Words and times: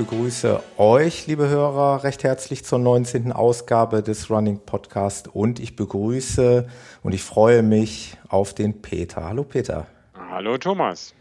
begrüße 0.00 0.62
euch, 0.78 1.26
liebe 1.26 1.46
Hörer, 1.50 2.04
recht 2.04 2.24
herzlich 2.24 2.64
zur 2.64 2.78
19. 2.78 3.32
Ausgabe 3.32 4.02
des 4.02 4.30
Running 4.30 4.58
Podcast. 4.58 5.28
Und 5.28 5.60
ich 5.60 5.76
begrüße 5.76 6.66
und 7.02 7.12
ich 7.12 7.22
freue 7.22 7.62
mich 7.62 8.16
auf 8.30 8.54
den 8.54 8.80
Peter. 8.80 9.24
Hallo 9.24 9.44
Peter. 9.44 9.86
Hallo 10.30 10.56
Thomas. 10.56 11.12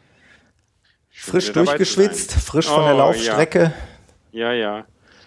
Schön, 1.10 1.32
frisch 1.32 1.52
durchgeschwitzt, 1.52 2.32
frisch 2.32 2.68
von 2.68 2.84
oh, 2.84 2.86
der 2.86 2.94
Laufstrecke. 2.94 3.74
Ja. 4.32 4.54
ja, 4.54 4.78
ja. 4.78 4.86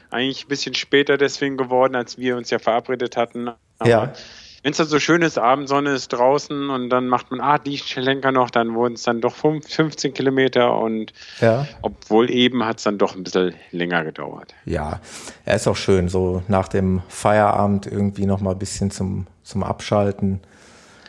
Eigentlich 0.08 0.46
ein 0.46 0.48
bisschen 0.48 0.74
später 0.74 1.18
deswegen 1.18 1.58
geworden, 1.58 1.94
als 1.94 2.16
wir 2.16 2.38
uns 2.38 2.48
ja 2.48 2.58
verabredet 2.58 3.18
hatten. 3.18 3.50
Aber 3.78 3.90
ja 3.90 4.14
wenn 4.62 4.70
es 4.70 4.76
dann 4.76 4.86
so 4.86 5.00
schön 5.00 5.22
ist, 5.22 5.38
Abendsonne 5.38 5.90
ist 5.90 6.08
draußen 6.08 6.70
und 6.70 6.88
dann 6.90 7.08
macht 7.08 7.30
man, 7.30 7.40
ah, 7.40 7.58
die 7.58 7.78
Schlenker 7.78 8.30
noch, 8.30 8.50
dann 8.50 8.74
wurden 8.74 8.94
es 8.94 9.02
dann 9.02 9.20
doch 9.20 9.34
15 9.34 10.14
Kilometer 10.14 10.78
und 10.78 11.12
ja. 11.40 11.66
obwohl 11.82 12.30
eben 12.30 12.64
hat 12.64 12.78
es 12.78 12.84
dann 12.84 12.96
doch 12.96 13.16
ein 13.16 13.24
bisschen 13.24 13.54
länger 13.72 14.04
gedauert. 14.04 14.54
Ja, 14.64 15.00
er 15.44 15.56
ist 15.56 15.66
auch 15.66 15.76
schön, 15.76 16.08
so 16.08 16.42
nach 16.46 16.68
dem 16.68 17.02
Feierabend 17.08 17.86
irgendwie 17.86 18.26
noch 18.26 18.40
mal 18.40 18.52
ein 18.52 18.58
bisschen 18.58 18.92
zum, 18.92 19.26
zum 19.42 19.64
Abschalten. 19.64 20.40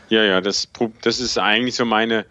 Ja, 0.10 0.24
ja, 0.24 0.42
das, 0.42 0.68
das 1.02 1.20
ist 1.20 1.38
eigentlich 1.38 1.76
so 1.76 1.86
meine, 1.86 2.26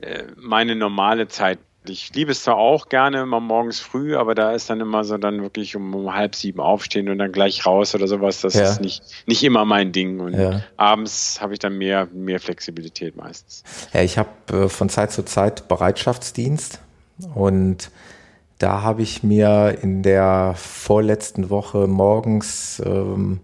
äh, 0.00 0.24
meine 0.36 0.74
normale 0.74 1.28
Zeit 1.28 1.58
ich 1.86 2.14
liebe 2.14 2.32
es 2.32 2.42
zwar 2.42 2.56
auch 2.56 2.88
gerne 2.88 3.26
mal 3.26 3.40
morgens 3.40 3.80
früh, 3.80 4.16
aber 4.16 4.34
da 4.34 4.52
ist 4.52 4.70
dann 4.70 4.80
immer 4.80 5.04
so 5.04 5.18
dann 5.18 5.42
wirklich 5.42 5.76
um, 5.76 5.94
um 5.94 6.14
halb 6.14 6.34
sieben 6.34 6.60
aufstehen 6.60 7.08
und 7.08 7.18
dann 7.18 7.32
gleich 7.32 7.66
raus 7.66 7.94
oder 7.94 8.08
sowas. 8.08 8.40
Das 8.40 8.54
ja. 8.54 8.62
ist 8.62 8.80
nicht, 8.80 9.02
nicht 9.26 9.42
immer 9.42 9.64
mein 9.64 9.92
Ding. 9.92 10.20
Und 10.20 10.34
ja. 10.34 10.62
abends 10.76 11.40
habe 11.40 11.52
ich 11.52 11.58
dann 11.58 11.76
mehr, 11.76 12.08
mehr 12.12 12.40
Flexibilität 12.40 13.16
meistens. 13.16 13.64
Ja, 13.92 14.02
ich 14.02 14.18
habe 14.18 14.28
äh, 14.50 14.68
von 14.68 14.88
Zeit 14.88 15.12
zu 15.12 15.24
Zeit 15.24 15.68
Bereitschaftsdienst 15.68 16.80
und 17.34 17.90
da 18.58 18.82
habe 18.82 19.02
ich 19.02 19.22
mir 19.22 19.78
in 19.82 20.02
der 20.02 20.54
vorletzten 20.56 21.50
Woche 21.50 21.86
morgens, 21.86 22.82
ähm, 22.84 23.40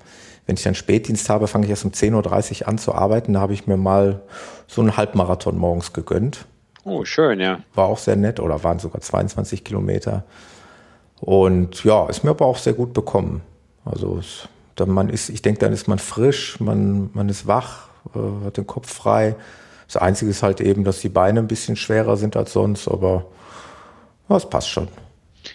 wenn 0.46 0.56
ich 0.56 0.62
dann 0.62 0.74
Spätdienst 0.74 1.28
habe, 1.28 1.46
fange 1.46 1.66
ich 1.66 1.70
erst 1.70 1.84
um 1.84 1.90
10.30 1.90 2.62
Uhr 2.62 2.68
an 2.68 2.78
zu 2.78 2.94
arbeiten. 2.94 3.34
Da 3.34 3.40
habe 3.40 3.52
ich 3.52 3.66
mir 3.66 3.76
mal 3.76 4.22
so 4.66 4.80
einen 4.80 4.96
Halbmarathon 4.96 5.58
morgens 5.58 5.92
gegönnt. 5.92 6.46
Oh, 6.84 7.04
schön, 7.04 7.40
ja. 7.40 7.60
War 7.74 7.86
auch 7.86 7.98
sehr 7.98 8.16
nett 8.16 8.40
oder 8.40 8.62
waren 8.64 8.78
sogar 8.78 9.00
22 9.00 9.64
Kilometer. 9.64 10.24
Und 11.20 11.84
ja, 11.84 12.08
ist 12.08 12.24
mir 12.24 12.30
aber 12.30 12.46
auch 12.46 12.56
sehr 12.56 12.72
gut 12.72 12.92
bekommen. 12.92 13.42
Also 13.84 14.18
es, 14.18 14.48
dann 14.76 14.90
man 14.90 15.10
ist, 15.10 15.28
ich 15.28 15.42
denke, 15.42 15.60
dann 15.60 15.72
ist 15.72 15.88
man 15.88 15.98
frisch, 15.98 16.58
man, 16.60 17.10
man 17.12 17.28
ist 17.28 17.46
wach, 17.46 17.88
äh, 18.14 18.46
hat 18.46 18.56
den 18.56 18.66
Kopf 18.66 18.92
frei. 18.92 19.36
Das 19.86 19.96
Einzige 19.96 20.30
ist 20.30 20.42
halt 20.42 20.60
eben, 20.60 20.84
dass 20.84 21.00
die 21.00 21.08
Beine 21.08 21.40
ein 21.40 21.48
bisschen 21.48 21.76
schwerer 21.76 22.16
sind 22.16 22.36
als 22.36 22.52
sonst, 22.52 22.88
aber 22.88 23.26
ja, 24.28 24.36
es 24.36 24.48
passt 24.48 24.70
schon. 24.70 24.88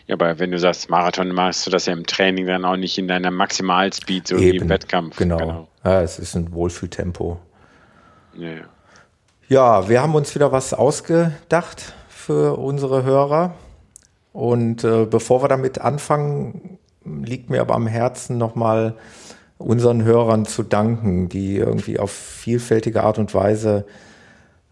Ja, 0.07 0.15
aber 0.15 0.39
wenn 0.39 0.51
du 0.51 0.59
sagst 0.59 0.89
Marathon, 0.89 1.29
machst 1.29 1.65
du 1.65 1.71
das 1.71 1.85
ja 1.85 1.93
im 1.93 2.05
Training 2.05 2.45
dann 2.47 2.65
auch 2.65 2.75
nicht 2.75 2.97
in 2.97 3.07
deiner 3.07 3.31
Maximalspeed, 3.31 4.27
so 4.27 4.35
eben, 4.35 4.43
wie 4.43 4.57
im 4.57 4.69
Wettkampf. 4.69 5.15
Genau. 5.15 5.37
genau. 5.37 5.67
Ja, 5.83 6.01
es 6.01 6.19
ist 6.19 6.35
ein 6.35 6.51
Wohlfühltempo. 6.53 7.39
Ja, 8.35 8.49
ja. 8.49 8.63
Ja, 9.47 9.87
wir 9.87 10.01
haben 10.01 10.15
uns 10.15 10.33
wieder 10.33 10.51
was 10.51 10.73
ausgedacht 10.73 11.93
für 12.09 12.57
unsere 12.57 13.03
Hörer. 13.03 13.53
Und 14.33 14.83
äh, 14.83 15.05
bevor 15.05 15.43
wir 15.43 15.47
damit 15.47 15.79
anfangen, 15.79 16.79
liegt 17.03 17.51
mir 17.51 17.61
aber 17.61 17.75
am 17.75 17.85
Herzen 17.85 18.39
nochmal 18.39 18.95
unseren 19.59 20.03
Hörern 20.03 20.45
zu 20.45 20.63
danken, 20.63 21.29
die 21.29 21.57
irgendwie 21.57 21.99
auf 21.99 22.09
vielfältige 22.09 23.03
Art 23.03 23.19
und 23.19 23.35
Weise 23.35 23.85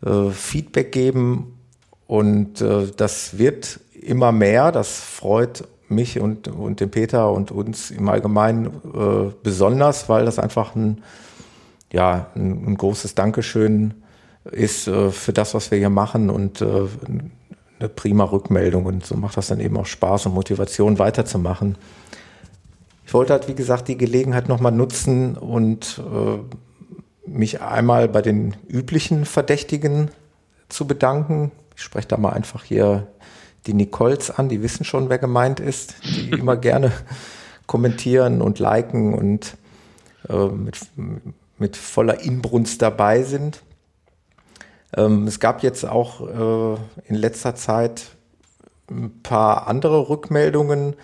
äh, 0.04 0.32
Feedback 0.32 0.92
geben. 0.92 1.60
Und 2.08 2.60
äh, 2.62 2.88
das 2.98 3.38
wird 3.38 3.80
immer 4.02 4.32
mehr. 4.32 4.72
Das 4.72 5.00
freut 5.00 5.68
mich 5.88 6.20
und, 6.20 6.48
und 6.48 6.80
den 6.80 6.90
Peter 6.90 7.32
und 7.32 7.52
uns 7.52 7.92
im 7.92 8.10
Allgemeinen 8.10 8.66
äh, 8.66 9.32
besonders, 9.44 10.10
weil 10.10 10.26
das 10.26 10.40
einfach 10.40 10.76
ein, 10.76 11.04
ja, 11.92 12.26
ein, 12.34 12.70
ein 12.70 12.76
großes 12.76 13.14
Dankeschön 13.14 14.03
ist 14.52 14.88
äh, 14.88 15.12
für 15.12 15.34
das, 15.34 15.54
was 15.54 15.72
wir 15.72 15.78
hier 15.78 15.90
machen 15.90 16.30
und 16.30 16.62
äh, 16.62 16.88
eine 17.80 17.90
prima 17.90 18.26
Rückmeldung 18.26 18.86
und 18.86 19.06
so 19.06 19.16
macht 19.16 19.38
das 19.38 19.48
dann 19.48 19.59
eben 19.59 19.78
auch 19.78 19.86
Spaß 19.86 20.28
und 20.28 20.34
Motivation 20.34 21.00
weiterzumachen. 21.00 21.78
Ich 23.06 23.14
wollte 23.14 23.34
halt, 23.34 23.48
wie 23.48 23.56
gesagt, 23.56 23.88
die 23.88 23.98
Gelegenheit 23.98 24.48
nochmal 24.48 24.72
nutzen 24.72 25.38
und 25.38 26.00
äh, 26.00 27.30
mich 27.30 27.62
einmal 27.62 28.08
bei 28.08 28.22
den 28.22 28.56
üblichen 28.68 29.26
Verdächtigen 29.26 30.09
zu 30.70 30.88
bedanken. 30.88 31.52
Ich 31.75 31.84
spreche 31.84 32.08
da 32.08 32.18
mal 32.18 32.31
einfach 32.31 32.64
hier 32.64 33.08
die 33.66 33.74
Nicoles 33.74 34.30
an, 34.30 34.50
die 34.50 34.62
wissen 34.62 34.84
schon, 34.84 35.10
wer 35.10 35.20
gemeint 35.20 35.60
ist, 35.60 35.96
die 36.04 36.30
immer 36.40 36.58
gerne 36.58 36.92
kommentieren 37.66 38.42
und 38.42 38.60
liken 38.60 39.14
und 39.14 39.58
äh, 40.30 40.48
mit, 40.48 40.80
mit 41.58 41.78
voller 41.78 42.22
Inbrunst 42.22 42.81
dabei 42.81 43.24
sind. 43.24 43.62
Ähm, 44.96 45.28
es 45.28 45.40
gab 45.40 45.64
jetzt 45.64 45.88
auch 45.88 46.22
äh, 46.22 46.78
in 47.08 47.16
letzter 47.16 47.56
Zeit 47.56 48.06
ein 48.90 49.22
paar 49.24 49.68
andere 49.68 50.09
Rückmeldungen. 50.09 50.96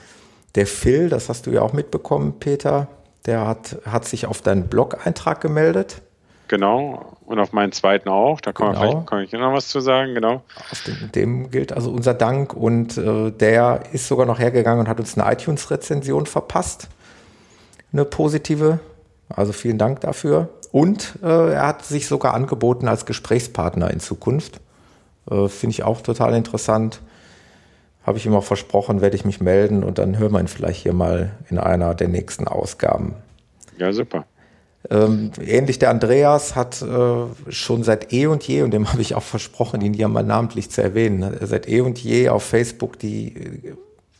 Der 0.55 0.67
Phil, 0.67 1.09
das 1.09 1.29
hast 1.29 1.47
du 1.47 1.51
ja 1.51 1.61
auch 1.61 1.73
mitbekommen, 1.73 2.39
Peter, 2.39 2.87
der 3.25 3.47
hat, 3.47 3.77
hat 3.85 4.05
sich 4.05 4.25
auf 4.25 4.41
deinen 4.41 4.67
Blog-Eintrag 4.67 5.41
gemeldet. 5.41 6.01
Genau, 6.47 7.15
und 7.27 7.39
auf 7.39 7.53
meinen 7.53 7.71
zweiten 7.71 8.09
auch. 8.09 8.41
Da 8.41 8.51
kann, 8.51 8.73
genau. 8.73 9.01
kann 9.01 9.23
ich 9.23 9.31
noch 9.31 9.53
was 9.53 9.67
zu 9.67 9.79
sagen, 9.81 10.15
genau. 10.15 10.41
Auf 10.71 10.83
dem, 10.83 11.11
dem 11.11 11.51
gilt 11.51 11.71
also 11.71 11.91
unser 11.91 12.15
Dank 12.15 12.55
und 12.55 12.97
äh, 12.97 13.31
der 13.31 13.83
ist 13.93 14.07
sogar 14.07 14.25
noch 14.25 14.39
hergegangen 14.39 14.79
und 14.81 14.87
hat 14.87 14.99
uns 14.99 15.17
eine 15.17 15.31
iTunes-Rezension 15.31 16.25
verpasst. 16.25 16.89
Eine 17.93 18.03
positive. 18.03 18.79
Also 19.29 19.53
vielen 19.53 19.77
Dank 19.77 20.01
dafür. 20.01 20.49
Und 20.71 21.19
äh, 21.23 21.53
er 21.53 21.67
hat 21.67 21.85
sich 21.85 22.07
sogar 22.07 22.33
angeboten 22.33 22.87
als 22.87 23.05
Gesprächspartner 23.05 23.91
in 23.91 23.99
Zukunft. 23.99 24.59
Äh, 25.29 25.47
Finde 25.47 25.71
ich 25.71 25.83
auch 25.83 26.01
total 26.01 26.35
interessant. 26.35 27.01
Habe 28.05 28.17
ich 28.17 28.25
ihm 28.25 28.35
auch 28.35 28.43
versprochen, 28.43 29.01
werde 29.01 29.15
ich 29.15 29.25
mich 29.25 29.41
melden 29.41 29.83
und 29.83 29.97
dann 29.97 30.17
hören 30.17 30.31
wir 30.31 30.39
ihn 30.39 30.47
vielleicht 30.47 30.83
hier 30.83 30.93
mal 30.93 31.31
in 31.49 31.57
einer 31.57 31.95
der 31.95 32.07
nächsten 32.07 32.47
Ausgaben. 32.47 33.15
Ja, 33.77 33.91
super. 33.93 34.25
Ähm, 34.89 35.31
ähnlich 35.41 35.77
der 35.77 35.89
Andreas 35.89 36.55
hat 36.55 36.81
äh, 36.81 37.51
schon 37.51 37.83
seit 37.83 38.13
eh 38.13 38.27
und 38.27 38.47
je, 38.47 38.61
und 38.61 38.71
dem 38.71 38.89
habe 38.91 39.01
ich 39.01 39.15
auch 39.15 39.23
versprochen, 39.23 39.81
ihn 39.81 39.93
hier 39.93 40.07
mal 40.07 40.23
namentlich 40.23 40.69
zu 40.69 40.81
erwähnen, 40.81 41.35
seit 41.41 41.67
eh 41.67 41.81
und 41.81 41.99
je 41.99 42.29
auf 42.29 42.43
Facebook 42.43 42.97
die 42.99 43.73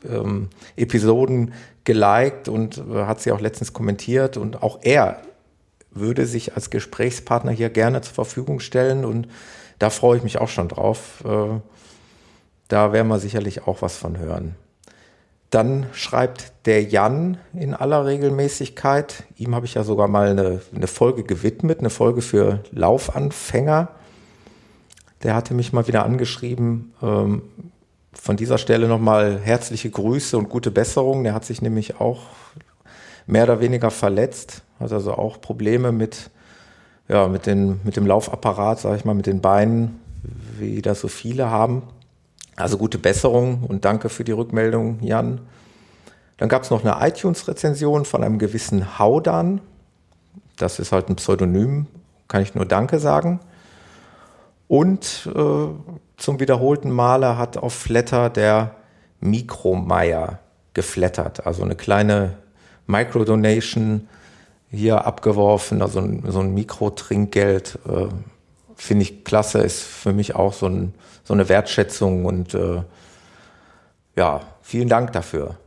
ähm, 0.08 0.50
Episoden 0.76 1.54
geliked 1.84 2.50
und 2.50 2.78
äh, 2.78 3.06
hat 3.06 3.22
sie 3.22 3.32
auch 3.32 3.40
letztens 3.40 3.74
kommentiert. 3.74 4.38
Und 4.38 4.62
auch 4.62 4.80
er 4.82 5.22
würde 5.92 6.26
sich 6.26 6.56
als 6.56 6.70
Gesprächspartner 6.70 7.52
hier 7.52 7.70
gerne 7.70 8.02
zur 8.02 8.14
Verfügung 8.14 8.60
stellen 8.60 9.06
und 9.06 9.28
da 9.80 9.90
freue 9.90 10.18
ich 10.18 10.24
mich 10.24 10.40
auch 10.40 10.50
schon 10.50 10.68
drauf. 10.68 11.24
Äh, 11.26 11.60
da 12.68 12.94
werden 12.94 13.08
wir 13.08 13.20
sicherlich 13.20 13.66
auch 13.66 13.82
was 13.82 13.98
von 13.98 14.18
hören. 14.18 14.56
Dann 15.50 15.88
schreibt 15.94 16.54
der 16.66 16.84
Jan 16.84 17.40
in 17.54 17.74
aller 17.74 18.06
Regelmäßigkeit. 18.06 19.24
Ihm 19.38 19.56
habe 19.56 19.66
ich 19.66 19.74
ja 19.74 19.84
sogar 19.84 20.08
mal 20.08 20.30
eine, 20.30 20.62
eine, 20.76 20.88
Folge 20.88 21.24
gewidmet, 21.24 21.80
eine 21.80 21.90
Folge 21.90 22.22
für 22.22 22.64
Laufanfänger. 22.72 23.88
Der 25.24 25.34
hatte 25.34 25.56
mich 25.56 25.74
mal 25.74 25.88
wieder 25.88 26.06
angeschrieben. 26.06 26.94
Ähm, 27.02 27.42
von 28.14 28.38
dieser 28.38 28.60
Stelle 28.60 28.88
nochmal 28.88 29.40
herzliche 29.40 29.90
Grüße 29.90 30.38
und 30.38 30.50
gute 30.50 30.70
Besserung. 30.70 31.24
Der 31.24 31.34
hat 31.34 31.46
sich 31.46 31.64
nämlich 31.64 32.00
auch 32.00 32.22
mehr 33.26 33.46
oder 33.46 33.60
weniger 33.60 33.90
verletzt 33.90 34.62
hat 34.80 34.92
also 34.92 35.14
auch 35.14 35.42
Probleme 35.42 35.92
mit, 35.92 36.30
ja, 37.08 37.28
mit, 37.28 37.46
den, 37.46 37.80
mit 37.84 37.96
dem 37.96 38.06
Laufapparat, 38.06 38.80
sage 38.80 38.98
ich 38.98 39.06
mal, 39.06 39.14
mit 39.14 39.26
den 39.26 39.42
Beinen, 39.42 40.00
wie 40.58 40.82
das 40.82 41.02
so 41.02 41.08
viele 41.08 41.50
haben. 41.50 41.84
Also 42.56 42.78
gute 42.78 42.98
Besserung 42.98 43.64
und 43.64 43.86
danke 43.86 44.10
für 44.10 44.24
die 44.24 44.32
Rückmeldung, 44.32 45.00
Jan. 45.02 45.42
Dann 46.38 46.50
gab 46.50 46.64
es 46.64 46.70
noch 46.70 46.84
eine 46.84 47.06
iTunes-Rezension 47.08 48.06
von 48.06 48.24
einem 48.24 48.40
gewissen 48.40 49.00
Haudan. 49.00 49.62
Das 50.58 50.80
ist 50.80 50.92
halt 50.92 51.10
ein 51.10 51.16
Pseudonym, 51.16 51.88
kann 52.28 52.42
ich 52.42 52.56
nur 52.56 52.66
Danke 52.66 53.00
sagen. 53.00 53.40
Und 54.68 55.30
äh, 55.34 55.68
zum 56.18 56.40
wiederholten 56.40 56.92
Male 56.92 57.38
hat 57.38 57.58
auf 57.58 57.74
Flatter 57.74 58.30
der 58.30 58.76
Mikromeier 59.20 60.40
geflattert, 60.74 61.46
also 61.46 61.64
eine 61.64 61.76
kleine 61.76 62.36
Microdonation 62.88 64.08
hier 64.72 65.06
abgeworfen, 65.06 65.82
also 65.82 66.00
ein, 66.00 66.24
so 66.28 66.40
ein 66.40 66.54
Mikrotrinkgeld. 66.54 67.80
Äh, 67.88 68.08
Finde 68.76 69.04
ich 69.04 69.26
klasse, 69.26 69.60
ist 69.60 69.82
für 69.82 70.14
mich 70.14 70.36
auch 70.36 70.54
so, 70.54 70.68
ein, 70.68 70.94
so 71.24 71.34
eine 71.34 71.50
Wertschätzung 71.50 72.26
und 72.26 72.54
äh, 72.54 72.84
ja, 74.16 74.42
vielen 74.62 74.88
Dank 74.88 75.12
dafür. 75.12 75.58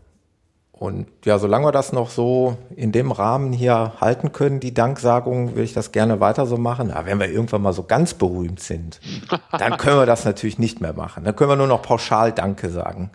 Und 0.83 1.07
ja, 1.25 1.39
solange 1.39 1.67
wir 1.67 1.71
das 1.71 1.93
noch 1.93 2.11
so 2.11 2.57
in 2.75 2.91
dem 2.91 3.13
Rahmen 3.13 3.53
hier 3.53 3.93
halten 4.01 4.33
können, 4.33 4.59
die 4.59 4.75
Danksagung, 4.75 5.55
will 5.55 5.63
ich 5.63 5.75
das 5.75 5.93
gerne 5.93 6.19
weiter 6.19 6.45
so 6.45 6.57
machen. 6.57 6.91
Aber 6.91 7.07
wenn 7.07 7.21
wir 7.21 7.31
irgendwann 7.31 7.63
mal 7.63 7.73
so 7.73 7.85
ganz 7.85 8.15
berühmt 8.15 8.59
sind, 8.59 8.99
dann 9.57 9.77
können 9.77 9.97
wir 9.99 10.07
das 10.07 10.25
natürlich 10.25 10.59
nicht 10.59 10.81
mehr 10.81 10.93
machen. 10.93 11.23
Dann 11.23 11.37
können 11.37 11.51
wir 11.51 11.57
nur 11.57 11.69
noch 11.69 11.83
pauschal 11.83 12.33
Danke 12.33 12.69
sagen. 12.69 13.13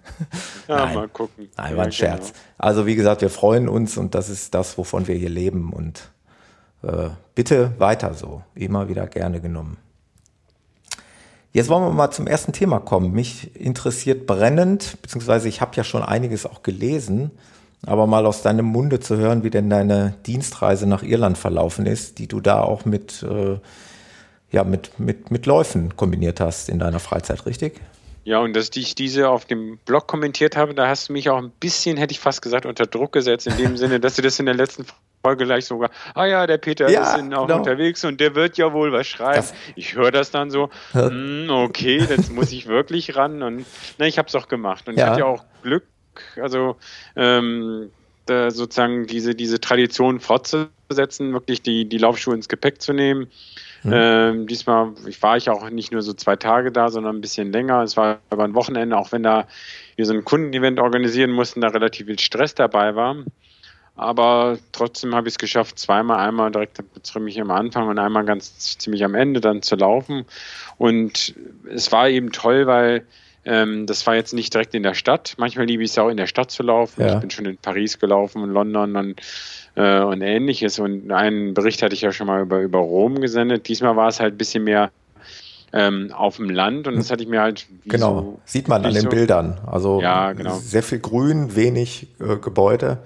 Ja, 0.70 0.86
Nein. 0.86 0.96
mal 0.96 1.08
gucken. 1.10 1.50
Nein, 1.58 1.76
war 1.76 1.84
ein 1.84 1.90
ja, 1.90 1.92
Scherz. 1.92 2.28
Genau. 2.28 2.40
Also 2.58 2.86
wie 2.86 2.96
gesagt, 2.96 3.20
wir 3.20 3.30
freuen 3.30 3.68
uns 3.68 3.98
und 3.98 4.16
das 4.16 4.30
ist 4.30 4.54
das, 4.54 4.78
wovon 4.78 5.08
wir 5.08 5.16
hier 5.16 5.30
leben. 5.30 5.74
Und 5.74 6.10
äh, 6.84 7.10
bitte 7.36 7.74
weiter 7.80 8.14
so. 8.14 8.44
Immer 8.56 8.88
wieder 8.88 9.08
gerne 9.08 9.42
genommen. 9.42 9.76
Jetzt 11.52 11.68
wollen 11.68 11.84
wir 11.84 11.92
mal 11.92 12.12
zum 12.12 12.28
ersten 12.28 12.54
Thema 12.54 12.80
kommen. 12.80 13.12
Mich 13.12 13.54
interessiert 13.58 14.26
brennend, 14.26 15.02
beziehungsweise 15.02 15.50
ich 15.50 15.60
habe 15.60 15.76
ja 15.76 15.84
schon 15.84 16.02
einiges 16.02 16.46
auch 16.46 16.64
gelesen 16.64 17.32
aber 17.86 18.08
mal 18.08 18.26
aus 18.26 18.42
deinem 18.42 18.66
Munde 18.66 19.00
zu 19.00 19.18
hören, 19.18 19.44
wie 19.44 19.50
denn 19.50 19.70
deine 19.70 20.16
Dienstreise 20.26 20.88
nach 20.88 21.04
Irland 21.04 21.38
verlaufen 21.38 21.86
ist, 21.86 22.20
die 22.20 22.28
du 22.28 22.40
da 22.40 22.62
auch 22.62 22.86
mit, 22.86 23.24
äh, 23.24 23.60
ja, 24.52 24.64
mit, 24.64 25.00
mit, 25.00 25.32
mit 25.32 25.46
Läufen 25.46 25.96
kombiniert 25.96 26.40
hast 26.40 26.70
in 26.70 26.80
deiner 26.80 27.00
Freizeit, 27.00 27.46
richtig? 27.46 27.82
Ja, 28.28 28.40
und 28.40 28.54
dass 28.58 28.72
ich 28.76 28.94
diese 28.94 29.30
auf 29.30 29.46
dem 29.46 29.78
Blog 29.86 30.08
kommentiert 30.08 30.58
habe, 30.58 30.74
da 30.74 30.90
hast 30.90 31.08
du 31.08 31.14
mich 31.14 31.30
auch 31.30 31.38
ein 31.38 31.50
bisschen, 31.50 31.96
hätte 31.96 32.12
ich 32.12 32.20
fast 32.20 32.42
gesagt, 32.42 32.66
unter 32.66 32.86
Druck 32.86 33.14
gesetzt, 33.14 33.48
in 33.48 33.56
dem 33.56 33.78
Sinne, 33.78 34.02
dass 34.02 34.16
du 34.16 34.22
das 34.22 34.38
in 34.38 34.48
der 34.48 34.56
letzten 34.56 34.86
Folge 35.24 35.46
gleich 35.46 35.66
sogar, 35.66 35.92
ah 36.14 36.26
ja, 36.26 36.46
der 36.46 36.58
Peter 36.58 36.90
ja, 36.90 37.04
ist 37.04 37.14
auch 37.14 37.48
genau. 37.48 37.58
unterwegs 37.58 38.04
und 38.04 38.20
der 38.20 38.36
wird 38.36 38.58
ja 38.58 38.74
wohl 38.74 38.92
was 38.92 39.08
schreiben. 39.08 39.38
Das, 39.38 39.54
ich 39.76 39.96
höre 39.96 40.12
das 40.12 40.30
dann 40.32 40.52
so, 40.52 40.70
hm, 40.92 41.48
okay, 41.50 42.00
jetzt 42.00 42.30
muss 42.30 42.52
ich 42.52 42.68
wirklich 42.68 43.16
ran 43.16 43.44
und 43.44 43.66
na, 43.98 44.08
ich 44.08 44.18
habe 44.18 44.28
es 44.28 44.36
auch 44.36 44.50
gemacht 44.50 44.90
und 44.90 44.98
ja. 44.98 45.06
ich 45.06 45.10
hatte 45.10 45.20
ja 45.22 45.26
auch 45.26 45.46
Glück, 45.64 45.86
also 46.42 46.76
ähm, 47.16 47.90
sozusagen 48.28 49.08
diese, 49.08 49.36
diese 49.36 49.60
Tradition 49.60 50.20
fortzusetzen, 50.20 51.34
wirklich 51.34 51.62
die, 51.62 51.88
die 51.88 51.98
Laufschuhe 51.98 52.36
ins 52.36 52.50
Gepäck 52.50 52.82
zu 52.82 52.94
nehmen. 52.94 53.28
Mhm. 53.84 53.92
Ähm, 53.94 54.48
diesmal 54.48 54.94
ich 55.08 55.22
war 55.22 55.38
ich 55.38 55.50
auch 55.50 55.70
nicht 55.70 55.92
nur 55.92 56.02
so 56.02 56.14
zwei 56.14 56.36
Tage 56.36 56.72
da, 56.72 56.90
sondern 56.90 57.18
ein 57.18 57.22
bisschen 57.22 57.52
länger. 57.52 57.84
Es 57.84 57.96
war 57.96 58.20
aber 58.30 58.44
ein 58.44 58.54
Wochenende, 58.54 58.98
auch 58.98 59.12
wenn 59.12 59.24
da 59.24 59.48
wir 59.96 60.06
so 60.06 60.14
ein 60.14 60.26
Kundenevent 60.26 60.80
organisieren 60.80 61.32
mussten, 61.32 61.62
da 61.62 61.70
relativ 61.70 62.08
viel 62.08 62.20
Stress 62.20 62.56
dabei 62.56 62.96
war. 62.96 63.16
Aber 63.96 64.60
trotzdem 64.74 65.16
habe 65.16 65.28
ich 65.28 65.34
es 65.34 65.38
geschafft, 65.40 65.80
zweimal, 65.80 66.20
einmal 66.20 66.52
direkt 66.52 66.84
ziemlich 67.02 67.42
am 67.42 67.50
Anfang 67.50 67.88
und 67.88 67.98
einmal 67.98 68.26
ganz 68.26 68.78
ziemlich 68.78 69.04
am 69.04 69.16
Ende 69.16 69.42
dann 69.42 69.64
zu 69.64 69.76
laufen. 69.76 70.26
Und 70.78 71.34
es 71.68 71.92
war 71.92 72.08
eben 72.08 72.32
toll, 72.32 72.68
weil 72.68 73.08
ähm, 73.48 73.86
das 73.86 74.06
war 74.06 74.16
jetzt 74.16 74.34
nicht 74.34 74.54
direkt 74.54 74.76
in 74.76 74.84
der 74.84 74.94
Stadt. 74.94 75.36
Manchmal 75.38 75.66
liebe 75.66 75.82
ich 75.82 75.92
es 75.92 75.98
auch 75.98 76.10
in 76.10 76.18
der 76.18 76.28
Stadt 76.28 76.52
zu 76.52 76.64
laufen. 76.64 77.02
Ja. 77.02 77.14
Ich 77.14 77.20
bin 77.22 77.30
schon 77.30 77.46
in 77.46 77.58
Paris 77.58 77.98
gelaufen, 77.98 78.44
in 78.44 78.52
London 78.52 78.96
und, 78.98 79.22
äh, 79.76 80.02
und 80.02 80.22
ähnliches. 80.22 80.80
Und 80.80 81.12
einen 81.12 81.54
Bericht 81.54 81.82
hatte 81.82 81.96
ich 81.96 82.02
ja 82.02 82.12
schon 82.12 82.28
mal 82.28 82.42
über, 82.42 82.60
über 82.60 82.80
Rom 82.80 83.22
gesendet. 83.22 83.70
Diesmal 83.70 83.96
war 83.96 84.10
es 84.10 84.20
halt 84.20 84.36
ein 84.36 84.38
bisschen 84.38 84.66
mehr 84.66 84.92
ähm, 85.72 86.12
auf 86.14 86.38
dem 86.38 86.50
Land 86.50 86.88
und 86.88 86.98
das 86.98 87.10
hatte 87.10 87.24
ich 87.24 87.30
mir 87.30 87.42
halt. 87.42 87.68
Genau, 87.86 88.22
so, 88.22 88.40
sieht 88.44 88.68
man 88.68 88.86
an 88.86 88.94
den 88.94 89.04
so, 89.04 89.10
Bildern. 89.10 89.58
Also 89.66 90.02
ja, 90.02 90.34
genau. 90.34 90.56
sehr 90.56 90.84
viel 90.84 91.00
Grün, 91.00 91.56
wenig 91.56 92.08
äh, 92.20 92.36
Gebäude. 92.36 93.00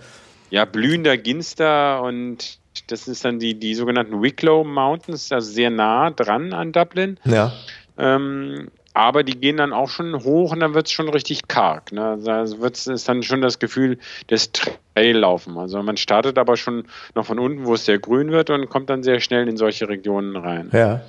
Ja, 0.50 0.66
blühender 0.66 1.18
Ginster 1.18 2.02
und 2.02 2.58
das 2.88 3.08
ist 3.08 3.26
dann 3.26 3.40
die, 3.40 3.60
die 3.60 3.76
sogenannten 3.76 4.22
Wicklow 4.22 4.64
Mountains, 4.64 5.32
also 5.32 5.52
sehr 5.52 5.70
nah 5.70 6.10
dran 6.10 6.54
an 6.54 6.72
Dublin. 6.72 7.18
Ja. 7.26 7.54
Ähm, 7.98 8.70
aber 8.94 9.24
die 9.24 9.38
gehen 9.38 9.58
dann 9.58 9.74
auch 9.74 9.90
schon 9.90 10.24
hoch 10.24 10.52
und 10.52 10.60
dann 10.60 10.74
wird 10.74 10.88
es 10.88 10.92
schon 10.92 11.10
richtig 11.10 11.48
karg. 11.48 11.92
Ne? 11.92 12.20
Da 12.24 12.60
wird 12.60 12.88
es 12.88 13.04
dann 13.04 13.24
schon 13.24 13.42
das 13.42 13.60
Gefühl 13.60 13.98
des 14.30 14.52
Traillaufen. 14.52 15.58
Also 15.58 15.82
man 15.82 15.98
startet 15.98 16.38
aber 16.38 16.58
schon 16.58 16.86
noch 17.16 17.26
von 17.26 17.40
unten, 17.40 17.66
wo 17.66 17.76
es 17.76 17.86
sehr 17.86 18.00
grün 18.00 18.32
wird 18.32 18.50
und 18.50 18.70
kommt 18.70 18.90
dann 18.90 19.04
sehr 19.04 19.20
schnell 19.20 19.48
in 19.48 19.58
solche 19.58 19.88
Regionen 19.88 20.36
rein. 20.36 20.70
Ja. 20.74 21.02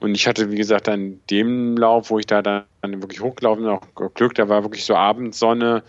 Und 0.00 0.14
ich 0.14 0.26
hatte, 0.26 0.50
wie 0.50 0.56
gesagt, 0.56 0.88
an 0.88 1.20
dem 1.30 1.76
Lauf, 1.76 2.10
wo 2.10 2.18
ich 2.18 2.26
da 2.26 2.42
dann 2.42 2.64
wirklich 2.82 3.20
hochgelaufen 3.20 3.66
auch 3.66 3.82
Glück, 4.14 4.34
da 4.34 4.48
war 4.48 4.62
wirklich 4.62 4.84
so 4.84 4.94
Abendsonne. 4.94 5.82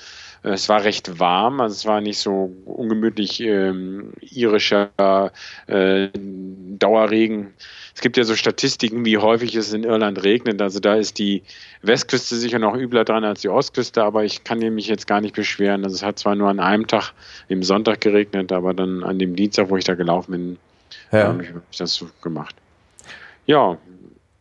Es 0.43 0.69
war 0.69 0.83
recht 0.83 1.19
warm, 1.19 1.61
also 1.61 1.73
es 1.73 1.85
war 1.85 2.01
nicht 2.01 2.17
so 2.17 2.51
ungemütlich 2.65 3.41
ähm, 3.41 4.13
irischer 4.21 5.31
äh, 5.67 6.07
Dauerregen 6.13 7.53
es 7.93 8.01
gibt 8.01 8.17
ja 8.17 8.23
so 8.23 8.35
Statistiken, 8.35 9.05
wie 9.05 9.17
häufig 9.17 9.55
es 9.55 9.73
in 9.73 9.83
Irland 9.83 10.23
regnet. 10.23 10.61
Also 10.61 10.79
da 10.79 10.95
ist 10.95 11.19
die 11.19 11.43
Westküste 11.81 12.35
sicher 12.35 12.59
noch 12.59 12.75
übler 12.75 13.03
dran 13.03 13.23
als 13.23 13.41
die 13.41 13.49
Ostküste, 13.49 14.03
aber 14.03 14.23
ich 14.23 14.43
kann 14.43 14.59
mich 14.59 14.87
jetzt 14.87 15.07
gar 15.07 15.21
nicht 15.21 15.35
beschweren. 15.35 15.83
Also 15.83 15.95
es 15.95 16.03
hat 16.03 16.17
zwar 16.17 16.35
nur 16.35 16.49
an 16.49 16.59
einem 16.59 16.87
Tag, 16.87 17.13
im 17.47 17.63
Sonntag 17.63 18.01
geregnet, 18.01 18.51
aber 18.51 18.73
dann 18.73 19.03
an 19.03 19.19
dem 19.19 19.35
Dienstag, 19.35 19.69
wo 19.69 19.77
ich 19.77 19.83
da 19.83 19.95
gelaufen 19.95 20.31
bin, 20.31 20.57
ja. 21.11 21.27
habe 21.27 21.43
ich 21.43 21.77
das 21.77 21.93
so 21.93 22.09
gemacht. 22.21 22.55
Ja, 23.45 23.77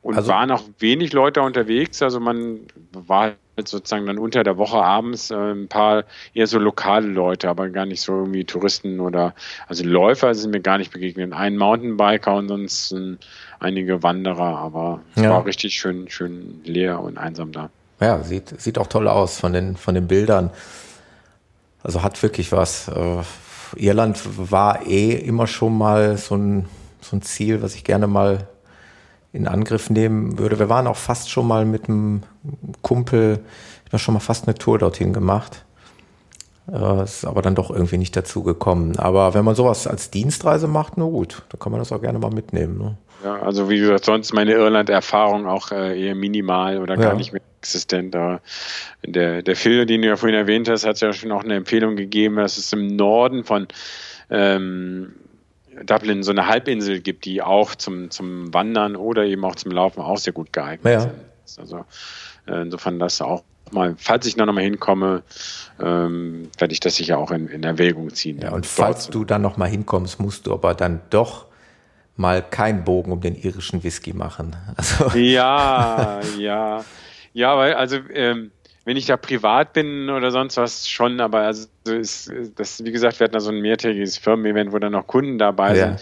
und 0.03 0.17
also, 0.17 0.31
waren 0.31 0.51
auch 0.51 0.63
wenig 0.79 1.13
Leute 1.13 1.43
unterwegs. 1.43 2.03
Also 2.03 2.21
man 2.21 2.61
war 2.93 3.35
halt 3.57 3.69
sozusagen 3.69 4.07
dann 4.07 4.19
unter 4.19 4.43
der 4.43 4.57
Woche 4.57 4.79
abends 4.79 5.31
äh, 5.31 5.35
ein 5.35 5.69
paar 5.69 6.05
eher 6.33 6.47
so 6.47 6.59
lokale 6.59 7.07
Leute, 7.07 7.49
aber 7.51 7.69
gar 7.69 7.85
nicht 7.85 8.01
so 8.01 8.13
irgendwie 8.13 8.45
Touristen 8.45 9.01
oder 9.01 9.35
also 9.69 9.85
Läufer 9.85 10.35
sind 10.35 10.53
mir 10.53 10.61
gar 10.61 10.79
nicht 10.79 10.91
begegnet. 10.91 11.33
Ein 11.35 11.57
Mountainbiker 11.59 12.35
und 12.35 12.49
sonst 12.49 12.93
äh, 12.93 13.17
einige 13.59 14.03
Wanderer, 14.03 14.59
aber 14.59 15.01
es 15.15 15.23
ja. 15.23 15.31
war 15.31 15.45
richtig 15.45 15.75
schön, 15.75 16.09
schön 16.09 16.63
leer 16.65 17.01
und 17.01 17.19
einsam 17.19 17.53
da. 17.53 17.69
Ja, 18.01 18.23
sieht, 18.23 18.59
sieht 18.59 18.79
auch 18.79 18.87
toll 18.87 19.07
aus 19.07 19.39
von 19.39 19.53
den, 19.53 19.77
von 19.77 19.95
den 19.95 20.09
Bildern. 20.09 20.51
Also 21.83 22.03
hat 22.03 22.23
wirklich 22.23 22.53
was. 22.53 22.89
Äh, 22.89 23.23
Irland 23.77 24.19
war 24.51 24.87
eh 24.87 25.13
immer 25.13 25.47
schon 25.47 25.77
mal 25.77 26.17
so 26.17 26.35
ein, 26.35 26.69
so 27.01 27.17
ein 27.17 27.23
Ziel, 27.23 27.63
was 27.63 27.75
ich 27.75 27.85
gerne 27.85 28.07
mal 28.07 28.49
in 29.33 29.47
Angriff 29.47 29.91
nehmen 29.91 30.39
würde. 30.39 30.59
Wir 30.59 30.69
waren 30.69 30.87
auch 30.87 30.97
fast 30.97 31.31
schon 31.31 31.47
mal 31.47 31.65
mit 31.65 31.89
einem 31.89 32.23
Kumpel, 32.83 33.41
ich 33.87 33.93
habe 33.93 33.99
schon 33.99 34.15
mal 34.15 34.21
fast 34.21 34.47
eine 34.47 34.55
Tour 34.55 34.79
dorthin 34.79 35.13
gemacht. 35.13 35.65
Äh, 36.73 37.03
ist 37.03 37.25
aber 37.25 37.43
dann 37.43 37.55
doch 37.55 37.71
irgendwie 37.71 37.99
nicht 37.99 38.17
dazu 38.17 38.43
gekommen. 38.43 38.97
Aber 38.97 39.35
wenn 39.35 39.45
man 39.45 39.55
sowas 39.55 39.87
als 39.87 40.11
Dienstreise 40.11 40.69
macht, 40.69 40.97
na 40.97 41.05
gut, 41.05 41.43
dann 41.49 41.59
kann 41.59 41.73
man 41.73 41.81
das 41.81 41.91
auch 41.91 42.01
gerne 42.01 42.19
mal 42.19 42.31
mitnehmen. 42.31 42.79
Ne? 42.79 42.97
Ja, 43.25 43.41
also 43.43 43.69
wie 43.69 43.79
gesagt, 43.79 44.05
sonst 44.05 44.33
meine 44.33 44.53
Irland-Erfahrung 44.53 45.47
auch 45.47 45.73
äh, 45.73 46.01
eher 46.01 46.15
minimal 46.15 46.79
oder 46.79 46.97
gar 46.97 47.13
ja. 47.13 47.15
nicht 47.15 47.33
mehr 47.33 47.43
existent. 47.61 48.15
Aber 48.15 48.41
der, 49.05 49.43
der 49.43 49.57
Phil, 49.57 49.85
den 49.85 50.03
du 50.03 50.09
ja 50.09 50.17
vorhin 50.17 50.39
erwähnt 50.39 50.69
hast, 50.69 50.87
hat 50.87 51.01
ja 51.01 51.13
schon 51.13 51.33
auch 51.33 51.45
eine 51.45 51.55
Empfehlung 51.55 51.97
gegeben, 51.97 52.37
dass 52.37 52.57
es 52.57 52.73
im 52.73 52.95
Norden 52.97 53.45
von 53.45 53.67
ähm, 54.31 55.15
Dublin 55.85 56.23
so 56.23 56.31
eine 56.31 56.47
Halbinsel 56.47 57.01
gibt, 57.01 57.25
die 57.25 57.43
auch 57.43 57.75
zum, 57.75 58.11
zum 58.11 58.53
Wandern 58.53 58.97
oder 58.97 59.25
eben 59.25 59.45
auch 59.45 59.57
zum 59.57 59.73
Laufen 59.73 60.01
auch 60.01 60.19
sehr 60.19 60.33
gut 60.33 60.53
geeignet 60.53 60.93
ja. 60.93 61.01
sind. 61.01 61.15
Also 61.59 61.85
äh, 62.47 62.63
insofern 62.63 62.99
das 62.99 63.21
auch 63.21 63.43
mal, 63.73 63.95
falls 63.99 64.27
ich 64.27 64.37
noch 64.37 64.47
mal 64.47 64.63
hinkomme, 64.63 65.23
ähm, 65.81 66.49
werde 66.59 66.73
ich 66.73 66.81
das 66.81 66.97
sicher 66.97 67.19
auch 67.19 67.31
in, 67.31 67.49
in 67.49 67.63
Erwägung 67.63 68.13
ziehen. 68.15 68.41
Ja, 68.41 68.53
und 68.53 68.67
falls 68.67 69.09
du 69.09 69.25
dann 69.25 69.43
noch 69.43 69.57
mal 69.57 69.69
hinkommst, 69.69 70.21
musst 70.21 70.47
du 70.47 70.53
aber 70.53 70.75
dann 70.75 71.01
doch 71.11 71.47
mal 72.17 72.43
keinen 72.43 72.85
Bogen 72.85 73.13
um 73.13 73.21
den 73.21 73.35
irischen 73.35 73.83
Whisky 73.83 74.13
machen. 74.13 74.57
Also. 74.77 75.17
Ja, 75.19 76.21
ja. 76.39 76.85
Ja, 77.33 77.57
weil, 77.57 77.75
also 77.75 77.99
ähm, 78.13 78.51
wenn 78.85 78.97
ich 78.97 79.07
da 79.07 79.17
privat 79.17 79.73
bin 79.73 80.09
oder 80.09 80.31
sonst 80.31 80.57
was 80.57 80.89
schon, 80.89 81.21
aber 81.21 81.41
also 81.41 81.69
ist 81.85 82.33
das, 82.57 82.83
wie 82.85 82.93
gesagt, 82.93 83.21
wir 83.21 83.25
hatten 83.25 83.35
da 83.35 83.41
so 83.41 83.51
ein 83.51 83.61
mehrtägiges 83.61 84.19
Firmen-Event, 84.19 84.73
wo 84.73 84.79
dann 84.79 84.93
noch 84.93 85.07
Kunden 85.07 85.39
dabei 85.39 85.77
ja. 85.77 85.89
sind. 85.89 86.01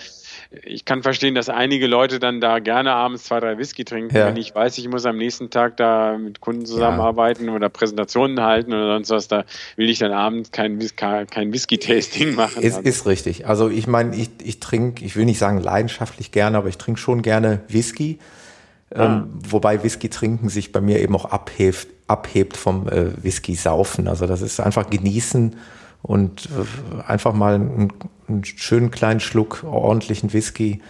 Ich 0.64 0.86
kann 0.86 1.02
verstehen, 1.02 1.34
dass 1.34 1.50
einige 1.50 1.86
Leute 1.86 2.18
dann 2.18 2.40
da 2.40 2.58
gerne 2.58 2.92
abends 2.92 3.24
zwei, 3.24 3.38
drei 3.38 3.58
Whisky 3.58 3.84
trinken. 3.84 4.16
Ja. 4.16 4.26
Wenn 4.28 4.36
ich 4.38 4.54
weiß, 4.54 4.78
ich 4.78 4.88
muss 4.88 5.04
am 5.04 5.18
nächsten 5.18 5.50
Tag 5.50 5.76
da 5.76 6.16
mit 6.16 6.40
Kunden 6.40 6.64
zusammenarbeiten 6.64 7.48
ja. 7.48 7.52
oder 7.52 7.68
Präsentationen 7.68 8.40
halten 8.40 8.72
oder 8.72 8.94
sonst 8.94 9.10
was, 9.10 9.28
da 9.28 9.44
will 9.76 9.90
ich 9.90 9.98
dann 9.98 10.12
abends 10.12 10.50
kein, 10.50 10.78
kein 10.78 11.52
Whisky-Tasting 11.52 12.34
machen. 12.34 12.62
Ist, 12.62 12.76
also. 12.76 12.88
ist 12.88 13.06
richtig. 13.06 13.46
Also 13.46 13.68
ich 13.68 13.86
meine, 13.86 14.16
ich, 14.16 14.30
ich 14.42 14.58
trinke, 14.58 15.04
ich 15.04 15.16
will 15.16 15.26
nicht 15.26 15.38
sagen 15.38 15.60
leidenschaftlich 15.60 16.32
gerne, 16.32 16.56
aber 16.56 16.68
ich 16.68 16.78
trinke 16.78 16.98
schon 16.98 17.20
gerne 17.20 17.60
Whisky. 17.68 18.18
Ähm, 18.94 19.00
ah. 19.00 19.26
wobei 19.48 19.82
Whisky 19.82 20.08
trinken 20.08 20.48
sich 20.48 20.72
bei 20.72 20.80
mir 20.80 21.00
eben 21.00 21.14
auch 21.14 21.26
abhebt, 21.26 21.88
abhebt 22.06 22.56
vom 22.56 22.88
äh, 22.88 23.22
Whisky 23.22 23.54
saufen. 23.54 24.08
Also 24.08 24.26
das 24.26 24.40
ist 24.40 24.60
einfach 24.60 24.88
genießen 24.88 25.56
und 26.02 26.46
äh, 26.46 27.02
einfach 27.02 27.34
mal 27.34 27.54
einen, 27.54 27.92
einen, 28.28 28.44
schönen 28.44 28.90
kleinen 28.90 29.20
Schluck 29.20 29.64
ordentlichen 29.64 30.32
Whisky. 30.32 30.80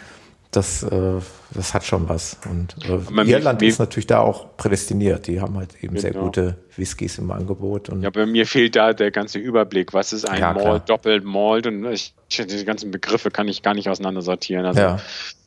das, 0.50 0.82
äh, 0.82 1.20
das 1.52 1.74
hat 1.74 1.84
schon 1.84 2.08
was. 2.08 2.38
Und 2.48 2.76
äh, 2.86 3.30
Irland 3.30 3.62
ist 3.62 3.80
natürlich 3.80 4.06
da 4.06 4.20
auch 4.20 4.56
prädestiniert. 4.56 5.26
Die 5.26 5.40
haben 5.40 5.56
halt 5.56 5.74
eben 5.82 5.94
genau. 5.94 6.00
sehr 6.00 6.12
gute 6.12 6.56
Whiskys 6.76 7.18
im 7.18 7.30
Angebot. 7.30 7.88
Und 7.88 8.02
ja, 8.02 8.10
bei 8.10 8.26
mir 8.26 8.46
fehlt 8.46 8.76
da 8.76 8.92
der 8.92 9.10
ganze 9.10 9.38
Überblick. 9.38 9.92
Was 9.92 10.12
ist 10.12 10.28
ein 10.28 10.40
ja, 10.40 10.52
Malt, 10.52 10.88
Doppelt, 10.88 11.24
Malt 11.24 11.66
und 11.66 11.84
ich, 11.86 12.14
diese 12.30 12.64
ganzen 12.64 12.90
Begriffe 12.90 13.30
kann 13.30 13.48
ich 13.48 13.62
gar 13.62 13.74
nicht 13.74 13.88
auseinandersortieren. 13.88 14.64
Also, 14.64 14.80
ja. 14.80 15.00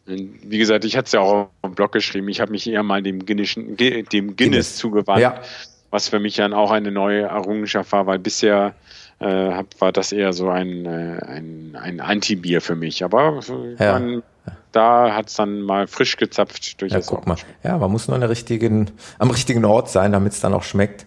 Wie 0.05 0.57
gesagt, 0.57 0.83
ich 0.85 0.97
hatte 0.97 1.05
es 1.05 1.11
ja 1.11 1.19
auch 1.19 1.49
im 1.63 1.75
Blog 1.75 1.91
geschrieben. 1.91 2.27
Ich 2.29 2.41
habe 2.41 2.51
mich 2.51 2.67
eher 2.67 2.83
mal 2.83 3.03
dem, 3.03 3.25
Guinness, 3.25 3.53
dem 3.55 3.75
Guinness, 3.77 4.35
Guinness. 4.35 4.75
zugewandt, 4.77 5.21
ja. 5.21 5.41
was 5.89 6.09
für 6.09 6.19
mich 6.19 6.35
dann 6.35 6.53
auch 6.53 6.71
eine 6.71 6.91
neue 6.91 7.23
Errungenschaft 7.23 7.91
war, 7.91 8.07
weil 8.07 8.19
bisher 8.19 8.73
äh, 9.19 9.63
war 9.79 9.91
das 9.91 10.11
eher 10.11 10.33
so 10.33 10.49
ein, 10.49 10.85
äh, 10.85 11.19
ein, 11.23 11.77
ein 11.79 11.99
Anti-Bier 11.99 12.61
für 12.61 12.75
mich. 12.75 13.03
Aber 13.03 13.39
ja. 13.77 13.99
man, 13.99 14.23
da 14.71 15.13
hat 15.13 15.29
es 15.29 15.35
dann 15.35 15.61
mal 15.61 15.87
frisch 15.87 16.17
gezapft 16.17 16.81
durch 16.81 16.91
ja, 16.91 16.99
guck 17.05 17.27
mal. 17.27 17.37
Ja, 17.63 17.77
man 17.77 17.91
muss 17.91 18.07
nur 18.07 18.15
an 18.15 18.21
der 18.21 18.31
richtigen, 18.31 18.89
am 19.19 19.29
richtigen 19.29 19.63
Ort 19.65 19.89
sein, 19.89 20.11
damit 20.11 20.33
es 20.33 20.39
dann 20.39 20.53
auch 20.53 20.63
schmeckt. 20.63 21.05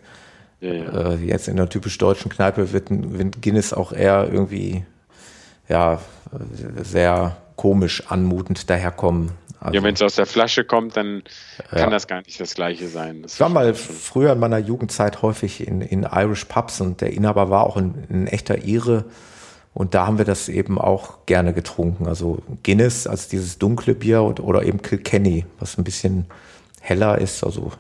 Ja, 0.61 0.73
ja. 0.73 1.11
Äh, 1.11 1.17
jetzt 1.17 1.49
in 1.49 1.57
der 1.57 1.69
typisch 1.69 1.99
deutschen 1.99 2.31
Kneipe 2.31 2.73
wird, 2.73 2.87
wird 2.91 3.43
Guinness 3.43 3.73
auch 3.73 3.93
eher 3.93 4.29
irgendwie 4.33 4.85
ja, 5.69 6.01
sehr 6.83 7.37
komisch 7.57 8.03
anmutend 8.09 8.69
daherkommen. 8.69 9.33
Also, 9.61 9.77
ja, 9.77 9.83
wenn 9.83 9.95
es 9.95 10.03
aus 10.03 10.17
der 10.17 10.27
Flasche 10.27 10.65
kommt, 10.65 10.97
dann 10.97 11.23
kann 11.71 11.79
ja. 11.79 11.91
das 11.91 12.07
gar 12.07 12.21
nicht 12.21 12.39
das 12.39 12.55
gleiche 12.55 12.87
sein. 12.89 13.23
Das 13.23 13.35
ich 13.35 13.41
war 13.41 13.49
mal 13.49 13.73
früher 13.73 14.33
in 14.33 14.39
meiner 14.39 14.59
Jugendzeit 14.59 15.23
häufig 15.23 15.67
in, 15.67 15.81
in 15.81 16.03
Irish 16.03 16.45
Pubs 16.45 16.83
und 16.83 17.01
der 17.01 17.15
Inhaber 17.15 17.49
war 17.49 17.65
auch 17.65 17.79
ein, 17.79 18.05
ein 18.11 18.27
echter 18.27 18.65
Ire. 18.65 19.07
Und 19.73 19.95
da 19.95 20.07
haben 20.07 20.19
wir 20.19 20.27
das 20.27 20.49
eben 20.49 20.79
auch 20.79 21.27
gerne 21.27 21.55
getrunken. 21.55 22.07
Also 22.07 22.43
Guinness 22.63 23.07
als 23.07 23.29
dieses 23.29 23.59
dunkle 23.59 23.95
Bier 23.95 24.23
und, 24.23 24.39
oder 24.39 24.65
eben 24.65 24.83
Kilkenny, 24.83 25.47
was 25.59 25.79
ein 25.79 25.85
bisschen 25.85 26.27
heller 26.81 27.19
ist. 27.19 27.43
Also, 27.43 27.73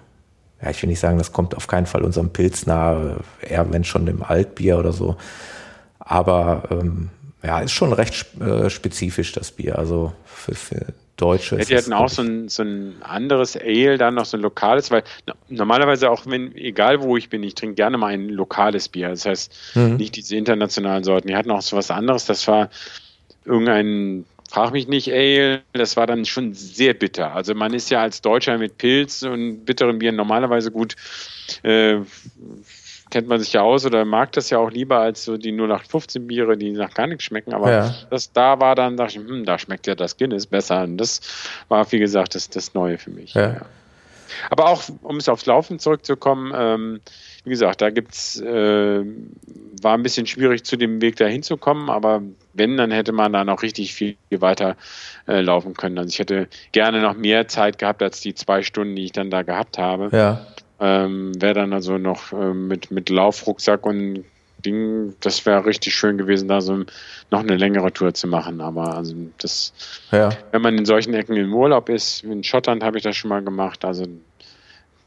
ja, 0.63 0.71
ich 0.71 0.83
will 0.83 0.89
nicht 0.89 1.01
sagen, 1.01 1.19
das 1.19 1.33
kommt 1.33 1.55
auf 1.55 1.67
keinen 1.67 1.87
Fall 1.87 2.03
unserem 2.03 2.31
Pilz 2.31 2.65
nahe, 2.65 3.19
eher 3.43 3.71
wenn 3.71 3.85
schon 3.85 4.07
dem 4.07 4.23
Altbier 4.23 4.79
oder 4.79 4.93
so. 4.93 5.17
Aber 5.99 6.63
ähm, 6.71 7.11
ja, 7.45 7.61
ist 7.61 7.73
schon 7.73 7.93
recht 7.93 8.27
äh, 8.41 8.71
spezifisch, 8.71 9.33
das 9.33 9.53
Bier. 9.53 9.79
Also 9.79 10.13
für, 10.25 10.55
für 10.55 10.87
Deutsche. 11.17 11.57
Ja, 11.59 11.65
die 11.65 11.77
hatten 11.77 11.93
auch 11.93 12.09
so 12.09 12.23
ein, 12.23 12.49
so 12.49 12.63
ein 12.63 12.97
anderes 13.03 13.57
Ale, 13.57 13.99
dann 13.99 14.15
noch 14.15 14.25
so 14.25 14.37
ein 14.37 14.41
lokales, 14.41 14.91
weil 14.91 15.05
normalerweise 15.49 16.11
auch 16.11 16.27
wenn, 16.27 16.55
egal 16.57 17.03
wo 17.03 17.17
ich 17.17 17.29
bin, 17.29 17.43
ich 17.43 17.55
trinke 17.55 17.77
gerne 17.77 17.99
mal 17.99 18.13
ein 18.13 18.29
lokales 18.29 18.89
Bier. 18.89 19.11
Das 19.11 19.25
heißt, 19.27 19.53
mhm. 19.75 19.97
nicht 19.97 20.17
diese 20.17 20.37
internationalen 20.37 21.05
Sorten. 21.05 21.29
Die 21.29 21.37
hatten 21.37 21.51
auch 21.51 21.63
so 21.63 21.77
was 21.77 21.91
anderes, 21.91 22.25
das 22.25 22.49
war 22.49 22.69
irgendein, 23.45 24.25
frag 24.51 24.73
mich 24.73 24.89
nicht, 24.89 25.13
Ale, 25.13 25.63
das 25.73 25.97
war 25.97 26.07
dann 26.07 26.25
schon 26.25 26.55
sehr 26.55 26.95
bitter. 26.95 27.33
Also 27.35 27.55
man 27.55 27.75
ist 27.75 27.91
ja 27.91 28.01
als 28.01 28.21
Deutscher 28.21 28.59
mit 28.59 28.79
Pilz 28.79 29.23
und 29.23 29.65
bitteren 29.65 29.99
Bieren 29.99 30.17
normalerweise 30.17 30.73
gut 30.73 30.97
äh, 31.63 31.99
kennt 33.15 33.29
man 33.29 33.39
sich 33.39 33.53
ja 33.53 33.63
aus 33.63 33.87
oder 33.87 34.05
mag 34.05 34.33
das 34.33 34.51
ja 34.51 34.59
auch 34.59 34.73
lieber 34.73 34.99
als 34.99 35.23
so 35.23 35.37
die 35.37 35.53
0815 35.53 36.27
Biere, 36.27 36.57
die 36.57 36.73
nach 36.73 36.93
gar 36.95 37.07
nichts 37.07 37.23
schmecken. 37.23 37.55
Aber 37.55 37.71
ja. 37.71 37.95
das 38.11 38.33
da 38.33 38.59
war 38.59 38.75
dann, 38.75 38.97
dachte 38.97 39.21
ich, 39.21 39.25
hm, 39.25 39.45
da 39.45 39.57
schmeckt 39.57 39.87
ja 39.87 39.95
das 39.95 40.17
Guinness 40.17 40.47
besser. 40.47 40.83
Und 40.83 40.97
das 40.97 41.21
war, 41.69 41.93
wie 41.93 42.01
gesagt, 42.01 42.35
das, 42.35 42.51
das 42.51 42.75
Neue 42.75 42.99
für 42.99 43.11
mich. 43.11 43.35
Ja. 43.35 43.61
Aber 44.51 44.67
auch, 44.67 44.83
um 45.03 45.19
es 45.19 45.29
aufs 45.29 45.47
Laufen 45.47 45.79
zurückzukommen, 45.79 46.53
ähm, 46.57 47.01
wie 47.45 47.51
gesagt, 47.51 47.83
da 47.83 47.91
gibt's, 47.91 48.41
äh, 48.41 49.05
war 49.81 49.95
ein 49.95 50.03
bisschen 50.03 50.27
schwierig 50.27 50.65
zu 50.65 50.77
dem 50.77 51.01
Weg 51.01 51.15
dahin 51.15 51.45
zu 51.45 51.57
kommen, 51.57 51.91
aber 51.91 52.21
wenn, 52.53 52.77
dann 52.77 52.91
hätte 52.91 53.13
man 53.13 53.33
da 53.33 53.45
noch 53.45 53.63
richtig 53.63 53.95
viel 53.95 54.17
weiter 54.31 54.77
äh, 55.29 55.41
laufen 55.41 55.75
können. 55.75 55.99
Also 55.99 56.09
ich 56.09 56.19
hätte 56.19 56.49
gerne 56.73 57.01
noch 57.01 57.15
mehr 57.15 57.47
Zeit 57.47 57.79
gehabt 57.79 58.03
als 58.03 58.21
die 58.23 58.35
zwei 58.35 58.63
Stunden, 58.63 58.97
die 58.97 59.05
ich 59.05 59.13
dann 59.13 59.31
da 59.31 59.43
gehabt 59.43 59.79
habe. 59.79 60.09
Ja. 60.11 60.45
Ähm, 60.81 61.41
wäre 61.41 61.55
dann 61.55 61.73
also 61.73 61.99
noch 61.99 62.33
äh, 62.33 62.53
mit, 62.53 62.91
mit 62.91 63.09
Laufrucksack 63.09 63.87
und 63.87 64.25
Ding, 64.65 65.15
das 65.21 65.45
wäre 65.47 65.67
richtig 65.67 65.95
schön 65.95 66.19
gewesen, 66.19 66.49
da 66.49 66.61
so 66.61 66.85
noch 67.31 67.41
eine 67.41 67.57
längere 67.57 67.93
Tour 67.93 68.15
zu 68.15 68.27
machen. 68.27 68.61
Aber 68.61 68.97
also 68.97 69.15
das, 69.39 69.73
ja. 70.11 70.31
wenn 70.53 70.63
man 70.63 70.79
in 70.79 70.85
solchen 70.85 71.15
Ecken 71.15 71.37
im 71.37 71.55
Urlaub 71.55 71.89
ist, 71.89 72.25
in 72.25 72.43
Schottland 72.43 72.83
habe 72.83 72.97
ich 72.97 73.03
das 73.03 73.17
schon 73.17 73.29
mal 73.29 73.43
gemacht, 73.43 73.85
also 73.85 74.07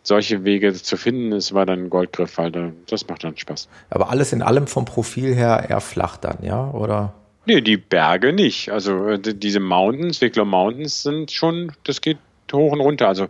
solche 0.04 0.46
Wege 0.46 0.74
zu 0.74 0.96
finden, 0.96 1.34
es 1.34 1.54
war 1.54 1.66
dann 1.66 1.86
ein 1.86 1.90
Goldgriff, 1.90 2.38
weil 2.38 2.74
das 2.88 3.08
macht 3.08 3.24
dann 3.24 3.36
Spaß. 3.36 3.68
Aber 3.90 4.10
alles 4.10 4.32
in 4.32 4.42
allem 4.42 4.68
vom 4.68 4.86
Profil 4.86 5.36
her 5.36 5.66
eher 5.70 5.82
flach 5.82 6.18
dann, 6.18 6.38
ja? 6.44 6.72
Oder? 6.72 7.14
Nee, 7.46 7.62
die 7.62 7.78
Berge 7.78 8.32
nicht. 8.32 8.72
Also 8.72 9.08
äh, 9.08 9.20
diese 9.20 9.60
Mountains, 9.60 10.22
Wicklow 10.22 10.46
Mountains 10.46 11.04
sind 11.04 11.32
schon, 11.32 11.74
das 11.84 12.02
geht 12.02 12.18
hoch 12.54 12.72
und 12.72 12.80
runter. 12.80 13.08
Also 13.08 13.28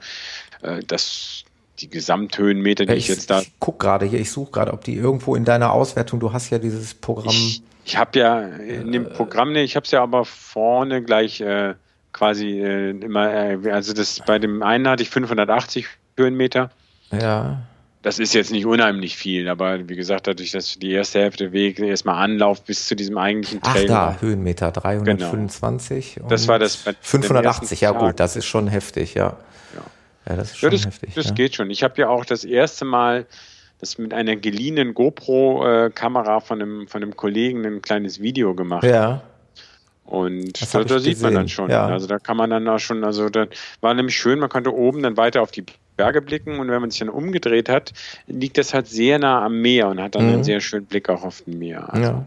äh, 0.61 0.79
das 0.85 1.43
die 1.79 1.89
Gesamthöhenmeter, 1.89 2.85
die 2.85 2.93
ich, 2.93 3.05
ich, 3.05 3.07
jetzt 3.09 3.29
da. 3.29 3.41
Ich 3.41 3.51
guck 3.59 3.79
gerade 3.79 4.05
hier, 4.05 4.19
ich 4.19 4.31
suche 4.31 4.51
gerade, 4.51 4.73
ob 4.73 4.83
die 4.83 4.95
irgendwo 4.95 5.35
in 5.35 5.45
deiner 5.45 5.71
Auswertung, 5.71 6.19
du 6.19 6.33
hast 6.33 6.49
ja 6.49 6.59
dieses 6.59 6.93
Programm. 6.93 7.33
Ich, 7.33 7.61
ich 7.85 7.97
habe 7.97 8.19
ja 8.19 8.41
in 8.41 8.91
dem 8.91 9.09
Programm, 9.09 9.51
ne, 9.51 9.63
ich 9.63 9.75
habe 9.75 9.85
es 9.85 9.91
ja 9.91 10.01
aber 10.01 10.25
vorne 10.25 11.03
gleich 11.03 11.41
äh, 11.41 11.75
quasi 12.11 12.59
äh, 12.59 12.91
immer, 12.91 13.31
äh, 13.31 13.71
also 13.71 13.93
das 13.93 14.21
bei 14.25 14.39
dem 14.39 14.63
einen 14.63 14.87
hatte 14.87 15.03
ich 15.03 15.09
580 15.09 15.87
Höhenmeter. 16.17 16.71
Ja. 17.11 17.61
Das 18.01 18.19
ist 18.19 18.33
jetzt 18.33 18.51
nicht 18.51 18.65
unheimlich 18.65 19.17
viel, 19.17 19.49
aber 19.49 19.89
wie 19.89 19.95
gesagt, 19.95 20.27
dadurch, 20.27 20.51
dass 20.51 20.77
die 20.79 20.91
erste 20.91 21.19
Hälfte 21.19 21.51
Weg 21.51 21.79
erstmal 21.79 22.23
Anlauf 22.23 22.63
bis 22.63 22.87
zu 22.87 22.95
diesem 22.95 23.17
eigentlichen 23.17 23.61
Trail. 23.61 23.85
Ach 23.85 24.15
da, 24.15 24.17
Höhenmeter 24.21 24.71
325. 24.71 26.15
Genau. 26.15 26.27
Das 26.29 26.47
war 26.47 26.59
das. 26.59 26.75
580, 27.01 27.81
ja 27.81 27.91
gut, 27.91 28.19
das 28.19 28.35
ist 28.35 28.45
schon 28.45 28.67
heftig, 28.67 29.15
ja. 29.15 29.37
Ja, 30.27 30.35
das 30.35 30.51
ist 30.51 30.57
schon 30.57 30.71
ja, 30.71 30.77
das, 30.77 30.85
heftig. 30.85 31.13
Das 31.15 31.25
ja. 31.27 31.33
geht 31.33 31.55
schon. 31.55 31.69
Ich 31.69 31.83
habe 31.83 32.01
ja 32.01 32.09
auch 32.09 32.25
das 32.25 32.43
erste 32.43 32.85
Mal 32.85 33.25
das 33.79 33.97
mit 33.97 34.13
einer 34.13 34.35
geliehenen 34.35 34.93
GoPro-Kamera 34.93 36.39
von 36.39 36.61
einem, 36.61 36.87
von 36.87 37.03
einem 37.03 37.15
Kollegen 37.15 37.65
ein 37.65 37.81
kleines 37.81 38.19
Video 38.19 38.55
gemacht. 38.55 38.83
Ja. 38.83 39.21
Und 40.05 40.73
da, 40.73 40.83
da 40.83 40.99
sieht 40.99 41.21
man 41.21 41.33
dann 41.33 41.49
schon. 41.49 41.69
Ja. 41.69 41.85
Also 41.85 42.07
da 42.07 42.17
kann 42.17 42.37
man 42.37 42.49
dann 42.49 42.67
auch 42.67 42.79
schon, 42.79 43.03
also 43.03 43.29
da 43.29 43.45
war 43.81 43.93
nämlich 43.93 44.15
schön, 44.15 44.39
man 44.39 44.49
konnte 44.49 44.73
oben 44.73 45.03
dann 45.03 45.17
weiter 45.17 45.41
auf 45.41 45.51
die 45.51 45.65
Berge 45.97 46.21
blicken 46.21 46.59
und 46.59 46.69
wenn 46.69 46.79
man 46.79 46.91
sich 46.91 46.99
dann 46.99 47.09
umgedreht 47.09 47.67
hat, 47.67 47.91
liegt 48.27 48.57
das 48.57 48.73
halt 48.73 48.87
sehr 48.87 49.19
nah 49.19 49.43
am 49.43 49.61
Meer 49.61 49.89
und 49.89 50.01
hat 50.01 50.15
dann 50.15 50.27
mhm. 50.27 50.33
einen 50.35 50.43
sehr 50.43 50.61
schönen 50.61 50.85
Blick 50.85 51.09
auch 51.09 51.23
auf 51.23 51.41
den 51.41 51.59
Meer. 51.59 51.93
Also, 51.93 52.11
ja. 52.11 52.25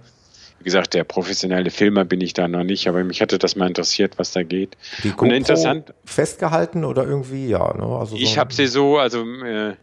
Wie 0.60 0.64
gesagt, 0.64 0.92
der 0.92 1.04
professionelle 1.04 1.70
Filmer 1.70 2.04
bin 2.04 2.20
ich 2.20 2.34
da 2.34 2.46
noch 2.46 2.64
nicht, 2.64 2.86
aber 2.86 3.02
mich 3.02 3.22
hatte 3.22 3.38
das 3.38 3.56
mal 3.56 3.66
interessiert, 3.66 4.18
was 4.18 4.32
da 4.32 4.42
geht. 4.42 4.76
Die 5.02 5.08
GoPro 5.08 5.24
und 5.24 5.30
interessant 5.30 5.94
festgehalten 6.04 6.84
oder 6.84 7.04
irgendwie 7.04 7.48
ja. 7.48 7.74
Ne? 7.74 7.84
Also 7.84 8.14
ich 8.14 8.34
so 8.34 8.40
habe 8.40 8.52
sie 8.52 8.66
so, 8.66 8.98
also 8.98 9.24
äh, 9.42 9.76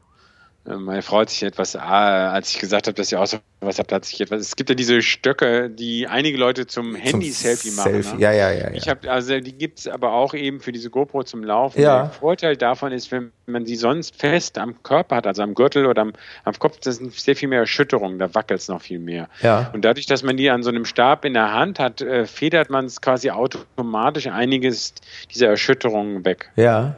meine 0.67 1.01
Frau 1.01 1.19
hat 1.19 1.29
sich 1.29 1.43
etwas, 1.43 1.75
ah, 1.75 2.31
als 2.31 2.53
ich 2.53 2.59
gesagt 2.59 2.87
habe, 2.87 2.95
dass 2.95 3.09
sie 3.09 3.15
auch 3.15 3.25
so 3.25 3.37
was 3.59 3.79
habt, 3.79 3.91
hat 3.91 4.05
sich 4.05 4.21
etwas. 4.21 4.41
Es 4.41 4.55
gibt 4.55 4.69
ja 4.69 4.75
diese 4.75 5.01
Stöcke, 5.01 5.69
die 5.69 6.07
einige 6.07 6.37
Leute 6.37 6.67
zum 6.67 6.93
Handy-Selfie 6.93 7.71
machen. 7.71 8.03
Selfie. 8.03 8.15
Ne? 8.15 8.21
Ja, 8.21 8.31
ja, 8.31 8.51
ja, 8.51 8.69
ja. 8.69 8.73
Ich 8.73 8.87
habe, 8.87 9.09
also 9.09 9.39
die 9.39 9.53
gibt 9.53 9.79
es 9.79 9.87
aber 9.87 10.13
auch 10.13 10.33
eben 10.33 10.59
für 10.59 10.71
diese 10.71 10.89
GoPro 10.89 11.23
zum 11.23 11.43
Laufen. 11.43 11.81
Ja. 11.81 12.03
Der 12.03 12.09
Vorteil 12.11 12.55
davon 12.55 12.91
ist, 12.91 13.11
wenn 13.11 13.31
man 13.47 13.65
sie 13.65 13.75
sonst 13.75 14.15
fest 14.15 14.57
am 14.57 14.83
Körper 14.83 15.15
hat, 15.15 15.27
also 15.27 15.41
am 15.41 15.55
Gürtel 15.55 15.87
oder 15.87 16.03
am, 16.03 16.13
am 16.43 16.53
Kopf, 16.59 16.79
das 16.81 16.97
sind 16.97 17.13
sehr 17.13 17.35
viel 17.35 17.49
mehr 17.49 17.59
Erschütterungen, 17.59 18.19
da 18.19 18.35
wackelt 18.35 18.59
es 18.59 18.67
noch 18.67 18.81
viel 18.81 18.99
mehr. 18.99 19.29
Ja. 19.41 19.71
Und 19.73 19.83
dadurch, 19.85 20.05
dass 20.05 20.21
man 20.21 20.37
die 20.37 20.49
an 20.49 20.61
so 20.61 20.69
einem 20.69 20.85
Stab 20.85 21.25
in 21.25 21.33
der 21.33 21.53
Hand 21.53 21.79
hat, 21.79 22.01
äh, 22.01 22.25
federt 22.25 22.69
man 22.69 22.85
es 22.85 23.01
quasi 23.01 23.31
automatisch 23.31 24.27
einiges 24.27 24.93
dieser 25.33 25.47
Erschütterungen 25.47 26.25
weg. 26.25 26.51
Ja. 26.55 26.95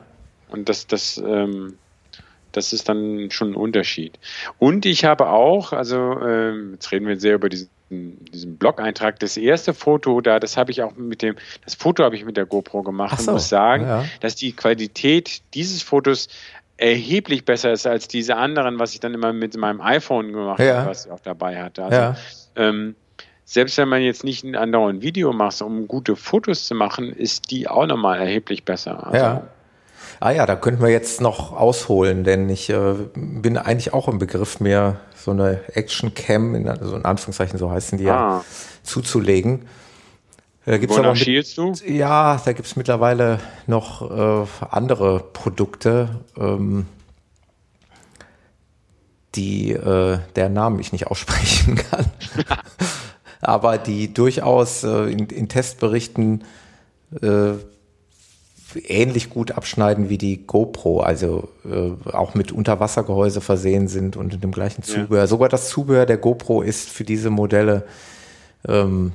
Und 0.49 0.67
das, 0.67 0.87
das, 0.87 1.17
ähm, 1.17 1.77
das 2.51 2.73
ist 2.73 2.89
dann 2.89 3.29
schon 3.31 3.51
ein 3.51 3.55
Unterschied. 3.55 4.17
Und 4.57 4.85
ich 4.85 5.05
habe 5.05 5.29
auch, 5.29 5.73
also 5.73 6.19
äh, 6.19 6.71
jetzt 6.73 6.91
reden 6.91 7.07
wir 7.07 7.19
sehr 7.19 7.35
über 7.35 7.49
diesen, 7.49 7.69
diesen 7.89 8.57
Blog-Eintrag, 8.57 9.19
das 9.19 9.37
erste 9.37 9.73
Foto 9.73 10.21
da, 10.21 10.39
das 10.39 10.57
habe 10.57 10.71
ich 10.71 10.83
auch 10.83 10.95
mit 10.95 11.21
dem, 11.21 11.35
das 11.65 11.75
Foto 11.75 12.03
habe 12.03 12.15
ich 12.15 12.25
mit 12.25 12.37
der 12.37 12.45
GoPro 12.45 12.83
gemacht 12.83 13.19
so, 13.19 13.31
und 13.31 13.35
muss 13.35 13.49
sagen, 13.49 13.83
ja. 13.83 14.05
dass 14.21 14.35
die 14.35 14.53
Qualität 14.53 15.41
dieses 15.53 15.81
Fotos 15.81 16.29
erheblich 16.77 17.45
besser 17.45 17.73
ist 17.73 17.85
als 17.85 18.07
diese 18.07 18.37
anderen, 18.37 18.79
was 18.79 18.93
ich 18.93 18.99
dann 18.99 19.13
immer 19.13 19.33
mit 19.33 19.55
meinem 19.57 19.81
iPhone 19.81 20.31
gemacht 20.31 20.59
ja. 20.59 20.77
habe, 20.77 20.89
was 20.89 21.05
ich 21.05 21.11
auch 21.11 21.19
dabei 21.19 21.61
hatte. 21.61 21.83
Also, 21.83 21.97
ja. 21.97 22.15
ähm, 22.55 22.95
selbst 23.43 23.77
wenn 23.77 23.89
man 23.89 24.01
jetzt 24.01 24.23
nicht 24.23 24.43
ein 24.43 24.55
andauernd 24.55 25.01
Video 25.01 25.33
macht, 25.33 25.61
um 25.61 25.87
gute 25.87 26.15
Fotos 26.15 26.67
zu 26.67 26.75
machen, 26.75 27.11
ist 27.11 27.51
die 27.51 27.67
auch 27.67 27.87
nochmal 27.87 28.19
erheblich 28.19 28.63
besser. 28.63 29.07
Also, 29.07 29.17
ja. 29.17 29.47
Ah 30.21 30.31
ja, 30.31 30.45
da 30.45 30.55
könnten 30.55 30.81
wir 30.81 30.89
jetzt 30.89 31.21
noch 31.21 31.55
ausholen, 31.55 32.25
denn 32.25 32.49
ich 32.49 32.69
äh, 32.69 32.93
bin 33.15 33.57
eigentlich 33.57 33.93
auch 33.93 34.09
im 34.09 34.19
Begriff, 34.19 34.59
mir 34.59 34.99
so 35.15 35.31
eine 35.31 35.61
Action 35.73 36.13
Cam, 36.13 36.55
in, 36.55 36.67
also 36.67 36.95
in 36.95 37.05
Anführungszeichen 37.05 37.57
so 37.57 37.71
heißen 37.71 37.97
die 37.97 38.09
ah. 38.09 38.37
ja, 38.39 38.45
zuzulegen. 38.83 39.65
Da 40.65 40.77
gibt's 40.77 40.97
Wonach 40.97 41.11
aber 41.11 41.19
mit, 41.19 41.57
du? 41.57 41.73
Ja, 41.85 42.39
da 42.43 42.53
gibt's 42.53 42.75
mittlerweile 42.75 43.39
noch 43.65 44.11
äh, 44.11 44.45
andere 44.69 45.19
Produkte, 45.19 46.09
ähm, 46.37 46.85
die 49.35 49.71
äh, 49.71 50.19
der 50.35 50.49
Namen 50.49 50.79
ich 50.79 50.91
nicht 50.91 51.07
aussprechen 51.07 51.75
kann. 51.91 52.05
aber 53.41 53.77
die 53.77 54.13
durchaus 54.13 54.83
äh, 54.83 55.11
in, 55.11 55.27
in 55.27 55.47
Testberichten 55.47 56.43
äh, 57.21 57.53
ähnlich 58.75 59.29
gut 59.29 59.51
abschneiden 59.51 60.09
wie 60.09 60.17
die 60.17 60.45
GoPro, 60.45 61.01
also 61.01 61.49
äh, 61.65 62.11
auch 62.11 62.35
mit 62.35 62.51
Unterwassergehäuse 62.51 63.41
versehen 63.41 63.87
sind 63.87 64.17
und 64.17 64.33
in 64.33 64.41
dem 64.41 64.51
gleichen 64.51 64.83
Zubehör. 64.83 65.23
Ja. 65.23 65.27
Sogar 65.27 65.49
das 65.49 65.69
Zubehör 65.69 66.05
der 66.05 66.17
GoPro 66.17 66.61
ist 66.61 66.89
für 66.89 67.03
diese 67.03 67.29
Modelle 67.29 67.83
ähm, 68.67 69.13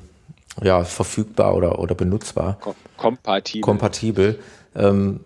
ja, 0.62 0.84
verfügbar 0.84 1.54
oder, 1.54 1.78
oder 1.78 1.94
benutzbar. 1.94 2.58
kompatibel. 2.96 3.60
Kompatibel. 3.60 4.38
Ähm, 4.74 5.20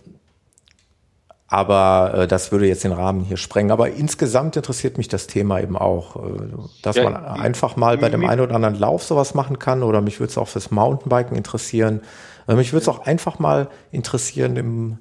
aber 1.48 2.12
äh, 2.14 2.28
das 2.28 2.52
würde 2.52 2.66
jetzt 2.66 2.84
den 2.84 2.92
Rahmen 2.92 3.24
hier 3.24 3.38
sprengen. 3.38 3.70
Aber 3.70 3.90
insgesamt 3.90 4.56
interessiert 4.56 4.98
mich 4.98 5.08
das 5.08 5.26
Thema 5.26 5.60
eben 5.60 5.76
auch, 5.76 6.16
äh, 6.16 6.20
dass 6.82 6.96
ja, 6.96 7.04
man 7.04 7.16
einfach 7.16 7.74
mal 7.76 7.96
bei 7.96 8.10
dem 8.10 8.28
einen 8.28 8.42
oder 8.42 8.54
anderen 8.54 8.78
Lauf 8.78 9.02
sowas 9.02 9.34
machen 9.34 9.58
kann 9.58 9.82
oder 9.82 10.02
mich 10.02 10.20
würde 10.20 10.30
es 10.30 10.38
auch 10.38 10.48
fürs 10.48 10.70
Mountainbiken 10.70 11.36
interessieren. 11.36 12.02
Äh, 12.46 12.54
mich 12.54 12.72
würde 12.72 12.82
es 12.82 12.88
auch 12.88 13.06
einfach 13.06 13.38
mal 13.38 13.68
interessieren 13.92 14.56
im, 14.56 14.98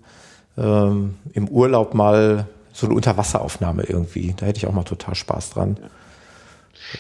ähm, 0.58 1.16
im 1.34 1.50
Urlaub 1.50 1.94
mal 1.94 2.48
so 2.72 2.88
eine 2.88 2.96
Unterwasseraufnahme 2.96 3.84
irgendwie. 3.84 4.34
Da 4.38 4.46
hätte 4.46 4.58
ich 4.58 4.68
auch 4.68 4.74
mal 4.74 4.84
total 4.84 5.16
Spaß 5.16 5.50
dran. 5.50 5.77
Ja. 5.82 5.89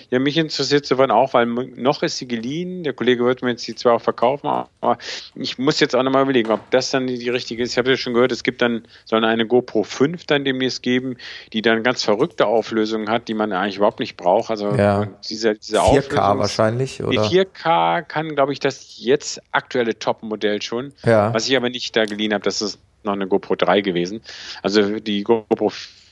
Ja, 0.09 0.19
mich 0.19 0.37
interessiert 0.37 0.85
soweit 0.85 1.11
auch, 1.11 1.33
weil 1.33 1.45
noch 1.45 2.03
ist 2.03 2.17
sie 2.17 2.27
geliehen. 2.27 2.83
Der 2.83 2.93
Kollege 2.93 3.25
wird 3.25 3.41
mir 3.41 3.51
jetzt 3.51 3.67
die 3.67 3.75
zwar 3.75 3.95
auch 3.95 4.01
verkaufen, 4.01 4.47
aber 4.47 4.97
ich 5.35 5.57
muss 5.57 5.79
jetzt 5.79 5.95
auch 5.95 6.03
nochmal 6.03 6.23
überlegen, 6.23 6.51
ob 6.51 6.69
das 6.71 6.91
dann 6.91 7.07
die 7.07 7.29
richtige 7.29 7.63
ist. 7.63 7.71
Ich 7.71 7.77
habe 7.77 7.89
ja 7.89 7.97
schon 7.97 8.13
gehört, 8.13 8.31
es 8.31 8.43
gibt 8.43 8.61
dann, 8.61 8.83
soll 9.05 9.23
eine 9.23 9.45
GoPro 9.45 9.83
5 9.83 10.25
dann 10.25 10.45
demnächst 10.45 10.83
geben, 10.83 11.17
die 11.53 11.61
dann 11.61 11.83
ganz 11.83 12.03
verrückte 12.03 12.47
Auflösungen 12.47 13.09
hat, 13.09 13.27
die 13.27 13.33
man 13.33 13.51
eigentlich 13.51 13.77
überhaupt 13.77 13.99
nicht 13.99 14.17
braucht. 14.17 14.49
Also 14.49 14.75
ja. 14.75 15.07
diese, 15.29 15.55
diese 15.55 15.77
4K 15.77 15.81
Auflösungs 15.81 16.39
wahrscheinlich, 16.39 17.03
oder? 17.03 17.11
Die 17.11 17.39
4K 17.39 18.01
kann, 18.03 18.35
glaube 18.35 18.53
ich, 18.53 18.59
das 18.59 18.97
jetzt 18.97 19.41
aktuelle 19.51 19.97
Top-Modell 19.97 20.61
schon. 20.61 20.93
Ja. 21.03 21.33
Was 21.33 21.47
ich 21.47 21.55
aber 21.55 21.69
nicht 21.69 21.95
da 21.95 22.05
geliehen 22.05 22.33
habe, 22.33 22.43
das 22.43 22.61
ist 22.61 22.79
noch 23.03 23.13
eine 23.13 23.27
GoPro 23.27 23.55
3 23.55 23.81
gewesen. 23.81 24.21
Also 24.61 24.99
die 24.99 25.23
GoPro 25.23 25.69
4 25.69 26.06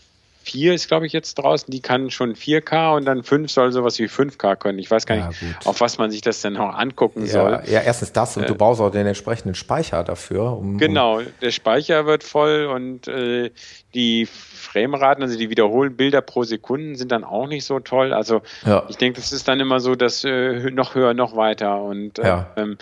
ist, 0.53 0.87
glaube 0.87 1.05
ich, 1.05 1.13
jetzt 1.13 1.35
draußen. 1.35 1.71
Die 1.71 1.81
kann 1.81 2.09
schon 2.11 2.35
4K 2.35 2.95
und 2.95 3.05
dann 3.05 3.23
5 3.23 3.51
soll 3.51 3.71
sowas 3.71 3.99
wie 3.99 4.05
5K 4.05 4.55
können. 4.55 4.79
Ich 4.79 4.89
weiß 4.89 5.05
gar 5.05 5.15
nicht, 5.15 5.41
ja, 5.41 5.47
auf 5.65 5.81
was 5.81 5.97
man 5.97 6.11
sich 6.11 6.21
das 6.21 6.41
denn 6.41 6.53
noch 6.53 6.73
angucken 6.73 7.25
ja, 7.25 7.31
soll. 7.31 7.63
Ja, 7.67 7.81
erstens 7.81 8.11
das 8.11 8.37
und 8.37 8.43
äh, 8.43 8.47
du 8.47 8.55
brauchst 8.55 8.81
auch 8.81 8.91
den 8.91 9.07
entsprechenden 9.07 9.55
Speicher 9.55 10.03
dafür. 10.03 10.57
Um, 10.57 10.77
genau, 10.77 11.21
der 11.41 11.51
Speicher 11.51 12.05
wird 12.05 12.23
voll 12.23 12.65
und 12.65 13.07
äh, 13.07 13.51
die 13.93 14.25
Frameraten, 14.25 15.23
also 15.23 15.37
die 15.37 15.49
wiederholen 15.49 15.95
Bilder 15.95 16.21
pro 16.21 16.43
Sekunde 16.43 16.95
sind 16.97 17.11
dann 17.11 17.23
auch 17.23 17.47
nicht 17.47 17.65
so 17.65 17.79
toll. 17.79 18.13
Also 18.13 18.41
ja. 18.65 18.83
ich 18.89 18.97
denke, 18.97 19.19
das 19.19 19.31
ist 19.31 19.47
dann 19.47 19.59
immer 19.59 19.79
so, 19.79 19.95
dass 19.95 20.23
äh, 20.23 20.71
noch 20.71 20.95
höher, 20.95 21.13
noch 21.13 21.35
weiter 21.35 21.81
und 21.81 22.19
äh, 22.19 22.43
ähm, 22.57 22.77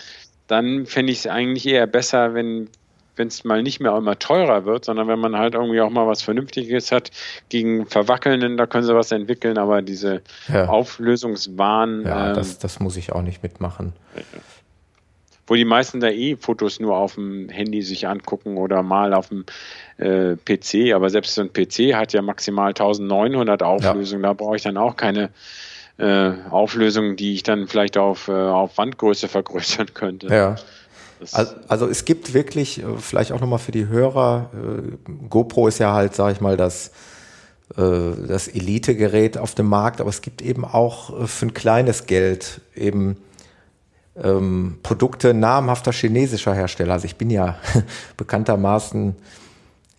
dann 0.46 0.86
fände 0.86 1.12
ich 1.12 1.20
es 1.20 1.26
eigentlich 1.26 1.66
eher 1.66 1.86
besser, 1.86 2.34
wenn 2.34 2.68
wenn 3.16 3.28
es 3.28 3.44
mal 3.44 3.62
nicht 3.62 3.80
mehr 3.80 3.96
immer 3.96 4.18
teurer 4.18 4.64
wird, 4.64 4.84
sondern 4.84 5.08
wenn 5.08 5.18
man 5.18 5.36
halt 5.36 5.54
irgendwie 5.54 5.80
auch 5.80 5.90
mal 5.90 6.06
was 6.06 6.22
Vernünftiges 6.22 6.92
hat 6.92 7.10
gegen 7.48 7.86
Verwackelnden, 7.86 8.56
da 8.56 8.66
können 8.66 8.84
sie 8.84 8.94
was 8.94 9.12
entwickeln, 9.12 9.58
aber 9.58 9.82
diese 9.82 10.22
ja. 10.52 10.68
Auflösungswahn. 10.68 12.04
Ja, 12.04 12.28
ähm, 12.28 12.34
das, 12.34 12.58
das 12.58 12.80
muss 12.80 12.96
ich 12.96 13.12
auch 13.12 13.22
nicht 13.22 13.42
mitmachen. 13.42 13.92
Wo 15.46 15.54
die 15.54 15.64
meisten 15.64 16.00
da 16.00 16.08
eh 16.08 16.36
Fotos 16.36 16.80
nur 16.80 16.96
auf 16.96 17.16
dem 17.16 17.48
Handy 17.50 17.82
sich 17.82 18.08
angucken 18.08 18.56
oder 18.56 18.82
mal 18.82 19.12
auf 19.12 19.28
dem 19.28 19.44
äh, 19.98 20.36
PC, 20.36 20.94
aber 20.94 21.10
selbst 21.10 21.34
so 21.34 21.42
ein 21.42 21.52
PC 21.52 21.94
hat 21.94 22.12
ja 22.12 22.22
maximal 22.22 22.68
1900 22.68 23.62
Auflösungen, 23.62 24.22
ja. 24.22 24.30
da 24.30 24.32
brauche 24.32 24.56
ich 24.56 24.62
dann 24.62 24.78
auch 24.78 24.96
keine 24.96 25.30
äh, 25.98 26.32
Auflösung, 26.50 27.16
die 27.16 27.34
ich 27.34 27.42
dann 27.42 27.68
vielleicht 27.68 27.96
auf, 27.98 28.28
äh, 28.28 28.32
auf 28.32 28.78
Wandgröße 28.78 29.28
vergrößern 29.28 29.92
könnte. 29.94 30.28
Ja. 30.28 30.56
Also, 31.32 31.54
also, 31.68 31.88
es 31.88 32.04
gibt 32.04 32.34
wirklich, 32.34 32.82
äh, 32.82 32.98
vielleicht 32.98 33.32
auch 33.32 33.40
nochmal 33.40 33.58
für 33.58 33.72
die 33.72 33.88
Hörer, 33.88 34.50
äh, 34.52 35.12
GoPro 35.28 35.68
ist 35.68 35.78
ja 35.78 35.92
halt, 35.92 36.14
sag 36.14 36.32
ich 36.32 36.40
mal, 36.40 36.56
das, 36.56 36.90
äh, 37.76 37.82
das 38.28 38.48
Elite-Gerät 38.48 39.38
auf 39.38 39.54
dem 39.54 39.66
Markt, 39.66 40.00
aber 40.00 40.10
es 40.10 40.20
gibt 40.22 40.42
eben 40.42 40.64
auch 40.64 41.26
für 41.26 41.46
ein 41.46 41.54
kleines 41.54 42.06
Geld 42.06 42.60
eben 42.74 43.16
ähm, 44.22 44.78
Produkte 44.82 45.34
namhafter 45.34 45.92
chinesischer 45.92 46.54
Hersteller. 46.54 46.92
Also 46.92 47.06
ich 47.06 47.16
bin 47.16 47.30
ja 47.30 47.56
bekanntermaßen 48.16 49.16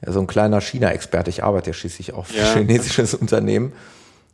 so 0.06 0.19
ein 0.19 0.28
kleiner 0.28 0.62
China-Experte. 0.62 1.30
Ich 1.30 1.43
arbeite 1.43 1.71
ja 1.71 1.73
schließlich 1.73 2.13
auch 2.13 2.28
für 2.28 2.38
ja. 2.38 2.51
ein 2.51 2.67
chinesisches 2.67 3.13
Unternehmen. 3.13 3.73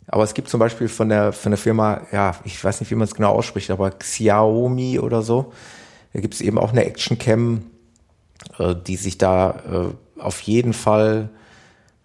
Aber 0.08 0.24
es 0.24 0.34
gibt 0.34 0.50
zum 0.50 0.60
Beispiel 0.60 0.88
von 0.88 1.10
der, 1.10 1.32
von 1.32 1.52
der 1.52 1.58
Firma, 1.58 2.02
ja, 2.12 2.36
ich 2.44 2.62
weiß 2.62 2.82
nicht, 2.82 2.92
wie 2.92 2.96
man 2.96 3.08
es 3.08 3.16
genau 3.16 3.32
ausspricht, 3.32 3.72
aber 3.72 3.92
Xiaomi 3.92 5.00
oder 5.00 5.22
so. 5.22 5.54
Da 6.14 6.20
gibt 6.20 6.34
es 6.34 6.42
eben 6.42 6.58
auch 6.58 6.72
eine 6.72 6.86
Action-Cam, 6.86 7.64
äh, 8.60 8.76
die 8.76 8.96
sich 8.96 9.18
da 9.18 9.94
äh, 10.20 10.22
auf 10.22 10.42
jeden 10.42 10.74
Fall 10.74 11.30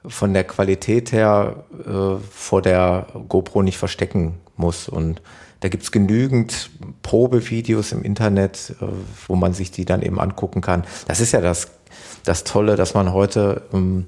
von 0.06 0.32
der 0.32 0.44
Qualität 0.44 1.12
her 1.12 1.64
äh, 1.84 2.22
vor 2.30 2.62
der 2.62 3.06
GoPro 3.28 3.62
nicht 3.62 3.78
verstecken 3.78 4.34
muss. 4.56 4.88
Und 4.88 5.20
da 5.60 5.68
gibt 5.68 5.82
es 5.82 5.92
genügend 5.92 6.70
Probevideos 7.02 7.92
im 7.92 8.02
Internet, 8.02 8.74
äh, 8.80 8.86
wo 9.26 9.34
man 9.34 9.52
sich 9.52 9.70
die 9.70 9.84
dann 9.84 10.02
eben 10.02 10.20
angucken 10.20 10.60
kann. 10.60 10.84
Das 11.08 11.20
ist 11.20 11.32
ja 11.32 11.40
das, 11.40 11.72
das 12.24 12.44
Tolle, 12.44 12.76
dass 12.76 12.94
man 12.94 13.12
heute 13.12 13.62
ähm, 13.72 14.06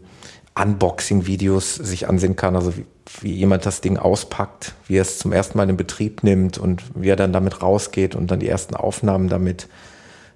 Unboxing-Videos 0.61 1.77
sich 1.77 2.09
ansehen 2.09 2.37
kann, 2.37 2.57
also 2.57 2.77
wie, 2.77 2.85
wie 3.21 3.33
jemand 3.33 3.65
das 3.67 3.81
Ding 3.81 3.97
auspackt, 3.97 4.75
wie 4.87 4.97
er 4.97 5.03
es 5.03 5.19
zum 5.19 5.33
ersten 5.33 5.57
Mal 5.59 5.69
in 5.71 5.77
Betrieb 5.77 6.23
nimmt 6.25 6.59
und 6.59 6.83
wie 6.95 7.09
er 7.09 7.17
dann 7.17 7.33
damit 7.33 7.63
rausgeht 7.63 8.15
und 8.15 8.31
dann 8.31 8.41
die 8.41 8.49
ersten 8.49 8.75
Aufnahmen 8.75 9.29
damit 9.29 9.69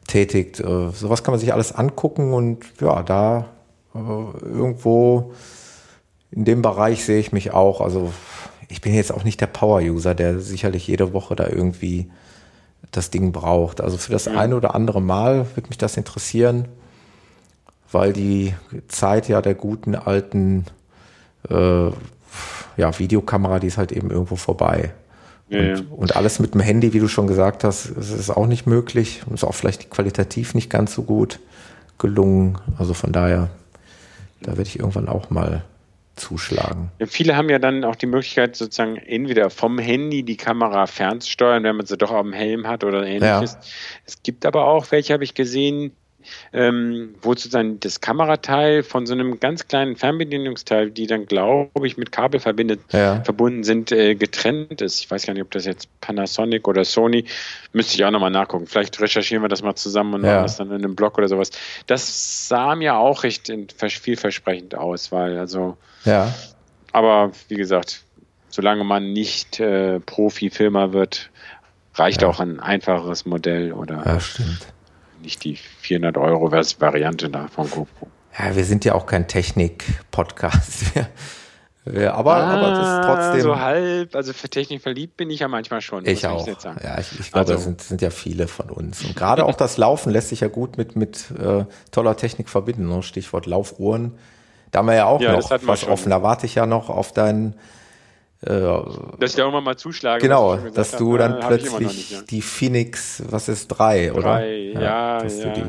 tätigt. 0.07 0.61
Äh, 0.61 0.91
sowas 0.91 1.23
kann 1.25 1.33
man 1.33 1.41
sich 1.41 1.53
alles 1.53 1.73
angucken 1.73 2.33
und 2.35 2.65
ja, 2.81 3.03
da 3.03 3.47
äh, 3.95 3.99
irgendwo 3.99 5.33
in 6.31 6.45
dem 6.45 6.63
Bereich 6.63 7.05
sehe 7.05 7.19
ich 7.19 7.33
mich 7.33 7.53
auch. 7.53 7.81
Also 7.81 8.13
ich 8.69 8.81
bin 8.81 8.95
jetzt 8.95 9.13
auch 9.13 9.25
nicht 9.25 9.41
der 9.41 9.49
Power-User, 9.49 10.15
der 10.15 10.41
sicherlich 10.41 10.87
jede 10.87 11.13
Woche 11.13 11.37
da 11.37 11.47
irgendwie 11.47 12.11
das 12.91 13.11
Ding 13.11 13.33
braucht. 13.33 13.81
Also 13.81 13.99
für 13.99 14.13
das 14.13 14.29
eine 14.29 14.57
oder 14.57 14.75
andere 14.75 15.03
Mal 15.03 15.47
wird 15.55 15.69
mich 15.69 15.79
das 15.79 15.97
interessieren 15.97 16.69
weil 17.93 18.13
die 18.13 18.55
Zeit 18.89 19.29
ja 19.29 19.41
der 19.43 19.55
guten 19.55 19.95
alten 19.95 20.67
äh, 21.49 21.91
ja, 22.77 22.99
Videokamera, 22.99 23.59
die 23.59 23.67
ist 23.67 23.79
halt 23.79 23.93
eben 23.93 24.11
irgendwo 24.11 24.37
vorbei. 24.37 24.93
Ja, 25.49 25.59
und, 25.59 25.67
ja. 25.67 25.85
und, 25.91 26.17
alles 26.17 26.39
mit 26.39 26.55
dem 26.55 26.61
Handy, 26.61 26.93
wie 26.93 27.01
du 27.01 27.09
schon 27.09 27.27
gesagt 27.27 27.65
hast, 27.65 27.87
ist 27.87 28.31
auch 28.31 28.47
nicht 28.47 28.67
möglich 28.67 29.23
und 29.27 29.35
ist 29.35 29.45
auch 29.45 29.55
vielleicht 29.55 29.91
qualitativ 29.91 30.55
nicht 30.55 30.71
ganz 30.71 30.95
so 30.95 31.03
gut 31.03 31.41
gelungen. 31.99 32.59
Also 32.79 32.95
von 32.95 33.13
daher, 33.13 33.51
da 34.41 34.53
werde 34.53 34.63
ich 34.63 34.79
irgendwann 34.79 35.09
auch 35.09 35.31
mal 35.31 35.65
zuschlagen. 36.17 36.91
Ja, 36.99 37.07
viele 37.07 37.37
haben 37.37 37.49
ja 37.49 37.59
dann 37.59 37.85
auch 37.85 37.97
die 37.97 38.07
Möglichkeit, 38.07 38.57
sozusagen 38.57 38.97
entweder 38.97 39.51
vom 39.51 39.79
Handy 39.79 40.23
die 40.23 40.37
Kamera 40.37 40.87
fernzusteuern, 40.87 41.65
wenn 41.65 41.77
man 41.77 41.87
sie 41.87 41.97
doch 41.97 42.11
auf 42.11 42.23
dem 42.23 42.33
Helm 42.33 42.67
hat 42.67 42.85
oder 42.85 43.05
ähnliches. 43.07 43.57
Es 44.07 44.23
gibt 44.23 44.45
aber 44.47 44.67
auch 44.67 44.91
welche, 44.91 45.13
habe 45.13 45.25
ich 45.25 45.35
gesehen, 45.35 45.93
ähm, 46.53 47.15
wo 47.23 47.31
sozusagen 47.31 47.81
das 47.81 48.01
Kamerateil 48.01 48.83
von 48.83 49.07
so 49.07 49.15
einem 49.15 49.41
ganz 49.41 49.69
kleinen 49.69 49.97
Fernbedienungsteil, 49.97 50.91
die 50.91 51.07
dann, 51.07 51.27
glaube 51.27 51.87
ich, 51.87 51.97
mit 51.97 52.13
Kabel 52.13 52.41
verbindet, 52.41 52.81
ja. 52.93 53.23
verbunden 53.25 53.65
sind, 53.65 53.93
äh, 53.93 54.15
getrennt 54.15 54.81
ist. 54.81 55.01
Ich 55.01 55.11
weiß 55.11 55.27
gar 55.27 55.35
nicht, 55.35 55.43
ob 55.43 55.51
das 55.51 55.65
jetzt 55.65 55.89
Panasonic 56.01 56.69
oder 56.69 56.85
Sony, 56.85 57.25
müsste 57.73 57.95
ich 57.95 58.05
auch 58.05 58.11
nochmal 58.11 58.31
nachgucken. 58.31 58.67
Vielleicht 58.67 59.01
recherchieren 59.01 59.43
wir 59.43 59.49
das 59.49 59.63
mal 59.63 59.75
zusammen 59.75 60.15
und 60.15 60.25
ja. 60.25 60.35
machen 60.35 60.43
das 60.43 60.57
dann 60.57 60.69
in 60.69 60.85
einem 60.85 60.95
Blog 60.95 61.19
oder 61.19 61.29
sowas. 61.29 61.51
Das 61.87 62.49
sah 62.49 62.75
mir 62.75 62.97
auch 62.97 63.23
recht 63.25 63.53
vielversprechend 63.79 64.75
aus, 64.75 65.13
weil 65.13 65.39
also 65.39 65.77
ja. 66.05 66.33
Aber 66.93 67.33
wie 67.49 67.57
gesagt, 67.57 68.05
solange 68.49 68.85
man 68.85 69.13
nicht 69.13 69.61
äh, 69.61 69.99
Profi-Filmer 70.01 70.93
wird, 70.93 71.31
reicht 71.95 72.23
ja. 72.23 72.29
auch 72.29 72.41
ein 72.41 72.61
einfacheres 72.61 73.27
Modell 73.27 73.73
oder. 73.73 74.03
Ja, 74.05 74.21
stimmt 74.21 74.72
nicht 75.23 75.45
die 75.45 75.57
400 75.57 76.17
Euro 76.19 76.53
Variante 76.53 77.31
da 77.31 77.49
von 77.49 77.71
GoPro. 77.71 78.09
Ja, 78.39 78.57
wir 78.57 78.65
sind 78.65 78.85
ja 78.85 78.95
auch 78.95 79.07
kein 79.07 79.29
Technik-Podcast. 79.29 80.85
Ja, 81.85 82.15
aber, 82.15 82.37
ah, 82.37 82.55
aber 82.55 82.71
das 82.71 82.89
ist 82.89 83.07
trotzdem. 83.07 83.41
So 83.41 83.59
halb, 83.59 84.15
also 84.15 84.33
für 84.33 84.49
Technik 84.49 84.83
verliebt 84.83 85.17
bin 85.17 85.31
ich 85.31 85.41
ja 85.41 85.49
manchmal 85.49 85.81
schon. 85.81 86.07
Ich 86.07 86.25
auch. 86.25 86.47
Ich 86.47 86.63
ja, 86.63 86.99
ich, 87.01 87.19
ich 87.19 87.33
glaube, 87.33 87.41
also, 87.41 87.55
das 87.55 87.65
sind, 87.65 87.83
sind, 87.83 88.03
ja 88.03 88.11
viele 88.11 88.47
von 88.47 88.71
uns. 88.71 89.05
Und 89.05 89.17
gerade 89.17 89.45
auch 89.45 89.57
das 89.57 89.79
Laufen 89.79 90.13
lässt 90.13 90.29
sich 90.29 90.41
ja 90.41 90.49
gut 90.49 90.79
mit, 90.79 90.95
mit 90.95 91.33
äh, 91.33 91.65
toller 91.91 92.17
Technik 92.17 92.49
verbinden. 92.49 92.89
Ne? 92.89 93.03
Stichwort 93.03 93.47
Laufuhren. 93.47 94.13
Da 94.71 94.79
haben 94.79 94.87
wir 94.87 94.95
ja 94.95 95.07
auch 95.07 95.21
ja, 95.21 95.33
noch 95.33 95.51
was 95.67 95.85
offen. 95.89 96.11
Da 96.11 96.23
warte 96.23 96.47
ich 96.47 96.55
ja 96.55 96.67
noch 96.67 96.89
auf 96.89 97.11
deinen 97.11 97.57
dass 98.43 99.31
ich 99.31 99.37
da 99.37 99.43
irgendwann 99.43 99.65
mal 99.65 99.77
zuschlage. 99.77 100.21
Genau, 100.21 100.57
dass 100.57 100.97
du 100.97 101.17
dann 101.17 101.35
äh, 101.35 101.47
plötzlich 101.47 101.79
nicht, 101.79 102.11
ja. 102.11 102.23
die 102.23 102.43
Phoenix, 102.43 103.23
was 103.31 103.49
ist, 103.49 103.69
drei, 103.69 104.13
oder? 104.13 104.23
Drei, 104.23 104.73
ja, 104.75 105.25
ja. 105.25 105.55
ja. 105.55 105.67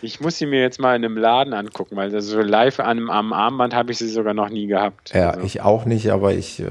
Ich 0.00 0.20
muss 0.20 0.38
sie 0.38 0.46
mir 0.46 0.60
jetzt 0.60 0.78
mal 0.78 0.94
in 0.94 1.04
einem 1.04 1.16
Laden 1.16 1.54
angucken, 1.54 1.96
weil 1.96 2.20
so 2.20 2.40
live 2.40 2.78
an, 2.80 3.10
am 3.10 3.32
Armband 3.32 3.74
habe 3.74 3.90
ich 3.90 3.98
sie 3.98 4.08
sogar 4.08 4.34
noch 4.34 4.48
nie 4.48 4.66
gehabt. 4.66 5.12
Ja, 5.14 5.30
also. 5.30 5.44
ich 5.44 5.60
auch 5.62 5.86
nicht, 5.86 6.10
aber 6.12 6.34
ich 6.34 6.60
äh, 6.60 6.66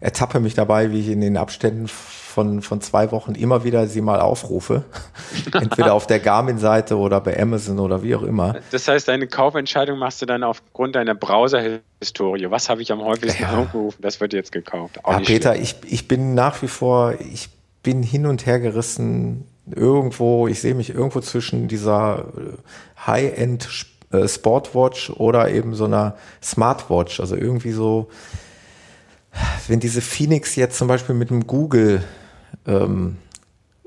ertappe 0.00 0.40
mich 0.40 0.54
dabei, 0.54 0.90
wie 0.90 1.00
ich 1.00 1.08
in 1.08 1.20
den 1.20 1.36
Abständen 1.36 1.88
von, 2.34 2.62
von 2.62 2.80
zwei 2.80 3.12
Wochen 3.12 3.34
immer 3.36 3.62
wieder 3.62 3.86
sie 3.86 4.00
mal 4.00 4.20
aufrufe. 4.20 4.84
Entweder 5.52 5.94
auf 5.94 6.06
der 6.08 6.18
Garmin-Seite 6.18 6.96
oder 6.96 7.20
bei 7.20 7.40
Amazon 7.40 7.78
oder 7.78 8.02
wie 8.02 8.16
auch 8.16 8.22
immer. 8.22 8.56
Das 8.72 8.88
heißt, 8.88 9.06
deine 9.06 9.28
Kaufentscheidung 9.28 9.98
machst 9.98 10.20
du 10.20 10.26
dann 10.26 10.42
aufgrund 10.42 10.96
deiner 10.96 11.14
Browser-Historie. 11.14 12.50
Was 12.50 12.68
habe 12.68 12.82
ich 12.82 12.90
am 12.90 13.02
häufigsten 13.02 13.44
ja. 13.44 13.56
aufgerufen? 13.56 14.02
Das 14.02 14.20
wird 14.20 14.32
jetzt 14.32 14.50
gekauft. 14.50 14.98
Auch 15.04 15.12
ja, 15.12 15.20
Peter, 15.20 15.56
ich, 15.56 15.76
ich 15.86 16.08
bin 16.08 16.34
nach 16.34 16.60
wie 16.62 16.68
vor, 16.68 17.14
ich 17.32 17.50
bin 17.84 18.02
hin 18.02 18.26
und 18.26 18.46
her 18.46 18.58
gerissen 18.58 19.46
irgendwo, 19.70 20.48
ich 20.48 20.60
sehe 20.60 20.74
mich 20.74 20.90
irgendwo 20.90 21.20
zwischen 21.20 21.68
dieser 21.68 22.26
äh, 22.36 23.06
High-End 23.06 23.68
äh, 24.10 24.26
Sportwatch 24.26 25.10
oder 25.10 25.50
eben 25.50 25.74
so 25.74 25.84
einer 25.84 26.16
Smartwatch. 26.42 27.20
Also 27.20 27.36
irgendwie 27.36 27.72
so, 27.72 28.08
wenn 29.68 29.78
diese 29.78 30.00
Phoenix 30.00 30.56
jetzt 30.56 30.78
zum 30.78 30.88
Beispiel 30.88 31.14
mit 31.14 31.30
einem 31.30 31.46
Google 31.46 32.02
ähm, 32.66 33.16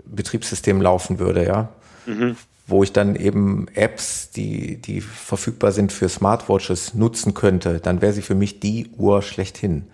Betriebssystem 0.05 0.81
laufen 0.81 1.19
würde, 1.19 1.45
ja, 1.45 1.69
mhm. 2.05 2.35
wo 2.67 2.83
ich 2.83 2.93
dann 2.93 3.15
eben 3.15 3.67
Apps, 3.73 4.31
die, 4.31 4.77
die 4.77 5.01
verfügbar 5.01 5.71
sind 5.71 5.91
für 5.91 6.09
Smartwatches, 6.09 6.93
nutzen 6.93 7.33
könnte, 7.33 7.79
dann 7.79 8.01
wäre 8.01 8.13
sie 8.13 8.21
für 8.21 8.35
mich 8.35 8.59
die 8.59 8.89
Uhr 8.97 9.21
schlechthin. 9.21 9.87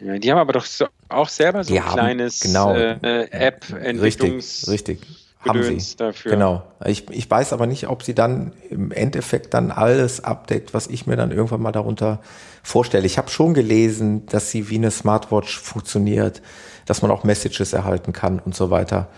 Ja, 0.00 0.18
die 0.18 0.30
haben 0.30 0.38
aber 0.38 0.52
doch 0.52 0.64
so, 0.64 0.86
auch 1.08 1.28
selber 1.28 1.64
so 1.64 1.72
die 1.72 1.80
ein 1.80 1.86
haben, 1.86 1.94
kleines 1.94 2.40
genau, 2.40 2.74
äh, 2.74 3.28
App-Entwicklungs... 3.30 4.68
Richtig, 4.68 5.00
richtig. 5.00 5.20
Haben 5.48 5.62
sie. 5.62 5.96
Dafür. 5.96 6.32
Genau. 6.32 6.62
Ich, 6.84 7.08
ich 7.08 7.30
weiß 7.30 7.54
aber 7.54 7.66
nicht, 7.66 7.88
ob 7.88 8.02
sie 8.02 8.14
dann 8.14 8.52
im 8.68 8.92
Endeffekt 8.92 9.54
dann 9.54 9.70
alles 9.70 10.22
update, 10.22 10.74
was 10.74 10.86
ich 10.86 11.06
mir 11.06 11.16
dann 11.16 11.30
irgendwann 11.30 11.62
mal 11.62 11.72
darunter 11.72 12.20
vorstelle. 12.62 13.06
Ich 13.06 13.16
habe 13.16 13.30
schon 13.30 13.54
gelesen, 13.54 14.26
dass 14.26 14.50
sie 14.50 14.68
wie 14.68 14.76
eine 14.76 14.90
Smartwatch 14.90 15.58
funktioniert, 15.58 16.42
dass 16.86 17.02
man 17.02 17.10
auch 17.10 17.24
Messages 17.24 17.72
erhalten 17.72 18.12
kann 18.12 18.38
und 18.38 18.54
so 18.54 18.70
weiter. 18.70 19.08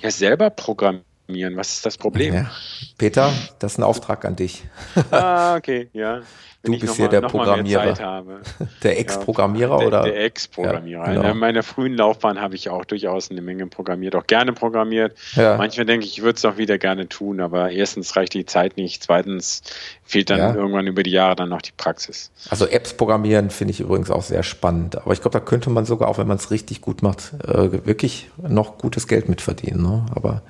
Ja, 0.00 0.10
selber 0.10 0.50
programmieren. 0.50 1.11
Was 1.28 1.74
ist 1.74 1.86
das 1.86 1.96
Problem? 1.96 2.34
Ja. 2.34 2.50
Peter, 2.98 3.32
das 3.58 3.72
ist 3.72 3.78
ein 3.78 3.84
Auftrag 3.84 4.24
an 4.24 4.36
dich. 4.36 4.64
Ah, 5.10 5.56
okay, 5.56 5.88
ja. 5.92 6.20
Du 6.64 6.78
bist 6.78 6.94
hier 6.94 7.08
der 7.08 7.22
Programmierer. 7.22 7.92
Der 8.84 9.00
Ex-Programmierer 9.00 9.80
ja, 9.80 9.86
oder? 9.86 10.02
Der, 10.02 10.12
der 10.12 10.24
Ex-Programmierer. 10.24 11.06
Ja, 11.06 11.14
genau. 11.14 11.30
In 11.30 11.38
meiner 11.38 11.64
frühen 11.64 11.96
Laufbahn 11.96 12.40
habe 12.40 12.54
ich 12.54 12.68
auch 12.68 12.84
durchaus 12.84 13.32
eine 13.32 13.42
Menge 13.42 13.66
programmiert, 13.66 14.14
auch 14.14 14.26
gerne 14.26 14.52
programmiert. 14.52 15.16
Ja. 15.34 15.56
Manchmal 15.56 15.86
denke 15.86 16.06
ich, 16.06 16.18
ich 16.18 16.22
würde 16.22 16.36
es 16.36 16.44
auch 16.44 16.58
wieder 16.58 16.78
gerne 16.78 17.08
tun, 17.08 17.40
aber 17.40 17.70
erstens 17.72 18.14
reicht 18.14 18.34
die 18.34 18.46
Zeit 18.46 18.76
nicht, 18.76 19.02
zweitens 19.02 19.62
fehlt 20.04 20.30
dann 20.30 20.54
irgendwann 20.54 20.86
über 20.86 21.02
die 21.02 21.10
Jahre 21.10 21.34
dann 21.34 21.48
noch 21.48 21.62
die 21.62 21.72
Praxis. 21.76 22.30
Also 22.48 22.66
Apps 22.68 22.94
programmieren 22.94 23.50
finde 23.50 23.72
ich 23.72 23.80
übrigens 23.80 24.10
auch 24.10 24.22
sehr 24.22 24.44
spannend, 24.44 24.98
aber 24.98 25.12
ich 25.12 25.20
glaube, 25.20 25.36
da 25.36 25.44
könnte 25.44 25.68
man 25.68 25.84
sogar, 25.84 26.08
auch 26.08 26.18
wenn 26.18 26.28
man 26.28 26.36
es 26.36 26.52
richtig 26.52 26.80
gut 26.80 27.02
macht, 27.02 27.32
äh, 27.44 27.84
wirklich 27.86 28.30
noch 28.40 28.78
gutes 28.78 29.08
Geld 29.08 29.28
mitverdienen. 29.28 29.82
Ne? 29.82 30.06
Aber 30.14 30.42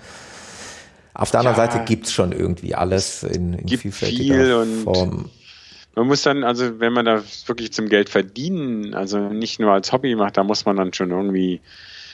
auf 1.23 1.31
der 1.31 1.41
anderen 1.41 1.57
Seite 1.57 1.85
gibt 1.85 2.07
es 2.07 2.13
schon 2.13 2.33
irgendwie 2.33 2.75
alles 2.75 3.23
in, 3.23 3.55
in 3.55 3.69
vielfältiger 3.69 4.65
viel 4.65 4.83
Form 4.83 5.31
man 5.95 6.07
muss 6.07 6.23
dann, 6.23 6.45
also 6.45 6.81
wenn 6.81 6.93
man 6.93 7.05
da 7.05 7.23
wirklich 7.47 7.73
zum 7.73 7.89
Geld 7.89 8.09
verdienen, 8.09 8.95
also 8.95 9.19
nicht 9.19 9.61
nur 9.61 9.73
als 9.73 9.93
Hobby 9.93 10.15
macht, 10.15 10.37
da 10.37 10.45
muss 10.45 10.65
man 10.65 10.77
dann 10.77 10.93
schon 10.93 11.11
irgendwie 11.11 11.61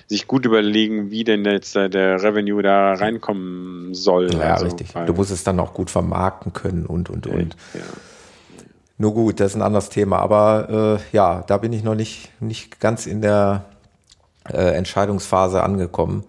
sich 0.08 0.26
gut 0.26 0.46
überlegen, 0.46 1.10
wie 1.10 1.22
denn 1.22 1.44
jetzt 1.44 1.74
der 1.74 2.22
Revenue 2.22 2.62
da 2.62 2.94
reinkommen 2.94 3.94
soll. 3.94 4.32
Ja, 4.32 4.54
also, 4.54 4.64
richtig. 4.64 4.88
Du 5.06 5.12
musst 5.12 5.30
es 5.30 5.44
dann 5.44 5.60
auch 5.60 5.74
gut 5.74 5.90
vermarkten 5.90 6.52
können 6.52 6.86
und, 6.86 7.10
und, 7.10 7.26
und. 7.26 7.56
Ja. 7.74 7.80
Nur 8.96 9.14
gut, 9.14 9.38
das 9.38 9.50
ist 9.50 9.56
ein 9.56 9.62
anderes 9.62 9.90
Thema. 9.90 10.18
Aber 10.18 10.98
äh, 10.98 11.16
ja, 11.16 11.44
da 11.46 11.58
bin 11.58 11.74
ich 11.74 11.84
noch 11.84 11.94
nicht, 11.94 12.30
nicht 12.40 12.80
ganz 12.80 13.06
in 13.06 13.20
der 13.20 13.66
äh, 14.50 14.74
Entscheidungsphase 14.74 15.62
angekommen. 15.62 16.24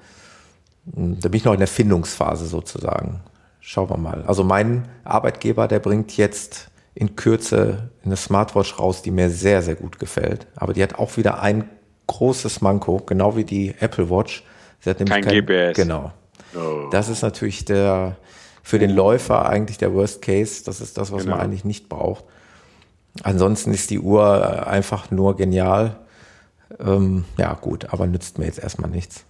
Da 0.86 1.30
bin 1.30 1.38
ich 1.38 1.46
noch 1.46 1.54
in 1.54 1.60
der 1.60 1.68
Findungsphase 1.68 2.46
sozusagen. 2.46 3.22
Schauen 3.60 3.89
wir 3.89 3.98
mal. 3.98 4.24
Also 4.26 4.44
mein 4.44 4.88
Arbeitgeber, 5.04 5.68
der 5.68 5.80
bringt 5.80 6.18
jetzt 6.18 6.70
in 6.96 7.15
Kürze 7.15 7.89
eine 8.04 8.15
Smartwatch 8.15 8.80
raus, 8.80 9.02
die 9.02 9.12
mir 9.12 9.30
sehr, 9.30 9.62
sehr 9.62 9.76
gut 9.76 10.00
gefällt. 10.00 10.48
Aber 10.56 10.74
die 10.74 10.82
hat 10.82 10.96
auch 10.96 11.18
wieder 11.18 11.42
ein 11.42 11.70
großes 12.08 12.62
Manko, 12.62 13.02
genau 13.06 13.36
wie 13.36 13.44
die 13.44 13.76
Apple 13.80 14.10
Watch. 14.10 14.44
Sie 14.80 14.89
hat 14.89 15.00
nämlich 15.00 15.13
kein, 15.13 15.24
kein 15.24 15.46
GPS. 15.46 15.76
Genau. 15.76 16.12
Oh. 16.56 16.89
Das 16.92 17.10
ist 17.10 17.22
natürlich 17.22 17.65
der 17.65 18.18
für 18.63 18.80
den 18.80 18.92
Läufer 18.92 19.48
eigentlich 19.48 19.78
der 19.78 19.94
Worst 19.94 20.22
Case. 20.22 20.63
Das 20.63 20.82
ist 20.82 20.98
das, 20.98 21.12
was 21.12 21.24
genau. 21.24 21.36
man 21.36 21.46
eigentlich 21.46 21.65
nicht 21.65 21.89
braucht. 21.89 22.24
Ansonsten 23.24 23.74
ist 23.74 23.89
die 23.89 24.00
Uhr 24.00 24.68
einfach 24.68 25.12
nur 25.12 25.36
genial. 25.36 25.98
Ähm, 26.80 27.26
ja, 27.38 27.54
gut, 27.56 27.92
aber 27.92 28.06
nützt 28.08 28.38
mir 28.38 28.46
jetzt 28.46 28.60
erstmal 28.60 28.89
nichts. 28.92 29.26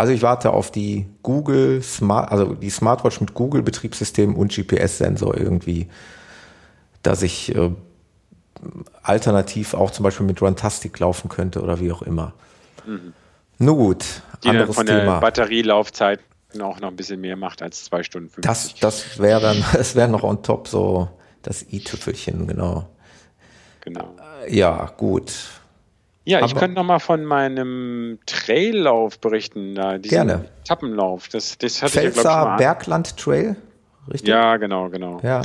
Also 0.00 0.12
ich 0.12 0.22
warte 0.22 0.52
auf 0.52 0.70
die 0.70 1.06
Google 1.22 1.82
Smart, 1.82 2.32
also 2.32 2.54
die 2.54 2.70
Smartwatch 2.70 3.20
mit 3.20 3.34
Google 3.34 3.62
Betriebssystem 3.62 4.34
und 4.34 4.52
GPS-Sensor 4.52 5.36
irgendwie 5.36 5.88
dass 7.02 7.22
ich 7.22 7.54
äh, 7.54 7.70
alternativ 9.02 9.74
auch 9.74 9.90
zum 9.90 10.04
Beispiel 10.04 10.26
mit 10.26 10.40
Runtastic 10.42 10.98
laufen 10.98 11.28
könnte 11.28 11.62
oder 11.62 11.80
wie 11.80 11.92
auch 11.92 12.02
immer. 12.02 12.34
Mhm. 12.86 13.12
Nur 13.58 13.76
gut, 13.76 14.04
Die 14.42 14.48
anderes 14.48 14.74
von 14.74 14.86
Thema. 14.86 15.14
der 15.14 15.20
Batterielaufzeit 15.20 16.20
auch 16.60 16.80
noch 16.80 16.88
ein 16.88 16.96
bisschen 16.96 17.20
mehr 17.20 17.36
macht 17.36 17.62
als 17.62 17.84
zwei 17.84 18.02
Stunden 18.02 18.28
50. 18.30 18.42
Das, 18.42 18.74
das 18.74 19.18
wäre 19.18 19.40
dann, 19.40 19.64
es 19.78 19.94
wäre 19.94 20.08
noch 20.08 20.22
on 20.22 20.42
top 20.42 20.68
so 20.68 21.08
das 21.42 21.62
i-Tüpfelchen, 21.72 22.46
genau. 22.46 22.88
Genau. 23.82 24.14
Äh, 24.46 24.54
ja, 24.54 24.92
gut. 24.96 25.32
Ja, 26.24 26.44
ich 26.44 26.54
könnte 26.54 26.76
noch 26.76 26.84
mal 26.84 26.98
von 26.98 27.24
meinem 27.24 28.18
Traillauf 28.26 29.18
berichten, 29.18 29.74
da 29.74 29.96
Gerne. 29.98 30.44
Tappenlauf. 30.64 31.28
Das, 31.28 31.56
das 31.56 31.82
hatte 31.82 31.92
Pfälzer 31.92 32.20
ich 32.20 32.24
ja, 32.24 32.52
ich, 32.52 32.58
Bergland 32.58 33.16
Trail, 33.16 33.56
richtig? 34.12 34.28
Ja, 34.28 34.56
genau, 34.58 34.90
genau. 34.90 35.18
Ja. 35.22 35.42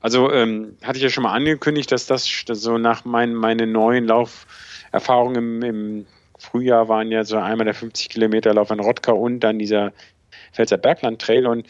Also 0.00 0.32
ähm, 0.32 0.76
hatte 0.82 0.98
ich 0.98 1.04
ja 1.04 1.10
schon 1.10 1.22
mal 1.22 1.32
angekündigt, 1.32 1.92
dass 1.92 2.06
das 2.06 2.28
so 2.46 2.78
nach 2.78 3.04
meinen 3.04 3.34
meine 3.34 3.68
neuen 3.68 4.06
Lauferfahrungen 4.06 5.62
im, 5.62 5.62
im 5.62 6.06
Frühjahr 6.36 6.88
waren 6.88 7.12
ja 7.12 7.24
so 7.24 7.36
einmal 7.36 7.64
der 7.66 7.74
50 7.74 8.08
Kilometer 8.08 8.52
Lauf 8.52 8.72
an 8.72 8.80
Rotka 8.80 9.12
und 9.12 9.40
dann 9.40 9.60
dieser 9.60 9.92
Pfälzer 10.52 10.78
Bergland 10.78 11.20
Trail 11.20 11.46
und 11.46 11.66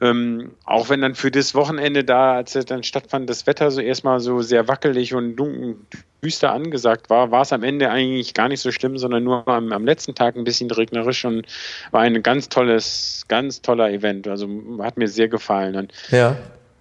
ähm, 0.00 0.52
auch 0.64 0.90
wenn 0.90 1.00
dann 1.00 1.16
für 1.16 1.30
das 1.30 1.54
Wochenende 1.54 2.04
da, 2.04 2.36
als 2.36 2.54
es 2.54 2.66
dann 2.66 2.84
stattfand, 2.84 3.28
das 3.28 3.46
Wetter 3.46 3.70
so 3.70 3.80
erstmal 3.80 4.20
so 4.20 4.42
sehr 4.42 4.68
wackelig 4.68 5.14
und 5.14 5.36
dunkel, 5.36 5.76
düster 6.22 6.52
angesagt 6.52 7.10
war, 7.10 7.30
war 7.30 7.42
es 7.42 7.52
am 7.52 7.64
Ende 7.64 7.90
eigentlich 7.90 8.34
gar 8.34 8.48
nicht 8.48 8.60
so 8.60 8.70
schlimm, 8.70 8.96
sondern 8.98 9.24
nur 9.24 9.46
am, 9.48 9.72
am 9.72 9.84
letzten 9.84 10.14
Tag 10.14 10.36
ein 10.36 10.44
bisschen 10.44 10.70
regnerisch 10.70 11.24
und 11.24 11.46
war 11.90 12.02
ein 12.02 12.22
ganz 12.22 12.48
tolles, 12.48 13.24
ganz 13.28 13.60
toller 13.60 13.90
Event. 13.90 14.28
Also 14.28 14.48
hat 14.80 14.96
mir 14.96 15.08
sehr 15.08 15.28
gefallen. 15.28 15.76
Und 15.76 15.92
ja 16.10 16.36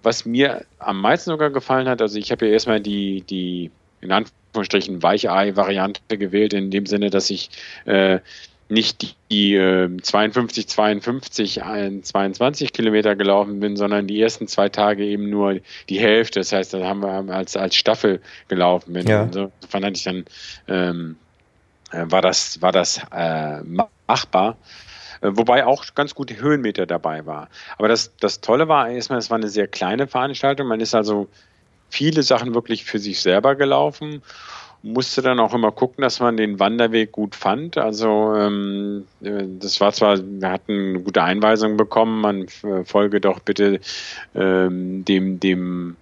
was 0.07 0.25
mir 0.25 0.65
am 0.79 1.01
meisten 1.01 1.31
sogar 1.31 1.49
gefallen 1.49 1.89
hat, 1.89 2.01
also 2.01 2.17
ich 2.17 2.31
habe 2.31 2.45
ja 2.45 2.53
erstmal 2.53 2.79
die, 2.79 3.21
die 3.21 3.71
in 3.99 4.13
Anführungsstrichen 4.13 5.03
Weichei-Variante 5.03 6.17
gewählt, 6.17 6.53
in 6.53 6.71
dem 6.71 6.85
Sinne, 6.85 7.09
dass 7.09 7.29
ich 7.29 7.49
äh, 7.83 8.19
nicht 8.69 9.01
die, 9.01 9.13
die 9.31 9.55
äh, 9.55 9.97
52, 10.01 10.67
52, 10.67 11.61
22 12.03 12.73
Kilometer 12.73 13.15
gelaufen 13.15 13.59
bin, 13.59 13.77
sondern 13.77 14.07
die 14.07 14.21
ersten 14.21 14.47
zwei 14.47 14.69
Tage 14.69 15.05
eben 15.05 15.29
nur 15.29 15.59
die 15.89 15.99
Hälfte. 15.99 16.39
Das 16.39 16.51
heißt, 16.51 16.73
da 16.73 16.85
haben 16.85 17.01
wir 17.01 17.33
als, 17.33 17.55
als 17.55 17.75
Staffel 17.75 18.21
gelaufen 18.47 18.93
bin. 18.93 19.07
Ja. 19.07 19.27
so 19.31 19.51
fand 19.67 19.97
ich 19.97 20.03
dann, 20.03 20.25
ähm, 20.67 21.15
äh, 21.91 22.03
war 22.05 22.21
das, 22.21 22.61
war 22.61 22.71
das 22.71 23.01
äh, 23.11 23.61
machbar. 24.07 24.57
Äh, 25.21 25.29
wobei 25.33 25.65
auch 25.65 25.85
ganz 25.95 26.13
gute 26.13 26.37
Höhenmeter 26.37 26.85
dabei 26.85 27.25
war. 27.25 27.49
Aber 27.77 27.87
das, 27.87 28.15
das 28.19 28.41
Tolle 28.41 28.67
war 28.67 28.89
erstmal, 28.89 29.19
es 29.19 29.29
war 29.29 29.37
eine 29.37 29.49
sehr 29.49 29.67
kleine 29.67 30.07
Veranstaltung. 30.07 30.67
Man 30.67 30.81
ist 30.81 30.93
also 30.93 31.27
viele 31.89 32.23
Sachen 32.23 32.53
wirklich 32.53 32.83
für 32.83 32.99
sich 32.99 33.21
selber 33.21 33.55
gelaufen 33.55 34.21
musste 34.87 35.21
dann 35.21 35.39
auch 35.39 35.53
immer 35.53 35.71
gucken, 35.71 36.01
dass 36.01 36.19
man 36.19 36.37
den 36.37 36.59
Wanderweg 36.59 37.11
gut 37.11 37.35
fand. 37.35 37.77
Also 37.77 38.33
ähm, 38.35 39.05
äh, 39.21 39.43
das 39.59 39.79
war 39.81 39.91
zwar, 39.93 40.17
wir 40.17 40.51
hatten 40.51 40.89
eine 40.89 40.99
gute 41.01 41.23
Einweisung 41.23 41.77
bekommen, 41.77 42.21
man 42.21 42.47
folge 42.85 43.21
doch 43.21 43.39
bitte 43.39 43.79
ähm, 44.35 45.05
dem, 45.05 45.39
dem 45.39 45.95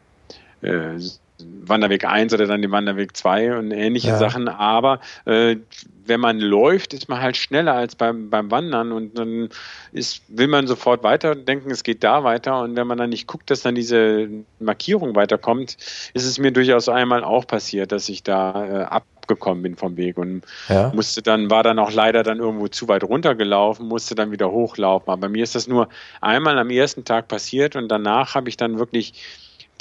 äh, 0.61 0.97
Wanderweg 1.39 2.05
1 2.05 2.33
oder 2.33 2.47
dann 2.47 2.61
den 2.61 2.71
Wanderweg 2.71 3.15
2 3.15 3.57
und 3.57 3.71
ähnliche 3.71 4.09
ja. 4.09 4.17
Sachen. 4.17 4.47
Aber 4.47 4.99
äh, 5.25 5.57
wenn 6.05 6.19
man 6.19 6.39
läuft, 6.39 6.93
ist 6.93 7.09
man 7.09 7.21
halt 7.21 7.35
schneller 7.35 7.73
als 7.73 7.95
beim, 7.95 8.29
beim 8.29 8.51
Wandern 8.51 8.91
und 8.91 9.17
dann 9.17 9.49
ist, 9.91 10.21
will 10.27 10.47
man 10.47 10.67
sofort 10.67 11.03
weiter 11.03 11.35
denken, 11.35 11.71
es 11.71 11.83
geht 11.83 12.03
da 12.03 12.23
weiter. 12.23 12.61
Und 12.61 12.75
wenn 12.75 12.87
man 12.87 12.97
dann 12.97 13.09
nicht 13.09 13.27
guckt, 13.27 13.49
dass 13.49 13.61
dann 13.61 13.75
diese 13.75 14.29
Markierung 14.59 15.15
weiterkommt, 15.15 15.77
ist 16.13 16.25
es 16.25 16.37
mir 16.37 16.51
durchaus 16.51 16.89
einmal 16.89 17.23
auch 17.23 17.47
passiert, 17.47 17.91
dass 17.91 18.07
ich 18.09 18.23
da 18.23 18.65
äh, 18.65 18.83
abgekommen 18.83 19.63
bin 19.63 19.75
vom 19.75 19.97
Weg 19.97 20.17
und 20.17 20.43
ja. 20.69 20.91
musste 20.93 21.23
dann, 21.23 21.49
war 21.49 21.63
dann 21.63 21.79
auch 21.79 21.91
leider 21.91 22.21
dann 22.21 22.37
irgendwo 22.37 22.67
zu 22.67 22.87
weit 22.87 23.03
runtergelaufen, 23.03 23.87
musste 23.87 24.13
dann 24.13 24.31
wieder 24.31 24.51
hochlaufen. 24.51 25.09
Aber 25.09 25.21
bei 25.21 25.29
mir 25.29 25.43
ist 25.43 25.55
das 25.55 25.67
nur 25.67 25.89
einmal 26.21 26.59
am 26.59 26.69
ersten 26.69 27.03
Tag 27.03 27.27
passiert 27.27 27.75
und 27.75 27.89
danach 27.89 28.35
habe 28.35 28.49
ich 28.49 28.57
dann 28.57 28.77
wirklich 28.77 29.13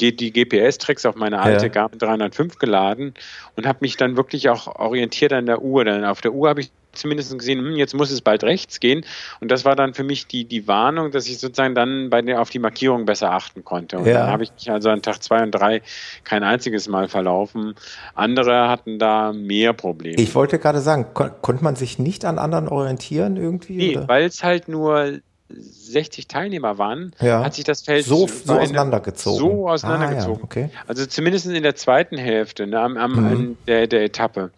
die 0.01 0.33
GPS-Tracks 0.33 1.07
auf 1.07 1.15
meine 1.15 1.41
alte 1.41 1.67
ja. 1.67 1.73
Garmin 1.73 1.99
305 1.99 2.59
geladen 2.59 3.15
und 3.57 3.67
habe 3.67 3.79
mich 3.81 3.97
dann 3.97 4.17
wirklich 4.17 4.49
auch 4.49 4.67
orientiert 4.67 5.33
an 5.33 5.47
der 5.47 5.63
Uhr. 5.63 5.85
Dann 5.85 6.05
auf 6.05 6.21
der 6.21 6.33
Uhr 6.33 6.49
habe 6.49 6.61
ich 6.61 6.71
zumindest 6.95 7.37
gesehen, 7.37 7.59
hm, 7.59 7.77
jetzt 7.77 7.95
muss 7.95 8.11
es 8.11 8.21
bald 8.21 8.45
rechts 8.45 8.81
gehen. 8.81 9.05
Und 9.41 9.51
das 9.51 9.65
war 9.65 9.77
dann 9.77 9.95
für 9.95 10.05
mich 10.05 10.27
die, 10.27 10.45
die 10.45 10.67
Warnung, 10.67 11.11
dass 11.11 11.27
ich 11.27 11.39
sozusagen 11.39 11.75
dann 11.75 12.11
bei 12.11 12.23
der, 12.23 12.41
auf 12.41 12.51
die 12.51 12.59
Markierung 12.59 13.05
besser 13.05 13.33
achten 13.33 13.65
konnte. 13.65 13.99
Und 13.99 14.07
ja. 14.07 14.15
dann 14.15 14.31
habe 14.31 14.45
ich 14.45 14.53
mich 14.53 14.71
also 14.71 14.91
an 14.91 15.03
Tag 15.03 15.23
zwei 15.23 15.43
und 15.43 15.51
drei 15.53 15.83
kein 16.25 16.43
einziges 16.43 16.89
Mal 16.89 17.09
verlaufen. 17.09 17.75
Andere 18.15 18.69
hatten 18.69 18.99
da 18.99 19.33
mehr 19.33 19.73
Probleme. 19.73 20.21
Ich 20.21 20.35
wollte 20.35 20.59
gerade 20.59 20.81
sagen, 20.81 21.07
kon 21.15 21.31
konnte 21.43 21.65
man 21.65 21.77
sich 21.77 21.99
nicht 21.99 22.25
an 22.25 22.39
anderen 22.39 22.69
orientieren 22.69 23.37
irgendwie? 23.37 23.77
Nee, 23.77 24.01
weil 24.07 24.25
es 24.25 24.43
halt 24.43 24.69
nur 24.69 25.21
60 25.57 26.29
Teilnehmer 26.29 26.79
waren, 26.79 27.15
ja. 27.21 27.45
hat 27.45 27.55
sich 27.55 27.65
das 27.65 27.83
Feld 27.83 28.05
so, 28.05 28.27
so 28.27 28.55
auseinandergezogen. 28.55 29.39
So 29.39 29.69
auseinandergezogen. 29.69 30.37
Ah, 30.37 30.39
ja. 30.39 30.45
okay. 30.45 30.71
Also 30.87 31.07
zumindest 31.07 31.47
in 31.47 31.63
der 31.63 31.75
zweiten 31.75 32.17
Hälfte 32.17 32.67
ne, 32.67 32.81
am, 32.81 32.97
am 32.97 33.13
mhm. 33.13 33.57
der, 33.67 33.87
der 33.87 34.05
Etappe. 34.05 34.51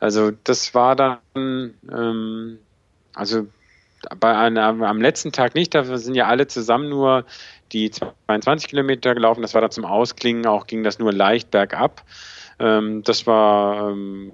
Also 0.00 0.32
das 0.44 0.74
war 0.74 0.96
dann, 0.96 1.18
ähm, 1.36 2.58
also 3.14 3.46
bei 4.20 4.36
einem, 4.36 4.82
am 4.82 5.00
letzten 5.00 5.32
Tag 5.32 5.54
nicht, 5.54 5.74
da 5.74 5.96
sind 5.96 6.14
ja 6.14 6.26
alle 6.26 6.46
zusammen 6.46 6.88
nur 6.88 7.24
die 7.72 7.90
22 7.90 8.68
Kilometer 8.68 9.14
gelaufen. 9.14 9.42
Das 9.42 9.54
war 9.54 9.60
dann 9.60 9.70
zum 9.70 9.84
Ausklingen, 9.84 10.46
auch 10.46 10.66
ging 10.66 10.82
das 10.82 10.98
nur 10.98 11.12
leicht 11.12 11.50
bergab. 11.50 12.02
Ähm, 12.58 13.02
das 13.04 13.26
war, 13.26 13.90
ähm, 13.90 14.32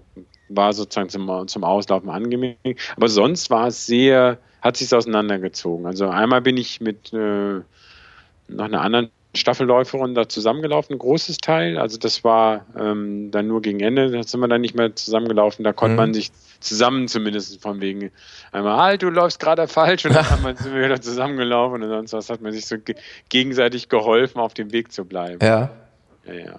war 0.48 0.72
sozusagen 0.72 1.08
zum, 1.08 1.48
zum 1.48 1.64
Auslaufen 1.64 2.10
angenehm. 2.10 2.56
Aber 2.96 3.08
sonst 3.08 3.50
war 3.50 3.68
es 3.68 3.86
sehr 3.86 4.38
hat 4.62 4.76
sich 4.76 4.94
auseinandergezogen. 4.94 5.86
Also 5.86 6.08
einmal 6.08 6.40
bin 6.40 6.56
ich 6.56 6.80
mit 6.80 7.12
äh, 7.12 7.60
noch 8.48 8.64
einer 8.64 8.80
anderen 8.80 9.10
Staffelläuferin 9.34 10.14
da 10.14 10.28
zusammengelaufen, 10.28 10.96
ein 10.96 10.98
großes 10.98 11.38
Teil. 11.38 11.78
Also 11.78 11.98
das 11.98 12.24
war 12.24 12.66
ähm, 12.76 13.30
dann 13.30 13.46
nur 13.46 13.62
gegen 13.62 13.78
Ende, 13.80 14.10
da 14.10 14.22
sind 14.22 14.40
wir 14.40 14.48
dann 14.48 14.60
nicht 14.60 14.74
mehr 14.74 14.94
zusammengelaufen. 14.96 15.64
Da 15.64 15.72
konnte 15.72 15.92
mhm. 15.92 15.96
man 15.96 16.14
sich 16.14 16.32
zusammen 16.58 17.06
zumindest 17.06 17.62
von 17.62 17.80
wegen 17.80 18.10
einmal, 18.50 18.76
halt, 18.76 19.02
du 19.02 19.08
läufst 19.08 19.38
gerade 19.38 19.68
falsch 19.68 20.04
und 20.04 20.14
dann 20.14 20.28
haben 20.30 20.42
wir, 20.42 20.56
sind 20.56 20.74
wir 20.74 20.84
wieder 20.84 21.00
zusammengelaufen 21.00 21.82
und 21.82 21.88
sonst 21.88 22.12
was 22.12 22.28
hat 22.28 22.40
man 22.40 22.52
sich 22.52 22.66
so 22.66 22.76
gegenseitig 23.28 23.88
geholfen, 23.88 24.40
auf 24.40 24.54
dem 24.54 24.72
Weg 24.72 24.92
zu 24.92 25.04
bleiben. 25.04 25.38
Ja. 25.42 25.70
Ja, 26.26 26.34
ja. 26.34 26.58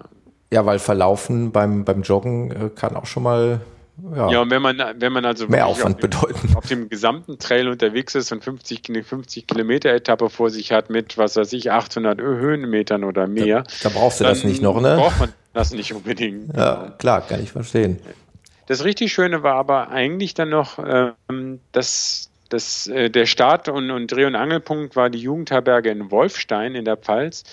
ja 0.50 0.66
weil 0.66 0.78
Verlaufen 0.78 1.52
beim, 1.52 1.84
beim 1.84 2.02
Joggen 2.02 2.50
äh, 2.50 2.70
kann 2.74 2.96
auch 2.96 3.06
schon 3.06 3.22
mal 3.22 3.60
ja, 4.14 4.30
ja 4.30 4.40
und 4.40 4.50
wenn 4.50 4.62
man, 4.62 4.82
wenn 4.98 5.12
man 5.12 5.24
also 5.24 5.46
mehr 5.48 5.66
Aufwand 5.66 5.96
auf 5.96 6.00
dem, 6.00 6.10
bedeuten. 6.10 6.56
auf 6.56 6.66
dem 6.66 6.88
gesamten 6.88 7.38
Trail 7.38 7.68
unterwegs 7.68 8.14
ist 8.14 8.32
und 8.32 8.42
50, 8.42 9.04
50 9.04 9.46
Kilometer 9.46 9.90
Etappe 9.90 10.30
vor 10.30 10.50
sich 10.50 10.72
hat 10.72 10.90
mit, 10.90 11.18
was 11.18 11.36
weiß 11.36 11.52
ich, 11.52 11.70
800 11.70 12.20
Höhenmetern 12.20 13.04
oder 13.04 13.26
mehr. 13.26 13.62
Da, 13.62 13.88
da 13.88 13.88
brauchst 13.90 14.20
du 14.20 14.24
das 14.24 14.44
nicht 14.44 14.62
noch, 14.62 14.80
ne? 14.80 14.96
braucht 14.96 15.20
man 15.20 15.32
das 15.52 15.72
nicht 15.72 15.92
unbedingt. 15.92 16.56
Ja, 16.56 16.94
klar, 16.98 17.20
kann 17.20 17.42
ich 17.42 17.52
verstehen. 17.52 17.98
Das 18.66 18.84
richtig 18.84 19.12
Schöne 19.12 19.42
war 19.42 19.56
aber 19.56 19.90
eigentlich 19.90 20.34
dann 20.34 20.48
noch, 20.48 20.78
ähm, 20.78 21.60
dass 21.72 22.30
das, 22.48 22.86
äh, 22.86 23.10
der 23.10 23.26
Start 23.26 23.68
und, 23.68 23.90
und 23.90 24.10
Dreh- 24.10 24.24
und 24.24 24.36
Angelpunkt 24.36 24.96
war 24.96 25.10
die 25.10 25.18
Jugendherberge 25.18 25.90
in 25.90 26.10
Wolfstein 26.10 26.74
in 26.74 26.84
der 26.84 26.96
Pfalz. 26.96 27.44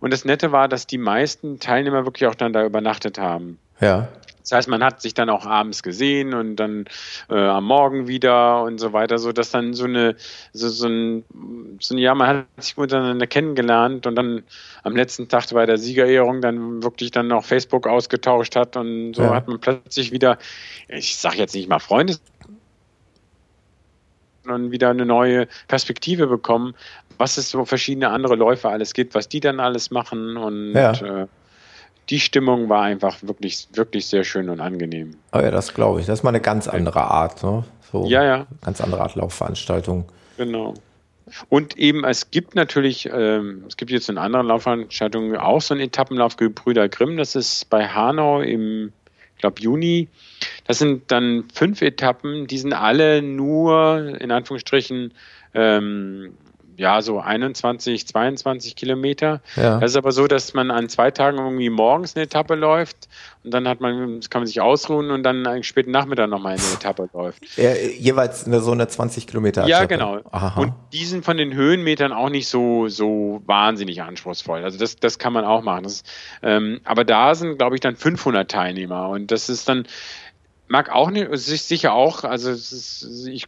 Und 0.00 0.12
das 0.12 0.24
Nette 0.24 0.52
war, 0.52 0.68
dass 0.68 0.86
die 0.86 0.98
meisten 0.98 1.60
Teilnehmer 1.60 2.04
wirklich 2.04 2.28
auch 2.28 2.34
dann 2.34 2.52
da 2.52 2.64
übernachtet 2.64 3.18
haben. 3.18 3.58
Ja. 3.80 4.08
Das 4.48 4.58
heißt, 4.58 4.68
man 4.68 4.84
hat 4.84 5.02
sich 5.02 5.12
dann 5.12 5.28
auch 5.28 5.44
abends 5.44 5.82
gesehen 5.82 6.32
und 6.32 6.54
dann 6.54 6.84
äh, 7.28 7.34
am 7.34 7.64
Morgen 7.64 8.06
wieder 8.06 8.62
und 8.62 8.78
so 8.78 8.92
weiter, 8.92 9.18
so 9.18 9.32
dass 9.32 9.50
dann 9.50 9.74
so 9.74 9.86
eine, 9.86 10.14
so, 10.52 10.68
so 10.68 10.86
ein, 10.86 11.24
so 11.80 11.96
ein, 11.96 11.98
ja, 11.98 12.14
man 12.14 12.28
hat 12.28 12.46
sich 12.58 12.76
miteinander 12.76 13.26
kennengelernt 13.26 14.06
und 14.06 14.14
dann 14.14 14.44
am 14.84 14.94
letzten 14.94 15.28
Tag 15.28 15.50
bei 15.52 15.66
der 15.66 15.78
Siegerehrung 15.78 16.40
dann 16.42 16.80
wirklich 16.84 17.10
dann 17.10 17.32
auch 17.32 17.44
Facebook 17.44 17.88
ausgetauscht 17.88 18.54
hat 18.54 18.76
und 18.76 19.14
so 19.14 19.22
ja. 19.22 19.34
hat 19.34 19.48
man 19.48 19.58
plötzlich 19.58 20.12
wieder, 20.12 20.38
ich 20.86 21.16
sage 21.16 21.38
jetzt 21.38 21.56
nicht 21.56 21.68
mal 21.68 21.80
Freunde, 21.80 22.14
und 24.46 24.70
wieder 24.70 24.90
eine 24.90 25.06
neue 25.06 25.48
Perspektive 25.66 26.28
bekommen, 26.28 26.76
was 27.18 27.36
es 27.36 27.50
so 27.50 27.64
verschiedene 27.64 28.10
andere 28.10 28.36
Läufer 28.36 28.70
alles 28.70 28.94
gibt, 28.94 29.16
was 29.16 29.28
die 29.28 29.40
dann 29.40 29.58
alles 29.58 29.90
machen 29.90 30.36
und 30.36 30.72
ja. 30.72 30.92
äh, 30.92 31.26
die 32.08 32.20
Stimmung 32.20 32.68
war 32.68 32.82
einfach 32.82 33.18
wirklich, 33.22 33.68
wirklich 33.72 34.06
sehr 34.06 34.24
schön 34.24 34.48
und 34.48 34.60
angenehm. 34.60 35.16
Oh 35.32 35.38
ja, 35.38 35.50
das 35.50 35.74
glaube 35.74 36.00
ich. 36.00 36.06
Das 36.06 36.20
ist 36.20 36.22
mal 36.22 36.30
eine 36.30 36.40
ganz 36.40 36.68
andere 36.68 37.02
Art, 37.02 37.42
ne? 37.42 37.64
So 37.90 38.06
ja, 38.06 38.24
ja. 38.24 38.46
Ganz 38.62 38.80
andere 38.80 39.02
Art 39.02 39.14
Laufveranstaltung. 39.14 40.06
Genau. 40.36 40.74
Und 41.48 41.76
eben, 41.76 42.04
es 42.04 42.30
gibt 42.30 42.54
natürlich, 42.54 43.08
ähm, 43.12 43.64
es 43.66 43.76
gibt 43.76 43.90
jetzt 43.90 44.08
in 44.08 44.18
anderen 44.18 44.46
Laufveranstaltungen 44.46 45.36
auch 45.36 45.60
so 45.60 45.74
einen 45.74 45.82
Etappenlauf 45.82 46.36
Gebrüder 46.36 46.88
Grimm. 46.88 47.16
Das 47.16 47.34
ist 47.34 47.68
bei 47.68 47.88
Hanau 47.88 48.40
im, 48.40 48.92
ich 49.34 49.40
glaube, 49.40 49.60
Juni. 49.60 50.08
Das 50.66 50.78
sind 50.78 51.10
dann 51.10 51.44
fünf 51.52 51.82
Etappen, 51.82 52.46
die 52.46 52.58
sind 52.58 52.72
alle 52.72 53.22
nur 53.22 54.16
in 54.20 54.30
Anführungsstrichen 54.30 55.14
ähm, 55.54 56.34
ja, 56.76 57.02
so 57.02 57.20
21, 57.20 58.06
22 58.06 58.76
Kilometer. 58.76 59.40
Ja. 59.56 59.80
Das 59.80 59.92
ist 59.92 59.96
aber 59.96 60.12
so, 60.12 60.26
dass 60.26 60.54
man 60.54 60.70
an 60.70 60.88
zwei 60.88 61.10
Tagen 61.10 61.38
irgendwie 61.38 61.70
morgens 61.70 62.16
eine 62.16 62.24
Etappe 62.24 62.54
läuft 62.54 63.08
und 63.44 63.52
dann 63.52 63.68
hat 63.68 63.80
man, 63.80 64.20
kann 64.28 64.42
man 64.42 64.46
sich 64.46 64.60
ausruhen 64.60 65.10
und 65.10 65.22
dann 65.22 65.46
einen 65.46 65.62
späten 65.62 65.90
Nachmittag 65.90 66.28
nochmal 66.28 66.54
eine 66.54 66.62
Etappe 66.74 67.08
läuft. 67.12 67.56
Ja, 67.56 67.74
jeweils 67.74 68.46
eine, 68.46 68.60
so 68.60 68.72
eine 68.72 68.88
20 68.88 69.26
Kilometer. 69.26 69.66
Ja, 69.66 69.84
genau. 69.84 70.20
Aha. 70.30 70.60
Und 70.60 70.74
die 70.92 71.04
sind 71.04 71.24
von 71.24 71.36
den 71.36 71.54
Höhenmetern 71.54 72.12
auch 72.12 72.28
nicht 72.28 72.48
so, 72.48 72.88
so 72.88 73.42
wahnsinnig 73.46 74.02
anspruchsvoll. 74.02 74.64
Also 74.64 74.78
das, 74.78 74.96
das 74.96 75.18
kann 75.18 75.32
man 75.32 75.44
auch 75.44 75.62
machen. 75.62 75.84
Das, 75.84 76.02
ähm, 76.42 76.80
aber 76.84 77.04
da 77.04 77.34
sind, 77.34 77.58
glaube 77.58 77.76
ich, 77.76 77.80
dann 77.80 77.96
500 77.96 78.50
Teilnehmer 78.50 79.08
und 79.08 79.30
das 79.30 79.48
ist 79.48 79.68
dann, 79.68 79.86
mag 80.68 80.90
auch 80.90 81.10
nicht, 81.10 81.28
sicher 81.36 81.92
auch, 81.92 82.24
also 82.24 82.50
ist, 82.50 83.26
ich 83.28 83.46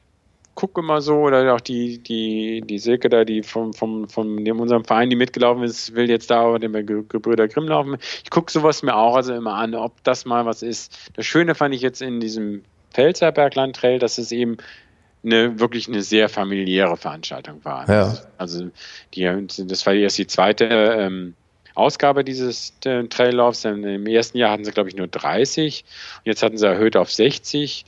gucke 0.58 0.80
immer 0.80 1.00
so, 1.00 1.18
oder 1.20 1.54
auch 1.54 1.60
die, 1.60 1.98
die, 1.98 2.62
die 2.66 2.78
Silke 2.80 3.08
da, 3.08 3.24
die 3.24 3.44
vom, 3.44 3.72
vom, 3.72 4.08
von 4.08 4.50
unserem 4.50 4.84
Verein, 4.84 5.08
die 5.08 5.14
mitgelaufen 5.14 5.62
ist, 5.62 5.94
will 5.94 6.10
jetzt 6.10 6.32
da 6.32 6.40
aber 6.40 6.58
den 6.58 6.72
Gebrüder 6.84 7.46
Grimm 7.46 7.68
laufen. 7.68 7.96
Ich 8.24 8.30
gucke 8.30 8.50
sowas 8.50 8.82
mir 8.82 8.96
auch 8.96 9.14
also 9.14 9.34
immer 9.34 9.54
an, 9.54 9.76
ob 9.76 10.02
das 10.02 10.24
mal 10.24 10.46
was 10.46 10.64
ist. 10.64 11.12
Das 11.14 11.26
Schöne 11.26 11.54
fand 11.54 11.76
ich 11.76 11.80
jetzt 11.80 12.02
in 12.02 12.18
diesem 12.18 12.64
Pfälzer 12.92 13.30
Bergland 13.30 13.76
Trail, 13.76 14.00
dass 14.00 14.18
es 14.18 14.32
eben 14.32 14.56
eine 15.24 15.60
wirklich 15.60 15.86
eine 15.86 16.02
sehr 16.02 16.28
familiäre 16.28 16.96
Veranstaltung 16.96 17.64
war. 17.64 17.88
Ja. 17.88 18.18
Also 18.36 18.68
die, 19.14 19.46
das 19.58 19.86
war 19.86 19.94
erst 19.94 20.18
die 20.18 20.26
zweite 20.26 20.64
ähm, 20.64 21.34
Ausgabe 21.76 22.24
dieses 22.24 22.72
äh, 22.84 23.04
Traillaufs. 23.04 23.64
Im 23.64 24.08
ersten 24.08 24.38
Jahr 24.38 24.50
hatten 24.50 24.64
sie, 24.64 24.72
glaube 24.72 24.88
ich, 24.88 24.96
nur 24.96 25.06
30 25.06 25.84
und 26.16 26.26
jetzt 26.26 26.42
hatten 26.42 26.58
sie 26.58 26.66
erhöht 26.66 26.96
auf 26.96 27.12
60. 27.12 27.84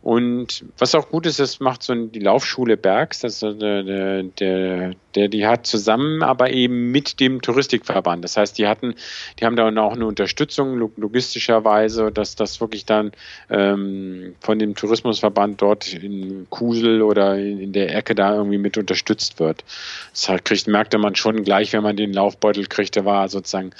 Und 0.00 0.64
was 0.78 0.94
auch 0.94 1.08
gut 1.08 1.26
ist, 1.26 1.40
das 1.40 1.60
macht 1.60 1.82
so 1.82 1.94
die 1.94 2.20
Laufschule 2.20 2.76
Bergs, 2.76 3.20
das 3.20 3.40
der, 3.40 3.52
der, 3.54 4.22
der, 4.22 4.92
der, 5.14 5.28
die 5.28 5.46
hat 5.46 5.66
zusammen, 5.66 6.22
aber 6.22 6.50
eben 6.52 6.90
mit 6.90 7.20
dem 7.20 7.42
Touristikverband. 7.42 8.22
Das 8.22 8.36
heißt, 8.36 8.58
die 8.58 8.68
hatten, 8.68 8.94
die 9.38 9.44
haben 9.44 9.56
da 9.56 9.68
auch 9.68 9.92
eine 9.92 10.06
Unterstützung 10.06 10.78
logistischerweise, 10.96 12.12
dass 12.12 12.36
das 12.36 12.60
wirklich 12.60 12.86
dann 12.86 13.12
ähm, 13.50 14.34
von 14.40 14.58
dem 14.58 14.74
Tourismusverband 14.74 15.60
dort 15.60 15.92
in 15.92 16.46
Kusel 16.50 17.02
oder 17.02 17.36
in, 17.36 17.72
der 17.72 17.94
Ecke 17.94 18.14
da 18.14 18.34
irgendwie 18.34 18.58
mit 18.58 18.78
unterstützt 18.78 19.40
wird. 19.40 19.64
Das 20.12 20.28
halt 20.28 20.44
kriegt, 20.44 20.68
merkte 20.68 20.98
man 20.98 21.16
schon 21.16 21.42
gleich, 21.42 21.72
wenn 21.72 21.82
man 21.82 21.96
den 21.96 22.12
Laufbeutel 22.12 22.66
kriegte, 22.66 23.04
war 23.04 23.28
sozusagen, 23.28 23.70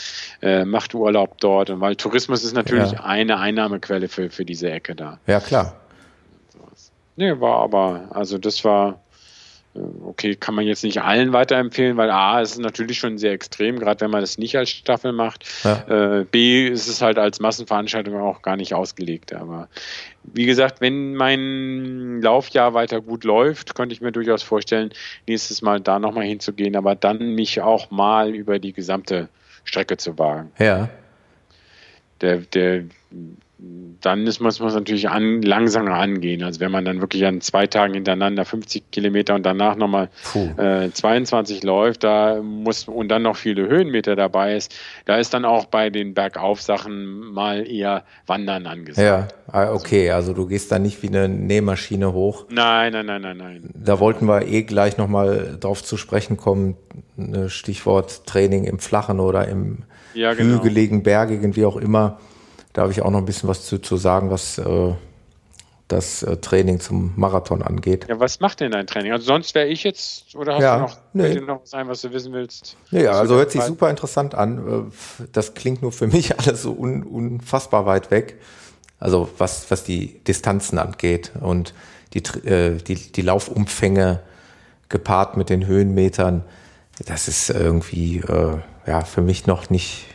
äh, 0.43 0.65
macht 0.65 0.95
Urlaub 0.95 1.39
dort. 1.41 1.71
Und 1.71 1.81
weil 1.81 1.97
Tourismus 1.97 2.45
ist 2.45 2.55
natürlich 2.55 2.93
ja. 2.93 3.05
eine 3.05 3.39
Einnahmequelle 3.39 4.09
für, 4.09 4.31
für 4.31 4.45
diese 4.45 4.71
Ecke 4.71 4.95
da. 4.95 5.19
Ja, 5.27 5.41
klar. 5.41 5.77
Nee, 7.19 7.41
war 7.41 7.57
aber, 7.63 8.07
also 8.11 8.39
das 8.39 8.65
war, 8.65 9.01
äh, 9.75 9.81
okay, 10.05 10.37
kann 10.37 10.55
man 10.55 10.65
jetzt 10.65 10.85
nicht 10.85 11.03
allen 11.03 11.33
weiterempfehlen, 11.33 11.97
weil 11.97 12.13
A, 12.13 12.41
es 12.41 12.53
ist 12.53 12.61
natürlich 12.61 13.01
schon 13.01 13.19
sehr 13.19 13.33
extrem, 13.33 13.81
gerade 13.81 14.03
wenn 14.03 14.13
man 14.13 14.21
das 14.21 14.39
nicht 14.39 14.57
als 14.57 14.71
Staffel 14.71 15.11
macht. 15.11 15.45
Ja. 15.65 16.21
Äh, 16.21 16.27
B, 16.31 16.69
ist 16.69 16.87
es 16.87 17.03
halt 17.03 17.19
als 17.19 17.41
Massenveranstaltung 17.41 18.21
auch 18.21 18.41
gar 18.41 18.55
nicht 18.55 18.73
ausgelegt. 18.73 19.33
Aber 19.33 19.69
wie 20.23 20.47
gesagt, 20.47 20.81
wenn 20.81 21.17
mein 21.17 22.23
Laufjahr 22.23 22.73
weiter 22.75 23.01
gut 23.01 23.25
läuft, 23.25 23.75
könnte 23.75 23.95
ich 23.95 24.01
mir 24.01 24.13
durchaus 24.13 24.45
vorstellen, 24.45 24.91
nächstes 25.27 25.61
Mal 25.61 25.81
da 25.81 25.99
nochmal 25.99 26.27
hinzugehen, 26.27 26.77
aber 26.77 26.95
dann 26.95 27.35
mich 27.35 27.61
auch 27.61 27.91
mal 27.91 28.33
über 28.33 28.61
die 28.61 28.73
gesamte 28.73 29.29
Strecke 29.65 29.97
zu 29.97 30.17
wagen. 30.21 30.53
Ja. 30.61 30.89
der, 32.21 32.37
der 32.37 32.85
dann 34.01 34.27
ist, 34.27 34.41
muss 34.41 34.61
man 34.61 34.69
es 34.69 34.75
natürlich 34.75 35.09
an, 35.09 35.43
langsamer 35.43 35.95
angehen. 35.95 36.45
Also 36.45 36.61
wenn 36.61 36.71
man 36.71 36.85
dann 36.85 37.01
wirklich 37.01 37.27
an 37.27 37.41
zwei 37.41 37.67
Tagen 37.67 37.95
hintereinander 37.95 38.45
50 38.45 38.93
Kilometer 38.93 39.35
und 39.35 39.45
danach 39.45 39.75
nochmal 39.75 40.11
äh, 40.57 40.91
22 40.91 41.65
läuft, 41.65 42.05
da 42.05 42.41
muss 42.41 42.87
und 42.87 43.09
dann 43.09 43.23
noch 43.23 43.37
viele 43.37 43.69
Höhenmeter 43.69 44.15
dabei 44.15 44.55
ist, 44.55 44.75
da 45.07 45.17
ist 45.17 45.35
dann 45.35 45.45
auch 45.45 45.65
bei 45.65 45.91
den 45.91 46.15
Bergaufsachen 46.15 47.33
mal 47.33 47.69
eher 47.69 48.05
Wandern 48.27 48.67
angesagt. 48.67 49.05
Ja, 49.05 49.29
ah, 49.53 49.73
okay, 49.73 50.11
also 50.13 50.33
du 50.33 50.47
gehst 50.47 50.71
da 50.71 50.79
nicht 50.79 51.03
wie 51.03 51.09
eine 51.09 51.29
Nähmaschine 51.29 52.13
hoch. 52.13 52.47
Nein, 52.51 52.93
nein, 52.93 53.07
nein, 53.07 53.23
nein, 53.23 53.37
nein. 53.37 53.71
Da 53.75 53.99
wollten 53.99 54.27
wir 54.27 54.47
eh 54.47 54.63
gleich 54.63 54.99
nochmal 54.99 55.57
drauf 55.59 55.83
zu 55.83 55.97
sprechen 55.97 56.37
kommen, 56.37 56.77
Stichwort 57.49 58.25
Training 58.27 58.65
im 58.65 58.79
Flachen 58.79 59.19
oder 59.19 59.49
im 59.49 59.79
ja, 60.15 60.35
genau. 60.35 60.57
hügeligen, 60.57 61.03
bergigen, 61.03 61.57
wie 61.57 61.65
auch 61.65 61.77
immer 61.77 62.19
da 62.79 62.83
habe 62.83 62.93
ich 62.93 63.03
auch 63.03 63.11
noch 63.11 63.19
ein 63.19 63.25
bisschen 63.25 63.49
was 63.49 63.67
zu, 63.67 63.79
zu 63.79 63.97
sagen, 63.97 64.31
was 64.31 64.57
äh, 64.57 64.93
das 65.89 66.23
äh, 66.23 66.37
Training 66.37 66.79
zum 66.79 67.13
Marathon 67.17 67.61
angeht. 67.61 68.07
Ja, 68.09 68.21
was 68.21 68.39
macht 68.39 68.61
denn 68.61 68.71
dein 68.71 68.87
Training? 68.87 69.11
Also 69.11 69.25
sonst 69.25 69.53
wäre 69.57 69.67
ich 69.67 69.83
jetzt, 69.83 70.37
oder 70.37 70.55
hast 70.55 70.63
ja, 70.63 70.77
du 70.77 70.83
noch, 70.83 70.97
nee. 71.13 71.41
noch 71.41 71.63
was 71.63 71.75
ein, 71.75 71.89
was 71.89 72.03
du 72.03 72.13
wissen 72.13 72.33
willst? 72.33 72.77
Ja, 72.93 73.11
also 73.19 73.35
hört 73.35 73.51
sich 73.51 73.63
super 73.63 73.91
interessant 73.91 74.37
an. 74.37 74.89
Äh, 74.89 75.25
das 75.33 75.55
klingt 75.55 75.83
nur 75.83 75.91
für 75.91 76.07
mich 76.07 76.39
alles 76.39 76.63
so 76.63 76.71
un, 76.71 77.03
unfassbar 77.03 77.85
weit 77.85 78.13
weg. 78.13 78.37
Also 79.01 79.29
was, 79.39 79.69
was 79.73 79.83
die 79.83 80.21
Distanzen 80.23 80.79
angeht 80.79 81.33
und 81.41 81.75
die, 82.15 82.23
äh, 82.47 82.77
die, 82.77 82.95
die 82.95 83.23
Laufumfänge 83.23 84.21
gepaart 84.89 85.37
mit 85.37 85.51
den 85.51 85.67
Höhenmetern, 85.67 86.45
das 87.07 87.27
ist 87.27 87.51
irgendwie 87.51 88.19
äh, 88.19 88.59
ja 88.87 89.01
für 89.01 89.21
mich 89.21 89.49
noch 89.49 89.69
nicht 89.69 90.07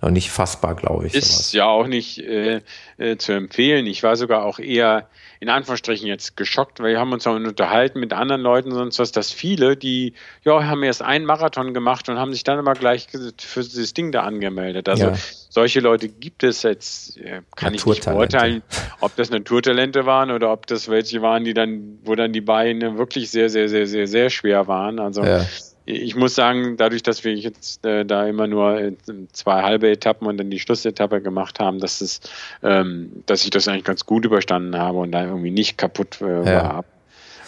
noch 0.00 0.10
nicht 0.10 0.30
fassbar, 0.30 0.76
glaube 0.76 1.06
ich. 1.06 1.14
Ist 1.14 1.30
sowas. 1.30 1.52
ja 1.52 1.66
auch 1.66 1.86
nicht 1.86 2.18
äh, 2.18 2.60
äh, 2.98 3.16
zu 3.16 3.32
empfehlen. 3.32 3.86
Ich 3.86 4.02
war 4.02 4.16
sogar 4.16 4.44
auch 4.44 4.58
eher 4.58 5.08
in 5.40 5.48
Anführungsstrichen 5.48 6.06
jetzt 6.06 6.36
geschockt, 6.36 6.80
weil 6.80 6.92
wir 6.92 7.00
haben 7.00 7.12
uns 7.12 7.26
auch 7.26 7.34
unterhalten 7.34 8.00
mit 8.00 8.12
anderen 8.12 8.40
Leuten 8.40 8.72
sonst 8.72 8.98
was, 8.98 9.12
dass 9.12 9.32
viele, 9.32 9.76
die 9.76 10.14
ja 10.44 10.64
haben 10.64 10.82
erst 10.82 11.02
einen 11.02 11.24
Marathon 11.24 11.74
gemacht 11.74 12.08
und 12.08 12.18
haben 12.18 12.32
sich 12.32 12.44
dann 12.44 12.58
aber 12.58 12.74
gleich 12.74 13.06
für 13.38 13.60
dieses 13.60 13.94
Ding 13.94 14.10
da 14.10 14.22
angemeldet. 14.22 14.88
Also 14.88 15.04
ja. 15.04 15.14
solche 15.48 15.80
Leute 15.80 16.08
gibt 16.08 16.42
es 16.42 16.62
jetzt, 16.62 17.18
äh, 17.18 17.42
kann 17.56 17.74
ich 17.74 17.84
nicht 17.86 18.04
beurteilen, 18.04 18.62
ob 19.00 19.14
das 19.16 19.30
Naturtalente 19.30 20.06
waren 20.06 20.30
oder 20.30 20.52
ob 20.52 20.66
das 20.66 20.88
welche 20.88 21.22
waren, 21.22 21.44
die 21.44 21.54
dann, 21.54 21.98
wo 22.02 22.14
dann 22.14 22.32
die 22.32 22.40
Beine 22.40 22.98
wirklich 22.98 23.30
sehr, 23.30 23.48
sehr, 23.48 23.68
sehr, 23.68 23.86
sehr, 23.86 24.06
sehr 24.06 24.30
schwer 24.30 24.66
waren. 24.66 24.98
Also 24.98 25.24
ja 25.24 25.44
ich 25.88 26.14
muss 26.16 26.34
sagen, 26.34 26.76
dadurch, 26.76 27.02
dass 27.02 27.24
wir 27.24 27.34
jetzt 27.34 27.84
äh, 27.84 28.04
da 28.04 28.26
immer 28.26 28.46
nur 28.46 28.78
äh, 28.78 28.92
zwei 29.32 29.62
halbe 29.62 29.90
Etappen 29.90 30.26
und 30.26 30.36
dann 30.36 30.50
die 30.50 30.60
Schlussetappe 30.60 31.22
gemacht 31.22 31.60
haben, 31.60 31.78
dass 31.78 32.02
es, 32.02 32.20
ähm, 32.62 33.22
dass 33.24 33.44
ich 33.44 33.50
das 33.50 33.66
eigentlich 33.68 33.84
ganz 33.84 34.04
gut 34.04 34.26
überstanden 34.26 34.76
habe 34.76 34.98
und 34.98 35.12
da 35.12 35.24
irgendwie 35.24 35.50
nicht 35.50 35.78
kaputt 35.78 36.20
äh, 36.20 36.44
ja. 36.44 36.62
war. 36.62 36.84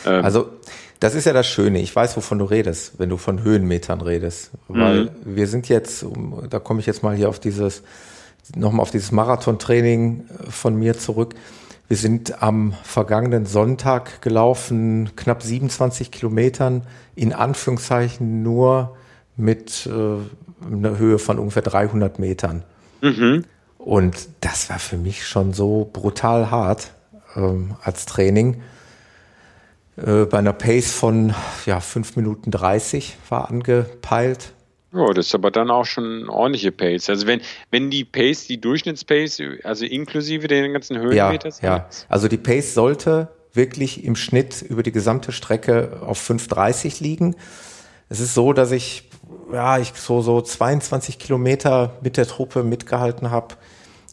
Ähm, 0.07 0.24
also 0.24 0.50
das 1.00 1.14
ist 1.14 1.26
ja 1.26 1.35
das 1.35 1.46
Schöne. 1.46 1.81
Ich 1.81 1.94
weiß, 1.94 2.16
wovon 2.16 2.38
du 2.38 2.46
redest, 2.46 2.94
wenn 2.98 3.11
du 3.11 3.18
von 3.18 3.42
Höhenmetern 3.42 4.00
redest, 4.00 4.53
weil 4.68 5.05
mhm. 5.05 5.11
wir 5.24 5.46
sind 5.46 5.68
jetzt, 5.68 6.07
da 6.48 6.59
komme 6.59 6.81
ich 6.81 6.87
jetzt 6.87 7.03
mal 7.03 7.14
hier 7.14 7.29
auf 7.29 7.40
dieses, 7.40 7.83
nochmal 8.57 8.83
auf 8.83 8.90
dieses 8.90 9.12
Marathontraining 9.12 10.24
äh, 10.29 10.50
von 10.50 10.76
mir 10.76 10.96
zurück. 10.96 11.35
Wir 11.90 11.96
sind 11.96 12.40
am 12.40 12.72
vergangenen 12.85 13.46
Sonntag 13.46 14.22
gelaufen, 14.22 15.11
knapp 15.16 15.42
27 15.42 16.12
Kilometern, 16.12 16.87
in 17.16 17.33
Anführungszeichen 17.33 18.44
nur 18.44 18.96
mit 19.37 19.88
äh, 19.88 20.68
einer 20.72 20.98
Höhe 20.98 21.18
von 21.18 21.40
ungefähr 21.40 21.62
300 21.62 22.20
Metern. 22.20 22.62
Mhm. 23.00 23.44
Und 23.76 24.29
das 24.40 24.70
war 24.70 24.79
für 24.79 24.98
mich 24.98 25.26
schon 25.26 25.53
so 25.53 25.90
brutal 25.92 26.53
hart 26.53 26.92
ähm, 27.35 27.74
als 27.83 28.07
Training. 28.07 28.62
Äh, 29.96 30.26
bei 30.26 30.38
einer 30.38 30.53
Pace 30.53 30.92
von 30.92 31.35
ja, 31.66 31.81
5 31.81 32.14
Minuten 32.14 32.53
30 32.53 33.16
war 33.29 33.50
angepeilt. 33.50 34.53
Ja, 34.92 35.12
das 35.12 35.26
ist 35.26 35.35
aber 35.35 35.50
dann 35.50 35.70
auch 35.70 35.87
schon 35.87 36.29
ordentliche 36.29 36.72
Pace. 36.72 37.09
Also 37.11 37.26
wenn, 37.26 37.40
wenn 37.70 37.90
die 37.90 38.05
Pace, 38.05 38.46
die 38.46 38.61
Durchschnittspace, 38.61 39.40
also 39.62 39.85
inklusive 39.85 40.48
den 40.48 40.72
ganzen 40.72 40.98
Höhenmetern. 40.98 41.53
Ja, 41.62 41.76
ja, 41.76 41.88
also 42.09 42.26
die 42.29 42.38
Pace 42.38 42.74
sollte 42.74 43.29
wirklich 43.53 44.05
im 44.05 44.16
Schnitt 44.16 44.62
über 44.62 44.83
die 44.83 44.92
gesamte 44.92 45.33
Strecke 45.33 46.00
auf 46.05 46.20
5,30 46.20 47.03
liegen. 47.03 47.37
Es 48.09 48.20
ist 48.20 48.35
so, 48.35 48.53
dass 48.53 48.72
ich 48.72 49.11
ja, 49.53 49.79
ich 49.79 49.92
so, 49.94 50.20
so 50.22 50.40
22 50.40 51.18
Kilometer 51.18 51.92
mit 52.03 52.16
der 52.16 52.26
Truppe 52.26 52.62
mitgehalten 52.62 53.31
habe. 53.31 53.57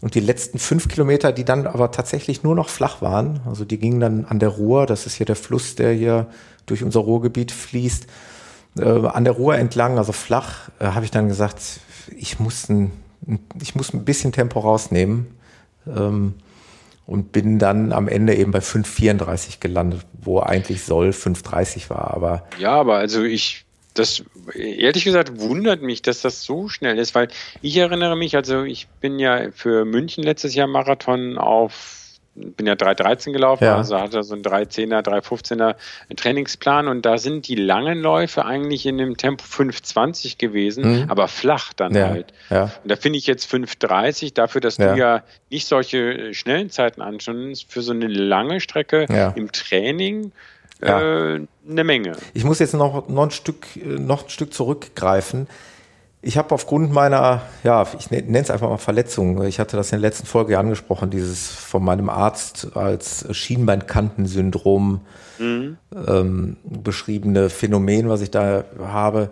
Und 0.02 0.14
die 0.14 0.20
letzten 0.20 0.60
fünf 0.60 0.88
Kilometer, 0.88 1.32
die 1.32 1.44
dann 1.44 1.66
aber 1.66 1.92
tatsächlich 1.92 2.44
nur 2.44 2.54
noch 2.54 2.70
flach 2.70 3.02
waren, 3.02 3.42
also 3.48 3.66
die 3.66 3.80
gingen 3.80 4.00
dann 4.00 4.26
an 4.26 4.38
der 4.38 4.50
Ruhr, 4.50 4.86
das 4.86 5.08
ist 5.08 5.16
hier 5.16 5.26
der 5.26 5.36
Fluss, 5.36 5.76
der 5.76 5.92
hier 5.92 6.28
durch 6.68 6.84
unser 6.84 7.00
Ruhrgebiet 7.00 7.52
fließt, 7.52 8.06
äh, 8.80 9.08
an 9.08 9.24
der 9.24 9.34
Ruhr 9.34 9.56
entlang, 9.56 9.98
also 9.98 10.12
flach, 10.12 10.70
äh, 10.80 10.86
habe 10.86 11.06
ich 11.06 11.12
dann 11.12 11.28
gesagt, 11.28 11.62
ich 12.16 12.40
muss 12.40 12.70
ein, 12.70 12.92
ich 13.62 13.76
muss 13.76 13.94
ein 13.94 14.06
bisschen 14.06 14.32
Tempo 14.32 14.60
rausnehmen. 14.60 15.28
Ähm, 15.88 16.36
und 17.08 17.32
bin 17.32 17.58
dann 17.58 17.94
am 17.94 18.10
Ende 18.10 18.36
eben 18.36 18.52
bei 18.52 18.60
5,34 18.60 19.62
gelandet, 19.62 20.02
wo 20.22 20.42
eigentlich 20.42 20.84
soll 20.84 21.10
5,30 21.12 21.90
war. 21.90 22.14
Aber 22.14 22.46
ja, 22.60 22.72
aber 22.72 22.98
also 22.98 23.24
ich, 23.24 23.64
das 23.94 24.24
ehrlich 24.54 25.06
gesagt 25.06 25.40
wundert 25.40 25.82
mich, 25.82 26.02
dass 26.02 26.22
das 26.22 26.44
so 26.44 26.68
schnell 26.68 27.00
ist, 27.00 27.16
weil 27.16 27.30
ich 27.62 27.78
erinnere 27.78 28.18
mich, 28.18 28.36
also 28.36 28.64
ich 28.64 28.88
bin 29.00 29.20
ja 29.20 29.52
für 29.54 29.86
München 29.86 30.24
letztes 30.24 30.54
Jahr 30.54 30.68
Marathon 30.68 31.38
auf 31.38 31.97
bin 32.38 32.68
ja 32.68 32.74
3,13 32.74 33.32
gelaufen, 33.32 33.64
ja. 33.64 33.78
also 33.78 34.00
hatte 34.00 34.24
so 34.24 34.36
ein 34.36 34.42
3,10er, 34.42 35.02
3,15er 35.02 35.76
Trainingsplan 36.16 36.88
und 36.88 37.06
da 37.06 37.18
sind 37.18 37.48
die 37.48 37.56
langen 37.56 38.00
Läufe 38.00 38.46
eigentlich 38.46 38.86
in 38.86 38.98
dem 38.98 39.18
Tempo 39.18 39.44
5,20 39.44 40.38
gewesen, 40.38 41.02
mhm. 41.02 41.10
aber 41.10 41.28
flach 41.28 41.74
dann 41.74 41.96
ja. 41.96 42.10
halt. 42.10 42.34
Ja. 42.50 42.72
Und 42.84 42.92
da 42.92 42.96
finde 42.96 43.18
ich 43.20 43.28
jetzt 43.28 43.52
5,30 43.52 44.34
dafür, 44.34 44.62
dass 44.62 44.78
du 44.78 44.96
ja 44.96 45.24
nicht 45.50 45.68
solche 45.68 46.34
schnellen 46.34 46.70
Zeiten 46.70 47.02
anschaust, 47.02 47.66
für 47.68 47.82
so 47.82 47.92
eine 47.92 48.08
lange 48.08 48.60
Strecke 48.60 49.06
im 49.36 49.52
Training 49.52 50.32
äh, 50.82 50.88
eine 50.88 51.84
Menge. 51.84 52.14
Ich 52.34 52.44
muss 52.44 52.60
jetzt 52.60 52.74
noch, 52.74 53.08
noch, 53.08 53.24
ein 53.24 53.32
Stück, 53.32 53.66
noch 53.84 54.24
ein 54.24 54.30
Stück 54.30 54.54
zurückgreifen. 54.54 55.48
Ich 56.22 56.38
habe 56.38 56.54
aufgrund 56.54 56.92
meiner, 56.92 57.44
ja, 57.64 57.86
ich 57.98 58.10
ne-, 58.10 58.22
nenne 58.22 58.40
es 58.40 58.50
einfach 58.50 58.70
mal 58.70 58.78
Verletzung, 58.78 59.44
ich 59.44 59.60
hatte 59.60 59.78
das 59.78 59.92
in 59.92 60.02
der 60.02 60.10
letzten 60.10 60.26
Folge 60.26 60.58
angesprochen, 60.58 61.10
dieses 61.10 61.48
von 61.48 61.84
meinem 61.84 62.10
Arzt 62.10 62.76
als 62.76 63.26
Schienbeinkantensyndrom 63.36 65.02
mhm. 65.38 65.78
ähm, 66.08 66.58
beschriebene 66.64 67.50
Phänomen, 67.50 68.10
was 68.10 68.22
ich 68.22 68.32
da 68.32 68.64
habe. 68.80 69.30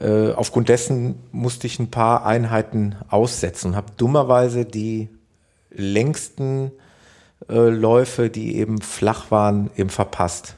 Äh, 0.00 0.32
aufgrund 0.32 0.68
dessen 0.68 1.16
musste 1.32 1.66
ich 1.66 1.78
ein 1.78 1.90
paar 1.90 2.26
Einheiten 2.26 2.96
aussetzen 3.08 3.68
und 3.68 3.76
habe 3.76 3.92
dummerweise 3.96 4.64
die 4.64 5.08
längsten 5.70 6.72
äh, 7.48 7.68
Läufe, 7.68 8.30
die 8.30 8.56
eben 8.56 8.80
flach 8.80 9.30
waren, 9.30 9.70
eben 9.76 9.90
verpasst. 9.90 10.56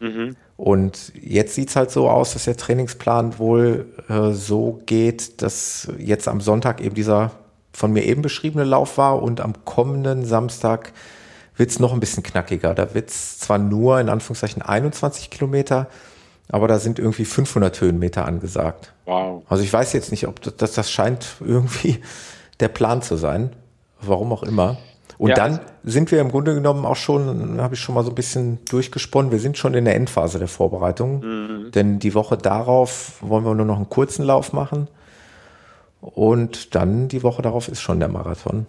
Mhm. 0.00 0.36
Und 0.56 1.12
jetzt 1.20 1.54
sieht's 1.54 1.76
halt 1.76 1.90
so 1.90 2.08
aus, 2.08 2.32
dass 2.32 2.44
der 2.44 2.56
Trainingsplan 2.56 3.38
wohl 3.38 3.86
äh, 4.08 4.32
so 4.32 4.80
geht, 4.86 5.42
dass 5.42 5.88
jetzt 5.98 6.28
am 6.28 6.40
Sonntag 6.40 6.80
eben 6.80 6.94
dieser 6.94 7.32
von 7.72 7.92
mir 7.92 8.04
eben 8.04 8.22
beschriebene 8.22 8.64
Lauf 8.64 8.96
war 8.96 9.22
und 9.22 9.42
am 9.42 9.52
kommenden 9.66 10.24
Samstag 10.24 10.94
wird's 11.58 11.78
noch 11.78 11.92
ein 11.92 12.00
bisschen 12.00 12.22
knackiger. 12.22 12.74
Da 12.74 12.94
wird's 12.94 13.38
zwar 13.38 13.58
nur 13.58 14.00
in 14.00 14.08
Anführungszeichen 14.08 14.62
21 14.62 15.28
Kilometer, 15.28 15.88
aber 16.48 16.68
da 16.68 16.78
sind 16.78 16.98
irgendwie 16.98 17.26
500 17.26 17.78
Höhenmeter 17.80 18.24
angesagt. 18.24 18.94
Wow. 19.04 19.42
Also 19.48 19.62
ich 19.62 19.72
weiß 19.72 19.92
jetzt 19.92 20.10
nicht, 20.10 20.26
ob 20.26 20.40
das, 20.40 20.72
das 20.72 20.90
scheint 20.90 21.36
irgendwie 21.40 22.00
der 22.60 22.68
Plan 22.68 23.02
zu 23.02 23.16
sein. 23.16 23.50
Warum 24.00 24.32
auch 24.32 24.42
immer. 24.42 24.78
Und 25.18 25.30
ja, 25.30 25.34
dann 25.34 25.60
sind 25.82 26.10
wir 26.10 26.20
im 26.20 26.30
Grunde 26.30 26.54
genommen 26.54 26.84
auch 26.84 26.96
schon, 26.96 27.60
habe 27.60 27.74
ich 27.74 27.80
schon 27.80 27.94
mal 27.94 28.04
so 28.04 28.10
ein 28.10 28.14
bisschen 28.14 28.58
durchgesponnen, 28.68 29.32
wir 29.32 29.38
sind 29.38 29.56
schon 29.56 29.74
in 29.74 29.86
der 29.86 29.94
Endphase 29.94 30.38
der 30.38 30.48
Vorbereitung. 30.48 31.20
Mhm. 31.20 31.70
Denn 31.72 31.98
die 31.98 32.14
Woche 32.14 32.36
darauf 32.36 33.14
wollen 33.22 33.44
wir 33.44 33.54
nur 33.54 33.66
noch 33.66 33.76
einen 33.76 33.88
kurzen 33.88 34.24
Lauf 34.24 34.52
machen. 34.52 34.88
Und 36.00 36.74
dann 36.74 37.08
die 37.08 37.22
Woche 37.22 37.42
darauf 37.42 37.68
ist 37.68 37.80
schon 37.80 37.98
der 37.98 38.08
Marathon. 38.08 38.66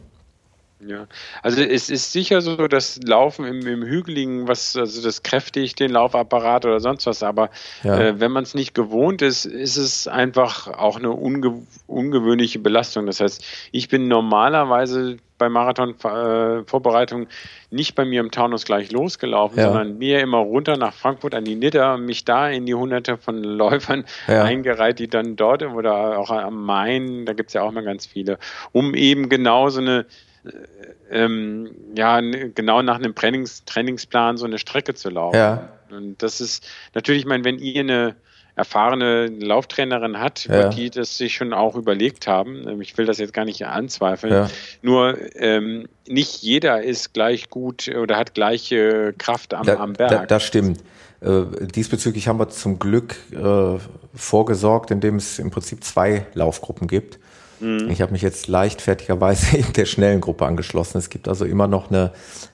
Ja, 0.79 1.07
also 1.41 1.61
es 1.61 1.89
ist 1.89 2.11
sicher 2.11 2.41
so, 2.41 2.67
dass 2.67 2.99
Laufen 3.03 3.45
im, 3.45 3.65
im 3.65 3.81
Hügeligen, 3.83 4.47
was, 4.47 4.75
also 4.75 5.01
das 5.01 5.23
kräftigt 5.23 5.79
den 5.79 5.89
Laufapparat 5.89 6.65
oder 6.65 6.79
sonst 6.79 7.07
was, 7.07 7.23
aber 7.23 7.49
ja. 7.83 7.99
äh, 7.99 8.19
wenn 8.19 8.31
man 8.31 8.43
es 8.43 8.53
nicht 8.53 8.75
gewohnt 8.75 9.23
ist, 9.23 9.45
ist 9.45 9.77
es 9.77 10.07
einfach 10.07 10.67
auch 10.67 10.97
eine 10.97 11.09
unge 11.09 11.63
ungewöhnliche 11.87 12.59
Belastung. 12.59 13.07
Das 13.07 13.19
heißt, 13.19 13.43
ich 13.71 13.87
bin 13.87 14.07
normalerweise 14.07 15.17
bei 15.37 15.49
Marathon-Vorbereitungen 15.49 17.25
äh, 17.25 17.75
nicht 17.75 17.95
bei 17.95 18.05
mir 18.05 18.21
im 18.21 18.31
Taunus 18.31 18.65
gleich 18.65 18.91
losgelaufen, 18.91 19.57
ja. 19.57 19.65
sondern 19.65 19.97
mir 19.97 20.19
immer 20.19 20.39
runter 20.39 20.77
nach 20.77 20.93
Frankfurt 20.93 21.33
an 21.33 21.43
die 21.43 21.55
Nidder, 21.55 21.97
mich 21.97 22.25
da 22.25 22.49
in 22.49 22.65
die 22.65 22.75
hunderte 22.75 23.17
von 23.17 23.43
Läufern 23.43 24.05
ja. 24.27 24.43
eingereiht, 24.43 24.99
die 24.99 25.07
dann 25.07 25.35
dort 25.35 25.63
oder 25.63 26.19
auch 26.19 26.29
am 26.29 26.65
Main, 26.65 27.25
da 27.25 27.33
gibt 27.33 27.49
es 27.49 27.53
ja 27.53 27.63
auch 27.63 27.71
mal 27.71 27.83
ganz 27.83 28.05
viele, 28.05 28.37
um 28.71 28.93
eben 28.93 29.29
genau 29.29 29.69
so 29.69 29.79
eine 29.79 30.05
ähm, 31.09 31.69
ja, 31.95 32.19
genau 32.19 32.81
nach 32.81 32.95
einem 32.95 33.15
Trainings, 33.15 33.63
Trainingsplan 33.65 34.37
so 34.37 34.45
eine 34.45 34.57
Strecke 34.57 34.93
zu 34.93 35.09
laufen. 35.09 35.37
Ja. 35.37 35.69
Und 35.89 36.21
das 36.21 36.41
ist 36.41 36.67
natürlich, 36.93 37.21
ich 37.21 37.27
meine, 37.27 37.43
wenn 37.43 37.59
ihr 37.59 37.79
eine 37.79 38.15
erfahrene 38.57 39.27
Lauftrainerin 39.27 40.19
hat, 40.19 40.45
ja. 40.45 40.69
die 40.69 40.89
das 40.89 41.15
sich 41.15 41.35
schon 41.35 41.53
auch 41.53 41.75
überlegt 41.75 42.27
haben. 42.27 42.67
Ähm, 42.67 42.81
ich 42.81 42.97
will 42.97 43.05
das 43.05 43.19
jetzt 43.19 43.33
gar 43.33 43.45
nicht 43.45 43.65
anzweifeln. 43.65 44.33
Ja. 44.33 44.49
Nur 44.81 45.17
ähm, 45.35 45.87
nicht 46.07 46.41
jeder 46.41 46.81
ist 46.81 47.13
gleich 47.13 47.49
gut 47.49 47.87
oder 47.87 48.17
hat 48.17 48.33
gleiche 48.33 49.13
Kraft 49.17 49.53
am, 49.53 49.65
da, 49.65 49.75
am 49.75 49.93
Berg. 49.93 50.09
Da, 50.09 50.25
das 50.25 50.43
stimmt. 50.43 50.79
Äh, 51.21 51.43
diesbezüglich 51.67 52.27
haben 52.27 52.39
wir 52.39 52.49
zum 52.49 52.79
Glück 52.79 53.15
äh, 53.31 53.77
vorgesorgt, 54.15 54.89
indem 54.89 55.17
es 55.17 55.37
im 55.37 55.51
Prinzip 55.51 55.83
zwei 55.83 56.25
Laufgruppen 56.33 56.87
gibt. 56.87 57.19
Mhm. 57.59 57.89
Ich 57.89 58.01
habe 58.01 58.11
mich 58.11 58.21
jetzt 58.21 58.47
leichtfertigerweise 58.47 59.57
in 59.59 59.73
der 59.73 59.85
schnellen 59.85 60.21
Gruppe 60.21 60.45
angeschlossen. 60.45 60.97
Es 60.97 61.09
gibt 61.09 61.27
also 61.27 61.45
immer 61.45 61.67
noch 61.67 61.89
eine 61.89 62.11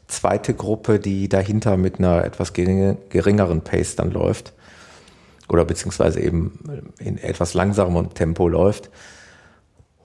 zweite 0.07 0.53
Gruppe, 0.53 0.99
die 0.99 1.29
dahinter 1.29 1.77
mit 1.77 1.99
einer 1.99 2.23
etwas 2.23 2.53
geringeren 2.53 3.61
Pace 3.61 3.95
dann 3.95 4.11
läuft 4.11 4.53
oder 5.49 5.65
beziehungsweise 5.65 6.19
eben 6.19 6.59
in 6.99 7.17
etwas 7.17 7.53
langsamerem 7.53 8.13
Tempo 8.13 8.47
läuft. 8.47 8.89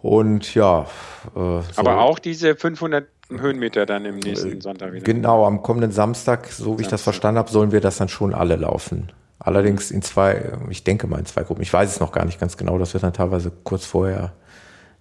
Und 0.02 0.54
ja. 0.54 0.82
Äh, 0.82 0.86
so 1.34 1.62
Aber 1.76 2.00
auch 2.00 2.18
diese 2.18 2.54
500 2.54 3.06
Höhenmeter 3.30 3.84
dann 3.84 4.04
im 4.04 4.18
nächsten 4.18 4.60
Sonntag 4.60 4.92
wieder. 4.92 5.04
Genau, 5.04 5.44
am 5.44 5.62
kommenden 5.62 5.92
Samstag, 5.92 6.46
so 6.46 6.78
wie 6.78 6.82
ich 6.82 6.88
das 6.88 7.02
verstanden 7.02 7.38
habe, 7.38 7.50
sollen 7.50 7.72
wir 7.72 7.80
das 7.80 7.98
dann 7.98 8.08
schon 8.08 8.32
alle 8.32 8.56
laufen. 8.56 9.12
Allerdings 9.38 9.90
in 9.90 10.02
zwei, 10.02 10.52
ich 10.70 10.84
denke 10.84 11.06
mal 11.06 11.18
in 11.18 11.26
zwei 11.26 11.42
Gruppen. 11.42 11.62
Ich 11.62 11.72
weiß 11.72 11.90
es 11.90 12.00
noch 12.00 12.12
gar 12.12 12.24
nicht 12.24 12.40
ganz 12.40 12.56
genau. 12.56 12.78
Das 12.78 12.94
wird 12.94 13.04
dann 13.04 13.12
teilweise 13.12 13.52
kurz 13.64 13.84
vorher 13.84 14.32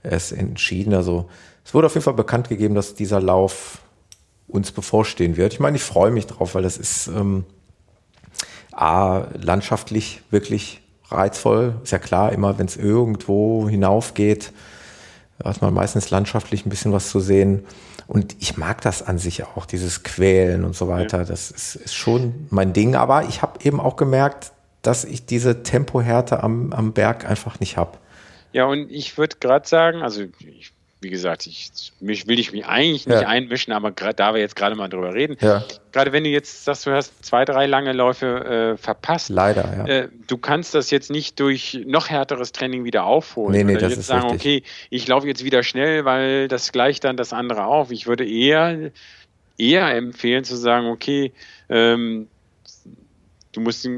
erst 0.03 0.31
entschieden. 0.31 0.93
Also 0.93 1.29
es 1.65 1.73
wurde 1.73 1.87
auf 1.87 1.93
jeden 1.93 2.03
Fall 2.03 2.13
bekannt 2.13 2.49
gegeben, 2.49 2.75
dass 2.75 2.95
dieser 2.95 3.19
Lauf 3.21 3.79
uns 4.47 4.71
bevorstehen 4.71 5.37
wird. 5.37 5.53
Ich 5.53 5.59
meine, 5.59 5.77
ich 5.77 5.83
freue 5.83 6.11
mich 6.11 6.27
drauf, 6.27 6.55
weil 6.55 6.63
das 6.63 6.77
ist 6.77 7.07
ähm, 7.07 7.43
A, 8.71 9.25
landschaftlich 9.33 10.21
wirklich 10.29 10.81
reizvoll. 11.09 11.75
Ist 11.83 11.91
ja 11.91 11.99
klar, 11.99 12.31
immer 12.31 12.57
wenn 12.57 12.67
es 12.67 12.77
irgendwo 12.77 13.67
hinaufgeht, 13.67 14.53
hat 15.43 15.61
man 15.61 15.73
meistens 15.73 16.09
landschaftlich 16.09 16.65
ein 16.65 16.69
bisschen 16.69 16.93
was 16.93 17.09
zu 17.09 17.19
sehen. 17.19 17.65
Und 18.07 18.35
ich 18.39 18.57
mag 18.57 18.81
das 18.81 19.03
an 19.03 19.17
sich 19.17 19.43
auch, 19.43 19.65
dieses 19.65 20.03
Quälen 20.03 20.63
und 20.63 20.75
so 20.75 20.87
weiter. 20.87 21.25
Das 21.25 21.51
ist, 21.51 21.75
ist 21.75 21.93
schon 21.93 22.47
mein 22.49 22.71
Ding. 22.71 22.95
Aber 22.95 23.25
ich 23.25 23.41
habe 23.41 23.59
eben 23.63 23.81
auch 23.81 23.97
gemerkt, 23.97 24.53
dass 24.81 25.03
ich 25.03 25.25
diese 25.25 25.63
Tempohärte 25.63 26.41
am, 26.41 26.71
am 26.71 26.93
Berg 26.93 27.29
einfach 27.29 27.59
nicht 27.59 27.75
habe. 27.75 27.97
Ja, 28.53 28.65
und 28.65 28.91
ich 28.91 29.17
würde 29.17 29.37
gerade 29.39 29.67
sagen, 29.67 30.01
also 30.01 30.23
ich 30.39 30.71
wie 30.99 31.09
gesagt, 31.09 31.45
ich 31.45 31.93
mich, 31.99 32.27
will 32.27 32.39
ich 32.39 32.51
mich 32.51 32.65
eigentlich 32.65 33.05
nicht 33.05 33.21
ja. 33.21 33.27
einmischen, 33.27 33.71
aber 33.71 33.91
grad, 33.91 34.19
da 34.19 34.33
wir 34.33 34.41
jetzt 34.41 34.55
gerade 34.55 34.75
mal 34.75 34.87
drüber 34.87 35.13
reden, 35.13 35.37
ja. 35.41 35.63
gerade 35.91 36.11
wenn 36.11 36.23
du 36.23 36.29
jetzt 36.29 36.65
sagst, 36.65 36.87
du 36.87 36.91
hast 36.91 37.23
zwei, 37.23 37.45
drei 37.45 37.67
lange 37.67 37.93
Läufe 37.93 38.73
äh, 38.73 38.77
verpasst, 38.77 39.29
leider, 39.29 39.63
ja. 39.77 39.85
Äh, 39.85 40.09
du 40.27 40.37
kannst 40.37 40.73
das 40.73 40.89
jetzt 40.89 41.11
nicht 41.11 41.39
durch 41.39 41.79
noch 41.85 42.09
härteres 42.09 42.51
Training 42.51 42.83
wieder 42.83 43.05
aufholen. 43.05 43.51
Nee, 43.51 43.63
nee, 43.63 43.73
Oder 43.73 43.81
das 43.81 43.91
jetzt 43.91 43.99
ist 43.99 44.07
sagen, 44.07 44.31
richtig. 44.31 44.63
okay, 44.63 44.71
ich 44.89 45.07
laufe 45.07 45.27
jetzt 45.27 45.43
wieder 45.43 45.61
schnell, 45.61 46.03
weil 46.05 46.47
das 46.47 46.71
gleicht 46.71 47.03
dann 47.03 47.15
das 47.15 47.31
andere 47.31 47.65
auf. 47.65 47.91
Ich 47.91 48.07
würde 48.07 48.27
eher 48.27 48.91
eher 49.59 49.95
empfehlen 49.95 50.43
zu 50.43 50.55
sagen, 50.55 50.87
okay, 50.87 51.31
ähm, 51.69 52.27
du 53.57 53.61
musst 53.61 53.89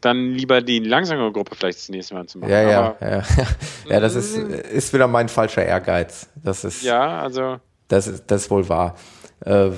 dann 0.00 0.32
lieber 0.32 0.62
die 0.62 0.78
langsame 0.78 1.30
Gruppe 1.32 1.56
vielleicht 1.56 1.78
das 1.78 1.88
nächste 1.88 2.14
Mal 2.14 2.26
zu 2.26 2.38
machen. 2.38 2.50
Ja, 2.50 2.62
ja, 2.62 2.96
ja. 3.00 3.22
ja, 3.88 4.00
das 4.00 4.14
ist, 4.14 4.36
ist 4.36 4.92
wieder 4.92 5.08
mein 5.08 5.28
falscher 5.28 5.64
Ehrgeiz. 5.64 6.28
Das 6.42 6.64
ist, 6.64 6.82
ja, 6.82 7.20
also. 7.20 7.58
Das 7.88 8.06
ist, 8.06 8.24
das 8.28 8.42
ist 8.42 8.50
wohl 8.50 8.68
wahr. 8.68 8.94
Äh, 9.44 9.70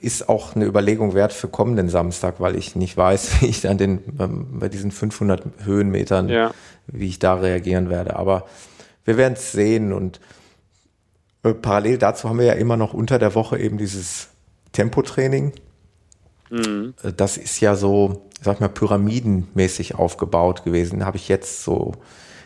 ist 0.00 0.28
auch 0.28 0.56
eine 0.56 0.64
Überlegung 0.64 1.14
wert 1.14 1.32
für 1.32 1.48
kommenden 1.48 1.88
Samstag, 1.88 2.40
weil 2.40 2.56
ich 2.56 2.76
nicht 2.76 2.96
weiß, 2.96 3.40
wie 3.42 3.46
ich 3.46 3.60
dann 3.60 3.76
den, 3.76 4.02
ähm, 4.18 4.58
bei 4.58 4.68
diesen 4.68 4.90
500 4.90 5.42
Höhenmetern, 5.64 6.28
ja. 6.30 6.52
wie 6.86 7.08
ich 7.08 7.18
da 7.18 7.34
reagieren 7.34 7.90
werde. 7.90 8.16
Aber 8.16 8.46
wir 9.04 9.18
werden 9.18 9.34
es 9.34 9.52
sehen 9.52 9.92
und 9.92 10.18
äh, 11.42 11.52
parallel 11.52 11.98
dazu 11.98 12.28
haben 12.28 12.38
wir 12.38 12.46
ja 12.46 12.54
immer 12.54 12.78
noch 12.78 12.94
unter 12.94 13.18
der 13.18 13.34
Woche 13.34 13.58
eben 13.58 13.76
dieses 13.76 14.28
Tempotraining. 14.72 15.52
Mhm. 16.50 16.94
Äh, 17.02 17.12
das 17.12 17.36
ist 17.36 17.60
ja 17.60 17.76
so, 17.76 18.28
sag 18.40 18.60
mal, 18.60 18.68
pyramidenmäßig 18.68 19.94
aufgebaut 19.94 20.64
gewesen. 20.64 21.04
Habe 21.04 21.16
ich 21.16 21.28
jetzt 21.28 21.62
so 21.62 21.92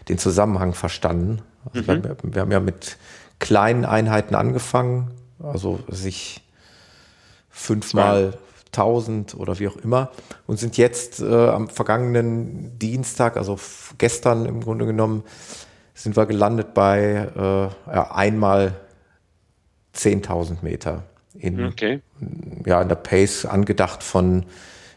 den 0.09 0.19
Zusammenhang 0.19 0.75
verstanden. 0.75 1.43
Also 1.73 1.93
mhm. 1.93 2.05
wir, 2.05 2.17
wir 2.23 2.43
haben 2.43 2.53
ja 2.53 2.61
mit 2.61 2.97
kleinen 3.39 3.85
Einheiten 3.85 4.35
angefangen, 4.35 5.11
also 5.43 5.81
sich 5.89 6.43
fünfmal 7.51 8.35
tausend 8.73 9.35
oder 9.35 9.59
wie 9.59 9.69
auch 9.69 9.77
immer 9.77 10.11
und 10.47 10.59
sind 10.59 10.77
jetzt 10.77 11.21
äh, 11.21 11.49
am 11.49 11.69
vergangenen 11.69 12.79
Dienstag, 12.79 13.37
also 13.37 13.59
gestern 13.99 14.47
im 14.47 14.61
Grunde 14.61 14.87
genommen, 14.87 15.25
sind 15.95 16.17
wir 16.17 16.27
gelandet 16.27 16.73
bei 16.73 17.29
äh, 17.37 17.93
ja, 17.93 18.11
einmal 18.13 18.77
10.000 19.95 20.59
Meter 20.63 21.03
in, 21.41 21.65
okay. 21.65 22.01
ja, 22.67 22.81
in 22.83 22.89
der 22.89 22.97
Pace 22.97 23.47
angedacht 23.47 24.03
von 24.03 24.45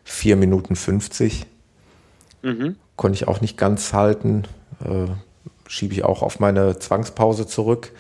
4 0.04 0.36
Minuten 0.36 0.76
50. 0.76 1.46
Mhm. 2.42 2.76
Konnte 2.96 3.16
ich 3.16 3.28
auch 3.28 3.42
nicht 3.42 3.58
ganz 3.58 3.94
halten. 3.94 4.44
Äh, 4.84 5.08
Schiebe 5.68 5.94
ich 5.94 6.04
auch 6.04 6.22
auf 6.22 6.40
meine 6.40 6.78
Zwangspause 6.78 7.48
zurück. 7.48 7.92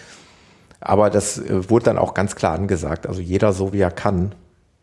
Aber 0.79 1.09
das 1.09 1.39
äh, 1.39 1.69
wurde 1.69 1.85
dann 1.85 1.97
auch 1.97 2.13
ganz 2.13 2.35
klar 2.35 2.53
angesagt. 2.53 3.07
Also 3.07 3.21
jeder 3.21 3.53
so, 3.53 3.73
wie 3.73 3.79
er 3.79 3.91
kann. 3.91 4.35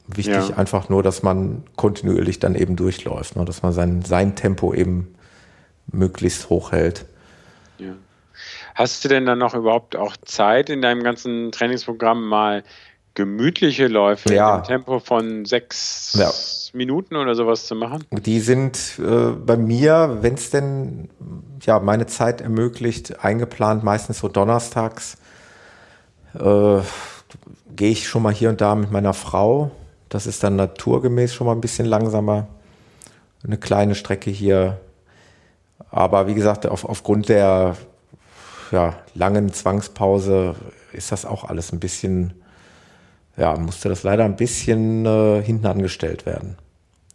Wichtig 0.07 0.49
ja. 0.49 0.57
einfach 0.57 0.89
nur, 0.89 1.03
dass 1.03 1.23
man 1.23 1.63
kontinuierlich 1.77 2.41
dann 2.41 2.57
eben 2.57 2.75
durchläuft, 2.75 3.37
ne? 3.37 3.45
dass 3.45 3.63
man 3.63 3.73
sein, 3.73 4.03
sein 4.03 4.35
Tempo 4.35 4.75
eben 4.75 5.15
möglichst 5.93 6.49
hoch 6.49 6.73
hält. 6.73 7.05
Ja. 7.79 7.95
Hast 8.75 9.05
du 9.05 9.09
denn 9.09 9.27
dann 9.27 9.39
noch 9.39 9.55
überhaupt 9.55 9.95
auch 9.95 10.17
Zeit 10.17 10.71
in 10.71 10.81
deinem 10.83 11.03
ganzen 11.03 11.53
Trainingsprogramm 11.53 12.27
mal 12.27 12.65
gemütliche 13.15 13.89
Läufe 13.89 14.35
ja. 14.35 14.59
im 14.59 14.65
Tempo 14.65 15.01
von 15.01 15.45
sechs 15.45 16.15
ja. 16.19 16.31
Minuten 16.77 17.17
oder 17.17 17.35
sowas 17.35 17.67
zu 17.67 17.75
machen? 17.75 18.05
Die 18.11 18.41
sind 18.41 18.99
äh, 18.99 19.31
bei 19.31 19.57
mir, 19.57 20.19
wenn 20.21 20.35
es 20.35 20.51
denn 20.51 21.09
ja 21.63 21.81
meine 21.81 22.07
Zeit 22.07 22.41
ermöglicht, 22.41 23.25
eingeplant, 23.25 23.83
meistens 23.85 24.21
so 24.21 24.29
donnerstags. 24.29 25.19
Äh, 26.35 26.81
Gehe 27.77 27.91
ich 27.91 28.09
schon 28.09 28.23
mal 28.23 28.33
hier 28.33 28.49
und 28.49 28.61
da 28.61 28.75
mit 28.75 28.91
meiner 28.91 29.15
Frau. 29.15 29.71
Das 30.09 30.27
ist 30.27 30.43
dann 30.43 30.57
naturgemäß 30.57 31.33
schon 31.33 31.47
mal 31.47 31.53
ein 31.53 31.61
bisschen 31.61 31.87
langsamer. 31.87 32.49
Eine 33.45 33.59
kleine 33.59 33.95
Strecke 33.95 34.31
hier. 34.31 34.81
Aber 35.91 36.27
wie 36.27 36.35
gesagt, 36.35 36.67
auf, 36.67 36.85
aufgrund 36.85 37.29
der 37.29 37.77
ja, 38.71 38.95
langen 39.15 39.53
Zwangspause 39.53 40.57
ist 40.93 41.13
das 41.13 41.25
auch 41.25 41.45
alles 41.45 41.73
ein 41.73 41.81
bisschen 41.81 42.40
ja, 43.37 43.57
musste 43.57 43.89
das 43.89 44.03
leider 44.03 44.25
ein 44.25 44.37
bisschen 44.37 45.07
äh, 45.07 45.43
hinten 45.43 45.67
angestellt 45.67 46.27
werden. 46.27 46.57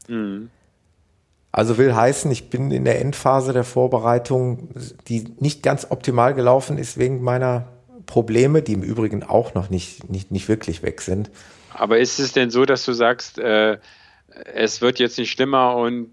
Mhm. 0.07 0.49
Also 1.51 1.78
will 1.78 1.95
heißen, 1.95 2.30
ich 2.32 2.49
bin 2.49 2.72
in 2.72 2.84
der 2.84 2.99
Endphase 2.99 3.53
der 3.53 3.63
Vorbereitung, 3.63 4.70
die 5.07 5.24
nicht 5.39 5.63
ganz 5.63 5.88
optimal 5.89 6.34
gelaufen 6.34 6.78
ist 6.78 6.97
wegen 6.97 7.22
meiner 7.22 7.68
Probleme, 8.05 8.61
die 8.61 8.74
im 8.74 8.84
Übrigen 8.84 9.24
auch 9.24 9.53
noch 9.53 9.70
nicht, 9.70 10.09
nicht, 10.09 10.32
nicht 10.32 10.49
wirklich 10.49 10.84
weg 10.84 11.01
sind. 11.01 11.32
Aber 11.74 11.99
ist 11.99 12.20
es 12.20 12.34
denn 12.34 12.51
so, 12.51 12.66
dass 12.66 12.84
du 12.86 12.93
sagst, 12.93 13.39
äh, 13.39 13.78
es 14.53 14.82
wird 14.82 14.99
jetzt 14.99 15.18
nicht 15.18 15.32
schlimmer 15.32 15.78
und 15.78 16.09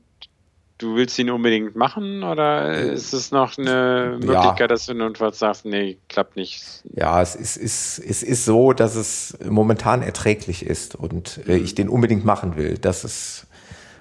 du 0.83 0.97
willst 0.97 1.19
ihn 1.19 1.31
unbedingt 1.31 1.77
machen 1.77 2.25
oder 2.25 2.73
ist 2.73 3.13
es 3.13 3.31
noch 3.31 3.57
eine 3.57 4.19
Möglichkeit, 4.19 4.61
ja. 4.61 4.67
dass 4.67 4.87
du 4.87 4.95
notfalls 4.95 5.39
sagst, 5.39 5.65
nee, 5.65 5.99
klappt 6.09 6.37
nicht? 6.37 6.83
Ja, 6.95 7.23
es 7.23 7.37
ist, 7.37 7.57
ist, 7.57 7.99
es 7.99 8.23
ist 8.23 8.45
so, 8.45 8.73
dass 8.73 8.97
es 8.97 9.39
momentan 9.49 10.03
erträglich 10.03 10.67
ist 10.67 10.95
und 10.97 11.41
äh, 11.47 11.59
mhm. 11.59 11.65
ich 11.65 11.75
den 11.75 11.89
unbedingt 11.89 12.25
machen 12.25 12.57
will. 12.57 12.79
Das 12.79 13.05
ist, 13.05 13.47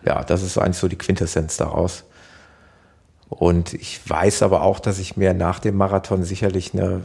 ja, 0.05 0.23
das 0.23 0.41
ist 0.41 0.57
eigentlich 0.57 0.77
so 0.77 0.88
die 0.88 0.97
Quintessenz 0.97 1.57
daraus. 1.57 2.03
Und 3.29 3.73
ich 3.73 4.01
weiß 4.09 4.41
aber 4.41 4.63
auch, 4.63 4.79
dass 4.79 4.99
ich 4.99 5.15
mir 5.15 5.34
nach 5.34 5.59
dem 5.59 5.77
Marathon 5.77 6.23
sicherlich 6.23 6.73
eine, 6.73 7.03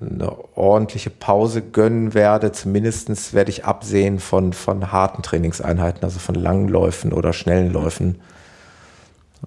eine 0.00 0.34
ordentliche 0.56 1.10
Pause 1.10 1.62
gönnen 1.62 2.14
werde. 2.14 2.50
Zumindest 2.50 3.34
werde 3.34 3.50
ich 3.50 3.64
absehen 3.64 4.18
von, 4.18 4.54
von 4.54 4.90
harten 4.90 5.22
Trainingseinheiten, 5.22 6.02
also 6.02 6.18
von 6.18 6.34
langen 6.34 6.68
Läufen 6.68 7.12
oder 7.12 7.32
schnellen 7.32 7.72
Läufen 7.72 8.20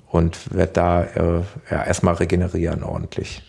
und 0.10 0.54
werde 0.54 0.74
da 0.74 1.04
äh, 1.04 1.44
ja, 1.72 1.84
erstmal 1.84 2.16
regenerieren 2.16 2.84
ordentlich. 2.84 3.42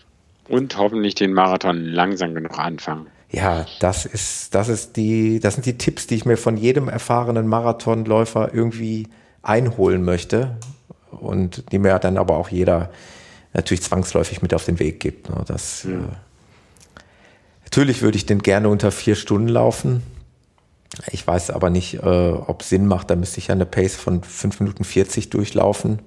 Und 0.47 0.77
hoffentlich 0.77 1.15
den 1.15 1.33
Marathon 1.33 1.83
langsam 1.83 2.33
genug 2.33 2.57
anfangen. 2.57 3.07
Ja, 3.29 3.65
das 3.79 4.05
ist, 4.05 4.55
das 4.55 4.69
ist 4.69 4.95
die, 4.95 5.39
das 5.39 5.55
sind 5.55 5.65
die 5.65 5.77
Tipps, 5.77 6.07
die 6.07 6.15
ich 6.15 6.25
mir 6.25 6.37
von 6.37 6.55
jedem 6.55 6.87
erfahrenen 6.87 7.47
Marathonläufer 7.47 8.53
irgendwie 8.53 9.07
einholen 9.41 10.03
möchte 10.03 10.57
und 11.11 11.71
die 11.71 11.79
mir 11.79 11.99
dann 11.99 12.17
aber 12.17 12.37
auch 12.37 12.49
jeder 12.49 12.89
natürlich 13.53 13.81
zwangsläufig 13.81 14.41
mit 14.41 14.53
auf 14.53 14.65
den 14.65 14.79
Weg 14.79 14.99
gibt. 14.99 15.29
Ne? 15.29 15.43
Das, 15.45 15.83
ja. 15.83 15.91
äh, 15.91 16.03
natürlich 17.65 18.01
würde 18.01 18.17
ich 18.17 18.25
den 18.25 18.41
gerne 18.41 18.69
unter 18.69 18.91
vier 18.91 19.15
Stunden 19.15 19.49
laufen. 19.49 20.03
Ich 21.11 21.27
weiß 21.27 21.51
aber 21.51 21.69
nicht, 21.69 21.95
äh, 21.95 22.31
ob 22.31 22.61
es 22.61 22.69
Sinn 22.69 22.87
macht. 22.87 23.09
Da 23.09 23.15
müsste 23.17 23.39
ich 23.39 23.47
ja 23.47 23.55
eine 23.55 23.65
Pace 23.65 23.95
von 23.95 24.23
fünf 24.23 24.61
Minuten 24.61 24.85
40 24.85 25.29
durchlaufen. 25.29 25.99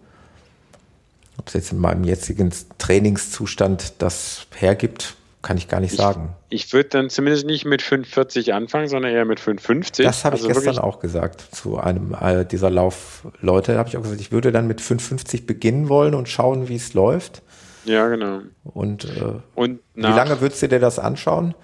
Ob 1.41 1.49
es 1.49 1.55
jetzt 1.55 1.73
in 1.73 1.79
meinem 1.79 2.05
jetzigen 2.05 2.53
Trainingszustand 2.77 3.95
das 3.97 4.47
hergibt, 4.55 5.15
kann 5.41 5.57
ich 5.57 5.69
gar 5.69 5.81
nicht 5.81 5.93
ich, 5.93 5.99
sagen. 5.99 6.35
Ich 6.51 6.71
würde 6.75 6.91
dann 6.91 7.09
zumindest 7.09 7.47
nicht 7.47 7.65
mit 7.65 7.81
5,40 7.81 8.53
anfangen, 8.53 8.89
sondern 8.89 9.11
eher 9.11 9.25
mit 9.25 9.41
5,50. 9.41 10.03
Das 10.03 10.27
habe 10.27 10.35
also 10.35 10.51
ich 10.51 10.55
gestern 10.55 10.77
auch 10.77 11.01
gesagt 11.01 11.41
zu 11.53 11.79
einem 11.79 12.15
äh, 12.21 12.45
dieser 12.45 12.69
Laufleute. 12.69 13.79
habe 13.79 13.89
ich 13.89 13.97
auch 13.97 14.03
gesagt, 14.03 14.21
ich 14.21 14.33
würde 14.33 14.53
dann 14.53 14.67
mit 14.67 14.83
5,50 14.83 15.47
beginnen 15.47 15.89
wollen 15.89 16.15
und 16.15 16.29
schauen, 16.29 16.69
wie 16.69 16.77
es 16.77 16.93
läuft. 16.93 17.41
Ja, 17.87 18.07
genau. 18.09 18.41
Und, 18.63 19.05
äh, 19.07 19.41
und 19.55 19.81
wie 19.95 20.03
lange 20.03 20.43
würdest 20.43 20.61
du 20.61 20.69
dir 20.69 20.79
das 20.79 20.99
anschauen? 20.99 21.55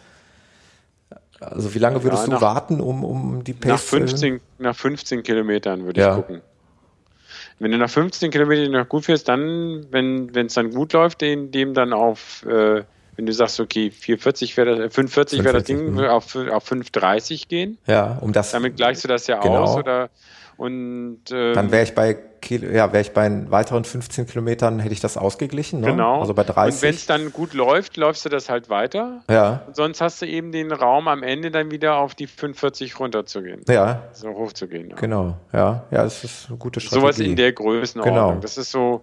Also 1.39 1.75
wie 1.75 1.79
lange 1.81 2.03
würdest 2.03 2.29
ja, 2.29 2.31
nach, 2.31 2.39
du 2.39 2.47
warten, 2.47 2.81
um, 2.81 3.05
um 3.05 3.45
die 3.45 3.53
Pace 3.53 3.73
nach 3.73 3.79
15, 3.79 4.41
nach 4.57 4.75
15 4.75 5.23
Kilometern 5.23 5.85
würde 5.85 6.01
ja. 6.01 6.13
ich 6.13 6.17
gucken. 6.17 6.41
Wenn 7.59 7.71
du 7.71 7.79
nach 7.79 7.91
15 7.91 8.31
Kilometern 8.31 8.73
noch 8.73 8.89
gut 8.89 9.07
fährst, 9.07 9.29
dann, 9.29 9.87
wenn 9.91 10.31
es 10.35 10.55
dann 10.55 10.71
gut 10.71 10.93
läuft, 10.93 11.23
den, 11.23 11.51
dem 11.51 11.73
dann 11.73 11.93
auf 11.93 12.45
äh, 12.45 12.83
wenn 13.17 13.25
du 13.25 13.33
sagst, 13.33 13.61
okay, 13.61 13.91
440 13.91 14.57
wäre 14.57 14.77
das, 14.77 14.95
45 14.95 15.43
wäre 15.43 15.55
das 15.55 15.65
Ding, 15.65 15.95
mh. 15.95 16.11
auf, 16.11 16.37
auf 16.37 16.65
530 16.65 17.49
gehen. 17.49 17.79
Ja, 17.87 18.19
um 18.21 18.33
das. 18.33 18.53
Damit 18.53 18.77
gleichst 18.77 19.05
du 19.05 19.09
das 19.09 19.27
ja 19.27 19.41
genau. 19.41 19.63
aus, 19.63 19.77
oder? 19.77 20.11
Und 20.59 21.21
ähm, 21.31 21.55
dann 21.55 21.71
wäre 21.71 21.85
ich 21.85 21.95
bei 21.95 22.19
ja, 22.51 22.93
wäre 22.93 23.01
ich 23.01 23.13
bei 23.13 23.51
weiteren 23.51 23.85
15 23.85 24.27
Kilometern 24.27 24.79
hätte 24.81 24.93
ich 24.93 25.01
das 25.01 25.17
ausgeglichen. 25.17 25.81
Ne? 25.81 25.89
Genau. 25.89 26.21
Also 26.21 26.35
bei 26.35 26.45
30. 26.45 26.75
Und 26.75 26.83
wenn 26.83 26.95
es 26.95 27.07
dann 27.07 27.33
gut 27.33 27.55
läuft, 27.55 27.97
läufst 27.97 28.25
du 28.25 28.29
das 28.29 28.49
halt 28.49 28.69
weiter. 28.69 29.23
Ja. 29.31 29.63
Und 29.67 29.77
sonst 29.77 30.01
hast 30.01 30.23
du 30.23 30.27
eben 30.27 30.53
den 30.53 30.73
Raum 30.73 31.09
am 31.09 31.23
Ende 31.23 31.51
dann 31.51 31.71
wieder 31.71 31.97
auf 31.97 32.15
die 32.15 32.27
45 32.27 32.99
runterzugehen. 32.99 33.63
Ja. 33.69 34.03
So 34.13 34.29
hochzugehen. 34.29 34.91
Ja. 34.91 34.97
Genau. 34.97 35.37
Ja, 35.53 35.85
ja, 35.91 36.03
das 36.05 36.25
ist 36.25 36.47
eine 36.49 36.59
gute 36.59 36.81
Strategie. 36.81 37.01
Sowas 37.01 37.19
in 37.19 37.37
der 37.37 37.53
Größenordnung. 37.53 38.29
Genau. 38.29 38.41
Das 38.41 38.59
ist 38.59 38.71
so 38.71 39.03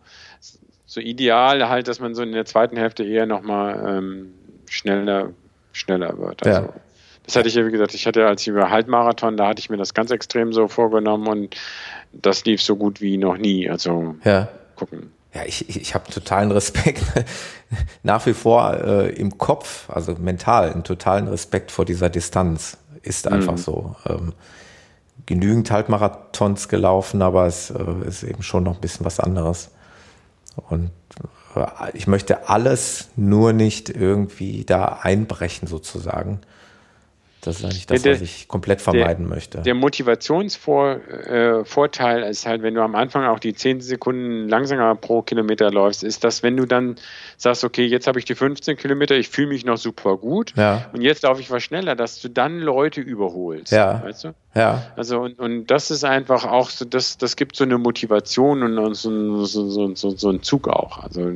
so 0.94 1.02
ideal 1.02 1.68
halt, 1.70 1.88
dass 1.88 2.00
man 2.00 2.14
so 2.14 2.22
in 2.22 2.32
der 2.32 2.46
zweiten 2.46 2.78
Hälfte 2.78 3.04
eher 3.04 3.26
nochmal 3.26 3.98
ähm, 3.98 4.34
schneller, 4.70 5.30
schneller 5.72 6.18
wird. 6.18 6.46
Also, 6.46 6.62
ja. 6.62 6.74
Das 7.26 7.36
hatte 7.36 7.48
ich 7.48 7.56
ja, 7.56 7.66
wie 7.66 7.72
gesagt, 7.72 7.94
ich 7.94 8.06
hatte 8.06 8.28
als 8.28 8.46
über 8.46 8.70
Halbmarathon, 8.70 9.38
da 9.38 9.48
hatte 9.48 9.60
ich 9.60 9.70
mir 9.70 9.78
das 9.78 9.94
ganz 9.94 10.12
extrem 10.12 10.52
so 10.54 10.68
vorgenommen 10.68 11.28
und 11.28 11.56
das 12.14 12.46
lief 12.46 12.62
so 12.62 12.76
gut 12.76 13.02
wie 13.02 13.18
noch 13.18 13.38
nie. 13.38 13.70
Also 13.70 14.16
ja. 14.24 14.48
gucken. 14.76 15.12
Ja, 15.34 15.42
ich, 15.46 15.68
ich, 15.68 15.82
ich 15.82 15.96
habe 15.96 16.12
totalen 16.12 16.52
Respekt 16.52 17.04
nach 18.04 18.26
wie 18.26 18.34
vor 18.34 18.74
äh, 18.84 19.10
im 19.10 19.38
Kopf, 19.38 19.90
also 19.90 20.14
mental, 20.14 20.72
einen 20.72 20.84
totalen 20.84 21.28
Respekt 21.28 21.72
vor 21.72 21.86
dieser 21.86 22.10
Distanz. 22.10 22.78
Ist 23.02 23.28
einfach 23.28 23.54
mhm. 23.54 23.58
so. 23.58 23.96
Ähm, 24.08 24.34
genügend 25.26 25.72
Halbmarathons 25.72 26.70
gelaufen, 26.70 27.22
aber 27.22 27.48
es 27.48 27.70
äh, 27.70 28.08
ist 28.08 28.24
eben 28.24 28.44
schon 28.44 28.64
noch 28.64 28.76
ein 28.76 28.82
bisschen 28.82 29.06
was 29.06 29.20
anderes. 29.20 29.72
Und 30.70 30.92
äh, 31.56 31.66
ich 31.94 32.08
möchte 32.08 32.48
alles 32.50 33.10
nur 33.16 33.54
nicht 33.54 33.90
irgendwie 33.90 34.66
da 34.66 35.00
einbrechen 35.02 35.68
sozusagen. 35.68 36.42
Das 37.44 37.58
ist 37.58 37.66
eigentlich 37.66 37.88
das, 37.88 38.04
der, 38.04 38.14
was 38.14 38.22
ich 38.22 38.48
komplett 38.48 38.82
vermeiden 38.82 39.28
der, 39.28 39.36
möchte. 39.36 39.62
Der 39.62 39.76
Motivationsvorteil 39.76 42.24
äh, 42.24 42.30
ist 42.30 42.46
halt, 42.46 42.62
wenn 42.62 42.74
du 42.74 42.82
am 42.82 42.96
Anfang 42.96 43.26
auch 43.26 43.40
die 43.40 43.54
10 43.54 43.82
Sekunden 43.82 44.48
langsamer 44.48 44.96
pro 44.96 45.22
Kilometer 45.22 45.70
läufst, 45.70 46.06
ist, 46.06 46.24
dass 46.24 46.42
wenn 46.42 46.56
du 46.56 46.66
dann 46.66 46.96
sagst, 47.36 47.66
okay, 47.66 47.86
jetzt 47.86 48.08
habe 48.08 48.18
ich 48.18 48.26
die 48.26 48.36
15 48.36 48.78
Kilometer, 48.78 49.16
ich 49.16 49.28
fühle 49.28 49.48
mich 49.48 49.66
noch 49.66 49.78
super 49.78 50.16
gut 50.16 50.54
ja. 50.56 50.86
und 50.94 51.02
jetzt 51.02 51.24
laufe 51.24 51.42
ich 51.42 51.52
was 51.52 51.64
schneller, 51.64 51.96
dass 51.96 52.22
du 52.22 52.30
dann 52.30 52.60
Leute 52.60 53.02
überholst. 53.02 53.74
Ja. 53.74 54.02
Weißt 54.04 54.24
du? 54.24 54.34
Ja. 54.56 54.84
Also 54.96 55.20
und, 55.20 55.38
und 55.40 55.68
das 55.68 55.92
ist 55.92 56.06
einfach 56.06 56.46
auch 56.46 56.70
so, 56.70 56.86
das, 56.86 57.18
das 57.18 57.36
gibt 57.36 57.58
so 57.58 57.66
eine 57.66 57.78
Motivation 57.78 58.64
und 58.64 58.96
so, 58.96 59.46
so, 59.46 59.68
so, 59.68 59.94
so, 59.96 60.12
so 60.12 60.30
einen 60.30 60.44
Zug 60.44 60.70
auch. 60.70 61.04
Also 61.04 61.30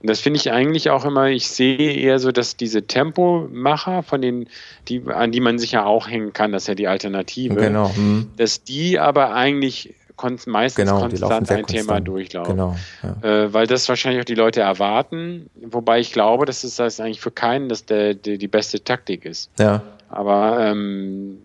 und 0.00 0.10
das 0.10 0.20
finde 0.20 0.38
ich 0.38 0.52
eigentlich 0.52 0.90
auch 0.90 1.04
immer, 1.04 1.28
ich 1.28 1.48
sehe 1.48 1.92
eher 1.94 2.18
so, 2.18 2.32
dass 2.32 2.56
diese 2.56 2.86
Tempomacher, 2.86 4.02
von 4.02 4.20
denen, 4.20 4.48
die, 4.88 5.02
an 5.06 5.32
die 5.32 5.40
man 5.40 5.58
sich 5.58 5.72
ja 5.72 5.84
auch 5.84 6.08
hängen 6.08 6.32
kann, 6.32 6.52
das 6.52 6.64
ist 6.64 6.68
ja 6.68 6.74
die 6.74 6.88
Alternative, 6.88 7.54
genau. 7.54 7.94
Hm. 7.94 8.30
dass 8.36 8.62
die 8.62 8.98
aber 8.98 9.34
eigentlich 9.34 9.94
meistens 10.46 10.86
genau, 10.86 11.00
konstant 11.00 11.50
ein 11.50 11.66
Thema 11.66 12.00
durchlaufen. 12.00 12.56
Genau, 12.56 12.76
ja. 13.02 13.44
äh, 13.44 13.52
weil 13.52 13.66
das 13.66 13.88
wahrscheinlich 13.88 14.20
auch 14.22 14.24
die 14.24 14.34
Leute 14.34 14.60
erwarten, 14.60 15.50
wobei 15.60 16.00
ich 16.00 16.12
glaube, 16.12 16.46
dass 16.46 16.64
es 16.64 16.76
das 16.76 17.00
eigentlich 17.00 17.20
für 17.20 17.30
keinen 17.30 17.68
dass 17.68 17.84
der, 17.84 18.14
der 18.14 18.38
die 18.38 18.48
beste 18.48 18.82
Taktik 18.82 19.24
ist. 19.24 19.50
Ja. 19.58 19.82
Aber 20.08 20.60
ähm, 20.60 21.38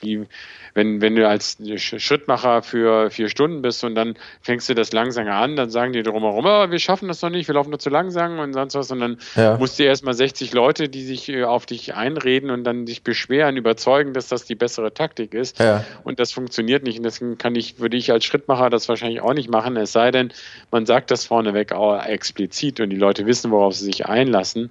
wie, 0.00 0.26
wenn, 0.74 1.00
wenn 1.00 1.16
du 1.16 1.26
als 1.26 1.58
Schrittmacher 1.76 2.62
für 2.62 3.10
vier 3.10 3.28
Stunden 3.28 3.62
bist 3.62 3.84
und 3.84 3.94
dann 3.94 4.14
fängst 4.40 4.68
du 4.68 4.74
das 4.74 4.92
langsamer 4.92 5.34
an, 5.34 5.56
dann 5.56 5.70
sagen 5.70 5.92
die 5.92 6.02
drumherum, 6.02 6.44
oh, 6.46 6.70
wir 6.70 6.78
schaffen 6.78 7.08
das 7.08 7.22
noch 7.22 7.30
nicht, 7.30 7.48
wir 7.48 7.54
laufen 7.54 7.70
nur 7.70 7.78
zu 7.78 7.90
langsam 7.90 8.38
und 8.38 8.52
sonst 8.52 8.74
was. 8.74 8.90
Und 8.90 9.00
dann 9.00 9.18
ja. 9.36 9.56
musst 9.56 9.78
du 9.78 9.84
erstmal 9.84 10.14
60 10.14 10.52
Leute, 10.52 10.88
die 10.88 11.02
sich 11.02 11.28
äh, 11.28 11.44
auf 11.44 11.66
dich 11.66 11.94
einreden 11.94 12.50
und 12.50 12.64
dann 12.64 12.86
dich 12.86 13.02
beschweren, 13.02 13.56
überzeugen, 13.56 14.12
dass 14.12 14.28
das 14.28 14.44
die 14.44 14.54
bessere 14.54 14.94
Taktik 14.94 15.34
ist. 15.34 15.58
Ja. 15.58 15.84
Und 16.04 16.20
das 16.20 16.32
funktioniert 16.32 16.84
nicht. 16.84 16.98
Und 16.98 17.04
deswegen 17.04 17.38
kann 17.38 17.54
ich, 17.54 17.78
würde 17.80 17.96
ich 17.96 18.12
als 18.12 18.24
Schrittmacher 18.24 18.70
das 18.70 18.88
wahrscheinlich 18.88 19.20
auch 19.20 19.34
nicht 19.34 19.50
machen, 19.50 19.76
es 19.76 19.92
sei 19.92 20.10
denn, 20.10 20.32
man 20.70 20.86
sagt 20.86 21.10
das 21.10 21.26
vorneweg 21.26 21.72
auch 21.72 22.04
explizit 22.04 22.80
und 22.80 22.90
die 22.90 22.96
Leute 22.96 23.26
wissen, 23.26 23.50
worauf 23.50 23.74
sie 23.74 23.84
sich 23.84 24.06
einlassen. 24.06 24.70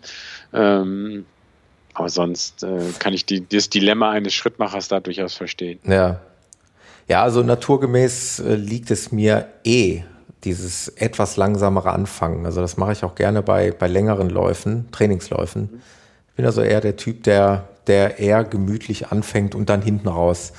Ähm, 0.54 1.26
aber 2.00 2.10
sonst 2.10 2.64
äh, 2.64 2.80
kann 2.98 3.14
ich 3.14 3.26
die, 3.26 3.48
das 3.48 3.70
Dilemma 3.70 4.12
eines 4.12 4.34
Schrittmachers 4.34 4.88
da 4.88 5.02
durchaus 5.02 5.34
verstehen. 5.34 5.80
Ja. 5.84 6.22
Ja, 7.10 7.24
also 7.24 7.44
naturgemäß 7.44 8.40
äh, 8.40 8.56
liegt 8.56 8.90
es 8.90 9.12
mir 9.12 9.50
eh, 9.66 10.04
dieses 10.46 10.88
etwas 10.90 11.36
langsamere 11.36 11.92
Anfangen. 11.92 12.46
Also 12.46 12.62
das 12.62 12.78
mache 12.78 12.94
ich 12.94 13.04
auch 13.04 13.16
gerne 13.16 13.42
bei, 13.42 13.72
bei 13.72 13.88
längeren 13.88 14.30
Läufen, 14.30 14.90
Trainingsläufen. 14.92 15.82
Ich 16.30 16.36
bin 16.36 16.46
also 16.46 16.62
eher 16.62 16.80
der 16.80 16.96
Typ, 16.96 17.24
der, 17.24 17.68
der 17.88 18.20
eher 18.20 18.46
gemütlich 18.46 19.08
anfängt 19.08 19.54
und 19.54 19.70
dann 19.70 19.82
hinten 19.82 20.08
raus 20.08 20.54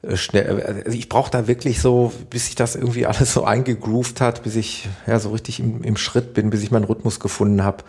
äh, 0.00 0.16
schnell. 0.16 0.82
Also 0.86 0.96
ich 0.96 1.10
brauche 1.10 1.30
da 1.30 1.48
wirklich 1.48 1.82
so, 1.82 2.14
bis 2.30 2.46
sich 2.46 2.54
das 2.54 2.76
irgendwie 2.76 3.04
alles 3.06 3.34
so 3.34 3.44
eingegroovt 3.44 4.22
hat, 4.22 4.42
bis 4.44 4.56
ich 4.56 4.88
ja 5.06 5.18
so 5.18 5.32
richtig 5.32 5.60
im, 5.60 5.82
im 5.82 5.98
Schritt 5.98 6.32
bin, 6.32 6.48
bis 6.48 6.62
ich 6.62 6.70
meinen 6.70 6.84
Rhythmus 6.84 7.20
gefunden 7.20 7.62
habe 7.62 7.84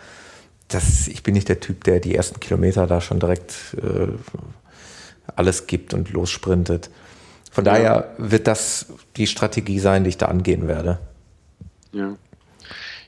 das, 0.68 1.08
ich 1.08 1.22
bin 1.22 1.34
nicht 1.34 1.48
der 1.48 1.60
Typ, 1.60 1.84
der 1.84 2.00
die 2.00 2.14
ersten 2.14 2.40
Kilometer 2.40 2.86
da 2.86 3.00
schon 3.00 3.20
direkt 3.20 3.76
äh, 3.82 4.08
alles 5.34 5.66
gibt 5.66 5.94
und 5.94 6.10
lossprintet. 6.12 6.90
Von 7.50 7.64
ja. 7.64 7.72
daher 7.72 8.14
wird 8.18 8.46
das 8.46 8.92
die 9.16 9.26
Strategie 9.26 9.78
sein, 9.78 10.04
die 10.04 10.10
ich 10.10 10.18
da 10.18 10.26
angehen 10.26 10.68
werde. 10.68 10.98
Ja. 11.92 12.16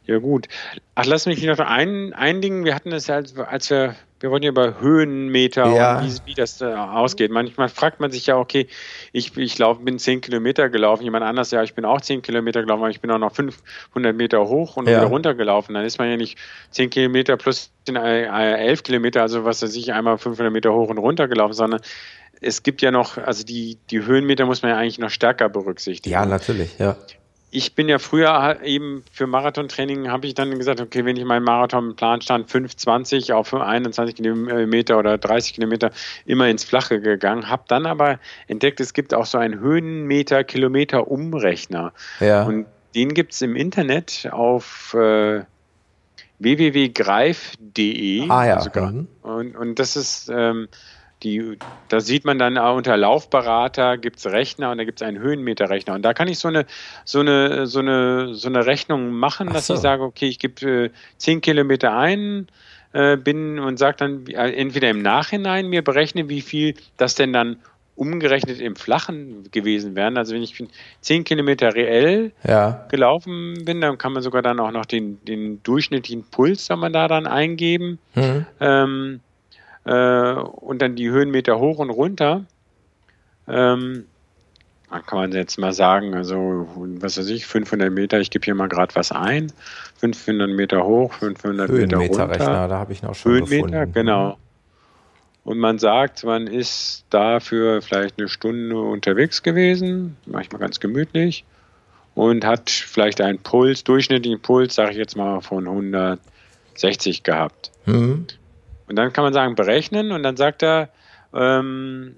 Ja, 0.07 0.19
gut. 0.19 0.49
Ach, 0.95 1.05
lass 1.05 1.27
mich 1.27 1.43
noch 1.45 1.61
ein, 1.61 2.13
ein 2.15 2.41
Ding. 2.41 2.65
Wir 2.65 2.75
hatten 2.75 2.91
es 2.91 3.07
ja, 3.07 3.17
als, 3.17 3.37
als 3.37 3.71
wir 3.71 3.95
wir 4.21 4.31
wollen 4.31 4.43
ja 4.43 4.51
über 4.51 4.81
Höhenmeter 4.81 5.75
ja. 5.75 5.99
und 5.99 6.07
wie, 6.07 6.31
wie 6.31 6.35
das 6.35 6.61
äh, 6.61 6.67
ausgeht. 6.67 7.31
Manchmal 7.31 7.69
fragt 7.69 8.01
man 8.01 8.11
sich 8.11 8.27
ja, 8.27 8.37
okay, 8.37 8.69
ich, 9.13 9.37
ich 9.37 9.59
lauf, 9.59 9.79
bin 9.81 9.99
10 9.99 10.21
Kilometer 10.21 10.69
gelaufen, 10.69 11.05
jemand 11.05 11.25
anders, 11.25 11.51
ja, 11.51 11.63
ich 11.63 11.75
bin 11.75 11.85
auch 11.87 12.01
10 12.01 12.23
Kilometer 12.23 12.61
gelaufen, 12.61 12.83
aber 12.83 12.91
ich 12.91 13.01
bin 13.01 13.11
auch 13.11 13.19
noch 13.19 13.35
500 13.35 14.15
Meter 14.15 14.47
hoch 14.47 14.77
und 14.77 14.89
ja. 14.89 14.99
wieder 14.99 15.07
runter 15.07 15.35
gelaufen. 15.35 15.75
Dann 15.75 15.85
ist 15.85 15.99
man 15.99 16.11
ja 16.11 16.17
nicht 16.17 16.39
10 16.71 16.91
Kilometer 16.91 17.37
plus 17.37 17.73
11 17.87 17.97
äh, 17.97 18.83
Kilometer, 18.83 19.23
also 19.23 19.45
was 19.45 19.63
weiß 19.63 19.75
ich, 19.75 19.93
einmal 19.93 20.19
500 20.19 20.53
Meter 20.53 20.73
hoch 20.73 20.91
und 20.91 20.99
runter 20.99 21.27
gelaufen, 21.27 21.55
sondern 21.55 21.81
es 22.43 22.63
gibt 22.63 22.83
ja 22.83 22.91
noch, 22.91 23.17
also 23.17 23.45
die, 23.45 23.79
die 23.91 24.05
Höhenmeter 24.05 24.45
muss 24.47 24.63
man 24.63 24.71
ja 24.71 24.79
eigentlich 24.79 24.99
noch 24.99 25.11
stärker 25.11 25.49
berücksichtigen. 25.49 26.13
Ja, 26.13 26.27
natürlich, 26.27 26.79
ja 26.79 26.97
ich 27.53 27.75
bin 27.75 27.89
ja 27.89 27.99
früher 27.99 28.61
eben 28.63 29.03
für 29.11 29.27
Marathontraining, 29.27 30.09
habe 30.09 30.25
ich 30.27 30.35
dann 30.35 30.57
gesagt, 30.57 30.81
okay, 30.81 31.05
wenn 31.05 31.17
ich 31.17 31.25
meinen 31.25 31.43
Marathonplan 31.45 32.23
stand, 32.23 32.49
5, 32.49 32.77
20 32.77 33.33
auf 33.33 33.53
21 33.53 34.15
Kilometer 34.15 34.97
oder 34.99 35.19
30 35.19 35.55
Kilometer 35.55 35.91
immer 36.27 36.47
ins 36.49 36.63
Flache 36.63 37.01
gegangen, 37.01 37.49
habe 37.49 37.65
dann 37.67 37.87
aber 37.87 38.21
entdeckt, 38.47 38.79
es 38.81 38.93
gibt 38.93 39.13
auch 39.15 39.27
so 39.27 39.39
einen 39.39 39.59
Höhenmeter-Kilometer-Umrechner. 39.59 41.93
Ja. 42.21 42.45
Und 42.45 42.67
den 42.95 43.15
gibt 43.15 43.33
es 43.33 43.43
im 43.43 43.57
Internet 43.57 44.29
auf 44.31 44.95
äh, 44.95 45.43
www.greif.de. 46.39 48.29
Ah 48.29 48.47
ja. 48.47 48.55
Also, 48.57 48.71
mhm. 48.81 49.09
und, 49.23 49.57
und 49.57 49.81
das 49.81 49.97
ist... 49.97 50.31
Ähm, 50.33 50.69
die, 51.23 51.59
da 51.89 52.01
sieht 52.01 52.25
man 52.25 52.39
dann 52.39 52.57
auch 52.59 52.77
unter 52.77 52.97
Laufberater 52.97 53.99
gibt 53.99 54.19
es 54.19 54.27
Rechner 54.27 54.71
und 54.71 54.79
da 54.79 54.85
gibt 54.85 55.01
es 55.01 55.07
einen 55.07 55.19
Höhenmeterrechner. 55.19 55.95
Und 55.95 56.03
da 56.03 56.15
kann 56.15 56.29
ich 56.29 56.39
so 56.39 56.49
eine, 56.49 56.67
so 57.05 57.21
eine, 57.21 57.67
so 57.67 57.81
eine, 57.81 58.35
so 58.35 58.49
eine 58.49 58.67
Rechnung 58.67 59.11
machen, 59.11 59.49
dass 59.53 59.67
so. 59.67 59.75
ich 59.75 59.81
sage, 59.81 60.03
okay, 60.03 60.29
ich 60.29 60.39
gebe 60.39 60.85
äh, 60.87 60.91
10 61.19 61.41
Kilometer 61.41 61.97
ein, 61.97 62.49
äh, 62.93 63.17
bin 63.17 63.59
und 63.59 63.79
sage 63.79 63.97
dann 63.99 64.27
äh, 64.27 64.53
entweder 64.53 64.91
im 64.91 65.03
Nachhinein 65.03 65.69
mir 65.69 65.83
berechne, 65.83 66.29
wie 66.29 66.41
viel 66.41 66.75
das 66.97 67.15
denn 67.15 67.33
dann 67.33 67.57
umgerechnet 67.97 68.61
im 68.61 68.77
Flachen 68.77 69.51
gewesen 69.51 69.95
wären. 69.95 70.17
Also 70.17 70.35
wenn 70.35 70.43
ich 70.43 70.55
10 71.03 71.25
Kilometer 71.25 71.75
reell 71.75 72.33
ja. 72.49 72.87
gelaufen 72.91 73.63
bin, 73.67 73.83
dann 73.83 73.99
kann 73.99 74.15
man 74.15 74.23
sogar 74.23 74.41
dann 74.41 74.59
auch 74.59 74.71
noch 74.71 74.87
den, 74.87 75.23
den 75.27 75.63
durchschnittlichen 75.63 76.25
Puls, 76.25 76.65
soll 76.65 76.79
man 76.79 76.95
da 76.95 77.09
dann 77.09 77.27
eingeben. 77.27 77.99
Mhm. 78.15 78.47
Ähm, 78.59 79.21
äh, 79.85 80.33
und 80.33 80.83
dann 80.83 80.97
die 80.97 81.11
Höhenmeter 81.11 81.59
hoch 81.59 81.79
und 81.79 81.91
runter. 81.91 82.45
Ähm, 83.49 84.07
dann 84.91 85.07
kann 85.07 85.19
man 85.19 85.33
jetzt 85.33 85.59
mal 85.59 85.73
sagen, 85.73 86.15
also 86.15 86.67
was 86.75 87.17
weiß 87.17 87.29
ich, 87.29 87.47
500 87.47 87.93
Meter, 87.93 88.19
ich 88.19 88.31
gebe 88.31 88.45
hier 88.45 88.55
mal 88.55 88.69
gerade 88.69 88.95
was 88.97 89.13
ein, 89.13 89.53
500 89.99 90.51
Meter 90.51 90.85
hoch, 90.85 91.13
500 91.15 91.71
Meter 91.71 91.99
runter. 91.99 92.29
Rechner, 92.29 92.69
da 92.69 92.79
habe 92.79 92.93
ich 92.93 93.03
noch 93.03 93.15
schon 93.15 93.33
Höhenmeter, 93.33 93.87
gefunden. 93.87 93.93
genau. 93.93 94.37
Und 95.45 95.59
man 95.59 95.79
sagt, 95.79 96.25
man 96.25 96.47
ist 96.47 97.05
dafür 97.11 97.83
vielleicht 97.83 98.19
eine 98.19 98.29
Stunde 98.29 98.79
unterwegs 98.79 99.43
gewesen, 99.43 100.17
manchmal 100.27 100.61
ganz 100.61 100.81
gemütlich, 100.81 101.45
und 102.15 102.45
hat 102.45 102.69
vielleicht 102.69 103.21
einen 103.21 103.39
Puls, 103.39 103.85
durchschnittlichen 103.85 104.41
Puls, 104.41 104.75
sage 104.75 104.91
ich 104.91 104.97
jetzt 104.97 105.17
mal, 105.17 105.41
von 105.41 105.67
160 105.67 107.23
gehabt. 107.23 107.71
Mhm. 107.87 108.27
Und 108.91 108.97
dann 108.97 109.13
kann 109.13 109.23
man 109.23 109.33
sagen, 109.33 109.55
berechnen, 109.55 110.11
und 110.11 110.25
dann 110.25 110.37
sagt 110.37 110.65
er, 110.65 110.89
ähm, 111.33 112.17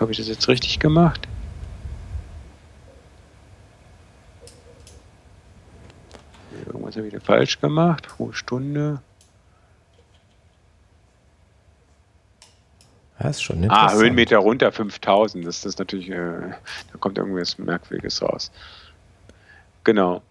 habe 0.00 0.12
ich 0.12 0.16
das 0.16 0.28
jetzt 0.28 0.48
richtig 0.48 0.78
gemacht? 0.78 1.28
Irgendwas 6.64 6.96
habe 6.96 7.06
ich 7.06 7.12
da 7.12 7.20
falsch 7.20 7.60
gemacht. 7.60 8.08
Pro 8.08 8.32
Stunde. 8.32 9.02
Das 13.18 13.36
ist 13.36 13.42
schon 13.42 13.70
Ah, 13.70 13.92
Höhenmeter 13.92 14.38
runter 14.38 14.72
5000. 14.72 15.44
Das 15.46 15.66
ist 15.66 15.78
natürlich, 15.78 16.08
äh, 16.08 16.14
da 16.14 16.98
kommt 16.98 17.18
irgendwas 17.18 17.58
Merkwürdiges 17.58 18.22
raus. 18.22 18.50
Genau. 19.84 20.22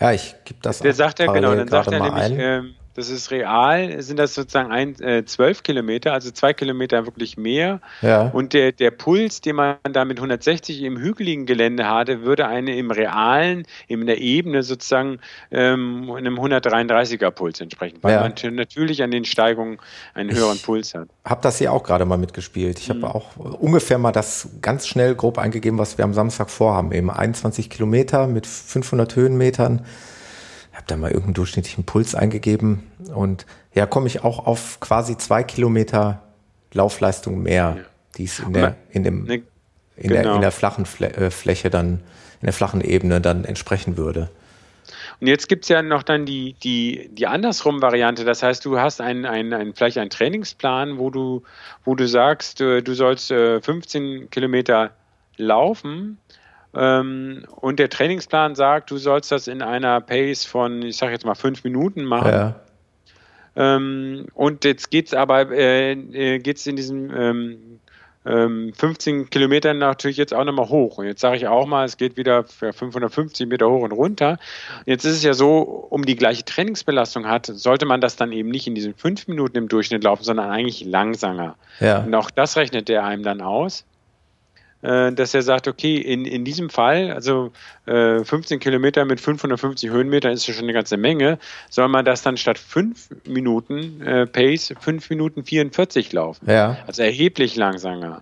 Ja, 0.00 0.12
ich 0.12 0.34
gebe 0.44 0.60
das 0.62 0.80
Der 0.80 0.92
sagt 0.92 1.20
ja, 1.20 1.32
genau, 1.32 1.54
dann 1.54 1.68
sagt 1.68 1.92
er 1.92 2.00
nämlich, 2.00 2.38
ähm, 2.38 2.74
das 2.94 3.10
ist 3.10 3.30
real, 3.30 4.00
sind 4.02 4.18
das 4.18 4.34
sozusagen 4.34 4.70
ein, 4.70 5.00
äh, 5.00 5.24
12 5.24 5.62
Kilometer, 5.62 6.12
also 6.12 6.30
zwei 6.30 6.52
Kilometer 6.52 7.06
wirklich 7.06 7.36
mehr. 7.36 7.80
Ja. 8.02 8.28
Und 8.28 8.52
der, 8.52 8.72
der 8.72 8.92
Puls, 8.92 9.40
den 9.40 9.56
man 9.56 9.76
da 9.92 10.04
mit 10.04 10.18
160 10.18 10.82
im 10.82 10.98
hügeligen 10.98 11.44
Gelände 11.44 11.88
hatte, 11.88 12.22
würde 12.22 12.46
eine 12.46 12.76
im 12.76 12.90
realen, 12.90 13.64
in 13.88 14.06
der 14.06 14.18
Ebene 14.20 14.62
sozusagen 14.62 15.18
ähm, 15.50 16.10
einem 16.10 16.38
133er 16.38 17.30
Puls 17.30 17.60
entsprechen, 17.60 17.98
weil 18.02 18.14
ja. 18.14 18.20
man 18.20 18.54
natürlich 18.54 19.02
an 19.02 19.10
den 19.10 19.24
Steigungen 19.24 19.78
einen 20.14 20.30
höheren 20.30 20.56
ich 20.56 20.62
Puls 20.62 20.94
hat. 20.94 21.08
Ich 21.24 21.30
habe 21.30 21.42
das 21.42 21.58
hier 21.58 21.72
auch 21.72 21.82
gerade 21.82 22.04
mal 22.04 22.18
mitgespielt. 22.18 22.78
Ich 22.78 22.90
habe 22.90 23.00
mhm. 23.00 23.04
auch 23.06 23.36
ungefähr 23.36 23.98
mal 23.98 24.12
das 24.12 24.48
ganz 24.62 24.86
schnell 24.86 25.14
grob 25.16 25.38
eingegeben, 25.38 25.78
was 25.78 25.98
wir 25.98 26.04
am 26.04 26.14
Samstag 26.14 26.48
vorhaben. 26.48 26.92
Eben 26.92 27.10
21 27.10 27.70
Kilometer 27.70 28.28
mit 28.28 28.46
500 28.46 29.16
Höhenmetern 29.16 29.84
habe 30.76 30.86
da 30.86 30.96
mal 30.96 31.08
irgendeinen 31.08 31.34
durchschnittlichen 31.34 31.84
Puls 31.84 32.14
eingegeben 32.14 32.90
und 33.14 33.46
ja, 33.74 33.86
komme 33.86 34.06
ich 34.06 34.24
auch 34.24 34.46
auf 34.46 34.80
quasi 34.80 35.16
zwei 35.16 35.42
Kilometer 35.42 36.22
Laufleistung 36.72 37.42
mehr, 37.42 37.76
die 38.16 38.24
es 38.24 38.40
in 38.40 38.52
der, 38.52 38.76
in 38.90 39.04
dem, 39.04 39.24
ne, 39.24 39.42
in 39.96 40.08
genau. 40.08 40.22
der, 40.22 40.34
in 40.34 40.40
der 40.40 40.50
flachen 40.50 40.86
äh, 41.00 41.30
Fläche 41.30 41.70
dann, 41.70 42.00
in 42.40 42.46
der 42.46 42.52
flachen 42.52 42.80
Ebene 42.80 43.20
dann 43.20 43.44
entsprechen 43.44 43.96
würde. 43.96 44.30
Und 45.20 45.28
jetzt 45.28 45.48
gibt 45.48 45.64
es 45.64 45.68
ja 45.68 45.82
noch 45.82 46.02
dann 46.02 46.26
die, 46.26 46.54
die, 46.54 47.08
die 47.12 47.26
andersrum 47.26 47.80
Variante. 47.80 48.24
Das 48.24 48.42
heißt, 48.42 48.64
du 48.64 48.78
hast 48.78 49.00
einen, 49.00 49.24
einen, 49.24 49.52
einen, 49.52 49.74
vielleicht 49.74 49.98
einen 49.98 50.10
Trainingsplan, 50.10 50.98
wo 50.98 51.10
du, 51.10 51.42
wo 51.84 51.94
du 51.94 52.06
sagst, 52.08 52.60
du, 52.60 52.82
du 52.82 52.94
sollst 52.94 53.28
15 53.28 54.04
äh, 54.04 54.26
Kilometer 54.26 54.90
laufen 55.36 56.18
und 56.74 57.78
der 57.78 57.88
Trainingsplan 57.88 58.54
sagt, 58.54 58.90
du 58.90 58.96
sollst 58.96 59.30
das 59.30 59.46
in 59.46 59.62
einer 59.62 60.00
Pace 60.00 60.44
von, 60.44 60.82
ich 60.82 60.96
sage 60.96 61.12
jetzt 61.12 61.24
mal, 61.24 61.34
fünf 61.34 61.64
Minuten 61.64 62.04
machen. 62.04 62.32
Ja. 62.32 62.54
Ähm, 63.56 64.26
und 64.34 64.64
jetzt 64.64 64.90
geht 64.90 65.06
es 65.06 65.14
aber, 65.14 65.50
äh, 65.52 65.92
äh 65.92 66.38
geht 66.40 66.66
in 66.66 66.76
diesen 66.76 67.12
ähm, 67.16 67.78
15 68.24 69.14
ähm, 69.14 69.30
Kilometern 69.30 69.76
natürlich 69.76 70.16
jetzt 70.16 70.32
auch 70.32 70.44
nochmal 70.44 70.68
hoch. 70.70 70.96
Und 70.98 71.04
jetzt 71.04 71.20
sage 71.20 71.36
ich 71.36 71.46
auch 71.46 71.66
mal, 71.66 71.84
es 71.84 71.98
geht 71.98 72.16
wieder 72.16 72.44
für 72.44 72.72
550 72.72 73.46
Meter 73.46 73.68
hoch 73.68 73.82
und 73.82 73.92
runter. 73.92 74.38
Jetzt 74.86 75.04
ist 75.04 75.16
es 75.16 75.22
ja 75.22 75.34
so, 75.34 75.58
um 75.58 76.06
die 76.06 76.16
gleiche 76.16 76.44
Trainingsbelastung 76.44 77.26
hat, 77.26 77.46
sollte 77.46 77.84
man 77.84 78.00
das 78.00 78.16
dann 78.16 78.32
eben 78.32 78.48
nicht 78.48 78.66
in 78.66 78.74
diesen 78.74 78.94
fünf 78.94 79.28
Minuten 79.28 79.58
im 79.58 79.68
Durchschnitt 79.68 80.04
laufen, 80.04 80.24
sondern 80.24 80.50
eigentlich 80.50 80.84
langsamer. 80.84 81.56
Ja. 81.80 81.98
Und 82.02 82.14
auch 82.14 82.30
das 82.30 82.56
rechnet 82.56 82.88
der 82.88 83.04
einem 83.04 83.22
dann 83.22 83.42
aus. 83.42 83.84
Äh, 84.84 85.12
dass 85.12 85.32
er 85.32 85.40
sagt, 85.40 85.66
okay, 85.66 85.96
in, 85.96 86.26
in 86.26 86.44
diesem 86.44 86.68
Fall, 86.68 87.10
also 87.10 87.52
äh, 87.86 88.22
15 88.22 88.60
Kilometer 88.60 89.06
mit 89.06 89.18
550 89.18 89.88
Höhenmetern 89.90 90.32
ist 90.32 90.46
ja 90.46 90.52
schon 90.52 90.64
eine 90.64 90.74
ganze 90.74 90.98
Menge, 90.98 91.38
soll 91.70 91.88
man 91.88 92.04
das 92.04 92.20
dann 92.20 92.36
statt 92.36 92.58
5 92.58 93.24
Minuten 93.26 94.02
äh, 94.02 94.26
Pace 94.26 94.74
5 94.78 95.08
Minuten 95.08 95.42
44 95.42 96.12
laufen. 96.12 96.50
Ja. 96.50 96.76
Also 96.86 97.02
erheblich 97.02 97.56
langsamer. 97.56 98.20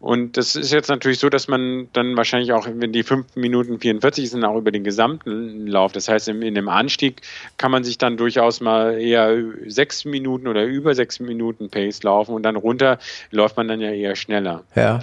Und 0.00 0.38
das 0.38 0.56
ist 0.56 0.72
jetzt 0.72 0.88
natürlich 0.88 1.18
so, 1.18 1.28
dass 1.28 1.48
man 1.48 1.88
dann 1.92 2.16
wahrscheinlich 2.16 2.52
auch, 2.52 2.66
wenn 2.66 2.92
die 2.92 3.02
5 3.02 3.36
Minuten 3.36 3.78
44 3.78 4.30
sind, 4.30 4.44
auch 4.44 4.56
über 4.56 4.72
den 4.72 4.84
gesamten 4.84 5.66
Lauf. 5.66 5.92
Das 5.92 6.08
heißt, 6.08 6.28
in, 6.28 6.40
in 6.40 6.54
dem 6.54 6.70
Anstieg 6.70 7.20
kann 7.58 7.70
man 7.70 7.84
sich 7.84 7.98
dann 7.98 8.16
durchaus 8.16 8.62
mal 8.62 8.98
eher 8.98 9.36
6 9.66 10.06
Minuten 10.06 10.48
oder 10.48 10.64
über 10.64 10.94
6 10.94 11.20
Minuten 11.20 11.68
Pace 11.68 12.02
laufen 12.04 12.34
und 12.34 12.42
dann 12.42 12.56
runter 12.56 12.98
läuft 13.30 13.58
man 13.58 13.68
dann 13.68 13.82
ja 13.82 13.90
eher 13.90 14.16
schneller. 14.16 14.64
Ja. 14.74 15.00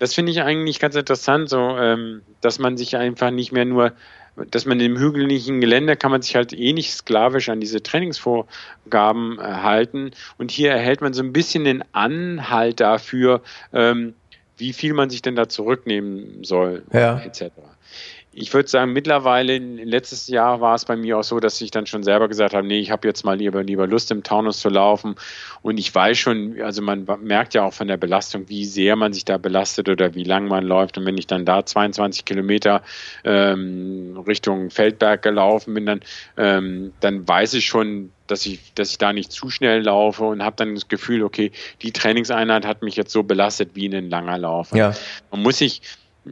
Das 0.00 0.14
finde 0.14 0.32
ich 0.32 0.42
eigentlich 0.42 0.80
ganz 0.80 0.96
interessant, 0.96 1.48
so, 1.48 1.58
ähm, 1.78 2.22
dass 2.40 2.58
man 2.58 2.76
sich 2.76 2.96
einfach 2.96 3.30
nicht 3.30 3.52
mehr 3.52 3.66
nur, 3.66 3.92
dass 4.50 4.64
man 4.64 4.80
im 4.80 4.98
hügeligen 4.98 5.60
Gelände 5.60 5.94
kann 5.94 6.10
man 6.10 6.22
sich 6.22 6.34
halt 6.34 6.52
eh 6.52 6.72
nicht 6.72 6.92
sklavisch 6.92 7.50
an 7.50 7.60
diese 7.60 7.82
Trainingsvorgaben 7.82 9.38
äh, 9.38 9.42
halten. 9.42 10.10
Und 10.38 10.50
hier 10.50 10.72
erhält 10.72 11.02
man 11.02 11.12
so 11.12 11.22
ein 11.22 11.32
bisschen 11.32 11.64
den 11.64 11.84
Anhalt 11.92 12.80
dafür, 12.80 13.42
ähm, 13.72 14.14
wie 14.56 14.72
viel 14.72 14.94
man 14.94 15.10
sich 15.10 15.22
denn 15.22 15.36
da 15.36 15.48
zurücknehmen 15.48 16.44
soll, 16.44 16.82
ja. 16.92 17.20
etc 17.20 17.50
ich 18.32 18.54
würde 18.54 18.68
sagen, 18.68 18.92
mittlerweile, 18.92 19.58
letztes 19.58 20.28
Jahr 20.28 20.60
war 20.60 20.76
es 20.76 20.84
bei 20.84 20.94
mir 20.94 21.18
auch 21.18 21.24
so, 21.24 21.40
dass 21.40 21.60
ich 21.60 21.72
dann 21.72 21.86
schon 21.86 22.04
selber 22.04 22.28
gesagt 22.28 22.54
habe, 22.54 22.64
nee, 22.64 22.78
ich 22.78 22.92
habe 22.92 23.08
jetzt 23.08 23.24
mal 23.24 23.36
lieber, 23.36 23.64
lieber 23.64 23.88
Lust 23.88 24.12
im 24.12 24.22
Taunus 24.22 24.60
zu 24.60 24.68
laufen. 24.68 25.16
Und 25.62 25.78
ich 25.78 25.92
weiß 25.92 26.16
schon, 26.16 26.60
also 26.62 26.80
man 26.80 27.08
merkt 27.22 27.54
ja 27.54 27.64
auch 27.64 27.72
von 27.72 27.88
der 27.88 27.96
Belastung, 27.96 28.48
wie 28.48 28.64
sehr 28.64 28.94
man 28.94 29.12
sich 29.12 29.24
da 29.24 29.36
belastet 29.36 29.88
oder 29.88 30.14
wie 30.14 30.22
lang 30.22 30.46
man 30.46 30.64
läuft. 30.64 30.96
Und 30.96 31.06
wenn 31.06 31.18
ich 31.18 31.26
dann 31.26 31.44
da 31.44 31.66
22 31.66 32.24
Kilometer 32.24 32.82
ähm, 33.24 34.22
Richtung 34.24 34.70
Feldberg 34.70 35.22
gelaufen 35.22 35.74
bin, 35.74 35.86
dann, 35.86 36.00
ähm, 36.36 36.92
dann 37.00 37.26
weiß 37.26 37.54
ich 37.54 37.66
schon, 37.66 38.12
dass 38.28 38.46
ich, 38.46 38.72
dass 38.74 38.92
ich 38.92 38.98
da 38.98 39.12
nicht 39.12 39.32
zu 39.32 39.50
schnell 39.50 39.82
laufe 39.82 40.22
und 40.22 40.44
habe 40.44 40.54
dann 40.54 40.76
das 40.76 40.86
Gefühl, 40.86 41.24
okay, 41.24 41.50
die 41.82 41.90
Trainingseinheit 41.90 42.64
hat 42.64 42.82
mich 42.82 42.94
jetzt 42.94 43.10
so 43.10 43.24
belastet 43.24 43.70
wie 43.74 43.86
ein 43.86 44.08
langer 44.08 44.38
Lauf. 44.38 44.70
Ja. 44.72 44.94
Man 45.32 45.42
muss 45.42 45.58
sich 45.58 45.82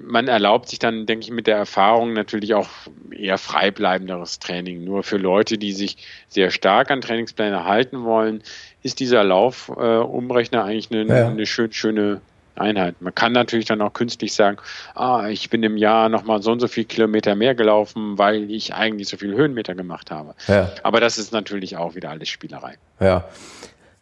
man 0.05 0.29
erlaubt 0.29 0.69
sich 0.69 0.79
dann, 0.79 1.07
denke 1.07 1.25
ich, 1.25 1.31
mit 1.31 1.47
der 1.47 1.57
Erfahrung 1.57 2.13
natürlich 2.13 2.55
auch 2.55 2.69
eher 3.11 3.39
freibleibenderes 3.39 4.39
Training. 4.39 4.85
Nur 4.85 5.03
für 5.03 5.17
Leute, 5.17 5.59
die 5.59 5.73
sich 5.73 5.97
sehr 6.29 6.51
stark 6.51 6.91
an 6.91 7.01
Trainingspläne 7.01 7.65
halten 7.65 8.05
wollen, 8.05 8.43
ist 8.83 9.01
dieser 9.01 9.25
Laufumrechner 9.25 10.61
äh, 10.61 10.63
eigentlich 10.63 10.91
eine, 10.91 11.05
ja. 11.07 11.29
eine 11.29 11.47
schön, 11.47 11.73
schöne 11.73 12.21
Einheit. 12.57 13.01
Man 13.01 13.15
kann 13.15 13.33
natürlich 13.33 13.67
dann 13.67 13.81
auch 13.81 13.93
künstlich 13.93 14.33
sagen, 14.35 14.59
ah, 14.95 15.29
ich 15.29 15.51
bin 15.51 15.63
im 15.63 15.77
Jahr 15.77 16.09
nochmal 16.09 16.43
so 16.43 16.53
und 16.53 16.61
so 16.61 16.69
viel 16.69 16.85
Kilometer 16.85 17.35
mehr 17.35 17.55
gelaufen, 17.55 18.19
weil 18.19 18.51
ich 18.51 18.75
eigentlich 18.75 19.09
so 19.09 19.17
viel 19.17 19.35
Höhenmeter 19.35 19.75
gemacht 19.75 20.11
habe. 20.11 20.35
Ja. 20.47 20.73
Aber 20.83 21.01
das 21.01 21.19
ist 21.19 21.33
natürlich 21.33 21.77
auch 21.77 21.95
wieder 21.95 22.11
alles 22.11 22.29
Spielerei. 22.29 22.75
Ja. 23.01 23.25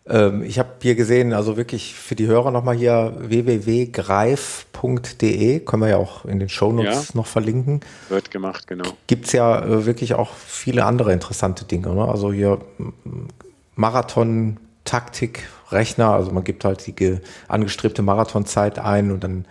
Ähm, 0.08 0.42
ich 0.44 0.58
habe 0.58 0.70
hier 0.82 0.94
gesehen, 0.94 1.32
also 1.32 1.56
wirklich 1.56 1.94
für 1.94 2.14
die 2.14 2.26
Hörer 2.26 2.50
nochmal 2.50 2.76
hier 2.76 3.14
www.greif.de, 3.18 4.00
können 5.60 5.82
wir 5.82 5.88
ja 5.88 5.96
auch 5.96 6.24
in 6.24 6.38
den 6.38 6.48
Shownotes 6.48 7.08
ja, 7.08 7.14
noch 7.14 7.26
verlinken. 7.26 7.80
Wird 8.08 8.30
gemacht, 8.30 8.68
genau. 8.68 8.84
Gibt 9.06 9.26
es 9.26 9.32
ja 9.32 9.64
äh, 9.64 9.84
wirklich 9.84 10.14
auch 10.14 10.32
viele 10.34 10.84
andere 10.84 11.12
interessante 11.12 11.64
Dinge. 11.64 11.88
Ne? 11.88 12.06
Also 12.06 12.32
hier 12.32 12.60
Marathon, 13.74 14.58
Taktik, 14.84 15.48
Rechner, 15.70 16.10
also 16.10 16.30
man 16.30 16.44
gibt 16.44 16.64
halt 16.64 16.86
die 16.86 17.18
angestrebte 17.48 18.02
Marathonzeit 18.02 18.78
ein 18.78 19.10
und 19.10 19.24
dann 19.24 19.46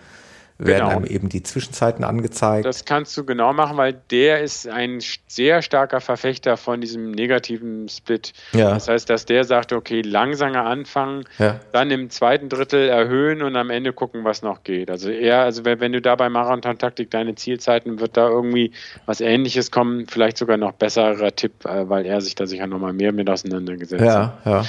werden 0.58 0.88
genau. 0.88 0.97
einem 0.97 1.06
eben 1.06 1.28
die 1.28 1.43
Zwischenzeiten 1.43 2.06
angezeigt. 2.06 2.66
Das 2.66 2.86
kannst 2.86 3.16
du 3.18 3.26
genau 3.26 3.51
machen, 3.51 3.76
weil 3.76 3.93
der 4.10 4.41
ist 4.41 4.68
ein 4.68 5.01
sehr 5.28 5.62
starker 5.62 5.99
Verfechter 5.99 6.56
von 6.56 6.80
diesem 6.80 7.12
negativen 7.12 7.89
Split. 7.89 8.32
Ja. 8.53 8.74
Das 8.74 8.88
heißt, 8.88 9.10
dass 9.10 9.26
der 9.26 9.43
sagt, 9.43 9.74
okay, 9.74 10.01
langsamer 10.01 10.66
anfangen, 10.66 11.26
ja. 11.39 11.60
dann 11.74 11.91
im 11.91 12.10
zweiten 12.10 12.47
Drittel 12.47 12.88
erhöhen 12.88 13.41
und 13.41 13.58
am 13.58 13.70
Ende 13.70 13.91
gucken, 13.91 14.24
was 14.24 14.41
noch 14.43 14.64
geht. 14.64 14.89
Also 14.89 15.10
eher, 15.10 15.41
also 15.41 15.66
wenn, 15.66 15.82
wenn 15.82 15.91
du 15.91 16.01
da 16.01 16.16
bei 16.16 16.30
Marathon-Taktik 16.30 17.12
deine 17.12 17.36
Zielzeiten, 17.36 17.99
wird 17.99 18.16
da 18.16 18.30
irgendwie 18.30 18.72
was 19.06 19.20
ähnliches 19.20 19.72
kommen, 19.72 20.08
vielleicht 20.08 20.38
sogar 20.38 20.56
noch 20.56 20.72
besserer 20.74 21.36
Tipp, 21.36 21.66
äh, 21.66 21.89
weil 21.89 22.06
er 22.06 22.22
sich 22.22 22.36
da 22.36 22.45
sicher 22.45 22.68
nochmal 22.68 22.93
mehr 22.93 23.12
mit 23.12 23.30
auseinandergesetzt 23.30 24.01
hat. 24.01 24.45
Ja, 24.45 24.51
ja. 24.51 24.66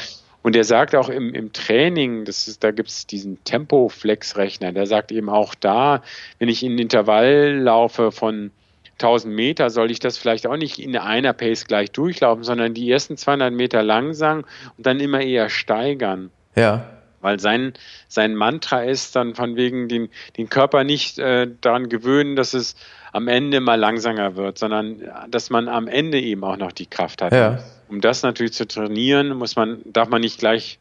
Und 0.47 0.55
er 0.55 0.63
sagt 0.63 0.95
auch 0.95 1.09
im, 1.09 1.35
im 1.35 1.53
Training, 1.53 2.25
das 2.25 2.47
ist, 2.47 2.63
da 2.63 2.71
gibt 2.71 2.89
es 2.89 3.05
diesen 3.05 3.43
Tempo-Flex-Rechner, 3.43 4.71
der 4.71 4.87
sagt 4.87 5.11
eben 5.11 5.29
auch 5.29 5.57
da, 5.57 6.05
wenn 6.39 6.49
ich 6.49 6.63
in 6.63 6.79
Intervall 6.79 7.59
laufe 7.59 8.13
von 8.13 8.53
1000 8.93 9.35
Meter, 9.35 9.71
soll 9.71 9.91
ich 9.91 9.99
das 9.99 10.19
vielleicht 10.19 10.47
auch 10.47 10.57
nicht 10.57 10.79
in 10.79 10.97
einer 10.97 11.33
Pace 11.33 11.67
gleich 11.67 11.91
durchlaufen, 11.91 12.45
sondern 12.45 12.75
die 12.75 12.89
ersten 12.89 13.17
200 13.17 13.53
Meter 13.53 13.83
langsam 13.83 14.45
und 14.77 14.87
dann 14.87 15.01
immer 15.01 15.21
eher 15.21 15.49
steigern. 15.49 16.31
Ja. 16.55 16.96
Weil 17.27 17.41
sein, 17.41 17.75
sein 18.09 18.35
Mantra 18.35 18.83
ist 18.83 19.15
dann 19.17 19.35
von 19.35 19.57
wegen 19.57 19.89
den, 19.89 20.09
den 20.39 20.49
Körper 20.49 20.85
nicht 20.85 21.19
äh, 21.19 21.49
daran 21.61 21.91
gewöhnen, 21.91 22.37
dass 22.37 22.55
es 22.55 22.77
am 23.13 23.29
Ende 23.29 23.61
mal 23.61 23.79
langsamer 23.79 24.37
wird, 24.37 24.59
sondern 24.59 25.03
dass 25.31 25.51
man 25.51 25.69
am 25.69 25.89
Ende 25.89 26.21
eben 26.21 26.45
auch 26.45 26.57
noch 26.57 26.73
die 26.73 26.87
Kraft 26.87 27.21
hat. 27.23 27.33
Ja 27.33 27.59
um 27.89 28.01
das 28.01 28.23
natürlich 28.23 28.53
zu 28.53 28.67
trainieren, 28.67 29.37
muss 29.37 29.57
man, 29.57 29.79
darf 29.85 30.09
man 30.09 30.21
nicht 30.21 30.39
gleich 30.39 30.79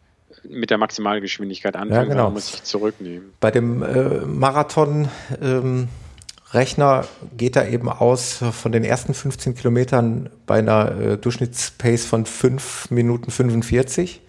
mit 0.48 0.70
der 0.70 0.78
Maximalgeschwindigkeit 0.78 1.76
anfangen, 1.76 2.10
ja, 2.10 2.16
genau. 2.16 2.30
muss 2.30 2.52
sich 2.52 2.64
zurücknehmen. 2.64 3.34
Bei 3.40 3.52
dem 3.52 3.82
äh, 3.82 4.26
Marathon 4.26 5.10
ähm, 5.42 5.88
Rechner 6.52 7.06
geht 7.36 7.56
er 7.56 7.70
eben 7.70 7.90
aus 7.90 8.44
von 8.52 8.72
den 8.72 8.84
ersten 8.84 9.14
15 9.14 9.56
Kilometern 9.56 10.30
bei 10.46 10.60
einer 10.60 11.00
äh, 11.00 11.18
Durchschnittspace 11.18 12.06
von 12.06 12.26
5 12.26 12.92
Minuten 12.92 13.32
45. 13.32 14.22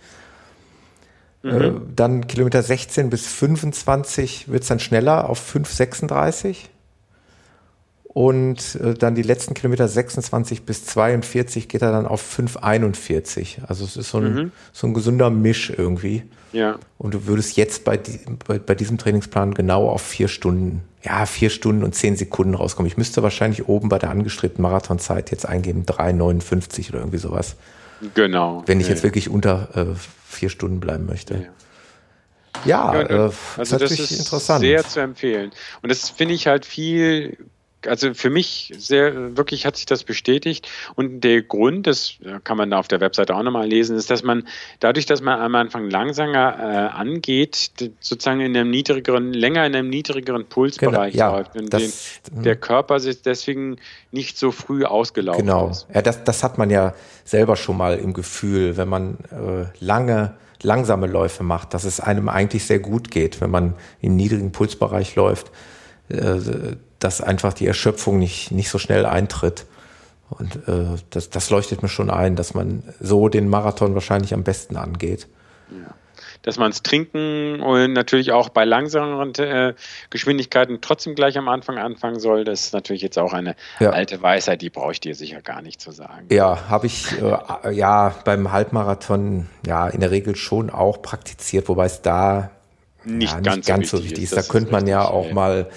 Mhm. 1.46 1.60
Äh, 1.60 1.72
dann 1.94 2.26
Kilometer 2.26 2.62
16 2.62 3.10
bis 3.10 3.26
25 3.26 4.48
wird 4.48 4.62
es 4.62 4.68
dann 4.68 4.80
schneller 4.80 5.28
auf 5.28 5.54
5,36 5.54 6.56
und 8.16 8.76
äh, 8.76 8.94
dann 8.94 9.14
die 9.14 9.20
letzten 9.20 9.52
Kilometer 9.52 9.86
26 9.86 10.62
bis 10.62 10.86
42 10.86 11.68
geht 11.68 11.82
er 11.82 11.92
dann 11.92 12.06
auf 12.06 12.22
5,41. 12.38 13.58
Also 13.66 13.84
es 13.84 13.98
ist 13.98 14.08
so 14.08 14.16
ein, 14.16 14.34
mhm. 14.34 14.52
so 14.72 14.86
ein 14.86 14.94
gesunder 14.94 15.28
Misch 15.28 15.70
irgendwie. 15.76 16.22
Ja. 16.54 16.78
Und 16.96 17.12
du 17.12 17.26
würdest 17.26 17.58
jetzt 17.58 17.84
bei, 17.84 17.98
die, 17.98 18.18
bei, 18.46 18.58
bei, 18.58 18.74
diesem 18.74 18.96
Trainingsplan 18.96 19.52
genau 19.52 19.90
auf 19.90 20.00
vier 20.00 20.28
Stunden, 20.28 20.80
ja, 21.04 21.26
vier 21.26 21.50
Stunden 21.50 21.84
und 21.84 21.94
zehn 21.94 22.16
Sekunden 22.16 22.54
rauskommen. 22.54 22.90
Ich 22.90 22.96
müsste 22.96 23.22
wahrscheinlich 23.22 23.68
oben 23.68 23.90
bei 23.90 23.98
der 23.98 24.08
angestrebten 24.08 24.62
Marathonzeit 24.62 25.30
jetzt 25.30 25.46
eingeben 25.46 25.84
3,59 25.84 26.88
oder 26.88 27.00
irgendwie 27.00 27.18
sowas. 27.18 27.56
Genau. 28.14 28.62
Wenn 28.66 28.80
ich 28.80 28.88
ja, 28.88 28.94
jetzt 28.94 29.02
wirklich 29.02 29.28
unter 29.28 29.68
äh, 29.74 29.94
vier 30.26 30.50
Stunden 30.50 30.80
bleiben 30.80 31.06
möchte. 31.06 31.34
Ja. 31.34 31.40
Ja, 32.64 32.94
ja 32.94 33.26
äh, 33.26 33.30
also 33.56 33.78
das 33.78 33.92
ist 33.92 34.10
interessant. 34.12 34.60
sehr 34.60 34.86
zu 34.86 35.00
empfehlen. 35.00 35.50
Und 35.82 35.90
das 35.90 36.10
finde 36.10 36.34
ich 36.34 36.46
halt 36.46 36.64
viel 36.64 37.36
also 37.86 38.14
für 38.14 38.30
mich 38.30 38.72
sehr, 38.76 39.36
wirklich 39.36 39.66
hat 39.66 39.76
sich 39.76 39.86
das 39.86 40.04
bestätigt. 40.04 40.68
Und 40.94 41.20
der 41.22 41.42
Grund, 41.42 41.86
das 41.86 42.14
kann 42.44 42.56
man 42.56 42.70
da 42.70 42.78
auf 42.78 42.88
der 42.88 43.00
Webseite 43.00 43.34
auch 43.34 43.42
nochmal 43.42 43.68
lesen, 43.68 43.96
ist, 43.96 44.10
dass 44.10 44.22
man 44.22 44.46
dadurch, 44.80 45.06
dass 45.06 45.20
man 45.20 45.40
am 45.40 45.54
Anfang 45.54 45.90
langsamer 45.90 46.58
äh, 46.58 46.62
angeht, 46.96 47.70
sozusagen 48.00 48.40
in 48.40 48.56
einem 48.56 48.70
niedrigeren, 48.70 49.32
länger 49.32 49.66
in 49.66 49.74
einem 49.74 49.90
niedrigeren 49.90 50.46
Pulsbereich 50.46 51.12
genau, 51.12 51.24
ja, 51.24 51.36
läuft. 51.36 51.56
Und 51.56 51.72
das, 51.72 52.20
den, 52.30 52.42
der 52.42 52.56
Körper 52.56 53.00
sich 53.00 53.22
deswegen 53.22 53.76
nicht 54.10 54.38
so 54.38 54.50
früh 54.50 54.84
ausgelaufen 54.84 55.44
genau. 55.44 55.68
ist. 55.68 55.86
Genau. 55.86 55.96
Ja, 55.96 56.02
das, 56.02 56.24
das 56.24 56.42
hat 56.42 56.58
man 56.58 56.70
ja 56.70 56.94
selber 57.24 57.56
schon 57.56 57.76
mal 57.76 57.98
im 57.98 58.12
Gefühl, 58.12 58.76
wenn 58.76 58.88
man 58.88 59.18
äh, 59.30 59.84
lange 59.84 60.34
langsame 60.62 61.06
Läufe 61.06 61.42
macht, 61.42 61.74
dass 61.74 61.84
es 61.84 62.00
einem 62.00 62.30
eigentlich 62.30 62.64
sehr 62.64 62.78
gut 62.78 63.10
geht, 63.10 63.42
wenn 63.42 63.50
man 63.50 63.74
im 64.00 64.16
niedrigen 64.16 64.52
Pulsbereich 64.52 65.14
läuft. 65.14 65.50
Dass 66.98 67.20
einfach 67.20 67.52
die 67.52 67.66
Erschöpfung 67.66 68.18
nicht, 68.18 68.50
nicht 68.50 68.70
so 68.70 68.78
schnell 68.78 69.06
eintritt. 69.06 69.66
Und 70.30 70.56
äh, 70.68 70.96
das, 71.10 71.30
das 71.30 71.50
leuchtet 71.50 71.82
mir 71.82 71.88
schon 71.88 72.10
ein, 72.10 72.36
dass 72.36 72.54
man 72.54 72.82
so 73.00 73.28
den 73.28 73.48
Marathon 73.48 73.94
wahrscheinlich 73.94 74.34
am 74.34 74.42
besten 74.42 74.76
angeht. 74.76 75.28
Ja. 75.70 75.94
Dass 76.42 76.58
man 76.58 76.70
es 76.70 76.82
trinken 76.82 77.60
und 77.60 77.92
natürlich 77.92 78.30
auch 78.32 78.48
bei 78.48 78.64
langsameren 78.64 79.34
äh, 79.34 79.74
Geschwindigkeiten 80.10 80.78
trotzdem 80.80 81.14
gleich 81.14 81.36
am 81.38 81.48
Anfang 81.48 81.76
anfangen 81.76 82.20
soll, 82.20 82.44
das 82.44 82.66
ist 82.66 82.72
natürlich 82.72 83.02
jetzt 83.02 83.18
auch 83.18 83.32
eine 83.32 83.56
ja. 83.80 83.90
alte 83.90 84.22
Weisheit, 84.22 84.62
die 84.62 84.70
brauche 84.70 84.92
ich 84.92 85.00
dir 85.00 85.14
sicher 85.14 85.42
gar 85.42 85.60
nicht 85.60 85.80
zu 85.80 85.90
sagen. 85.90 86.26
Ja, 86.30 86.68
habe 86.68 86.86
ich 86.86 87.06
äh, 87.20 87.72
ja 87.72 88.14
beim 88.24 88.52
Halbmarathon 88.52 89.48
ja 89.66 89.88
in 89.88 90.00
der 90.00 90.12
Regel 90.12 90.36
schon 90.36 90.70
auch 90.70 91.02
praktiziert, 91.02 91.68
wobei 91.68 91.86
es 91.86 92.02
da 92.02 92.50
nicht, 93.04 93.32
ja, 93.32 93.40
ganz, 93.40 93.56
nicht 93.56 93.68
ganz, 93.68 93.90
so 93.90 94.02
wichtig 94.02 94.24
ist. 94.24 94.32
ist. 94.32 94.48
Da 94.48 94.52
könnte 94.52 94.70
man 94.70 94.86
ja 94.86 95.04
auch 95.04 95.32
mal 95.32 95.68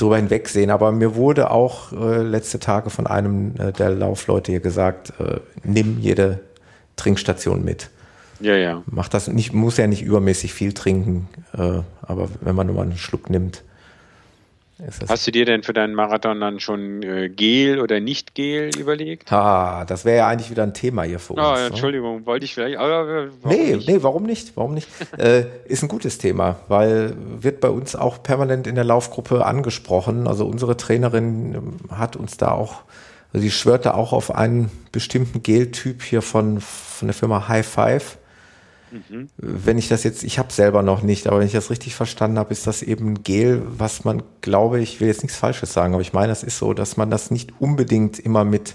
drüber 0.00 0.16
hinwegsehen. 0.16 0.70
Aber 0.70 0.92
mir 0.92 1.14
wurde 1.14 1.50
auch 1.50 1.92
äh, 1.92 2.22
letzte 2.22 2.58
Tage 2.58 2.90
von 2.90 3.06
einem 3.06 3.54
äh, 3.58 3.72
der 3.72 3.90
Laufleute 3.90 4.52
hier 4.52 4.60
gesagt, 4.60 5.12
äh, 5.20 5.40
nimm 5.64 5.98
jede 6.00 6.40
Trinkstation 6.96 7.64
mit. 7.64 7.90
Ja, 8.40 8.56
ja. 8.56 8.82
Mach 8.86 9.08
das 9.08 9.28
nicht, 9.28 9.52
muss 9.52 9.76
ja 9.76 9.86
nicht 9.86 10.02
übermäßig 10.02 10.54
viel 10.54 10.72
trinken, 10.72 11.28
äh, 11.52 11.80
aber 12.02 12.28
wenn 12.40 12.54
man 12.54 12.66
nur 12.66 12.76
mal 12.76 12.82
einen 12.82 12.96
Schluck 12.96 13.28
nimmt, 13.28 13.62
Hast 15.08 15.26
du 15.26 15.30
dir 15.30 15.44
denn 15.44 15.62
für 15.62 15.72
deinen 15.72 15.94
Marathon 15.94 16.40
dann 16.40 16.60
schon 16.60 17.02
äh, 17.02 17.28
Gel 17.28 17.80
oder 17.80 18.00
nicht 18.00 18.34
Gel 18.34 18.70
überlegt? 18.78 19.32
Ah, 19.32 19.84
das 19.84 20.04
wäre 20.04 20.18
ja 20.18 20.28
eigentlich 20.28 20.50
wieder 20.50 20.62
ein 20.62 20.74
Thema 20.74 21.02
hier 21.02 21.18
für 21.18 21.34
uns. 21.34 21.42
Oh, 21.42 21.54
Entschuldigung, 21.54 22.20
ne? 22.20 22.26
wollte 22.26 22.44
ich 22.44 22.54
vielleicht. 22.54 22.78
Aber 22.78 23.28
warum 23.42 23.56
nee, 23.56 23.74
nicht? 23.74 23.88
nee, 23.88 23.98
warum 24.00 24.22
nicht? 24.24 24.56
Warum 24.56 24.74
nicht? 24.74 24.88
äh, 25.18 25.44
ist 25.66 25.82
ein 25.82 25.88
gutes 25.88 26.18
Thema, 26.18 26.56
weil 26.68 27.14
wird 27.16 27.60
bei 27.60 27.68
uns 27.68 27.96
auch 27.96 28.22
permanent 28.22 28.66
in 28.66 28.74
der 28.74 28.84
Laufgruppe 28.84 29.44
angesprochen. 29.44 30.26
Also 30.26 30.46
unsere 30.46 30.76
Trainerin 30.76 31.54
ähm, 31.54 31.74
hat 31.90 32.16
uns 32.16 32.36
da 32.36 32.52
auch, 32.52 32.82
also 33.32 33.42
sie 33.42 33.50
schwört 33.50 33.86
da 33.86 33.94
auch 33.94 34.12
auf 34.12 34.34
einen 34.34 34.70
bestimmten 34.92 35.42
Geltyp 35.42 36.02
hier 36.02 36.22
von, 36.22 36.60
von 36.60 37.08
der 37.08 37.14
Firma 37.14 37.48
High 37.48 37.66
Five. 37.66 38.18
Mhm. 38.90 39.28
Wenn 39.36 39.78
ich 39.78 39.88
das 39.88 40.04
jetzt, 40.04 40.24
ich 40.24 40.38
habe 40.38 40.52
selber 40.52 40.82
noch 40.82 41.02
nicht, 41.02 41.26
aber 41.26 41.38
wenn 41.38 41.46
ich 41.46 41.52
das 41.52 41.70
richtig 41.70 41.94
verstanden 41.94 42.38
habe, 42.38 42.52
ist 42.52 42.66
das 42.66 42.82
eben 42.82 43.22
Gel, 43.22 43.62
was 43.66 44.04
man, 44.04 44.22
glaube 44.40 44.80
ich, 44.80 45.00
will 45.00 45.08
jetzt 45.08 45.22
nichts 45.22 45.38
Falsches 45.38 45.72
sagen, 45.72 45.94
aber 45.94 46.02
ich 46.02 46.12
meine, 46.12 46.28
das 46.28 46.42
ist 46.42 46.58
so, 46.58 46.74
dass 46.74 46.96
man 46.96 47.10
das 47.10 47.30
nicht 47.30 47.52
unbedingt 47.60 48.18
immer 48.18 48.44
mit 48.44 48.74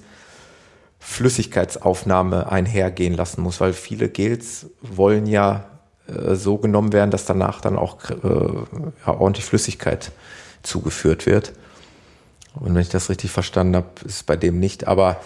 Flüssigkeitsaufnahme 0.99 2.51
einhergehen 2.51 3.13
lassen 3.13 3.41
muss, 3.41 3.61
weil 3.61 3.73
viele 3.73 4.09
Gels 4.09 4.67
wollen 4.81 5.27
ja 5.27 5.65
äh, 6.07 6.35
so 6.35 6.57
genommen 6.57 6.93
werden, 6.93 7.11
dass 7.11 7.25
danach 7.25 7.61
dann 7.61 7.77
auch 7.77 8.09
äh, 8.09 8.15
ja, 9.05 9.13
ordentlich 9.13 9.45
Flüssigkeit 9.45 10.11
zugeführt 10.63 11.25
wird. 11.25 11.53
Und 12.55 12.73
wenn 12.73 12.81
ich 12.81 12.89
das 12.89 13.09
richtig 13.09 13.31
verstanden 13.31 13.75
habe, 13.75 13.87
ist 14.05 14.15
es 14.15 14.23
bei 14.23 14.37
dem 14.37 14.59
nicht. 14.59 14.87
Aber 14.87 15.21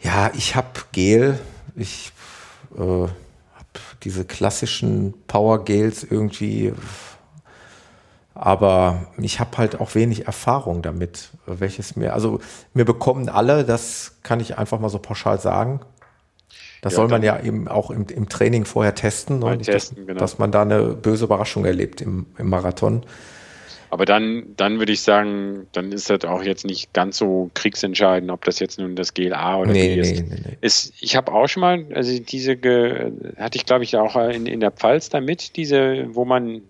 ja, 0.00 0.30
ich 0.34 0.56
habe 0.56 0.68
Gel. 0.92 1.38
Ich 1.76 2.12
äh, 2.76 3.06
diese 4.02 4.24
klassischen 4.24 5.14
Power 5.26 5.64
Gels 5.64 6.04
irgendwie. 6.04 6.72
Aber 8.34 9.06
ich 9.16 9.40
habe 9.40 9.56
halt 9.56 9.80
auch 9.80 9.94
wenig 9.94 10.26
Erfahrung 10.26 10.82
damit, 10.82 11.30
welches 11.46 11.96
mir, 11.96 12.12
also 12.12 12.40
mir 12.74 12.84
bekommen 12.84 13.30
alle, 13.30 13.64
das 13.64 14.18
kann 14.22 14.40
ich 14.40 14.58
einfach 14.58 14.78
mal 14.78 14.90
so 14.90 14.98
pauschal 14.98 15.40
sagen. 15.40 15.80
Das 16.82 16.92
ja, 16.92 16.96
soll 16.96 17.08
man 17.08 17.22
ja 17.22 17.40
eben 17.40 17.66
auch 17.66 17.90
im, 17.90 18.06
im 18.06 18.28
Training 18.28 18.66
vorher 18.66 18.94
testen, 18.94 19.38
ne? 19.38 19.58
testen 19.58 19.96
dass, 19.96 20.06
genau. 20.06 20.18
dass, 20.20 20.38
man 20.38 20.52
da 20.52 20.62
eine 20.62 20.82
böse 20.94 21.24
Überraschung 21.24 21.64
erlebt 21.64 22.00
im, 22.02 22.26
im 22.36 22.50
Marathon. 22.50 23.04
Aber 23.96 24.04
dann, 24.04 24.54
dann 24.58 24.78
würde 24.78 24.92
ich 24.92 25.00
sagen, 25.00 25.68
dann 25.72 25.90
ist 25.90 26.10
das 26.10 26.26
auch 26.26 26.42
jetzt 26.42 26.66
nicht 26.66 26.92
ganz 26.92 27.16
so 27.16 27.50
kriegsentscheidend, 27.54 28.30
ob 28.30 28.44
das 28.44 28.58
jetzt 28.58 28.78
nun 28.78 28.94
das 28.94 29.14
GLA 29.14 29.56
oder 29.56 29.72
nee, 29.72 29.94
ist. 29.94 30.16
Nee, 30.16 30.26
nee, 30.28 30.40
nee. 30.44 30.58
Ist, 30.60 30.92
ich 31.00 31.16
habe 31.16 31.32
auch 31.32 31.46
schon 31.48 31.62
mal, 31.62 31.86
also 31.94 32.18
diese 32.20 32.58
ge, 32.58 33.10
hatte 33.38 33.56
ich 33.56 33.64
glaube 33.64 33.84
ich 33.84 33.96
auch 33.96 34.14
in, 34.16 34.44
in 34.44 34.60
der 34.60 34.70
Pfalz 34.70 35.08
damit, 35.08 35.56
diese, 35.56 36.14
wo 36.14 36.26
man 36.26 36.60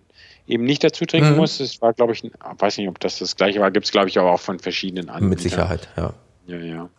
eben 0.47 0.63
nicht 0.63 0.85
dazu 0.85 1.03
trinken 1.03 1.31
mhm. 1.31 1.35
muss. 1.35 1.57
Das 1.57 1.81
war 1.81 1.91
glaube 1.91 2.13
ich, 2.13 2.23
weiß 2.23 2.77
nicht, 2.77 2.87
ob 2.87 2.97
das 3.01 3.19
das 3.19 3.35
gleiche 3.35 3.59
war, 3.59 3.71
gibt 3.71 3.87
es 3.87 3.91
glaube 3.91 4.07
ich 4.07 4.17
aber 4.17 4.31
auch 4.31 4.39
von 4.39 4.59
verschiedenen 4.59 5.09
Anbietern. 5.09 5.29
Mit 5.29 5.41
Sicherheit, 5.41 5.89
ja. 5.97 6.13
Ja, 6.45 6.57
ja. 6.59 6.89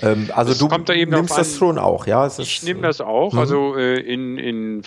Ähm, 0.00 0.30
also 0.34 0.52
das 0.52 0.58
du 0.58 0.68
da 0.68 0.94
nimmst 0.94 1.36
das 1.36 1.54
schon 1.54 1.76
auch, 1.76 2.06
ja? 2.06 2.26
ich 2.38 2.62
nehme 2.62 2.80
das 2.80 3.02
auch. 3.02 3.34
Mhm. 3.34 3.38
Also 3.38 3.76
äh, 3.76 4.00
in, 4.00 4.38
in 4.38 4.82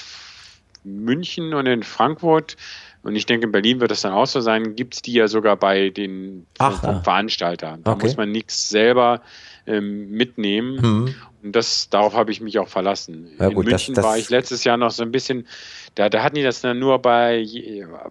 München 0.83 1.53
und 1.53 1.67
in 1.67 1.83
Frankfurt 1.83 2.57
und 3.01 3.15
ich 3.15 3.25
denke, 3.25 3.45
in 3.45 3.51
Berlin 3.51 3.79
wird 3.79 3.91
es 3.91 4.01
dann 4.01 4.11
auch 4.11 4.27
so 4.27 4.41
sein, 4.41 4.75
gibt 4.75 4.95
es 4.95 5.01
die 5.01 5.13
ja 5.13 5.27
sogar 5.27 5.55
bei 5.55 5.89
den 5.89 6.45
Ach, 6.57 6.83
ja. 6.83 6.99
Veranstaltern. 7.01 7.81
Da 7.83 7.93
okay. 7.93 8.07
muss 8.07 8.17
man 8.17 8.31
nichts 8.31 8.69
selber 8.69 9.21
ähm, 9.65 10.11
mitnehmen. 10.11 10.81
Mhm. 10.81 11.15
Das, 11.41 11.87
darauf 11.89 12.15
habe 12.15 12.31
ich 12.31 12.41
mich 12.41 12.59
auch 12.59 12.67
verlassen. 12.67 13.29
Ja, 13.39 13.47
gut, 13.47 13.65
in 13.65 13.71
München 13.71 13.95
das, 13.95 14.03
das 14.03 14.11
war 14.11 14.17
ich 14.17 14.29
letztes 14.29 14.65
Jahr 14.65 14.75
noch 14.75 14.91
so 14.91 15.03
ein 15.03 15.11
bisschen, 15.13 15.47
da, 15.95 16.09
da 16.09 16.21
hatten 16.21 16.35
die 16.35 16.43
das 16.43 16.59
dann 16.59 16.77
nur 16.79 16.99
bei, 16.99 17.45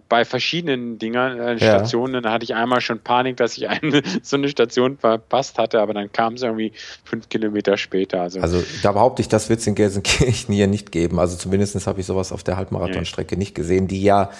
bei 0.09 0.25
verschiedenen 0.25 0.99
Dingern, 0.99 1.39
äh, 1.39 1.59
Stationen. 1.59 2.15
Ja. 2.15 2.21
Da 2.23 2.33
hatte 2.33 2.45
ich 2.45 2.55
einmal 2.55 2.81
schon 2.81 3.01
Panik, 3.01 3.37
dass 3.37 3.59
ich 3.59 3.69
eine, 3.69 4.03
so 4.23 4.37
eine 4.37 4.49
Station 4.49 4.97
verpasst 4.97 5.59
hatte, 5.59 5.83
aber 5.83 5.93
dann 5.93 6.11
kam 6.11 6.35
es 6.35 6.43
irgendwie 6.43 6.73
fünf 7.05 7.29
Kilometer 7.29 7.77
später. 7.77 8.23
Also, 8.23 8.41
also 8.41 8.65
da 8.83 8.93
behaupte 8.93 9.21
ich, 9.21 9.29
das 9.29 9.51
wird 9.51 9.61
es 9.61 9.67
in 9.67 9.75
Gelsenkirchen 9.75 10.55
hier 10.55 10.67
nicht 10.67 10.91
geben. 10.91 11.19
Also 11.21 11.37
zumindest 11.37 11.87
habe 11.87 12.01
ich 12.01 12.07
sowas 12.07 12.33
auf 12.33 12.43
der 12.43 12.57
Halbmarathonstrecke 12.57 13.35
nee. 13.35 13.41
nicht 13.41 13.55
gesehen, 13.55 13.89
die 13.89 14.03
ja 14.03 14.31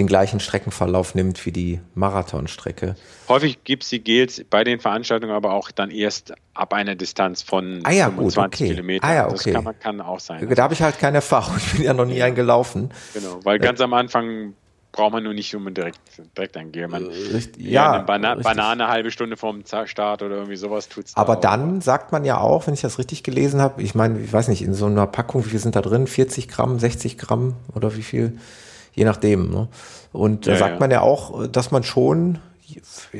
den 0.00 0.06
gleichen 0.06 0.40
Streckenverlauf 0.40 1.14
nimmt 1.14 1.44
wie 1.44 1.52
die 1.52 1.80
Marathonstrecke. 1.94 2.96
Häufig 3.28 3.62
gibt 3.64 3.82
es 3.82 3.90
die 3.90 4.02
Gels 4.02 4.42
bei 4.48 4.64
den 4.64 4.80
Veranstaltungen 4.80 5.32
aber 5.32 5.52
auch 5.52 5.70
dann 5.70 5.90
erst 5.90 6.32
ab 6.54 6.72
einer 6.72 6.94
Distanz 6.94 7.42
von 7.42 7.80
ah 7.84 7.92
ja, 7.92 8.06
25 8.06 8.34
gut, 8.34 8.44
okay. 8.44 8.74
Kilometern. 8.74 9.10
Ah 9.10 9.14
ja, 9.14 9.28
okay. 9.28 9.52
Das 9.52 9.64
kann, 9.64 9.78
kann 9.78 10.00
auch 10.00 10.18
sein. 10.18 10.48
Da 10.48 10.62
habe 10.62 10.74
ich 10.74 10.82
halt 10.82 10.98
keine 10.98 11.18
Erfahrung. 11.18 11.54
Ich 11.58 11.72
bin 11.72 11.82
ja 11.82 11.92
noch 11.92 12.06
nie 12.06 12.16
ja. 12.16 12.24
eingelaufen. 12.24 12.90
Genau, 13.12 13.40
weil 13.44 13.58
ganz 13.58 13.80
am 13.80 13.92
Anfang 13.92 14.54
braucht 14.92 15.12
man 15.12 15.22
nur 15.22 15.34
nicht 15.34 15.54
um 15.54 15.72
direkt, 15.72 16.00
direkt 16.36 16.56
ein 16.56 16.72
Gel. 16.72 16.88
Man, 16.88 17.10
ja, 17.58 17.92
eine 17.92 18.04
Bana 18.04 18.32
richtig. 18.32 18.44
Banane 18.44 18.84
eine 18.84 18.92
halbe 18.92 19.10
Stunde 19.10 19.36
vorm 19.36 19.62
Start 19.84 20.22
oder 20.22 20.36
irgendwie 20.36 20.56
sowas 20.56 20.88
tut 20.88 21.06
es. 21.06 21.16
Aber 21.16 21.36
dann 21.36 21.78
auch. 21.78 21.82
sagt 21.82 22.10
man 22.10 22.24
ja 22.24 22.38
auch, 22.38 22.66
wenn 22.66 22.74
ich 22.74 22.80
das 22.80 22.98
richtig 22.98 23.22
gelesen 23.22 23.60
habe, 23.60 23.82
ich 23.82 23.94
meine, 23.94 24.18
ich 24.18 24.32
weiß 24.32 24.48
nicht, 24.48 24.62
in 24.62 24.72
so 24.72 24.86
einer 24.86 25.06
Packung, 25.06 25.44
wie 25.44 25.50
viel 25.50 25.60
sind 25.60 25.76
da 25.76 25.82
drin? 25.82 26.06
40 26.06 26.48
Gramm, 26.48 26.78
60 26.78 27.18
Gramm 27.18 27.56
oder 27.74 27.96
wie 27.96 28.02
viel? 28.02 28.38
Je 28.94 29.04
nachdem. 29.04 29.50
Ne? 29.50 29.68
Und 30.12 30.46
da 30.46 30.52
ja, 30.52 30.58
sagt 30.58 30.74
ja. 30.74 30.78
man 30.80 30.90
ja 30.90 31.00
auch, 31.00 31.46
dass 31.46 31.70
man 31.70 31.82
schon, 31.82 32.38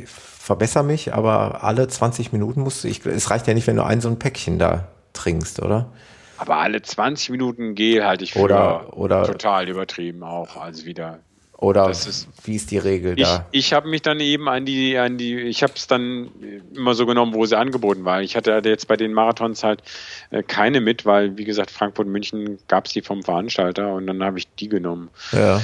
verbessere 0.05 0.85
mich, 0.85 1.15
aber 1.15 1.65
alle 1.65 1.89
20 1.89 2.33
Minuten 2.33 2.61
musst 2.61 2.85
du, 2.85 2.89
ich, 2.89 3.05
es 3.07 3.31
reicht 3.31 3.47
ja 3.47 3.55
nicht, 3.55 3.67
wenn 3.67 3.77
du 3.77 3.85
ein 3.85 4.01
so 4.01 4.09
ein 4.09 4.19
Päckchen 4.19 4.59
da 4.59 4.89
trinkst, 5.13 5.61
oder? 5.61 5.93
Aber 6.39 6.57
alle 6.57 6.81
20 6.81 7.31
Minuten 7.31 7.75
Gel 7.75 8.05
halte 8.05 8.25
ich 8.25 8.33
für 8.33 8.41
oder, 8.41 8.97
oder, 8.97 9.25
total 9.25 9.69
übertrieben 9.69 10.23
auch. 10.23 10.57
Also 10.57 10.87
wieder 10.87 11.19
oder 11.61 11.91
ist, 11.91 12.27
wie 12.45 12.57
ist 12.57 12.71
die 12.71 12.79
Regel 12.79 13.19
ich, 13.19 13.25
da? 13.25 13.47
Ich 13.51 13.75
habe 13.75 13.87
mich 13.87 14.01
dann 14.01 14.19
eben 14.19 14.49
an 14.49 14.65
die, 14.65 14.97
an 14.97 15.19
die, 15.19 15.37
ich 15.41 15.63
habe 15.63 15.75
es 15.77 15.87
dann 15.87 16.31
immer 16.75 16.95
so 16.95 17.05
genommen, 17.05 17.35
wo 17.35 17.45
sie 17.45 17.59
angeboten 17.59 18.07
war. 18.07 18.23
Ich 18.23 18.35
hatte 18.35 18.63
jetzt 18.65 18.89
bei 18.89 18.97
den 18.97 19.13
Marathons 19.13 19.63
halt 19.63 19.83
äh, 20.31 20.43
keine 20.43 20.81
mit, 20.81 21.05
weil, 21.05 21.37
wie 21.37 21.45
gesagt, 21.45 21.71
Frankfurt 21.71 22.07
München 22.07 22.59
gab 22.67 22.87
es 22.87 22.95
die 22.95 23.03
vom 23.03 23.23
Veranstalter 23.23 23.93
und 23.93 24.07
dann 24.07 24.25
habe 24.25 24.39
ich 24.39 24.49
die 24.55 24.71
genommen. 24.71 25.11
Ja. 25.33 25.61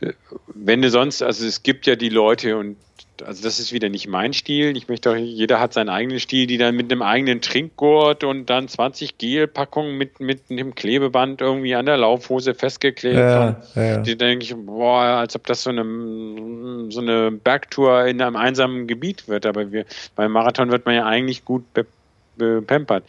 Äh, 0.00 0.14
wenn 0.48 0.82
du 0.82 0.90
sonst, 0.90 1.22
also 1.22 1.46
es 1.46 1.62
gibt 1.62 1.86
ja 1.86 1.94
die 1.94 2.08
Leute 2.08 2.56
und 2.56 2.76
also 3.22 3.42
das 3.42 3.58
ist 3.58 3.72
wieder 3.72 3.88
nicht 3.88 4.08
mein 4.08 4.32
Stil. 4.32 4.76
Ich 4.76 4.88
möchte 4.88 5.10
auch, 5.10 5.16
jeder 5.16 5.60
hat 5.60 5.72
seinen 5.72 5.88
eigenen 5.88 6.18
Stil, 6.18 6.46
die 6.46 6.58
dann 6.58 6.74
mit 6.74 6.90
einem 6.90 7.02
eigenen 7.02 7.40
Trinkgurt 7.40 8.24
und 8.24 8.50
dann 8.50 8.68
20 8.68 9.18
Gelpackungen 9.18 9.96
mit, 9.96 10.20
mit 10.20 10.42
einem 10.50 10.74
Klebeband 10.74 11.40
irgendwie 11.40 11.74
an 11.74 11.86
der 11.86 11.96
Laufhose 11.96 12.54
festgeklebt. 12.54 13.16
Ja, 13.16 13.62
ja. 13.74 13.98
Die 13.98 14.16
denke 14.16 14.44
ich, 14.44 14.54
boah, 14.54 15.02
als 15.02 15.36
ob 15.36 15.46
das 15.46 15.62
so 15.62 15.70
eine, 15.70 15.82
so 16.90 17.00
eine 17.00 17.30
Bergtour 17.30 18.06
in 18.06 18.20
einem 18.20 18.36
einsamen 18.36 18.86
Gebiet 18.86 19.28
wird. 19.28 19.46
Aber 19.46 19.70
wir, 19.70 19.84
beim 20.16 20.32
Marathon 20.32 20.70
wird 20.70 20.86
man 20.86 20.94
ja 20.94 21.06
eigentlich 21.06 21.44
gut 21.44 21.64
bepampert. 22.36 23.04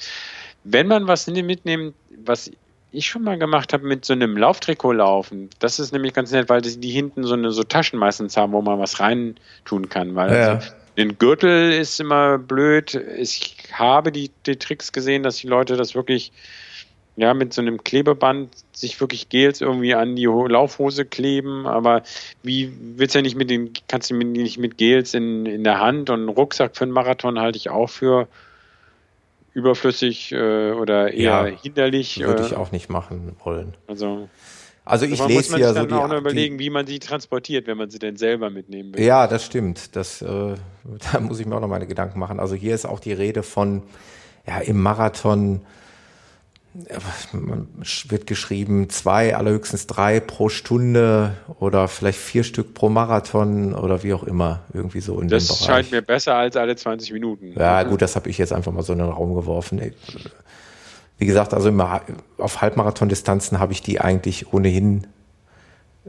Wenn 0.63 0.87
man 0.87 1.07
was 1.07 1.27
mitnimmt, 1.27 1.93
was 2.23 2.51
ich 2.95 3.07
schon 3.07 3.23
mal 3.23 3.37
gemacht 3.37 3.73
habe 3.73 3.85
mit 3.85 4.05
so 4.05 4.13
einem 4.13 4.37
Lauftrikot 4.37 4.93
laufen. 4.93 5.49
Das 5.59 5.79
ist 5.79 5.91
nämlich 5.91 6.13
ganz 6.13 6.31
nett, 6.31 6.49
weil 6.49 6.61
die 6.61 6.91
hinten 6.91 7.23
so 7.23 7.33
eine 7.33 7.51
so 7.51 7.63
Taschen 7.63 7.99
meistens 7.99 8.37
haben, 8.37 8.53
wo 8.53 8.61
man 8.61 8.79
was 8.79 8.99
rein 8.99 9.35
tun 9.65 9.89
kann. 9.89 10.15
Weil 10.15 10.33
ja. 10.33 10.53
also, 10.55 10.71
den 10.97 11.17
Gürtel 11.17 11.71
ist 11.71 11.99
immer 11.99 12.37
blöd. 12.37 12.95
Ich 13.17 13.57
habe 13.73 14.11
die, 14.11 14.31
die 14.45 14.57
Tricks 14.57 14.91
gesehen, 14.91 15.23
dass 15.23 15.37
die 15.37 15.47
Leute 15.47 15.75
das 15.75 15.95
wirklich 15.95 16.31
ja, 17.17 17.33
mit 17.33 17.53
so 17.53 17.61
einem 17.61 17.83
Klebeband 17.83 18.49
sich 18.73 18.99
wirklich 18.99 19.29
Gels 19.29 19.61
irgendwie 19.61 19.95
an 19.95 20.15
die 20.15 20.25
Laufhose 20.25 21.05
kleben, 21.05 21.65
aber 21.65 22.03
wie 22.43 22.73
willst 22.97 23.15
du 23.15 23.19
ja 23.19 23.23
nicht 23.23 23.37
mit 23.37 23.49
den, 23.49 23.71
kannst 23.87 24.09
du 24.09 24.15
nicht 24.15 24.57
mit 24.57 24.77
Gels 24.77 25.13
in, 25.13 25.45
in 25.45 25.63
der 25.63 25.79
Hand 25.79 26.09
und 26.09 26.19
einen 26.19 26.29
Rucksack 26.29 26.75
für 26.75 26.83
einen 26.83 26.91
Marathon 26.91 27.39
halte 27.39 27.57
ich 27.57 27.69
auch 27.69 27.89
für 27.89 28.27
überflüssig 29.55 30.31
äh, 30.33 30.71
oder 30.73 31.13
eher 31.13 31.47
ja, 31.49 31.57
hinderlich. 31.61 32.19
Würde 32.19 32.43
äh, 32.43 32.45
ich 32.45 32.55
auch 32.55 32.71
nicht 32.71 32.89
machen 32.89 33.35
wollen. 33.43 33.73
Also, 33.87 34.29
also 34.83 35.05
ich 35.05 35.25
lese 35.25 35.33
muss 35.33 35.49
man 35.49 35.61
ja 35.61 35.67
sich 35.69 35.77
dann 35.77 35.89
so 35.89 35.95
auch 35.95 36.07
noch 36.09 36.17
überlegen, 36.17 36.57
die, 36.57 36.65
wie 36.65 36.69
man 36.69 36.85
sie 36.85 36.99
transportiert, 36.99 37.65
wenn 37.65 37.77
man 37.77 37.89
sie 37.89 37.97
denn 37.97 38.17
selber 38.17 38.49
mitnehmen 38.49 38.93
will. 38.93 39.03
Ja, 39.03 39.27
das 39.27 39.45
stimmt. 39.45 39.95
Das, 39.95 40.21
äh, 40.21 40.27
da 41.11 41.19
muss 41.21 41.39
ich 41.39 41.45
mir 41.45 41.55
auch 41.55 41.61
noch 41.61 41.69
meine 41.69 41.87
Gedanken 41.87 42.19
machen. 42.19 42.39
Also 42.39 42.53
hier 42.53 42.75
ist 42.75 42.85
auch 42.85 42.99
die 42.99 43.13
Rede 43.13 43.41
von 43.41 43.81
ja, 44.45 44.59
im 44.59 44.81
Marathon 44.81 45.61
wird 48.09 48.27
geschrieben, 48.27 48.89
zwei, 48.89 49.35
allerhöchstens 49.35 49.87
drei 49.87 50.19
pro 50.19 50.49
Stunde 50.49 51.35
oder 51.59 51.87
vielleicht 51.87 52.19
vier 52.19 52.43
Stück 52.43 52.73
pro 52.73 52.89
Marathon 52.89 53.73
oder 53.73 54.03
wie 54.03 54.13
auch 54.13 54.23
immer, 54.23 54.61
irgendwie 54.73 54.99
so 54.99 55.19
in 55.19 55.29
das 55.29 55.45
dem 55.45 55.47
Bereich. 55.47 55.59
Das 55.59 55.65
scheint 55.67 55.91
mir 55.91 56.01
besser 56.01 56.35
als 56.35 56.57
alle 56.57 56.75
20 56.75 57.13
Minuten. 57.13 57.53
Ja, 57.57 57.83
gut, 57.83 58.01
das 58.01 58.15
habe 58.15 58.29
ich 58.29 58.37
jetzt 58.37 58.51
einfach 58.51 58.73
mal 58.73 58.83
so 58.83 58.93
in 58.93 58.99
den 58.99 59.09
Raum 59.09 59.35
geworfen. 59.35 59.81
Wie 61.17 61.25
gesagt, 61.25 61.53
also 61.53 61.69
immer 61.69 62.01
auf 62.37 62.61
Halbmarathon-Distanzen 62.61 63.59
habe 63.59 63.71
ich 63.71 63.81
die 63.81 64.01
eigentlich 64.01 64.53
ohnehin 64.53 65.07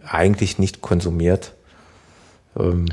eigentlich 0.05 0.59
nicht 0.59 0.83
konsumiert. 0.83 1.53
Ähm, 2.59 2.87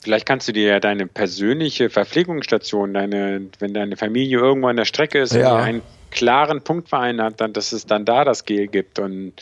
Vielleicht 0.00 0.26
kannst 0.26 0.48
du 0.48 0.52
dir 0.52 0.66
ja 0.66 0.80
deine 0.80 1.06
persönliche 1.06 1.88
Verpflegungsstation, 1.88 2.92
deine, 2.92 3.42
wenn 3.60 3.72
deine 3.72 3.96
Familie 3.96 4.38
irgendwo 4.38 4.66
an 4.66 4.76
der 4.76 4.84
Strecke 4.84 5.20
ist, 5.20 5.32
ja. 5.34 5.54
einen 5.54 5.82
klaren 6.12 6.62
Punktverein 6.62 7.20
hat, 7.20 7.40
dann, 7.40 7.52
dass 7.52 7.72
es 7.72 7.86
dann 7.86 8.04
da 8.04 8.24
das 8.24 8.44
Gel 8.44 8.68
gibt 8.68 8.98
und 8.98 9.32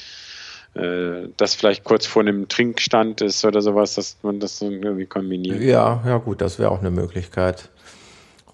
äh, 0.74 1.28
das 1.36 1.54
vielleicht 1.54 1.84
kurz 1.84 2.06
vor 2.06 2.22
einem 2.22 2.48
Trinkstand 2.48 3.20
ist 3.20 3.44
oder 3.44 3.60
sowas, 3.60 3.94
dass 3.94 4.16
man 4.22 4.40
das 4.40 4.58
so 4.58 4.70
irgendwie 4.70 5.06
kombiniert. 5.06 5.60
Ja, 5.60 6.02
ja 6.06 6.18
gut, 6.18 6.40
das 6.40 6.58
wäre 6.58 6.70
auch 6.70 6.80
eine 6.80 6.90
Möglichkeit. 6.90 7.68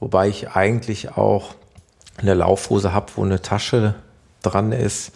Wobei 0.01 0.29
ich 0.29 0.51
eigentlich 0.51 1.17
auch 1.17 1.55
eine 2.17 2.35
Laufhose 2.35 2.93
habe, 2.93 3.13
wo 3.17 3.25
eine 3.25 3.41
Tasche 3.43 3.95
dran 4.43 4.73
ist 4.73 5.13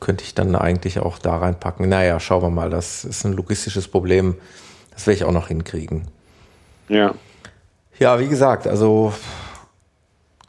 könnte 0.00 0.24
ich 0.24 0.34
dann 0.34 0.54
eigentlich 0.54 0.98
auch 0.98 1.18
da 1.18 1.36
reinpacken. 1.36 1.88
Naja, 1.88 2.20
schauen 2.20 2.42
wir 2.42 2.50
mal, 2.50 2.70
das 2.70 3.04
ist 3.04 3.24
ein 3.24 3.32
logistisches 3.32 3.88
Problem. 3.88 4.36
Das 4.92 5.06
werde 5.06 5.16
ich 5.16 5.24
auch 5.24 5.32
noch 5.32 5.48
hinkriegen. 5.48 6.08
Ja. 6.88 7.14
Ja, 7.98 8.20
wie 8.20 8.28
gesagt, 8.28 8.66
also 8.66 9.12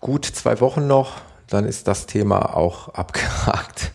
gut 0.01 0.25
zwei 0.25 0.59
Wochen 0.59 0.87
noch, 0.87 1.13
dann 1.49 1.65
ist 1.65 1.87
das 1.87 2.05
Thema 2.05 2.55
auch 2.55 2.89
abgehakt. 2.89 3.91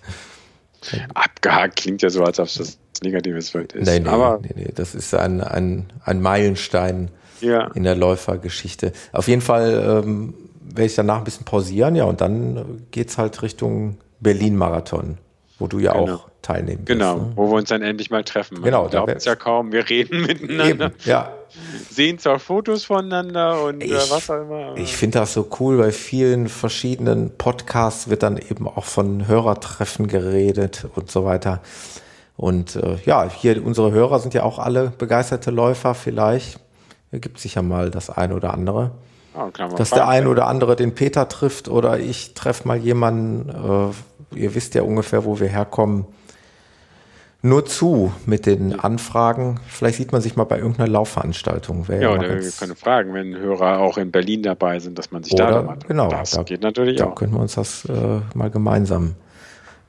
Abgehakt 1.15 1.77
klingt 1.77 2.03
ja 2.03 2.11
so, 2.11 2.25
als 2.25 2.41
ob 2.41 2.47
es 2.47 2.55
das 2.55 2.79
negatives 3.03 3.55
Wort 3.55 3.73
ist. 3.73 3.87
Nee, 3.87 4.01
nee, 4.01 4.09
Aber 4.09 4.41
nee, 4.43 4.53
nee, 4.55 4.73
das 4.75 4.95
ist 4.95 5.15
ein, 5.15 5.41
ein, 5.41 5.93
ein 6.05 6.21
Meilenstein 6.21 7.11
ja. 7.41 7.69
in 7.75 7.85
der 7.85 7.95
Läufergeschichte. 7.95 8.93
Auf 9.13 9.29
jeden 9.29 9.43
Fall 9.43 10.03
ähm, 10.05 10.35
werde 10.61 10.87
ich 10.87 10.95
danach 10.95 11.19
ein 11.19 11.25
bisschen 11.25 11.45
pausieren, 11.45 11.97
ja, 11.97 12.05
und 12.05 12.21
dann 12.21 12.87
geht 12.91 13.11
es 13.11 13.19
halt 13.19 13.43
Richtung 13.43 13.99
Berlin-Marathon, 14.21 15.19
wo 15.59 15.67
du 15.67 15.79
ja 15.79 15.93
genau. 15.93 16.15
auch 16.15 16.29
teilnehmen 16.43 16.85
Genau, 16.85 17.17
wirst, 17.17 17.27
ne? 17.27 17.33
wo 17.37 17.51
wir 17.51 17.57
uns 17.57 17.69
dann 17.69 17.83
endlich 17.83 18.11
mal 18.11 18.25
treffen. 18.25 18.55
Man 18.55 18.65
genau, 18.65 18.89
glaubt 18.89 19.15
es 19.15 19.25
ja 19.25 19.35
kaum, 19.37 19.73
wir 19.73 19.89
reden 19.89 20.23
miteinander. 20.27 20.87
Eben, 20.87 20.95
ja. 21.05 21.33
Sehen 21.91 22.19
zwar 22.19 22.39
Fotos 22.39 22.85
voneinander 22.85 23.63
und 23.65 23.83
äh, 23.83 23.87
ich, 23.87 24.11
was 24.11 24.31
auch 24.31 24.41
immer. 24.41 24.77
Ich 24.77 24.97
finde 24.97 25.19
das 25.19 25.33
so 25.35 25.49
cool, 25.61 25.79
bei 25.79 25.93
vielen 25.93 26.49
verschiedenen 26.49 27.37
Podcasts 27.37 28.09
wird 28.09 28.23
dann 28.23 28.39
eben 28.39 28.67
auch 28.67 28.85
von 28.85 29.27
Hörertreffen 29.27 30.07
geredet 30.07 30.87
und 30.95 31.11
so 31.11 31.25
weiter. 31.25 31.61
Und 32.37 32.77
äh, 32.77 32.97
ja, 33.05 33.29
hier 33.29 33.65
unsere 33.65 33.93
Hörer 33.93 34.19
sind 34.19 34.35
ja 34.35 34.43
auch 34.43 34.59
alle 34.59 34.93
begeisterte 34.97 35.51
Läufer. 35.51 35.95
Vielleicht 35.95 36.59
ergibt 37.11 37.39
sich 37.39 37.55
ja 37.57 37.63
mal 37.63 37.91
das 37.91 38.11
eine 38.11 38.35
oder 38.35 38.55
andere. 38.55 38.93
Oh, 39.35 39.49
dass 39.51 39.91
der 39.91 40.09
ein 40.09 40.27
oder 40.27 40.47
andere 40.47 40.77
den 40.77 40.95
Peter 40.95 41.27
trifft 41.29 41.69
oder 41.69 41.99
ich 41.99 42.35
treffe 42.35 42.69
mal 42.69 42.77
jemanden. 42.77 43.49
Äh, 44.35 44.39
ihr 44.39 44.55
wisst 44.55 44.75
ja 44.75 44.83
ungefähr, 44.83 45.25
wo 45.25 45.41
wir 45.41 45.49
herkommen 45.49 46.07
nur 47.43 47.67
zu 47.67 48.13
mit 48.25 48.47
den 48.47 48.79
Anfragen. 48.79 49.59
Vielleicht 49.67 49.99
sieht 49.99 50.13
man 50.13 50.23
sich 50.23 50.37
mal 50.37 50.45
bei 50.45 50.59
irgendeiner 50.59 50.89
Laufveranstaltung. 50.89 51.89
Wäre 51.89 52.03
ja, 52.03 52.11
oder 52.13 52.41
wir 52.41 52.51
können 52.53 52.77
fragen, 52.77 53.13
wenn 53.15 53.37
Hörer 53.37 53.81
auch 53.81 53.99
in 53.99 54.13
Berlin 54.13 54.45
dabei 54.45 54.79
sind, 54.79 54.97
dass 54.99 55.11
man 55.11 55.25
sich 55.25 55.35
oder, 55.35 55.51
da 55.51 55.63
mal 55.63 55.79
Genau, 55.87 56.09
das 56.09 56.31
da, 56.31 56.45
geht 56.45 56.63
natürlich 56.63 56.99
da 56.99 57.07
auch. 57.07 57.15
können 57.17 57.33
wir 57.33 57.41
uns 57.41 57.55
das 57.55 57.85
äh, 57.87 58.21
mal 58.35 58.51
gemeinsam 58.51 59.17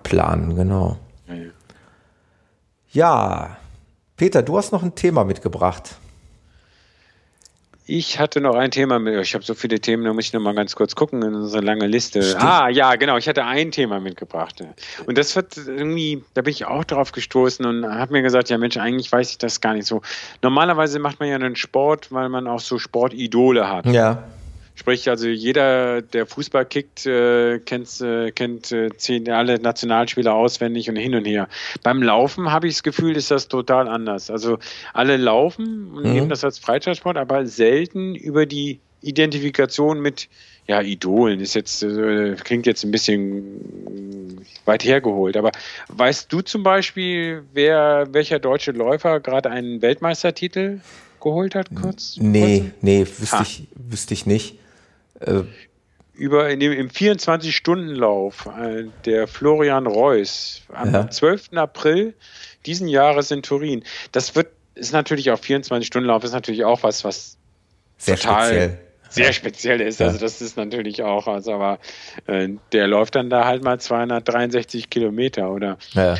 planen, 0.01 0.55
genau. 0.55 0.97
Ja, 1.27 1.35
ja. 1.35 1.49
ja, 2.91 3.57
Peter, 4.17 4.41
du 4.41 4.57
hast 4.57 4.71
noch 4.71 4.83
ein 4.83 4.95
Thema 4.95 5.23
mitgebracht. 5.23 5.97
Ich 7.85 8.17
hatte 8.17 8.39
noch 8.39 8.55
ein 8.55 8.71
Thema 8.71 8.97
mit, 8.97 9.19
ich 9.21 9.33
habe 9.33 9.43
so 9.43 9.53
viele 9.53 9.79
Themen, 9.79 10.05
da 10.05 10.13
muss 10.13 10.25
ich 10.25 10.33
noch 10.33 10.39
mal 10.39 10.55
ganz 10.55 10.75
kurz 10.75 10.95
gucken 10.95 11.21
in 11.21 11.35
unsere 11.35 11.61
lange 11.61 11.85
Liste. 11.85 12.21
Stimmt. 12.21 12.43
Ah, 12.43 12.69
ja, 12.69 12.95
genau, 12.95 13.17
ich 13.17 13.27
hatte 13.27 13.43
ein 13.43 13.71
Thema 13.71 13.99
mitgebracht. 13.99 14.63
Und 15.05 15.17
das 15.17 15.35
wird 15.35 15.57
irgendwie, 15.57 16.23
da 16.33 16.41
bin 16.41 16.51
ich 16.51 16.65
auch 16.65 16.85
drauf 16.85 17.11
gestoßen 17.11 17.65
und 17.65 17.85
habe 17.85 18.13
mir 18.13 18.21
gesagt, 18.21 18.49
ja 18.49 18.57
Mensch, 18.57 18.77
eigentlich 18.77 19.11
weiß 19.11 19.31
ich 19.31 19.37
das 19.37 19.59
gar 19.59 19.73
nicht 19.73 19.85
so. 19.85 20.01
Normalerweise 20.41 20.99
macht 20.99 21.19
man 21.19 21.27
ja 21.27 21.35
einen 21.35 21.57
Sport, 21.57 22.11
weil 22.11 22.29
man 22.29 22.47
auch 22.47 22.61
so 22.61 22.79
Sportidole 22.79 23.69
hat. 23.69 23.85
Ja. 23.87 24.23
Sprich, 24.75 25.07
also 25.07 25.27
jeder, 25.27 26.01
der 26.01 26.25
Fußball 26.25 26.65
kickt, 26.65 27.05
äh, 27.05 27.59
kennt, 27.59 28.01
äh, 28.01 28.31
kennt 28.31 28.71
äh, 28.71 28.89
zehn, 28.97 29.29
alle 29.29 29.59
Nationalspieler 29.59 30.33
auswendig 30.33 30.89
und 30.89 30.95
hin 30.95 31.13
und 31.13 31.25
her. 31.25 31.47
Beim 31.83 32.01
Laufen 32.01 32.51
habe 32.51 32.67
ich 32.67 32.75
das 32.75 32.83
Gefühl, 32.83 33.15
ist 33.15 33.29
das 33.29 33.47
total 33.47 33.87
anders. 33.87 34.31
Also 34.31 34.57
alle 34.93 35.17
laufen 35.17 35.91
und 35.93 36.05
mhm. 36.05 36.13
nehmen 36.13 36.29
das 36.29 36.43
als 36.43 36.57
Freizeitsport, 36.57 37.17
aber 37.17 37.45
selten 37.45 38.15
über 38.15 38.47
die 38.47 38.79
Identifikation 39.01 40.01
mit 40.01 40.27
ja, 40.65 40.81
Idolen 40.81 41.39
ist 41.39 41.53
jetzt, 41.55 41.83
äh, 41.83 42.35
klingt 42.43 42.65
jetzt 42.65 42.83
ein 42.83 42.91
bisschen 42.91 44.43
weit 44.65 44.83
hergeholt. 44.83 45.37
Aber 45.37 45.51
weißt 45.89 46.31
du 46.31 46.41
zum 46.41 46.63
Beispiel, 46.63 47.43
wer, 47.53 48.07
welcher 48.11 48.39
deutsche 48.39 48.71
Läufer 48.71 49.19
gerade 49.19 49.51
einen 49.51 49.81
Weltmeistertitel 49.81 50.79
geholt 51.21 51.53
hat, 51.53 51.69
kurz? 51.75 52.17
Nee, 52.17 52.59
kurz? 52.59 52.71
nee, 52.81 53.01
wüsste 53.01 53.43
ich, 53.43 53.67
wüsste 53.75 54.13
ich 54.13 54.25
nicht. 54.25 54.57
Äh, 55.19 55.43
Über 56.13 56.49
in 56.49 56.59
dem, 56.59 56.71
im 56.71 56.89
24-Stunden-Lauf, 56.89 58.47
äh, 58.59 58.85
der 59.05 59.27
Florian 59.27 59.87
Reuss 59.87 60.61
am 60.71 60.93
ja. 60.93 61.09
12. 61.09 61.53
April 61.55 62.13
diesen 62.65 62.87
Jahres 62.87 63.31
in 63.31 63.41
Turin. 63.43 63.83
Das 64.11 64.35
wird, 64.35 64.47
ist 64.75 64.93
natürlich 64.93 65.31
auch 65.31 65.39
24-Stunden-Lauf, 65.39 66.23
ist 66.23 66.33
natürlich 66.33 66.65
auch 66.65 66.83
was, 66.83 67.03
was 67.03 67.37
sehr 67.97 68.17
total 68.17 68.47
speziell 68.47 68.79
sehr 69.13 69.33
speziell 69.33 69.81
ist. 69.81 70.01
Also 70.01 70.17
das 70.17 70.41
ist 70.41 70.57
natürlich 70.57 71.03
auch, 71.03 71.27
also 71.27 71.53
aber 71.53 71.79
äh, 72.25 72.49
der 72.71 72.87
läuft 72.87 73.15
dann 73.15 73.29
da 73.29 73.45
halt 73.45 73.63
mal 73.63 73.79
263 73.79 74.89
Kilometer, 74.89 75.51
oder? 75.51 75.77
Ja. 75.91 76.15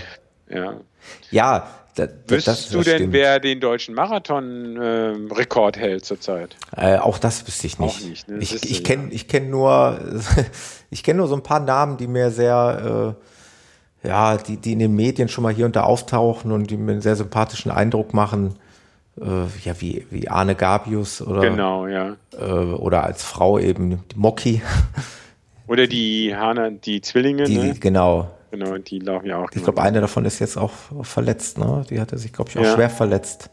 Ja. 0.50 0.80
ja 1.32 1.83
da, 1.96 2.08
Wüsstest 2.28 2.74
du 2.74 2.82
denn, 2.82 2.96
stimmt. 2.96 3.14
wer 3.14 3.40
den 3.40 3.60
deutschen 3.60 3.96
Marathon-Rekord 3.96 5.78
äh, 5.78 5.80
hält 5.80 6.06
zurzeit? 6.06 6.56
Äh, 6.76 6.98
auch 6.98 7.18
das 7.18 7.48
wüsste 7.48 7.68
ich 7.68 7.80
nicht. 7.80 8.10
nicht 8.10 8.28
ne? 8.28 8.38
Ich, 8.40 8.70
ich 8.70 8.84
kenne 8.84 9.14
ja. 9.14 9.22
kenn 9.28 9.50
nur, 9.50 10.00
ich 10.90 11.04
kenne 11.04 11.18
nur 11.18 11.28
so 11.28 11.36
ein 11.36 11.44
paar 11.44 11.60
Namen, 11.60 11.98
die 11.98 12.08
mir 12.08 12.32
sehr, 12.32 13.16
äh, 14.04 14.08
ja, 14.08 14.38
die, 14.38 14.58
die 14.58 14.74
in 14.74 14.80
den 14.80 14.96
Medien 14.96 15.30
schon 15.30 15.44
mal 15.44 15.54
hier 15.54 15.66
und 15.66 15.76
da 15.76 15.84
auftauchen 15.84 16.52
und 16.52 16.70
die 16.70 16.78
mir 16.78 16.94
einen 16.94 17.02
sehr 17.02 17.16
sympathischen 17.16 17.72
Eindruck 17.72 18.14
machen 18.14 18.56
äh, 19.20 19.46
ja, 19.64 19.80
wie, 19.80 20.06
wie 20.10 20.28
Arne 20.28 20.56
Gabius 20.56 21.22
oder, 21.22 21.42
genau, 21.42 21.88
ja. 21.88 22.16
Äh, 22.38 22.44
oder 22.44 23.04
als 23.04 23.24
Frau 23.24 23.60
eben 23.60 24.04
die 24.12 24.16
Mocki. 24.16 24.62
Oder 25.68 25.88
die 25.88 26.36
Hana, 26.36 26.72
die 26.72 27.02
Zwillinge, 27.02 27.44
die, 27.44 27.58
ne? 27.58 27.76
Genau. 27.80 28.30
Genau, 28.54 28.78
die 28.78 29.00
laufen 29.00 29.26
ja 29.26 29.38
auch. 29.38 29.50
Ich 29.52 29.64
glaube, 29.64 29.82
eine 29.82 30.00
davon 30.00 30.26
ist 30.26 30.38
jetzt 30.38 30.58
auch 30.58 30.72
verletzt, 31.02 31.58
ne? 31.58 31.84
Die 31.90 32.00
hatte 32.00 32.20
sich, 32.20 32.32
glaube 32.32 32.52
ich, 32.52 32.60
auch 32.60 32.64
ja. 32.64 32.76
schwer 32.76 32.92
verletzt. 32.92 33.50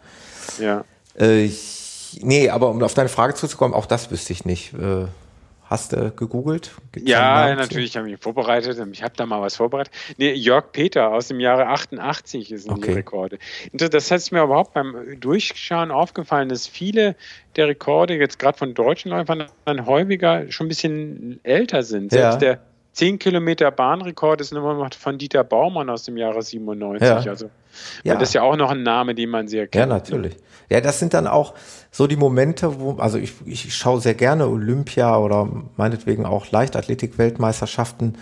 Ja. 0.58 0.84
Äh, 1.18 1.44
ich, 1.44 2.18
nee, 2.20 2.50
aber 2.50 2.68
um 2.68 2.82
auf 2.82 2.92
deine 2.92 3.08
Frage 3.08 3.32
zuzukommen, 3.32 3.74
auch 3.74 3.86
das 3.86 4.10
wüsste 4.10 4.34
ich 4.34 4.44
nicht. 4.44 4.74
Äh, 4.74 5.06
Hast 5.70 5.92
du 5.92 6.10
gegoogelt? 6.10 6.72
Gibt's 6.90 7.08
ja, 7.08 7.54
natürlich 7.54 7.96
habe 7.96 8.08
ich 8.08 8.14
mich 8.14 8.20
vorbereitet. 8.20 8.84
Ich 8.90 9.04
habe 9.04 9.14
da 9.16 9.24
mal 9.24 9.40
was 9.40 9.54
vorbereitet. 9.54 9.94
Nee, 10.16 10.32
Jörg 10.32 10.72
Peter 10.72 11.12
aus 11.12 11.28
dem 11.28 11.38
Jahre 11.38 11.68
88 11.68 12.48
sind 12.48 12.72
okay. 12.72 12.88
die 12.88 12.92
Rekorde. 12.94 13.38
Das 13.72 14.10
hat 14.10 14.32
mir 14.32 14.42
überhaupt 14.42 14.74
beim 14.74 14.96
Durchschauen 15.20 15.92
aufgefallen, 15.92 16.48
dass 16.48 16.66
viele 16.66 17.14
der 17.54 17.68
Rekorde 17.68 18.16
jetzt 18.16 18.40
gerade 18.40 18.58
von 18.58 18.74
deutschen 18.74 19.12
Läufern 19.12 19.46
dann 19.64 19.86
häufiger 19.86 20.50
schon 20.50 20.66
ein 20.66 20.68
bisschen 20.70 21.38
älter 21.44 21.84
sind. 21.84 22.10
Selbst 22.10 22.42
ja. 22.42 22.54
der 22.56 22.60
10 23.00 23.18
Kilometer 23.18 23.70
Bahnrekord 23.70 24.42
ist 24.42 24.52
immer 24.52 24.74
noch 24.74 24.92
von 24.92 25.16
Dieter 25.16 25.42
Baumann 25.42 25.88
aus 25.88 26.02
dem 26.02 26.18
Jahre 26.18 26.42
97. 26.42 27.08
Ja. 27.08 27.16
Also 27.16 27.48
ja. 28.04 28.14
das 28.16 28.28
ist 28.28 28.34
ja 28.34 28.42
auch 28.42 28.56
noch 28.56 28.70
ein 28.70 28.82
Name, 28.82 29.14
den 29.14 29.30
man 29.30 29.48
sehr 29.48 29.68
kennt. 29.68 29.80
Ja, 29.80 29.86
natürlich. 29.86 30.36
Ja, 30.68 30.82
das 30.82 30.98
sind 30.98 31.14
dann 31.14 31.26
auch 31.26 31.54
so 31.90 32.06
die 32.06 32.16
Momente, 32.16 32.78
wo, 32.78 32.96
also 32.96 33.16
ich, 33.16 33.32
ich 33.46 33.74
schaue 33.74 34.02
sehr 34.02 34.12
gerne 34.12 34.48
Olympia 34.48 35.16
oder 35.16 35.48
meinetwegen 35.78 36.26
auch 36.26 36.50
Leichtathletik-Weltmeisterschaften, 36.50 38.18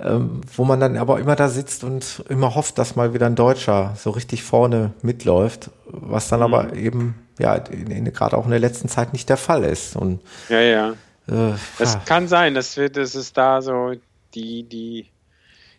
ähm, 0.00 0.40
wo 0.56 0.64
man 0.64 0.80
dann 0.80 0.96
aber 0.96 1.20
immer 1.20 1.36
da 1.36 1.48
sitzt 1.48 1.84
und 1.84 2.24
immer 2.28 2.56
hofft, 2.56 2.78
dass 2.78 2.96
mal 2.96 3.14
wieder 3.14 3.26
ein 3.26 3.36
Deutscher 3.36 3.94
so 3.96 4.10
richtig 4.10 4.42
vorne 4.42 4.92
mitläuft, 5.02 5.70
was 5.86 6.26
dann 6.26 6.40
mhm. 6.40 6.46
aber 6.52 6.74
eben 6.74 7.14
ja 7.38 7.58
gerade 7.58 8.36
auch 8.36 8.44
in 8.44 8.50
der 8.50 8.58
letzten 8.58 8.88
Zeit 8.88 9.12
nicht 9.12 9.28
der 9.28 9.36
Fall 9.36 9.62
ist. 9.62 9.94
Und 9.94 10.20
ja, 10.48 10.60
ja. 10.60 10.94
Äh, 11.28 11.52
es 11.78 11.96
ah. 11.96 12.02
kann 12.04 12.28
sein, 12.28 12.54
dass, 12.54 12.76
wir, 12.76 12.88
dass 12.88 13.14
es 13.14 13.32
da 13.32 13.62
so 13.62 13.94
die, 14.34 14.62
die 14.64 15.06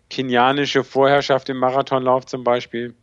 kenianische 0.10 0.84
Vorherrschaft 0.84 1.50
im 1.50 1.58
Marathonlauf 1.58 2.26
zum 2.26 2.44
Beispiel. 2.44 2.94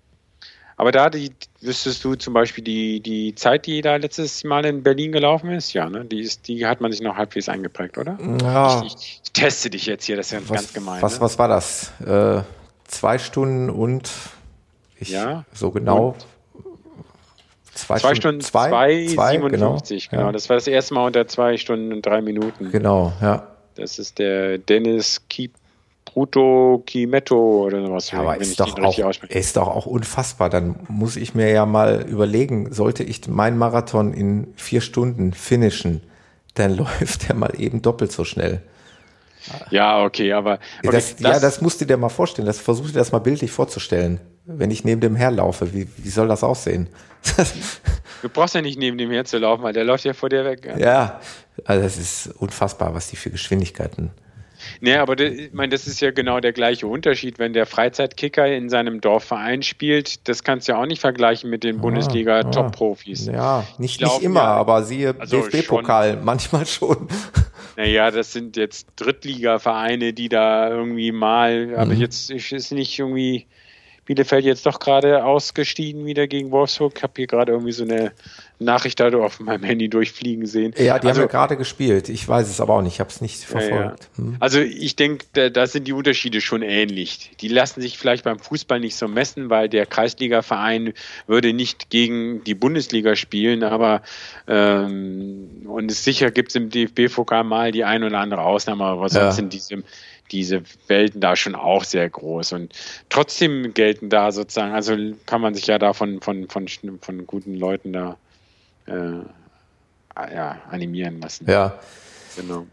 Aber 0.76 0.92
da 0.92 1.10
die, 1.10 1.32
wüsstest 1.60 2.04
du 2.04 2.14
zum 2.14 2.34
Beispiel 2.34 2.62
die, 2.62 3.00
die 3.00 3.34
Zeit, 3.34 3.66
die 3.66 3.80
da 3.80 3.96
letztes 3.96 4.44
Mal 4.44 4.64
in 4.64 4.84
Berlin 4.84 5.10
gelaufen 5.10 5.50
ist? 5.50 5.72
Ja, 5.72 5.90
ne? 5.90 6.04
Die, 6.04 6.20
ist, 6.20 6.46
die 6.46 6.64
hat 6.64 6.80
man 6.80 6.92
sich 6.92 7.00
noch 7.00 7.16
halbwegs 7.16 7.48
eingeprägt, 7.48 7.98
oder? 7.98 8.16
Ja. 8.40 8.84
Ich, 8.84 8.94
ich, 8.94 9.20
ich 9.24 9.32
teste 9.32 9.70
dich 9.70 9.86
jetzt 9.86 10.04
hier, 10.04 10.16
das 10.16 10.26
ist 10.26 10.32
ja 10.32 10.40
was, 10.42 10.48
ganz 10.48 10.72
gemein. 10.72 11.02
Was, 11.02 11.16
ne? 11.16 11.20
was 11.20 11.38
war 11.38 11.48
das? 11.48 11.92
Äh, 12.00 12.42
zwei 12.84 13.18
Stunden 13.18 13.70
und 13.70 14.08
ich, 15.00 15.08
ja, 15.08 15.44
so 15.52 15.72
genau. 15.72 16.10
Und 16.10 16.26
Zwei, 17.78 17.98
zwei 17.98 18.14
Stunden, 18.16 18.40
zwei, 18.40 18.68
zwei, 18.68 19.06
zwei 19.06 19.32
57, 19.32 20.10
genau. 20.10 20.18
genau. 20.18 20.28
Ja. 20.28 20.32
Das 20.32 20.48
war 20.48 20.56
das 20.56 20.66
erste 20.66 20.94
Mal 20.94 21.06
unter 21.06 21.28
zwei 21.28 21.56
Stunden 21.56 21.92
und 21.92 22.04
drei 22.04 22.20
Minuten. 22.20 22.72
Genau, 22.72 23.12
ja. 23.20 23.46
Das 23.76 24.00
ist 24.00 24.18
der 24.18 24.58
Dennis 24.58 25.22
Kipruto 25.28 26.82
Kimetto 26.84 27.64
oder 27.66 27.86
sowas. 27.86 28.10
Ja, 28.10 28.20
aber 28.20 28.36
ist 28.38 28.58
doch, 28.58 28.76
auch, 28.78 28.98
ist 29.28 29.56
doch 29.56 29.68
auch 29.68 29.86
unfassbar. 29.86 30.50
Dann 30.50 30.74
muss 30.88 31.16
ich 31.16 31.36
mir 31.36 31.50
ja 31.50 31.66
mal 31.66 32.04
überlegen, 32.08 32.72
sollte 32.72 33.04
ich 33.04 33.28
meinen 33.28 33.56
Marathon 33.56 34.12
in 34.12 34.52
vier 34.56 34.80
Stunden 34.80 35.32
finishen, 35.32 36.02
dann 36.54 36.76
läuft 36.76 37.28
der 37.28 37.36
mal 37.36 37.52
eben 37.56 37.80
doppelt 37.80 38.10
so 38.10 38.24
schnell. 38.24 38.60
Ja, 39.70 40.04
okay, 40.04 40.32
aber. 40.32 40.58
Okay, 40.82 40.92
das, 40.92 41.16
das, 41.16 41.20
ja, 41.20 41.40
das 41.40 41.60
musst 41.60 41.80
du 41.80 41.84
dir 41.84 41.96
mal 41.96 42.08
vorstellen. 42.08 42.46
Das 42.46 42.58
versuch 42.58 42.88
dir 42.88 42.94
das 42.94 43.12
mal 43.12 43.20
bildlich 43.20 43.52
vorzustellen. 43.52 44.20
Wenn 44.44 44.70
ich 44.70 44.84
neben 44.84 45.00
dem 45.00 45.14
herlaufe, 45.14 45.72
wie, 45.72 45.86
wie 45.96 46.10
soll 46.10 46.26
das 46.26 46.42
aussehen? 46.42 46.88
Du 48.22 48.28
brauchst 48.28 48.54
ja 48.54 48.62
nicht 48.62 48.78
neben 48.78 48.98
dem 48.98 49.10
herzulaufen, 49.10 49.64
weil 49.64 49.72
der 49.72 49.84
läuft 49.84 50.04
ja 50.04 50.12
vor 50.12 50.28
dir 50.28 50.44
weg. 50.44 50.66
Ja, 50.66 50.78
ja 50.78 51.20
also 51.64 51.82
das 51.82 51.98
ist 51.98 52.26
unfassbar, 52.38 52.94
was 52.94 53.08
die 53.08 53.16
für 53.16 53.30
Geschwindigkeiten. 53.30 54.10
Nee, 54.80 54.96
aber 54.96 55.16
das, 55.16 55.32
ich 55.32 55.52
meine, 55.52 55.70
das 55.70 55.86
ist 55.86 56.00
ja 56.00 56.10
genau 56.10 56.40
der 56.40 56.52
gleiche 56.52 56.86
Unterschied, 56.86 57.38
wenn 57.38 57.52
der 57.52 57.66
Freizeitkicker 57.66 58.46
in 58.46 58.68
seinem 58.68 59.00
Dorfverein 59.00 59.62
spielt. 59.62 60.28
Das 60.28 60.42
kannst 60.42 60.68
du 60.68 60.72
ja 60.72 60.80
auch 60.80 60.86
nicht 60.86 61.00
vergleichen 61.00 61.50
mit 61.50 61.64
den 61.64 61.80
Bundesliga-Top-Profis. 61.80 63.26
Ja, 63.26 63.64
nicht, 63.78 64.00
nicht 64.00 64.22
immer, 64.22 64.40
ja, 64.40 64.54
aber 64.54 64.82
siehe 64.82 65.14
also 65.18 65.42
DFB-Pokal, 65.42 66.18
manchmal 66.22 66.66
schon. 66.66 67.08
Naja, 67.76 68.10
das 68.10 68.32
sind 68.32 68.56
jetzt 68.56 68.88
Drittliga-Vereine, 68.96 70.12
die 70.12 70.28
da 70.28 70.68
irgendwie 70.68 71.12
mal, 71.12 71.74
aber 71.76 71.94
mhm. 71.94 72.00
jetzt 72.00 72.30
ist 72.30 72.72
nicht 72.72 72.98
irgendwie 72.98 73.46
Bielefeld 74.08 74.46
jetzt 74.46 74.64
doch 74.64 74.80
gerade 74.80 75.22
ausgestiegen 75.22 76.06
wieder 76.06 76.26
gegen 76.26 76.50
Wolfsburg. 76.50 76.94
Ich 76.96 77.02
habe 77.02 77.12
hier 77.16 77.26
gerade 77.26 77.52
irgendwie 77.52 77.72
so 77.72 77.84
eine 77.84 78.12
Nachricht 78.58 78.98
da 79.00 79.10
auf 79.10 79.38
meinem 79.38 79.62
Handy 79.64 79.90
durchfliegen 79.90 80.46
sehen. 80.46 80.72
Ja, 80.78 80.98
die 80.98 81.08
also, 81.08 81.20
haben 81.20 81.26
ja 81.28 81.30
gerade 81.30 81.58
gespielt. 81.58 82.08
Ich 82.08 82.26
weiß 82.26 82.48
es 82.48 82.58
aber 82.58 82.72
auch 82.72 82.80
nicht. 82.80 82.94
Ich 82.94 83.00
habe 83.00 83.10
es 83.10 83.20
nicht 83.20 83.44
verfolgt. 83.44 83.70
Ja, 83.70 83.84
ja. 83.84 83.96
Hm. 84.16 84.36
Also 84.40 84.60
ich 84.60 84.96
denke, 84.96 85.26
da, 85.34 85.50
da, 85.50 85.66
sind 85.66 85.86
die 85.86 85.92
Unterschiede 85.92 86.40
schon 86.40 86.62
ähnlich. 86.62 87.32
Die 87.42 87.48
lassen 87.48 87.82
sich 87.82 87.98
vielleicht 87.98 88.24
beim 88.24 88.38
Fußball 88.38 88.80
nicht 88.80 88.96
so 88.96 89.08
messen, 89.08 89.50
weil 89.50 89.68
der 89.68 89.84
Kreisligaverein 89.84 90.94
würde 91.26 91.52
nicht 91.52 91.90
gegen 91.90 92.42
die 92.44 92.54
Bundesliga 92.54 93.14
spielen, 93.14 93.62
aber 93.62 94.00
ähm, 94.46 95.66
und 95.66 95.90
es 95.90 96.02
sicher 96.02 96.30
gibt 96.30 96.48
es 96.48 96.54
im 96.54 96.70
DFB-Pokal 96.70 97.44
mal 97.44 97.72
die 97.72 97.84
ein 97.84 98.02
oder 98.02 98.20
andere 98.20 98.40
Ausnahme, 98.40 98.84
aber 98.84 99.10
sonst 99.10 99.22
ja. 99.22 99.32
sind 99.32 99.52
diese 99.52 99.82
diese 100.30 100.62
Welten 100.86 101.20
da 101.20 101.36
schon 101.36 101.54
auch 101.54 101.84
sehr 101.84 102.08
groß. 102.08 102.52
Und 102.52 102.72
trotzdem 103.08 103.74
gelten 103.74 104.10
da 104.10 104.32
sozusagen, 104.32 104.72
also 104.72 104.96
kann 105.26 105.40
man 105.40 105.54
sich 105.54 105.66
ja 105.66 105.78
da 105.78 105.92
von, 105.92 106.20
von, 106.20 106.48
von, 106.48 106.66
von 107.00 107.26
guten 107.26 107.54
Leuten 107.54 107.92
da 107.92 108.16
äh, 108.86 109.20
ja, 110.34 110.58
animieren 110.70 111.20
lassen. 111.20 111.48
Ja. 111.48 111.78
Genau. 112.36 112.66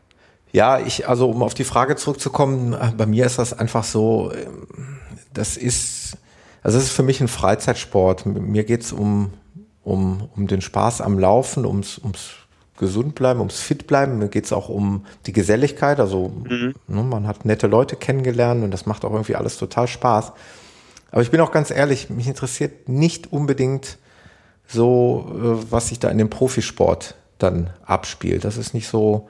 Ja, 0.52 0.80
ich, 0.80 1.08
also 1.08 1.30
um 1.30 1.44
auf 1.44 1.54
die 1.54 1.66
Frage 1.66 1.96
zurückzukommen, 1.96 2.78
bei 2.98 3.06
mir 3.06 3.26
ist 3.26 3.40
das 3.40 3.52
einfach 3.52 3.84
so, 3.84 4.32
das 5.34 5.58
ist, 5.58 6.18
also 6.64 6.78
es 6.78 6.86
ist 6.86 6.92
für 6.92 7.04
mich 7.04 7.20
ein 7.20 7.28
Freizeitsport. 7.28 8.26
Mir 8.26 8.64
geht's 8.64 8.94
um, 8.94 9.34
um, 9.84 10.30
um 10.34 10.48
den 10.48 10.62
Spaß 10.62 11.02
am 11.02 11.20
Laufen, 11.20 11.66
ums, 11.66 11.98
ums 11.98 12.36
gesund 12.78 13.16
bleiben, 13.16 13.40
ums 13.40 13.60
fit 13.60 13.88
bleiben. 13.88 14.18
Mir 14.18 14.28
geht's 14.28 14.52
auch 14.52 14.70
um 14.70 15.06
die 15.26 15.34
Geselligkeit. 15.34 16.00
Also 16.00 16.30
mhm. 16.30 16.74
ne, 16.88 17.04
man 17.04 17.28
hat 17.28 17.46
nette 17.46 17.68
Leute 17.68 17.96
kennengelernt 17.96 18.64
und 18.64 18.72
das 18.72 18.86
macht 18.86 19.06
auch 19.06 19.12
irgendwie 19.12 19.36
alles 19.36 19.58
total 19.58 19.88
Spaß. 19.88 20.34
Aber 21.12 21.22
ich 21.22 21.32
bin 21.32 21.40
auch 21.40 21.52
ganz 21.52 21.72
ehrlich, 21.72 22.10
mich 22.10 22.28
interessiert 22.28 22.90
nicht 22.90 23.32
unbedingt 23.32 23.98
so, 24.68 25.32
äh, 25.32 25.72
was 25.72 25.90
sich 25.90 26.00
da 26.00 26.10
in 26.10 26.18
dem 26.18 26.30
Profisport 26.30 27.16
dann 27.38 27.70
abspielt. 27.86 28.44
Das 28.44 28.58
ist 28.58 28.74
nicht 28.74 28.88
so 28.88 29.30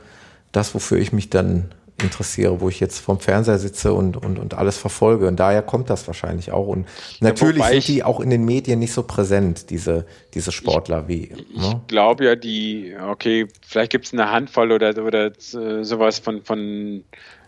das, 0.51 0.73
wofür 0.73 0.97
ich 0.97 1.11
mich 1.13 1.29
dann 1.29 1.71
interessiere, 2.01 2.59
wo 2.59 2.69
ich 2.69 2.79
jetzt 2.79 2.99
vorm 2.99 3.19
Fernseher 3.19 3.57
sitze 3.57 3.93
und, 3.93 4.17
und, 4.17 4.37
und 4.37 4.53
alles 4.53 4.77
verfolge. 4.77 5.27
Und 5.27 5.39
daher 5.39 5.61
kommt 5.61 5.89
das 5.89 6.07
wahrscheinlich 6.07 6.51
auch. 6.51 6.67
Und 6.67 6.87
natürlich 7.21 7.63
ja, 7.63 7.69
sind 7.69 7.87
die 7.87 8.03
auch 8.03 8.19
in 8.19 8.29
den 8.29 8.43
Medien 8.43 8.79
nicht 8.79 8.93
so 8.93 9.03
präsent, 9.03 9.69
diese, 9.69 10.05
diese 10.33 10.51
Sportler 10.51 11.05
ich, 11.07 11.07
wie. 11.07 11.23
Ich 11.53 11.57
ne? 11.57 11.81
glaube 11.87 12.25
ja, 12.25 12.35
die, 12.35 12.95
okay, 13.09 13.47
vielleicht 13.65 13.91
gibt 13.91 14.05
es 14.05 14.13
eine 14.13 14.29
Handvoll 14.31 14.71
oder, 14.71 14.97
oder 15.03 15.31
sowas 15.39 16.19
von, 16.19 16.43
von 16.43 17.03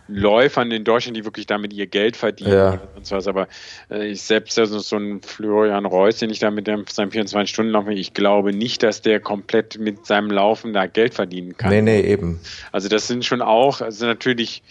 Läufern 0.07 0.71
in 0.71 0.83
Deutschland, 0.83 1.17
die 1.17 1.25
wirklich 1.25 1.47
damit 1.47 1.73
ihr 1.73 1.87
Geld 1.87 2.15
verdienen 2.15 2.53
ja. 2.53 2.81
und 2.95 3.09
was. 3.11 3.27
Aber 3.27 3.47
äh, 3.89 4.07
ich 4.07 4.21
selbst, 4.21 4.57
also 4.57 4.79
so 4.79 4.97
ein 4.97 5.21
Florian 5.21 5.85
Reus, 5.85 6.17
den 6.17 6.29
ich 6.29 6.39
da 6.39 6.49
mit 6.51 6.65
seinem 6.65 7.09
24-Stunden-Lauf, 7.09 7.87
ich 7.89 8.13
glaube 8.13 8.53
nicht, 8.53 8.83
dass 8.83 9.01
der 9.01 9.19
komplett 9.19 9.79
mit 9.79 10.05
seinem 10.05 10.31
Laufen 10.31 10.73
da 10.73 10.85
Geld 10.85 11.13
verdienen 11.13 11.57
kann. 11.57 11.69
Nee, 11.69 11.81
nee, 11.81 12.01
eben. 12.01 12.39
Also 12.71 12.87
das 12.87 13.07
sind 13.07 13.25
schon 13.25 13.41
auch, 13.41 13.81
also 13.81 14.05
natürlich 14.05 14.63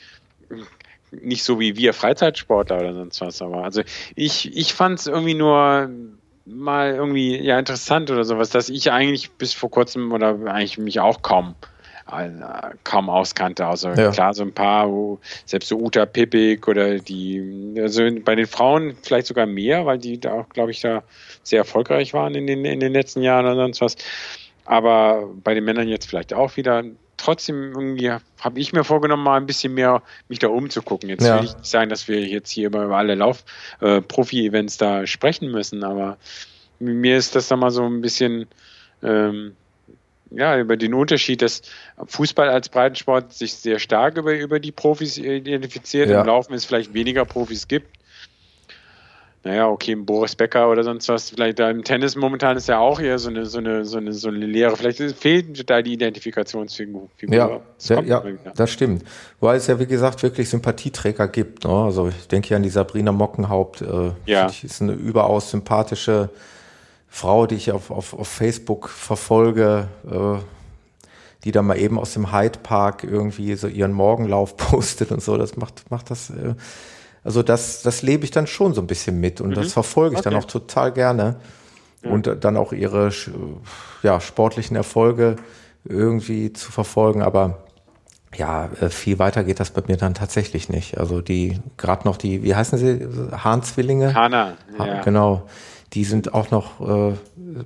nicht 1.11 1.45
so 1.45 1.61
wie 1.61 1.77
wir 1.77 1.93
Freizeitsportler 1.93 2.79
oder 2.79 2.95
sonst 2.95 3.21
was, 3.21 3.43
aber 3.43 3.65
also 3.65 3.83
ich, 4.15 4.57
ich 4.57 4.75
fand 4.75 4.99
es 4.99 5.07
irgendwie 5.07 5.35
nur 5.35 5.91
mal 6.45 6.95
irgendwie 6.95 7.37
ja 7.39 7.59
interessant 7.59 8.11
oder 8.11 8.25
sowas, 8.25 8.51
dass 8.51 8.69
ich 8.69 8.93
eigentlich 8.93 9.33
bis 9.33 9.53
vor 9.53 9.71
kurzem 9.71 10.13
oder 10.13 10.39
eigentlich 10.47 10.79
mich 10.79 11.01
auch 11.01 11.23
kaum 11.23 11.55
kaum 12.85 13.11
auskannte. 13.11 13.67
Also 13.67 13.89
ja. 13.91 14.11
klar, 14.13 14.33
so 14.33 14.43
ein 14.43 14.53
paar, 14.53 14.89
selbst 15.45 15.69
so 15.69 15.77
Uta 15.77 16.07
Pippig 16.07 16.67
oder 16.69 16.99
die, 16.99 17.75
also 17.79 18.03
bei 18.25 18.37
den 18.37 18.47
Frauen 18.47 18.97
vielleicht 19.03 19.27
sogar 19.27 19.47
mehr, 19.47 19.87
weil 19.87 19.99
die 19.99 20.21
da 20.21 20.33
auch, 20.33 20.49
glaube 20.51 20.71
ich, 20.71 20.81
da 20.81 21.03
sehr 21.43 21.59
erfolgreich 21.59 22.15
waren 22.15 22.35
in 22.35 22.47
den, 22.47 22.65
in 22.65 22.81
den 22.81 22.93
letzten 22.93 23.23
Jahren 23.23 23.47
oder 23.47 23.57
sonst 23.57 23.81
was. 23.81 23.97
Aber 24.65 25.29
bei 25.43 25.55
den 25.55 25.65
Männern 25.65 25.89
jetzt 25.89 26.09
vielleicht 26.09 26.33
auch 26.33 26.57
wieder. 26.57 26.85
Trotzdem 27.19 27.73
irgendwie 27.73 28.11
habe 28.11 28.61
ich 28.61 28.75
mir 28.75 28.85
vorgenommen, 28.85 29.25
mal 29.25 29.39
ein 29.39 29.47
bisschen 29.47 29.73
mehr 29.73 30.03
mich 30.29 30.39
da 30.39 30.49
umzugucken. 30.49 31.09
Jetzt 31.09 31.25
ja. 31.25 31.39
will 31.39 31.47
ich 31.47 31.55
nicht 31.55 31.67
sagen, 31.67 31.89
dass 31.89 32.09
wir 32.09 32.21
jetzt 32.21 32.51
hier 32.51 32.67
über 32.67 32.91
alle 32.91 33.15
Lauf-Profi-Events 33.15 34.77
äh, 34.77 34.79
da 34.79 35.07
sprechen 35.07 35.51
müssen, 35.51 35.83
aber 35.83 36.19
mir 36.79 37.17
ist 37.17 37.35
das 37.35 37.49
da 37.49 37.57
mal 37.57 37.71
so 37.71 37.85
ein 37.85 38.03
bisschen 38.03 38.47
ähm, 39.03 39.57
ja, 40.31 40.59
über 40.59 40.77
den 40.77 40.95
Unterschied, 40.95 41.43
dass 41.43 41.63
Fußball 42.07 42.49
als 42.49 42.69
Breitensport 42.69 43.33
sich 43.33 43.55
sehr 43.55 43.79
stark 43.79 44.17
über, 44.17 44.35
über 44.35 44.61
die 44.61 44.73
Profis 44.73 45.19
identifiziert. 45.19 46.11
Ja. 46.11 46.21
Im 46.21 46.27
Laufen 46.27 46.55
es 46.55 46.65
vielleicht 46.65 46.95
weniger 46.95 47.25
Profis 47.25 47.69
gibt. 47.69 47.97
Naja, 49.47 49.69
okay, 49.69 49.95
Boris 49.95 50.35
Becker 50.35 50.69
oder 50.69 50.83
sonst 50.83 51.09
was. 51.09 51.31
Vielleicht 51.31 51.61
da 51.61 51.71
im 51.71 51.85
Tennis 51.85 52.17
momentan 52.17 52.57
ist 52.57 52.67
ja 52.67 52.81
auch 52.81 52.99
eher 52.99 53.17
so 53.21 53.31
eine, 53.31 53.47
so 53.47 53.59
eine, 53.59 53.85
so 53.85 53.99
eine, 53.99 54.13
so 54.13 54.27
eine 54.27 54.45
Lehre. 54.45 54.77
Vielleicht 54.77 55.01
fehlt 55.17 55.71
da 55.71 55.83
die 55.83 55.93
Identifikationsfigur. 55.93 57.09
Ja, 57.29 57.61
das, 57.77 57.89
ja, 57.89 58.01
ja 58.03 58.25
das 58.57 58.73
stimmt. 58.73 59.05
Weil 59.39 59.59
es 59.59 59.69
ja, 59.69 59.79
wie 59.79 59.87
gesagt, 59.87 60.25
wirklich 60.25 60.49
Sympathieträger 60.49 61.29
gibt. 61.29 61.63
Ne? 61.63 61.71
Also 61.71 62.09
ich 62.09 62.27
denke 62.27 62.49
hier 62.49 62.57
an 62.57 62.65
die 62.65 62.71
Sabrina 62.71 63.13
Mockenhaupt. 63.13 63.83
Äh, 63.83 64.11
ja. 64.27 64.47
ist 64.47 64.83
eine 64.83 64.95
überaus 64.95 65.53
sympathische 65.53 66.31
Frau, 67.09 67.47
die 67.47 67.55
ich 67.55 67.73
auf, 67.73 67.91
auf, 67.91 68.13
auf 68.13 68.29
Facebook 68.29 68.89
verfolge, 68.89 69.89
äh, 70.11 70.39
die 71.45 71.53
da 71.53 71.63
mal 71.63 71.79
eben 71.79 71.99
aus 71.99 72.13
dem 72.13 72.33
Hyde 72.33 72.59
Park 72.63 73.05
irgendwie 73.05 73.55
so 73.55 73.69
ihren 73.69 73.93
Morgenlauf 73.93 74.57
postet 74.57 75.13
und 75.13 75.23
so, 75.23 75.37
das 75.37 75.57
macht, 75.57 75.91
macht 75.91 76.11
das, 76.11 76.31
äh, 76.31 76.55
also 77.25 77.43
das, 77.43 77.83
das 77.83 78.03
lebe 78.03 78.25
ich 78.25 78.31
dann 78.31 78.47
schon 78.47 78.75
so 78.75 78.81
ein 78.81 78.87
bisschen 78.87 79.21
mit 79.21 79.41
und 79.41 79.51
mhm. 79.51 79.55
das 79.55 79.73
verfolge 79.73 80.15
ich 80.15 80.21
okay. 80.21 80.31
dann 80.31 80.39
auch 80.39 80.45
total 80.45 80.93
gerne. 80.93 81.37
Ja. 82.05 82.11
Und 82.11 82.45
dann 82.45 82.57
auch 82.57 82.73
ihre 82.73 83.11
ja, 84.03 84.21
sportlichen 84.21 84.77
Erfolge 84.77 85.37
irgendwie 85.85 86.53
zu 86.53 86.71
verfolgen, 86.71 87.23
aber 87.23 87.65
ja, 88.37 88.69
äh, 88.81 88.91
viel 88.91 89.19
weiter 89.19 89.45
geht 89.45 89.59
das 89.59 89.71
bei 89.71 89.83
mir 89.89 89.97
dann 89.97 90.15
tatsächlich 90.15 90.69
nicht. 90.69 90.99
Also 90.99 91.21
die, 91.23 91.59
gerade 91.79 92.07
noch 92.07 92.17
die, 92.17 92.43
wie 92.43 92.55
heißen 92.55 92.79
sie, 92.79 93.09
Hahn-Zwillinge? 93.33 94.15
Hanna, 94.15 94.55
ja. 94.79 95.01
Genau 95.03 95.47
die 95.93 96.05
sind 96.05 96.35
auch 96.35 96.51
noch 96.51 96.81
äh, 96.81 97.15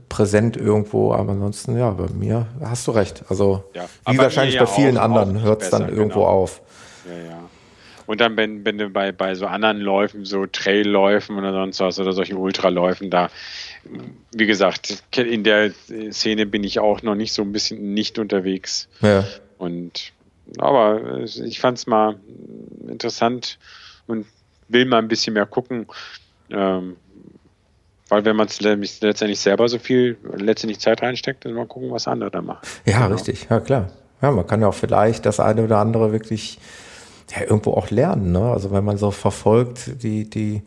präsent 0.09 0.57
irgendwo, 0.57 1.12
aber 1.12 1.33
ansonsten, 1.33 1.77
ja, 1.79 1.91
bei 1.91 2.09
mir 2.12 2.47
hast 2.61 2.87
du 2.87 2.93
recht. 2.93 3.25
Also 3.29 3.64
ja, 3.75 3.89
wie 4.07 4.18
wahrscheinlich 4.18 4.59
bei 4.59 4.66
vielen 4.66 4.99
auch, 4.99 5.03
anderen 5.03 5.43
hört 5.43 5.62
es 5.62 5.71
dann 5.71 5.89
irgendwo 5.89 6.21
genau. 6.21 6.27
auf. 6.27 6.61
Ja, 7.09 7.31
ja. 7.31 7.41
Und 8.07 8.21
dann, 8.21 8.37
wenn, 8.37 8.64
wenn 8.64 8.77
du 8.77 8.91
bei, 8.91 9.12
bei 9.12 9.35
so 9.37 9.47
anderen 9.47 9.79
Läufen, 9.79 10.25
so 10.25 10.45
Trailläufen 10.45 11.39
oder 11.39 11.53
sonst 11.53 11.79
was 11.79 11.99
oder 12.01 12.12
solchen 12.12 12.37
Ultraläufen, 12.37 13.09
da, 13.09 13.31
wie 14.33 14.47
gesagt, 14.47 15.05
in 15.16 15.45
der 15.45 15.71
Szene 16.11 16.47
bin 16.47 16.64
ich 16.64 16.81
auch 16.81 17.03
noch 17.03 17.14
nicht 17.14 17.33
so 17.33 17.43
ein 17.43 17.53
bisschen 17.53 17.95
nicht 17.95 18.18
unterwegs. 18.18 18.89
Ja. 19.01 19.25
Und 19.59 20.12
aber 20.59 21.21
ich 21.23 21.61
fand 21.61 21.79
es 21.79 21.87
mal 21.87 22.16
interessant 22.89 23.59
und 24.07 24.27
will 24.68 24.87
mal 24.87 24.99
ein 24.99 25.09
bisschen 25.09 25.35
mehr 25.35 25.47
gucken. 25.47 25.87
Ähm, 26.51 26.97
weil 28.11 28.25
wenn 28.25 28.37
man 28.37 28.49
letztendlich 28.49 29.41
selber 29.41 29.69
so 29.69 29.79
viel 29.79 30.19
letztendlich 30.37 30.81
Zeit 30.81 31.03
reinsteckt, 31.03 31.45
dann 31.45 31.55
mal 31.55 31.67
gucken, 31.67 31.91
was 31.91 32.07
andere 32.07 32.31
da 32.31 32.43
machen. 32.43 32.67
Ja, 32.85 33.05
genau. 33.05 33.15
richtig, 33.15 33.47
ja 33.49 33.61
klar. 33.61 33.89
Ja, 34.21 34.31
man 34.31 34.47
kann 34.47 34.61
ja 34.61 34.69
auch 34.69 34.75
vielleicht 34.75 35.25
das 35.25 35.41
eine 35.41 35.65
oder 35.65 35.79
andere 35.79 36.13
wirklich 36.13 36.59
ja, 37.35 37.43
irgendwo 37.43 37.73
auch 37.73 37.91
lernen. 37.91 38.33
Ne? 38.33 38.51
Also 38.51 38.73
wenn 38.73 38.85
man 38.85 38.99
so 38.99 39.11
verfolgt, 39.11 40.03
die, 40.03 40.29
die, 40.29 40.63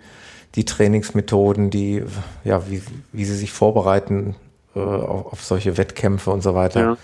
die 0.56 0.66
Trainingsmethoden, 0.66 1.70
die, 1.70 2.04
ja, 2.44 2.70
wie, 2.70 2.82
wie 3.12 3.26
sie 3.26 3.36
sich 3.36 3.52
vorbereiten 3.52 4.36
äh, 4.76 4.80
auf, 4.80 5.34
auf 5.34 5.44
solche 5.44 5.78
Wettkämpfe 5.78 6.32
und 6.32 6.41
so 6.41 6.56
weiter, 6.56 6.98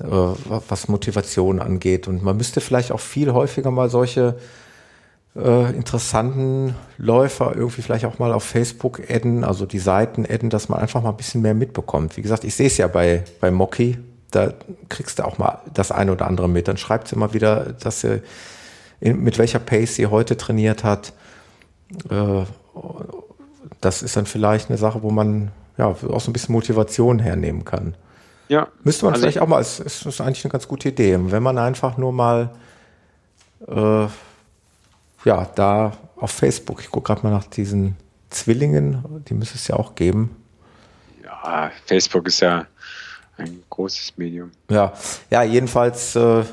ja. 0.00 0.06
äh, 0.06 0.36
was 0.68 0.88
Motivation 0.88 1.60
angeht. 1.60 2.08
Und 2.08 2.22
man 2.22 2.36
müsste 2.36 2.60
vielleicht 2.60 2.92
auch 2.92 3.00
viel 3.00 3.32
häufiger 3.32 3.70
mal 3.70 3.88
solche 3.88 4.36
äh, 5.36 5.70
interessanten 5.74 6.74
Läufer 6.96 7.54
irgendwie 7.54 7.82
vielleicht 7.82 8.04
auch 8.04 8.18
mal 8.18 8.32
auf 8.32 8.44
Facebook 8.44 9.00
adden, 9.08 9.44
also 9.44 9.66
die 9.66 9.78
Seiten 9.78 10.26
adden, 10.28 10.50
dass 10.50 10.68
man 10.68 10.80
einfach 10.80 11.02
mal 11.02 11.10
ein 11.10 11.16
bisschen 11.16 11.42
mehr 11.42 11.54
mitbekommt. 11.54 12.16
Wie 12.16 12.22
gesagt, 12.22 12.44
ich 12.44 12.54
sehe 12.54 12.66
es 12.66 12.76
ja 12.76 12.86
bei, 12.88 13.24
bei 13.40 13.50
Moki, 13.50 13.98
da 14.30 14.52
kriegst 14.88 15.18
du 15.18 15.24
auch 15.24 15.38
mal 15.38 15.60
das 15.72 15.92
eine 15.92 16.12
oder 16.12 16.26
andere 16.26 16.48
mit. 16.48 16.68
Dann 16.68 16.76
schreibt 16.76 17.08
sie 17.08 17.16
immer 17.16 17.32
wieder, 17.32 17.72
dass 17.80 18.00
sie 18.00 18.22
in, 19.00 19.22
mit 19.22 19.38
welcher 19.38 19.58
Pace 19.58 19.94
sie 19.94 20.06
heute 20.06 20.36
trainiert 20.36 20.84
hat. 20.84 21.12
Äh, 22.10 22.44
das 23.80 24.02
ist 24.02 24.16
dann 24.16 24.26
vielleicht 24.26 24.68
eine 24.68 24.78
Sache, 24.78 25.02
wo 25.02 25.10
man 25.10 25.50
ja 25.76 25.86
auch 25.86 26.20
so 26.20 26.30
ein 26.30 26.32
bisschen 26.32 26.52
Motivation 26.52 27.18
hernehmen 27.18 27.64
kann. 27.64 27.94
Ja. 28.48 28.68
Müsste 28.82 29.04
man 29.04 29.14
also 29.14 29.22
vielleicht 29.22 29.40
auch 29.40 29.46
mal, 29.46 29.60
es 29.60 29.78
ist 29.78 30.20
eigentlich 30.20 30.44
eine 30.44 30.52
ganz 30.52 30.66
gute 30.66 30.88
Idee, 30.88 31.18
wenn 31.20 31.42
man 31.42 31.58
einfach 31.58 31.96
nur 31.96 32.12
mal 32.12 32.50
äh, 33.66 34.06
ja, 35.24 35.44
da 35.54 35.92
auf 36.16 36.30
Facebook, 36.30 36.80
ich 36.80 36.90
gucke 36.90 37.06
gerade 37.08 37.22
mal 37.22 37.30
nach 37.30 37.46
diesen 37.46 37.96
Zwillingen, 38.30 39.22
die 39.28 39.34
müsste 39.34 39.56
es 39.56 39.68
ja 39.68 39.76
auch 39.76 39.94
geben. 39.94 40.36
Ja, 41.24 41.70
Facebook 41.86 42.26
ist 42.26 42.40
ja 42.40 42.66
ein 43.36 43.62
großes 43.70 44.14
Medium. 44.16 44.50
Ja, 44.68 44.92
ja 45.30 45.42
jedenfalls 45.42 46.16
äh, 46.16 46.44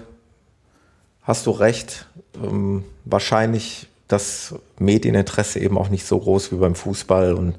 hast 1.24 1.45
du 1.45 1.51
recht. 1.51 2.07
Ähm, 2.36 2.84
wahrscheinlich 3.03 3.88
das 4.07 4.55
Medieninteresse 4.80 5.59
eben 5.59 5.78
auch 5.78 5.89
nicht 5.89 6.05
so 6.05 6.20
groß 6.20 6.51
wie 6.51 6.57
beim 6.57 6.76
Fußball 6.76 7.34
und 7.34 7.55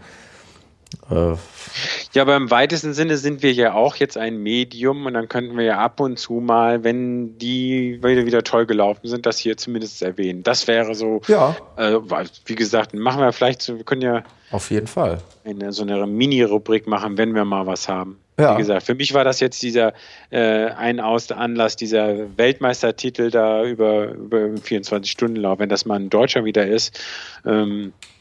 ja, 1.08 2.22
aber 2.22 2.36
im 2.36 2.50
weitesten 2.50 2.94
Sinne 2.94 3.16
sind 3.16 3.42
wir 3.42 3.52
ja 3.52 3.74
auch 3.74 3.96
jetzt 3.96 4.16
ein 4.16 4.38
Medium 4.38 5.06
und 5.06 5.14
dann 5.14 5.28
könnten 5.28 5.56
wir 5.56 5.64
ja 5.64 5.78
ab 5.78 6.00
und 6.00 6.18
zu 6.18 6.34
mal, 6.34 6.84
wenn 6.84 7.38
die 7.38 8.00
wieder, 8.02 8.26
wieder 8.26 8.42
toll 8.42 8.66
gelaufen 8.66 9.06
sind, 9.06 9.26
das 9.26 9.38
hier 9.38 9.56
zumindest 9.56 10.02
erwähnen. 10.02 10.42
Das 10.42 10.66
wäre 10.66 10.94
so, 10.94 11.20
ja. 11.28 11.56
Äh, 11.76 11.98
wie 12.46 12.54
gesagt, 12.54 12.94
machen 12.94 13.20
wir 13.20 13.32
vielleicht 13.32 13.62
so, 13.62 13.76
wir 13.76 13.84
können 13.84 14.02
ja 14.02 14.24
auf 14.50 14.70
jeden 14.70 14.86
Fall 14.86 15.20
eine, 15.44 15.72
so 15.72 15.82
eine 15.82 16.06
Mini-Rubrik 16.06 16.86
machen, 16.86 17.18
wenn 17.18 17.34
wir 17.34 17.44
mal 17.44 17.66
was 17.66 17.88
haben. 17.88 18.18
Ja. 18.38 18.54
Wie 18.54 18.58
gesagt, 18.58 18.84
für 18.84 18.94
mich 18.94 19.14
war 19.14 19.24
das 19.24 19.40
jetzt 19.40 19.62
dieser 19.62 19.94
äh, 20.30 20.66
ein 20.66 21.00
Aus 21.00 21.30
Anlass, 21.32 21.76
dieser 21.76 22.36
Weltmeistertitel 22.36 23.30
da 23.30 23.64
über, 23.64 24.10
über 24.10 24.38
24-Stunden-Lauf, 24.38 25.58
wenn 25.58 25.68
das 25.68 25.86
mal 25.86 25.96
ein 25.96 26.10
Deutscher 26.10 26.44
wieder 26.44 26.66
ist. 26.66 27.00
Ähm, 27.46 27.92
äh, 28.04 28.15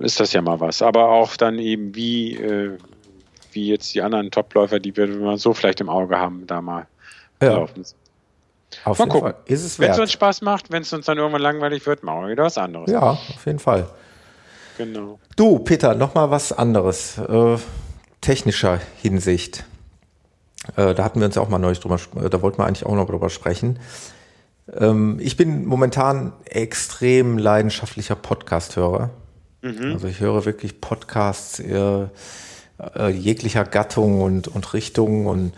ist 0.00 0.20
das 0.20 0.32
ja 0.32 0.42
mal 0.42 0.60
was. 0.60 0.82
Aber 0.82 1.10
auch 1.10 1.36
dann 1.36 1.58
eben 1.58 1.94
wie, 1.94 2.34
äh, 2.36 2.76
wie 3.52 3.68
jetzt 3.68 3.94
die 3.94 4.02
anderen 4.02 4.30
Topläufer, 4.30 4.80
die 4.80 4.96
wir 4.96 5.06
mal 5.06 5.38
so 5.38 5.54
vielleicht 5.54 5.80
im 5.80 5.88
Auge 5.88 6.18
haben, 6.18 6.46
da 6.46 6.60
mal 6.60 6.86
ja. 7.40 7.52
laufen. 7.52 7.84
Auf 8.84 8.98
mal 8.98 9.06
gucken. 9.06 9.32
Fall. 9.32 9.42
Ist 9.46 9.64
es 9.64 9.78
Wenn 9.78 9.90
es 9.90 9.98
uns 9.98 10.12
Spaß 10.12 10.42
macht, 10.42 10.72
wenn 10.72 10.82
es 10.82 10.92
uns 10.92 11.06
dann 11.06 11.18
irgendwann 11.18 11.42
langweilig 11.42 11.86
wird, 11.86 12.02
machen 12.02 12.22
wir 12.22 12.30
wieder 12.30 12.44
was 12.44 12.58
anderes. 12.58 12.90
Ja, 12.90 13.10
auf 13.10 13.46
jeden 13.46 13.60
Fall. 13.60 13.88
Genau. 14.78 15.20
Du, 15.36 15.60
Peter, 15.60 15.94
nochmal 15.94 16.30
was 16.30 16.52
anderes. 16.52 17.18
Äh, 17.18 17.56
technischer 18.20 18.80
Hinsicht. 19.00 19.64
Äh, 20.76 20.94
da 20.94 21.04
hatten 21.04 21.20
wir 21.20 21.26
uns 21.26 21.36
ja 21.36 21.42
auch 21.42 21.48
mal 21.48 21.58
neulich 21.58 21.78
drüber, 21.78 22.00
äh, 22.20 22.28
da 22.28 22.42
wollten 22.42 22.58
wir 22.58 22.66
eigentlich 22.66 22.86
auch 22.86 22.94
noch 22.94 23.06
drüber 23.06 23.30
sprechen. 23.30 23.78
Ähm, 24.72 25.18
ich 25.20 25.36
bin 25.36 25.66
momentan 25.66 26.32
extrem 26.44 27.38
leidenschaftlicher 27.38 28.16
Podcast-Hörer. 28.16 29.10
Mhm. 29.64 29.94
Also 29.94 30.06
ich 30.08 30.20
höre 30.20 30.44
wirklich 30.44 30.80
Podcasts 30.82 31.58
äh, 31.58 32.06
äh, 32.96 33.08
jeglicher 33.08 33.64
Gattung 33.64 34.20
und, 34.20 34.46
und 34.46 34.74
Richtung 34.74 35.26
und 35.26 35.52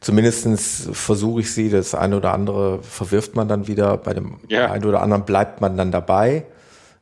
zumindest 0.00 0.90
versuche 0.92 1.40
ich 1.40 1.52
sie, 1.52 1.70
das 1.70 1.94
eine 1.94 2.18
oder 2.18 2.34
andere 2.34 2.82
verwirft 2.82 3.34
man 3.34 3.48
dann 3.48 3.66
wieder, 3.66 3.96
bei 3.96 4.12
dem 4.12 4.36
ja. 4.48 4.70
einen 4.70 4.84
oder 4.84 5.00
anderen 5.00 5.24
bleibt 5.24 5.62
man 5.62 5.76
dann 5.76 5.90
dabei. 5.90 6.44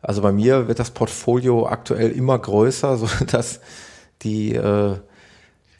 Also 0.00 0.22
bei 0.22 0.30
mir 0.30 0.68
wird 0.68 0.78
das 0.78 0.92
Portfolio 0.92 1.66
aktuell 1.66 2.10
immer 2.12 2.38
größer, 2.38 2.96
so 2.98 3.08
dass 3.26 3.60
die 4.22 4.54
äh, 4.54 4.94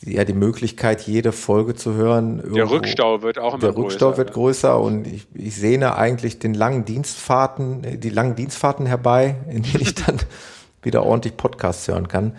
ja 0.06 0.24
die 0.24 0.34
Möglichkeit, 0.34 1.02
jede 1.02 1.30
Folge 1.30 1.74
zu 1.74 1.94
hören. 1.94 2.38
Irgendwo, 2.38 2.56
der 2.56 2.70
Rückstau 2.70 3.22
wird 3.22 3.38
auch 3.38 3.54
immer 3.54 3.60
der 3.60 3.72
größer. 3.72 3.78
Der 3.78 3.84
Rückstau 3.84 4.16
wird 4.16 4.32
größer 4.32 4.80
und 4.80 5.06
ich, 5.06 5.26
ich 5.34 5.54
sehne 5.54 5.96
eigentlich 5.96 6.40
den 6.40 6.52
langen 6.52 6.84
Dienstfahrten, 6.84 8.00
die 8.00 8.10
langen 8.10 8.34
Dienstfahrten 8.34 8.86
herbei, 8.86 9.36
in 9.48 9.62
denen 9.62 9.80
ich 9.80 9.94
dann 9.94 10.18
wieder 10.84 11.04
ordentlich 11.04 11.36
Podcasts 11.36 11.88
hören 11.88 12.08
kann. 12.08 12.36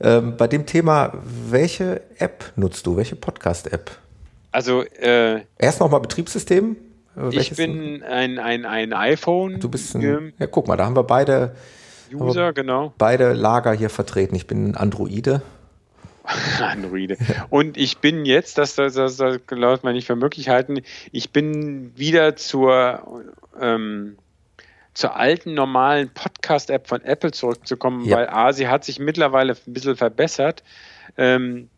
Ähm, 0.00 0.36
bei 0.36 0.46
dem 0.46 0.66
Thema, 0.66 1.12
welche 1.22 2.02
App 2.18 2.52
nutzt 2.56 2.86
du? 2.86 2.96
Welche 2.96 3.16
Podcast-App? 3.16 3.90
Also 4.52 4.82
äh, 4.82 5.42
erst 5.58 5.80
nochmal 5.80 6.00
Betriebssystem. 6.00 6.76
Äh, 7.16 7.36
ich 7.36 7.56
bin 7.56 8.02
ein, 8.02 8.38
ein, 8.38 8.64
ein 8.64 8.92
iPhone. 8.92 9.60
Du 9.60 9.68
bist 9.68 9.94
ein, 9.94 10.02
ähm, 10.02 10.32
ja, 10.38 10.46
guck 10.46 10.68
mal, 10.68 10.76
da 10.76 10.84
haben 10.84 10.96
wir 10.96 11.04
beide 11.04 11.54
User, 12.12 12.46
wir 12.46 12.52
genau. 12.52 12.92
Beide 12.98 13.32
Lager 13.32 13.72
hier 13.72 13.90
vertreten. 13.90 14.36
Ich 14.36 14.46
bin 14.46 14.70
ein 14.70 14.76
Androide. 14.76 15.42
Androide. 16.60 17.16
Und 17.50 17.76
ich 17.76 17.98
bin 17.98 18.24
jetzt, 18.24 18.58
das, 18.58 18.74
das, 18.74 18.94
das, 18.94 19.16
das 19.16 19.40
laut 19.50 19.84
man 19.84 19.94
nicht 19.94 20.06
für 20.06 20.16
möglich 20.16 20.48
halten, 20.48 20.80
ich 21.12 21.30
bin 21.30 21.92
wieder 21.96 22.36
zur 22.36 23.26
ähm, 23.60 24.16
zur 24.96 25.14
alten 25.14 25.52
normalen 25.52 26.08
Podcast-App 26.08 26.88
von 26.88 27.02
Apple 27.02 27.30
zurückzukommen, 27.30 28.04
ja. 28.06 28.16
weil 28.16 28.28
A, 28.28 28.52
sie 28.52 28.66
hat 28.66 28.84
sich 28.84 28.98
mittlerweile 28.98 29.52
ein 29.52 29.72
bisschen 29.72 29.96
verbessert. 29.96 30.62
Ähm, 31.18 31.68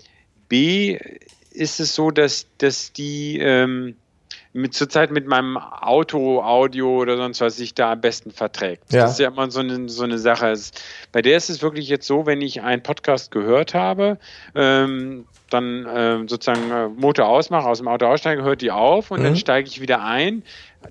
B, 0.49 0.99
ist 1.51 1.81
es 1.81 1.95
so, 1.95 2.13
dass, 2.13 2.47
dass 2.59 2.93
die 2.93 3.39
ähm, 3.39 3.97
mit, 4.53 4.75
zurzeit 4.75 5.11
mit 5.11 5.27
meinem 5.27 5.57
Auto-Audio 5.57 7.01
oder 7.01 7.17
sonst 7.17 7.41
was 7.41 7.57
sich 7.57 7.75
da 7.75 7.93
am 7.93 8.01
besten 8.01 8.31
verträgt. 8.31 8.93
Ja. 8.93 9.03
Das 9.03 9.13
ist 9.13 9.21
ja 9.21 9.29
immer 9.29 9.51
so 9.51 9.61
eine, 9.61 9.89
so 9.89 10.05
eine 10.05 10.19
Sache. 10.19 10.53
Bei 11.13 11.23
der 11.23 11.37
ist 11.37 11.51
es 11.51 11.63
wirklich 11.63 11.89
jetzt 11.89 12.07
so, 12.07 12.27
wenn 12.27 12.41
ich 12.41 12.63
einen 12.63 12.83
Podcast 12.83 13.31
gehört 13.31 13.75
habe, 13.75 14.19
ähm, 14.55 15.27
dann 15.51 15.87
äh, 15.87 16.29
sozusagen 16.29 16.71
äh, 16.71 16.89
Motor 16.89 17.27
ausmache, 17.27 17.69
aus 17.69 17.79
dem 17.79 17.89
Auto 17.89 18.07
aussteige, 18.07 18.43
hört 18.43 18.61
die 18.61 18.71
auf 18.71 19.11
und 19.11 19.21
mhm. 19.21 19.25
dann 19.25 19.37
steige 19.37 19.69
ich 19.69 19.81
wieder 19.81 20.03
ein 20.03 20.43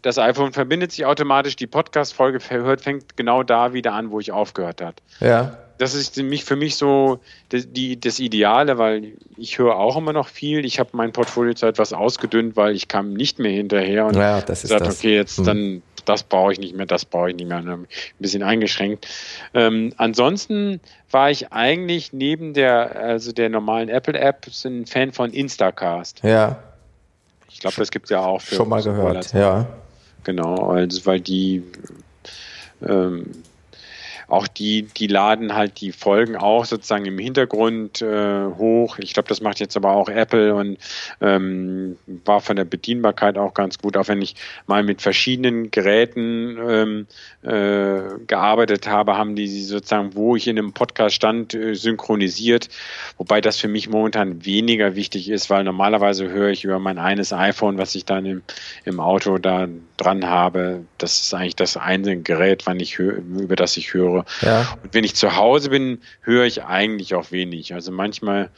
das 0.01 0.17
iPhone 0.17 0.53
verbindet 0.53 0.91
sich 0.91 1.05
automatisch, 1.05 1.55
die 1.55 1.67
Podcast-Folge 1.67 2.39
hört, 2.49 2.81
fängt 2.81 3.17
genau 3.17 3.43
da 3.43 3.73
wieder 3.73 3.93
an, 3.93 4.11
wo 4.11 4.19
ich 4.19 4.31
aufgehört 4.31 4.81
habe. 4.81 4.95
Ja. 5.19 5.57
Das 5.77 5.93
ist 5.93 6.15
für 6.15 6.55
mich 6.55 6.75
so 6.75 7.19
das, 7.49 7.71
die, 7.71 7.99
das 7.99 8.19
Ideale, 8.19 8.77
weil 8.77 9.13
ich 9.37 9.59
höre 9.59 9.77
auch 9.77 9.97
immer 9.97 10.13
noch 10.13 10.27
viel. 10.27 10.65
Ich 10.65 10.79
habe 10.79 10.89
mein 10.93 11.11
Portfolio 11.11 11.53
zwar 11.53 11.69
etwas 11.69 11.93
ausgedünnt, 11.93 12.55
weil 12.55 12.75
ich 12.75 12.87
kam 12.87 13.13
nicht 13.13 13.39
mehr 13.39 13.51
hinterher 13.51 14.05
und 14.05 14.15
ja, 14.15 14.41
das 14.41 14.63
gesagt, 14.63 14.81
das. 14.81 14.97
okay, 14.97 15.15
jetzt 15.15 15.37
hm. 15.37 15.45
dann 15.45 15.81
das 16.07 16.23
brauche 16.23 16.53
ich 16.53 16.59
nicht 16.59 16.75
mehr, 16.75 16.85
das 16.85 17.05
brauche 17.05 17.29
ich 17.29 17.35
nicht 17.35 17.47
mehr. 17.47 17.57
Ein 17.57 17.87
bisschen 18.19 18.43
eingeschränkt. 18.43 19.07
Ähm, 19.53 19.93
ansonsten 19.97 20.79
war 21.11 21.29
ich 21.29 21.51
eigentlich 21.51 22.13
neben 22.13 22.53
der, 22.53 22.95
also 22.95 23.31
der 23.31 23.49
normalen 23.49 23.89
Apple-App 23.89 24.47
ein 24.65 24.85
Fan 24.85 25.11
von 25.11 25.31
Instacast. 25.31 26.21
Ja. 26.23 26.63
Ich 27.49 27.59
glaube, 27.59 27.75
das 27.77 27.91
gibt 27.91 28.05
es 28.05 28.11
ja 28.11 28.21
auch 28.21 28.41
für 28.41 28.55
Schon 28.55 28.69
mal 28.69 28.81
gehört, 28.81 29.33
ja. 29.33 29.67
Genau, 30.23 30.69
also 30.71 31.05
weil 31.05 31.21
die 31.21 31.63
ähm, 32.85 33.31
auch 34.27 34.47
die, 34.47 34.83
die 34.83 35.07
laden 35.07 35.55
halt 35.55 35.79
die 35.79 35.91
Folgen 35.91 36.35
auch 36.35 36.65
sozusagen 36.65 37.05
im 37.05 37.17
Hintergrund 37.17 38.01
äh, 38.01 38.45
hoch. 38.57 38.97
Ich 38.99 39.13
glaube, 39.13 39.29
das 39.29 39.41
macht 39.41 39.59
jetzt 39.59 39.77
aber 39.77 39.91
auch 39.91 40.09
Apple 40.09 40.53
und 40.53 40.77
ähm, 41.21 41.97
war 42.25 42.41
von 42.41 42.57
der 42.57 42.65
Bedienbarkeit 42.65 43.37
auch 43.37 43.53
ganz 43.53 43.77
gut, 43.77 43.95
auch 43.95 44.09
wenn 44.09 44.21
ich 44.21 44.35
mal 44.65 44.83
mit 44.83 45.01
verschiedenen 45.01 45.71
Geräten 45.71 46.57
ähm, 46.67 47.07
äh, 47.41 48.19
gearbeitet 48.27 48.87
habe, 48.87 49.17
haben 49.17 49.35
die 49.35 49.47
sozusagen, 49.47 50.15
wo 50.15 50.35
ich 50.35 50.47
in 50.47 50.57
einem 50.57 50.73
Podcast 50.73 51.15
stand, 51.15 51.53
äh, 51.53 51.73
synchronisiert, 51.73 52.67
wobei 53.17 53.39
das 53.39 53.57
für 53.57 53.69
mich 53.69 53.87
momentan 53.87 54.45
weniger 54.45 54.95
wichtig 54.95 55.29
ist, 55.29 55.49
weil 55.49 55.63
normalerweise 55.63 56.29
höre 56.29 56.49
ich 56.49 56.65
über 56.65 56.79
mein 56.79 56.97
eines 56.97 57.31
iPhone, 57.31 57.77
was 57.77 57.95
ich 57.95 58.03
dann 58.03 58.25
im, 58.25 58.41
im 58.83 58.99
Auto 58.99 59.37
da 59.37 59.67
dran 59.95 60.25
habe. 60.25 60.83
Das 60.97 61.21
ist 61.21 61.33
eigentlich 61.33 61.55
das 61.55 61.77
einzige 61.77 62.21
Gerät, 62.21 62.65
wann 62.65 62.79
ich 62.79 62.99
über 62.99 63.55
das 63.55 63.77
ich 63.77 63.93
höre 63.93 64.16
höre. 64.17 64.25
Ja. 64.49 64.77
Und 64.83 64.93
wenn 64.93 65.03
ich 65.03 65.15
zu 65.15 65.35
Hause 65.35 65.69
bin, 65.69 66.01
höre 66.21 66.45
ich 66.45 66.63
eigentlich 66.63 67.15
auch 67.15 67.31
wenig. 67.31 67.73
Also 67.73 67.91
manchmal 67.91 68.49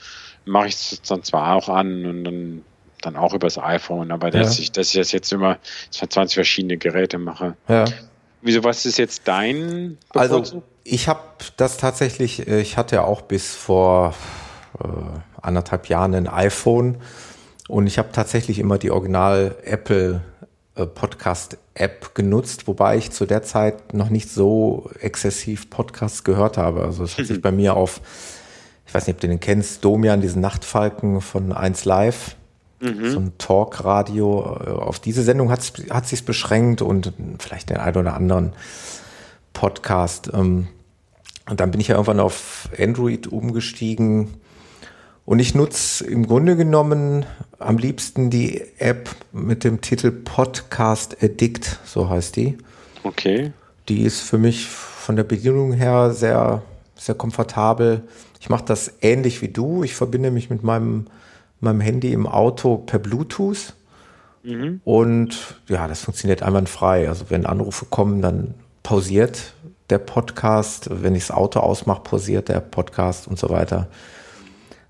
mache 0.45 0.67
ich 0.67 0.75
es 0.75 1.01
dann 1.01 1.23
zwar 1.23 1.55
auch 1.55 1.69
an 1.69 2.05
und 2.05 2.23
dann, 2.23 2.63
dann 3.01 3.15
auch 3.15 3.33
übers 3.33 3.57
iPhone, 3.57 4.11
aber 4.11 4.27
ja. 4.27 4.39
dass, 4.39 4.59
ich, 4.59 4.71
dass 4.71 4.87
ich 4.87 4.99
das 4.99 5.11
jetzt 5.11 5.31
immer 5.31 5.57
20 5.91 6.35
verschiedene 6.35 6.77
Geräte 6.77 7.17
mache. 7.17 7.55
Ja. 7.67 7.85
Wieso, 8.41 8.63
was 8.63 8.85
ist 8.85 8.97
jetzt 8.97 9.27
dein 9.27 9.97
Bevorzug? 10.13 10.39
Also 10.39 10.63
ich 10.83 11.07
habe 11.07 11.21
das 11.57 11.77
tatsächlich, 11.77 12.47
äh, 12.47 12.61
ich 12.61 12.77
hatte 12.77 12.95
ja 12.95 13.03
auch 13.03 13.21
bis 13.21 13.55
vor 13.55 14.13
äh, 14.81 14.87
anderthalb 15.41 15.87
Jahren 15.87 16.15
ein 16.15 16.27
iPhone 16.27 16.97
und 17.67 17.87
ich 17.87 17.97
habe 17.97 18.09
tatsächlich 18.11 18.59
immer 18.59 18.77
die 18.77 18.91
Original 18.91 19.55
Apple 19.63 20.21
Podcast-App 20.85 22.15
genutzt, 22.15 22.67
wobei 22.67 22.97
ich 22.97 23.11
zu 23.11 23.25
der 23.25 23.43
Zeit 23.43 23.93
noch 23.93 24.09
nicht 24.09 24.29
so 24.29 24.89
exzessiv 24.99 25.69
Podcasts 25.69 26.23
gehört 26.23 26.57
habe. 26.57 26.83
Also 26.83 27.03
es 27.03 27.17
hat 27.17 27.25
sich 27.25 27.41
bei 27.43 27.51
mir 27.51 27.75
auf, 27.75 28.01
ich 28.85 28.93
weiß 28.93 29.07
nicht, 29.07 29.15
ob 29.15 29.21
du 29.21 29.27
den 29.27 29.39
kennst, 29.39 29.83
Domian, 29.85 30.21
diesen 30.21 30.41
Nachtfalken 30.41 31.21
von 31.21 31.51
1 31.51 31.85
Live, 31.85 32.35
mhm. 32.79 33.09
so 33.09 33.19
ein 33.19 33.33
Talkradio. 33.37 34.59
Äh, 34.65 34.69
auf 34.71 34.99
diese 34.99 35.23
Sendung 35.23 35.51
hat 35.51 35.59
es 35.59 36.09
sich 36.09 36.25
beschränkt 36.25 36.81
und 36.81 37.13
vielleicht 37.39 37.69
den 37.69 37.77
einen 37.77 37.97
oder 37.97 38.13
anderen 38.13 38.53
Podcast. 39.53 40.31
Ähm, 40.33 40.67
und 41.49 41.59
dann 41.59 41.71
bin 41.71 41.81
ich 41.81 41.87
ja 41.87 41.95
irgendwann 41.95 42.19
auf 42.19 42.69
Android 42.77 43.27
umgestiegen 43.27 44.35
und 45.25 45.37
ich 45.37 45.53
nutze 45.53 46.05
im 46.05 46.25
Grunde 46.25 46.55
genommen 46.55 47.23
am 47.59 47.77
liebsten 47.77 48.29
die 48.29 48.63
App 48.77 49.09
mit 49.31 49.63
dem 49.63 49.81
Titel 49.81 50.11
Podcast 50.11 51.21
Addict, 51.21 51.79
so 51.85 52.09
heißt 52.09 52.35
die. 52.37 52.57
Okay. 53.03 53.51
Die 53.89 54.03
ist 54.03 54.21
für 54.21 54.37
mich 54.37 54.67
von 54.67 55.15
der 55.15 55.23
Bedienung 55.23 55.73
her 55.73 56.11
sehr, 56.11 56.63
sehr 56.95 57.15
komfortabel. 57.15 58.03
Ich 58.39 58.49
mache 58.49 58.65
das 58.65 58.93
ähnlich 59.01 59.41
wie 59.41 59.49
du. 59.49 59.83
Ich 59.83 59.95
verbinde 59.95 60.31
mich 60.31 60.49
mit 60.49 60.63
meinem, 60.63 61.07
meinem 61.59 61.81
Handy 61.81 62.13
im 62.13 62.27
Auto 62.27 62.77
per 62.77 62.99
Bluetooth. 62.99 63.73
Mhm. 64.43 64.79
Und 64.85 65.55
ja, 65.67 65.87
das 65.87 66.03
funktioniert 66.03 66.43
einwandfrei. 66.43 67.09
Also 67.09 67.25
wenn 67.29 67.45
Anrufe 67.45 67.85
kommen, 67.85 68.21
dann 68.21 68.53
pausiert 68.83 69.53
der 69.89 69.99
Podcast. 69.99 70.89
Wenn 70.89 71.15
ich 71.15 71.27
das 71.27 71.35
Auto 71.35 71.59
ausmache, 71.59 72.03
pausiert 72.03 72.47
der 72.47 72.61
Podcast 72.61 73.27
und 73.27 73.37
so 73.37 73.49
weiter. 73.49 73.87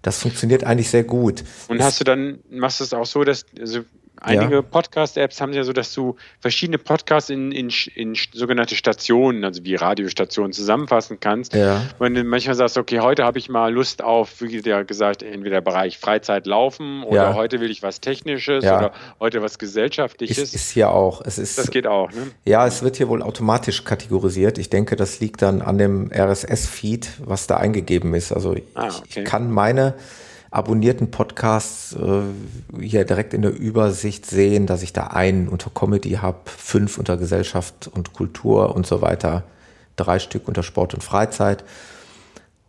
Das 0.01 0.19
funktioniert 0.19 0.63
eigentlich 0.63 0.89
sehr 0.89 1.03
gut. 1.03 1.43
Und 1.67 1.81
hast 1.84 1.99
du 1.99 2.03
dann, 2.03 2.39
machst 2.49 2.80
du 2.80 2.85
es 2.85 2.93
auch 2.93 3.05
so, 3.05 3.23
dass, 3.23 3.45
also 3.59 3.81
Einige 4.22 4.56
ja. 4.56 4.62
Podcast-Apps 4.62 5.40
haben 5.40 5.54
ja 5.54 5.64
so, 5.64 5.74
dass 5.74 5.94
du 5.94 6.16
verschiedene 6.40 6.78
Podcasts 6.78 7.30
in, 7.30 7.52
in, 7.52 7.72
in 7.96 8.16
sogenannte 8.34 8.76
Stationen, 8.76 9.44
also 9.44 9.64
wie 9.64 9.76
Radiostationen, 9.76 10.52
zusammenfassen 10.52 11.20
kannst. 11.20 11.54
Ja. 11.54 11.84
Wenn 12.00 12.14
du 12.14 12.24
manchmal 12.24 12.56
sagst, 12.56 12.78
okay, 12.78 13.00
heute 13.00 13.24
habe 13.24 13.40
ich 13.40 13.50
mal 13.50 13.74
Lust 13.74 14.04
auf, 14.04 14.41
wie 14.41 14.62
gesagt, 14.62 15.24
entweder 15.24 15.62
Bereich 15.62 15.98
Freizeit 15.98 16.48
laufen 16.48 17.04
oder 17.04 17.30
ja. 17.30 17.34
heute 17.34 17.62
will 17.62 17.72
ich 17.72 17.82
was 17.82 18.02
Technisches 18.02 18.64
oder 18.64 18.91
heute 19.20 19.41
was 19.41 19.58
Gesellschaftliches. 19.58 20.38
Ist, 20.38 20.56
ist 20.56 20.72
hier 20.72 20.91
auch. 20.91 21.22
Es 21.26 21.38
ist, 21.38 21.58
das 21.58 21.72
geht 21.72 21.88
auch, 21.88 22.12
ne? 22.12 22.32
Ja, 22.46 22.68
es 22.68 22.84
wird 22.84 22.98
hier 22.98 23.08
wohl 23.08 23.22
automatisch 23.22 23.84
kategorisiert. 23.84 24.58
Ich 24.58 24.70
denke, 24.70 24.96
das 24.96 25.20
liegt 25.20 25.41
dann 25.41 25.62
an 25.62 25.78
dem 25.78 26.12
RSS-Feed, 26.12 27.10
was 27.24 27.48
da 27.48 27.58
eingegeben 27.58 28.14
ist. 28.14 28.32
Also 28.32 28.56
ah, 28.76 28.88
okay. 28.88 29.22
ich 29.22 29.26
kann 29.26 29.52
meine 29.52 29.96
abonnierten 30.51 31.11
Podcasts 31.11 31.93
äh, 31.93 32.80
hier 32.81 33.05
direkt 33.05 33.34
in 33.34 33.41
der 33.41 33.55
Übersicht 33.55 34.26
sehen, 34.26 34.65
dass 34.65 34.81
ich 34.81 34.93
da 34.93 35.07
einen 35.07 35.47
unter 35.47 35.69
Comedy 35.69 36.13
habe, 36.13 36.39
fünf 36.45 36.97
unter 36.97 37.17
Gesellschaft 37.17 37.89
und 37.93 38.13
Kultur 38.13 38.76
und 38.76 38.88
so 38.88 39.01
weiter, 39.01 39.43
drei 39.95 40.19
Stück 40.19 40.47
unter 40.47 40.63
Sport 40.63 40.93
und 40.93 41.03
Freizeit. 41.03 41.63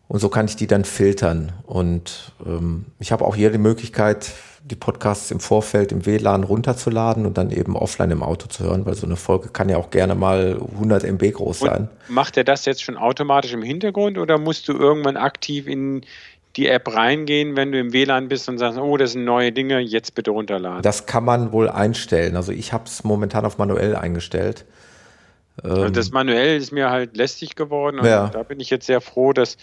Und 0.08 0.18
so 0.18 0.28
kann 0.28 0.46
ich 0.46 0.56
die 0.56 0.66
dann 0.66 0.84
filtern. 0.84 1.52
Und 1.66 2.32
ähm, 2.44 2.86
ich 2.98 3.12
habe 3.12 3.24
auch 3.24 3.36
hier 3.36 3.50
die 3.50 3.58
Möglichkeit, 3.58 4.32
die 4.62 4.76
Podcasts 4.76 5.30
im 5.30 5.40
Vorfeld 5.40 5.90
im 5.90 6.04
WLAN 6.04 6.44
runterzuladen 6.44 7.24
und 7.24 7.38
dann 7.38 7.50
eben 7.50 7.76
offline 7.76 8.10
im 8.10 8.22
Auto 8.22 8.46
zu 8.48 8.64
hören, 8.64 8.84
weil 8.84 8.94
so 8.94 9.06
eine 9.06 9.16
Folge 9.16 9.48
kann 9.48 9.68
ja 9.68 9.78
auch 9.78 9.90
gerne 9.90 10.14
mal 10.14 10.60
100 10.74 11.04
MB 11.04 11.32
groß 11.32 11.60
sein. 11.60 11.88
Und 12.08 12.14
macht 12.14 12.36
er 12.36 12.44
das 12.44 12.66
jetzt 12.66 12.82
schon 12.82 12.96
automatisch 12.96 13.52
im 13.52 13.62
Hintergrund 13.62 14.18
oder 14.18 14.36
musst 14.38 14.68
du 14.68 14.72
irgendwann 14.72 15.16
aktiv 15.16 15.66
in 15.66 16.02
die 16.56 16.68
App 16.68 16.94
reingehen, 16.94 17.56
wenn 17.56 17.72
du 17.72 17.78
im 17.78 17.92
WLAN 17.92 18.28
bist 18.28 18.48
und 18.48 18.58
sagst, 18.58 18.78
oh, 18.78 18.96
das 18.96 19.12
sind 19.12 19.24
neue 19.24 19.52
Dinge, 19.52 19.78
jetzt 19.78 20.14
bitte 20.14 20.32
runterladen. 20.32 20.82
Das 20.82 21.06
kann 21.06 21.24
man 21.24 21.52
wohl 21.52 21.68
einstellen. 21.68 22.36
Also 22.36 22.52
ich 22.52 22.72
habe 22.72 22.84
es 22.86 23.04
momentan 23.04 23.44
auf 23.44 23.58
manuell 23.58 23.94
eingestellt. 23.94 24.64
Ähm, 25.62 25.92
das 25.92 26.10
manuell 26.10 26.56
ist 26.56 26.72
mir 26.72 26.90
halt 26.90 27.16
lästig 27.16 27.54
geworden 27.54 28.00
und 28.00 28.06
ja. 28.06 28.28
da 28.28 28.42
bin 28.42 28.60
ich 28.60 28.70
jetzt 28.70 28.86
sehr 28.86 29.00
froh, 29.00 29.32
dass 29.32 29.56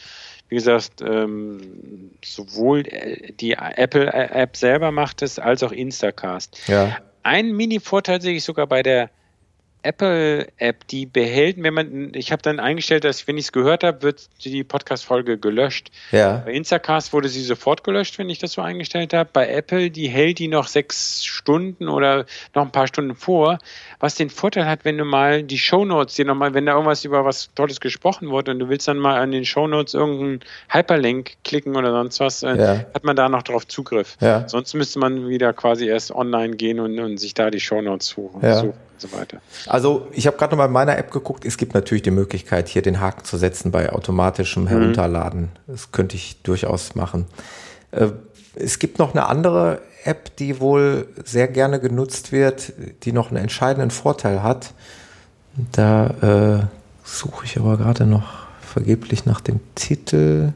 wie 0.49 0.55
gesagt, 0.55 1.01
ähm, 1.01 2.11
sowohl 2.23 2.87
äh, 2.87 3.33
die 3.33 3.53
Apple-App 3.53 4.55
selber 4.55 4.91
macht 4.91 5.21
es, 5.21 5.39
als 5.39 5.61
auch 5.63 5.71
Instacast. 5.71 6.57
Ja. 6.67 6.97
Einen 7.23 7.55
Mini-Vorteil 7.55 8.21
sehe 8.21 8.35
ich 8.35 8.43
sogar 8.43 8.67
bei 8.67 8.81
der 8.81 9.09
Apple-App, 9.87 10.85
die 10.87 11.05
behält, 11.05 11.61
wenn 11.63 11.73
man, 11.73 12.11
ich 12.13 12.33
habe 12.33 12.41
dann 12.41 12.59
eingestellt, 12.59 13.05
dass 13.05 13.25
wenn 13.27 13.37
ich 13.37 13.45
es 13.45 13.51
gehört 13.53 13.85
habe, 13.85 14.01
wird 14.03 14.27
die 14.43 14.63
Podcast-Folge 14.65 15.37
gelöscht. 15.37 15.91
Ja. 16.11 16.43
Bei 16.45 16.51
Instacast 16.51 17.13
wurde 17.13 17.29
sie 17.29 17.41
sofort 17.41 17.85
gelöscht, 17.85 18.19
wenn 18.19 18.29
ich 18.29 18.37
das 18.37 18.51
so 18.51 18.61
eingestellt 18.61 19.13
habe. 19.13 19.29
Bei 19.31 19.47
Apple, 19.49 19.89
die 19.89 20.09
hält 20.09 20.39
die 20.39 20.49
noch 20.49 20.67
sechs 20.67 21.23
Stunden 21.23 21.87
oder 21.87 22.25
noch 22.53 22.63
ein 22.63 22.71
paar 22.71 22.87
Stunden 22.87 23.15
vor, 23.15 23.59
was 23.99 24.15
den 24.15 24.29
Vorteil 24.29 24.65
hat, 24.65 24.83
wenn 24.83 24.97
du 24.97 25.05
mal 25.05 25.43
die 25.43 25.57
Shownotes 25.57 26.15
dir 26.15 26.25
nochmal, 26.25 26.53
wenn 26.53 26.65
da 26.65 26.73
irgendwas 26.73 27.05
über 27.05 27.23
was 27.23 27.53
Tolles 27.55 27.79
gesprochen 27.79 28.29
wurde 28.29 28.51
und 28.51 28.59
du 28.59 28.67
willst 28.67 28.89
dann 28.89 28.97
mal 28.97 29.17
an 29.19 29.31
den 29.31 29.45
Shownotes 29.45 29.93
irgendeinen 29.93 30.41
Hyperlink 30.69 31.37
klicken 31.45 31.77
oder 31.77 31.91
sonst 31.91 32.19
was, 32.19 32.43
äh, 32.43 32.55
ja. 32.55 32.85
hat 32.93 33.03
man 33.05 33.15
da 33.15 33.29
noch 33.29 33.43
drauf 33.43 33.65
Zugriff. 33.65 34.17
Ja. 34.19 34.47
Sonst 34.49 34.73
müsste 34.73 34.99
man 34.99 35.29
wieder 35.29 35.53
quasi 35.53 35.87
erst 35.87 36.11
online 36.11 36.57
gehen 36.57 36.81
und, 36.81 36.99
und 36.99 37.17
sich 37.17 37.33
da 37.33 37.49
die 37.49 37.61
Shownotes 37.61 38.07
suchen. 38.07 38.41
Ja. 38.41 38.55
suchen 38.55 38.86
und 38.97 39.11
so 39.11 39.17
weiter. 39.17 39.41
Also 39.67 40.07
ich 40.11 40.27
habe 40.27 40.37
gerade 40.37 40.53
noch 40.53 40.57
mal 40.57 40.65
in 40.65 40.71
meiner 40.71 40.97
App 40.97 41.11
geguckt. 41.11 41.45
Es 41.45 41.57
gibt 41.57 41.73
natürlich 41.73 42.03
die 42.03 42.11
Möglichkeit, 42.11 42.67
hier 42.67 42.81
den 42.81 42.99
Haken 42.99 43.23
zu 43.23 43.37
setzen 43.37 43.71
bei 43.71 43.91
automatischem 43.91 44.63
mhm. 44.63 44.67
Herunterladen. 44.67 45.49
Das 45.67 45.91
könnte 45.91 46.15
ich 46.15 46.41
durchaus 46.41 46.95
machen. 46.95 47.25
Äh, 47.91 48.09
es 48.55 48.79
gibt 48.79 48.97
noch 48.97 49.13
eine 49.13 49.27
andere 49.27 49.81
App, 50.03 50.35
die 50.37 50.59
wohl 50.59 51.07
sehr 51.23 51.47
gerne 51.47 51.79
genutzt 51.79 52.31
wird, 52.31 52.73
die 53.03 53.11
noch 53.11 53.29
einen 53.29 53.37
entscheidenden 53.37 53.91
Vorteil 53.91 54.41
hat. 54.41 54.73
Da 55.71 56.61
äh, 56.61 56.65
suche 57.03 57.45
ich 57.45 57.57
aber 57.57 57.77
gerade 57.77 58.05
noch 58.05 58.47
vergeblich 58.61 59.25
nach 59.25 59.41
dem 59.41 59.59
Titel. 59.75 60.53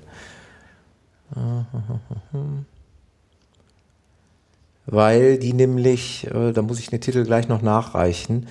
Weil 4.86 5.38
die 5.38 5.54
nämlich, 5.54 6.28
äh, 6.28 6.52
da 6.52 6.62
muss 6.62 6.80
ich 6.80 6.90
den 6.90 7.02
Titel 7.02 7.24
gleich 7.24 7.48
noch 7.48 7.62
nachreichen, 7.62 8.48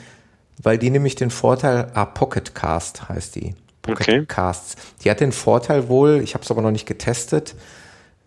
weil 0.63 0.79
die 0.79 0.91
nämlich 0.91 1.15
den 1.15 1.31
Vorteil, 1.31 1.91
ah, 1.95 2.05
Pocket 2.05 2.55
Cast 2.55 3.09
heißt 3.09 3.37
die. 3.37 3.55
Pocket 3.83 4.01
okay. 4.09 4.25
Die 5.03 5.11
hat 5.11 5.21
den 5.21 5.33
Vorteil 5.33 5.89
wohl, 5.89 6.21
ich 6.23 6.35
habe 6.35 6.45
es 6.45 6.51
aber 6.51 6.63
noch 6.63 6.71
nicht 6.71 6.87
getestet, 6.87 7.55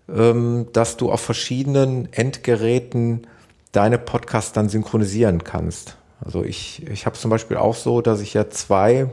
ähm, 0.10 0.68
dass 0.74 0.98
du 0.98 1.12
auf 1.12 1.22
verschiedenen 1.22 2.12
Endgeräten 2.12 3.28
deine 3.72 3.98
Podcasts 3.98 4.52
dann 4.52 4.70
synchronisieren 4.70 5.44
kannst. 5.44 5.98
Also 6.24 6.44
ich, 6.44 6.86
ich 6.88 7.06
habe 7.06 7.18
zum 7.18 7.30
Beispiel 7.30 7.58
auch 7.58 7.76
so, 7.76 8.02
dass 8.02 8.22
ich 8.22 8.34
ja 8.34 8.50
zwei 8.50 9.08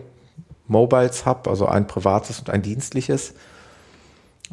Mobiles 0.67 1.27
habe, 1.27 1.51
also 1.51 1.67
ein 1.67 1.87
privates 1.87 2.39
und 2.39 2.51
ein 2.51 2.63
dienstliches. 2.63 3.35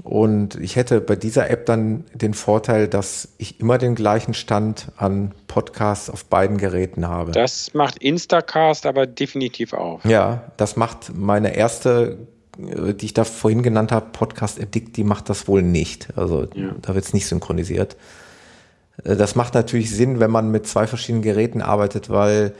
Und 0.03 0.56
ich 0.56 0.76
hätte 0.76 1.02
bei 1.02 1.15
dieser 1.15 1.49
App 1.49 1.65
dann 1.65 2.06
den 2.14 2.36
Vorteil, 2.36 2.88
dass 2.88 3.30
ich 3.38 3.60
immer 3.60 3.80
den 3.80 3.95
gleichen 3.95 4.36
Stand 4.36 4.90
an 4.95 5.34
Podcasts 5.48 6.10
auf 6.10 6.26
beiden 6.26 6.57
Geräten 6.57 7.07
habe. 7.07 7.32
Das 7.32 7.74
macht 7.74 7.98
Instacast 7.98 8.86
aber 8.86 9.07
definitiv 9.07 9.74
auch. 9.74 10.03
Ja, 10.06 10.52
das 10.57 10.76
macht 10.76 11.15
meine 11.15 11.56
erste, 11.56 12.19
äh, 12.60 12.94
die 12.94 13.06
ich 13.06 13.14
da 13.15 13.24
vorhin 13.24 13.64
genannt 13.64 13.91
habe, 13.91 14.07
Podcast 14.11 14.61
Addict, 14.61 14.98
die 14.98 15.03
macht 15.03 15.30
das 15.30 15.48
wohl 15.48 15.64
nicht. 15.64 16.10
Also 16.15 16.48
ja. 16.53 16.76
da 16.80 16.94
wird 16.94 17.06
es 17.06 17.14
nicht 17.14 17.26
synchronisiert. 17.26 17.98
Äh, 19.03 19.15
das 19.15 19.36
macht 19.36 19.56
natürlich 19.56 19.90
Sinn, 19.90 20.19
wenn 20.19 20.30
man 20.30 20.52
mit 20.52 20.68
zwei 20.68 20.86
verschiedenen 20.86 21.24
Geräten 21.24 21.64
arbeitet, 21.64 22.11
weil 22.11 22.53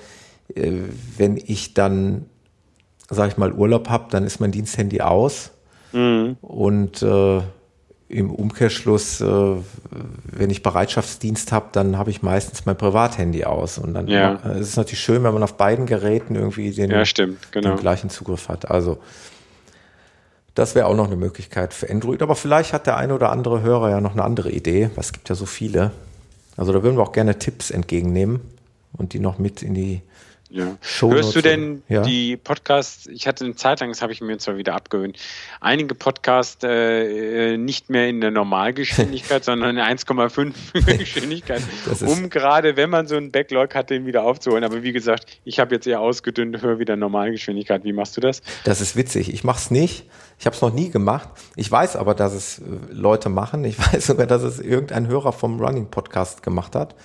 äh, 0.56 0.72
wenn 1.18 1.38
ich 1.38 1.76
dann, 1.76 2.26
sage 3.12 3.32
ich 3.32 3.38
mal, 3.38 3.54
Urlaub 3.54 3.90
habe, 3.90 4.08
dann 4.10 4.24
ist 4.24 4.40
mein 4.40 4.52
Diensthandy 4.52 5.02
aus 5.02 5.52
Mhm. 5.92 6.38
Und 6.42 7.02
äh, 7.02 7.42
im 8.10 8.32
Umkehrschluss, 8.32 9.20
äh, 9.20 9.26
wenn 9.26 10.50
ich 10.50 10.64
Bereitschaftsdienst 10.64 11.52
habe, 11.52 11.68
dann 11.74 11.98
habe 11.98 12.10
ich 12.10 12.22
meistens 12.22 12.66
mein 12.66 12.78
Privathandy 12.78 13.44
aus. 13.44 13.78
Und 13.78 13.94
dann 13.94 14.08
ja. 14.08 14.40
äh, 14.46 14.60
es 14.60 14.70
ist 14.70 14.78
natürlich 14.78 15.02
schön, 15.02 15.24
wenn 15.24 15.34
man 15.34 15.44
auf 15.44 15.56
beiden 15.56 15.86
Geräten 15.86 16.36
irgendwie 16.36 16.72
den, 16.72 16.92
ja, 16.92 17.06
stimmt, 17.06 17.52
genau. 17.52 17.72
den 17.72 17.80
gleichen 17.80 18.10
Zugriff 18.10 18.48
hat. 18.48 18.72
Also 18.72 19.00
das 20.56 20.74
wäre 20.74 20.88
auch 20.88 20.96
noch 20.96 21.08
eine 21.08 21.18
Möglichkeit 21.18 21.74
für 21.74 21.90
Android. 21.90 22.22
Aber 22.22 22.36
vielleicht 22.36 22.74
hat 22.74 22.88
der 22.88 22.98
eine 22.98 23.14
oder 23.14 23.32
andere 23.32 23.62
Hörer 23.62 23.90
ja 23.90 24.02
noch 24.02 24.14
eine 24.14 24.24
andere 24.24 24.52
Idee. 24.52 24.90
Es 24.96 25.12
gibt 25.12 25.30
ja 25.30 25.36
so 25.36 25.46
viele. 25.46 25.92
Also 26.56 26.72
da 26.74 26.82
würden 26.82 26.98
wir 26.98 27.04
auch 27.04 27.12
gerne 27.12 27.38
Tipps 27.38 27.70
entgegennehmen 27.70 28.40
und 28.94 29.14
die 29.14 29.20
noch 29.20 29.38
mit 29.38 29.62
in 29.62 29.74
die 29.76 30.02
ja. 30.50 30.78
Hörst 31.02 31.36
du 31.36 31.42
denn 31.42 31.84
ja? 31.90 32.02
die 32.02 32.38
Podcasts, 32.38 33.08
ich 33.08 33.28
hatte 33.28 33.46
eine 33.46 33.56
Zeit 33.56 33.80
lang, 33.80 33.90
das 33.90 34.02
habe 34.02 34.14
ich 34.14 34.22
mir 34.22 34.38
zwar 34.38 34.58
wieder 34.58 34.76
abgewöhnt, 34.76 35.18
einige 35.60 35.96
Podcasts 35.96 36.64
äh, 36.64 37.54
äh 37.54 37.58
nicht 37.58 37.90
mehr 37.90 38.08
in 38.08 38.22
der 38.22 38.32
Normalgeschwindigkeit, 38.32 39.44
sondern 39.46 39.78
in 39.78 39.84
1,5 39.84 40.54
Geschwindigkeit, 40.98 41.62
um 42.02 42.30
gerade, 42.30 42.78
wenn 42.78 42.90
man 42.90 43.08
so 43.08 43.16
einen 43.16 43.32
Backlog 43.32 43.76
hat, 43.76 43.90
den 43.90 44.06
wieder 44.06 44.24
aufzuholen. 44.24 44.64
Aber 44.64 44.84
wie 44.84 44.92
gesagt, 44.94 45.26
ich 45.44 45.60
habe 45.60 45.76
jetzt 45.76 45.88
eher 45.88 46.00
ausgedünnt, 46.00 46.62
höre 46.62 46.80
wieder 46.80 46.96
Normalgeschwindigkeit. 46.96 47.84
Wie 47.84 47.94
machst 47.94 48.16
du 48.18 48.22
das? 48.22 48.42
Das 48.64 48.82
ist 48.82 48.96
witzig. 48.96 49.34
Ich 49.34 49.44
mache 49.44 49.60
es 49.60 49.72
nicht. 49.72 50.06
Ich 50.40 50.46
habe 50.46 50.56
es 50.56 50.62
noch 50.62 50.74
nie 50.74 50.90
gemacht. 50.90 51.30
Ich 51.56 51.72
weiß 51.72 51.96
aber, 51.96 52.14
dass 52.14 52.34
es 52.34 52.60
äh, 52.60 52.64
Leute 52.92 53.30
machen. 53.30 53.64
Ich 53.66 53.78
weiß 53.94 54.08
sogar, 54.08 54.28
dass 54.28 54.44
es 54.44 54.60
irgendein 54.60 55.08
Hörer 55.08 55.34
vom 55.34 55.60
Running 55.60 55.90
Podcast 55.90 56.44
gemacht 56.44 56.76
hat 56.76 56.96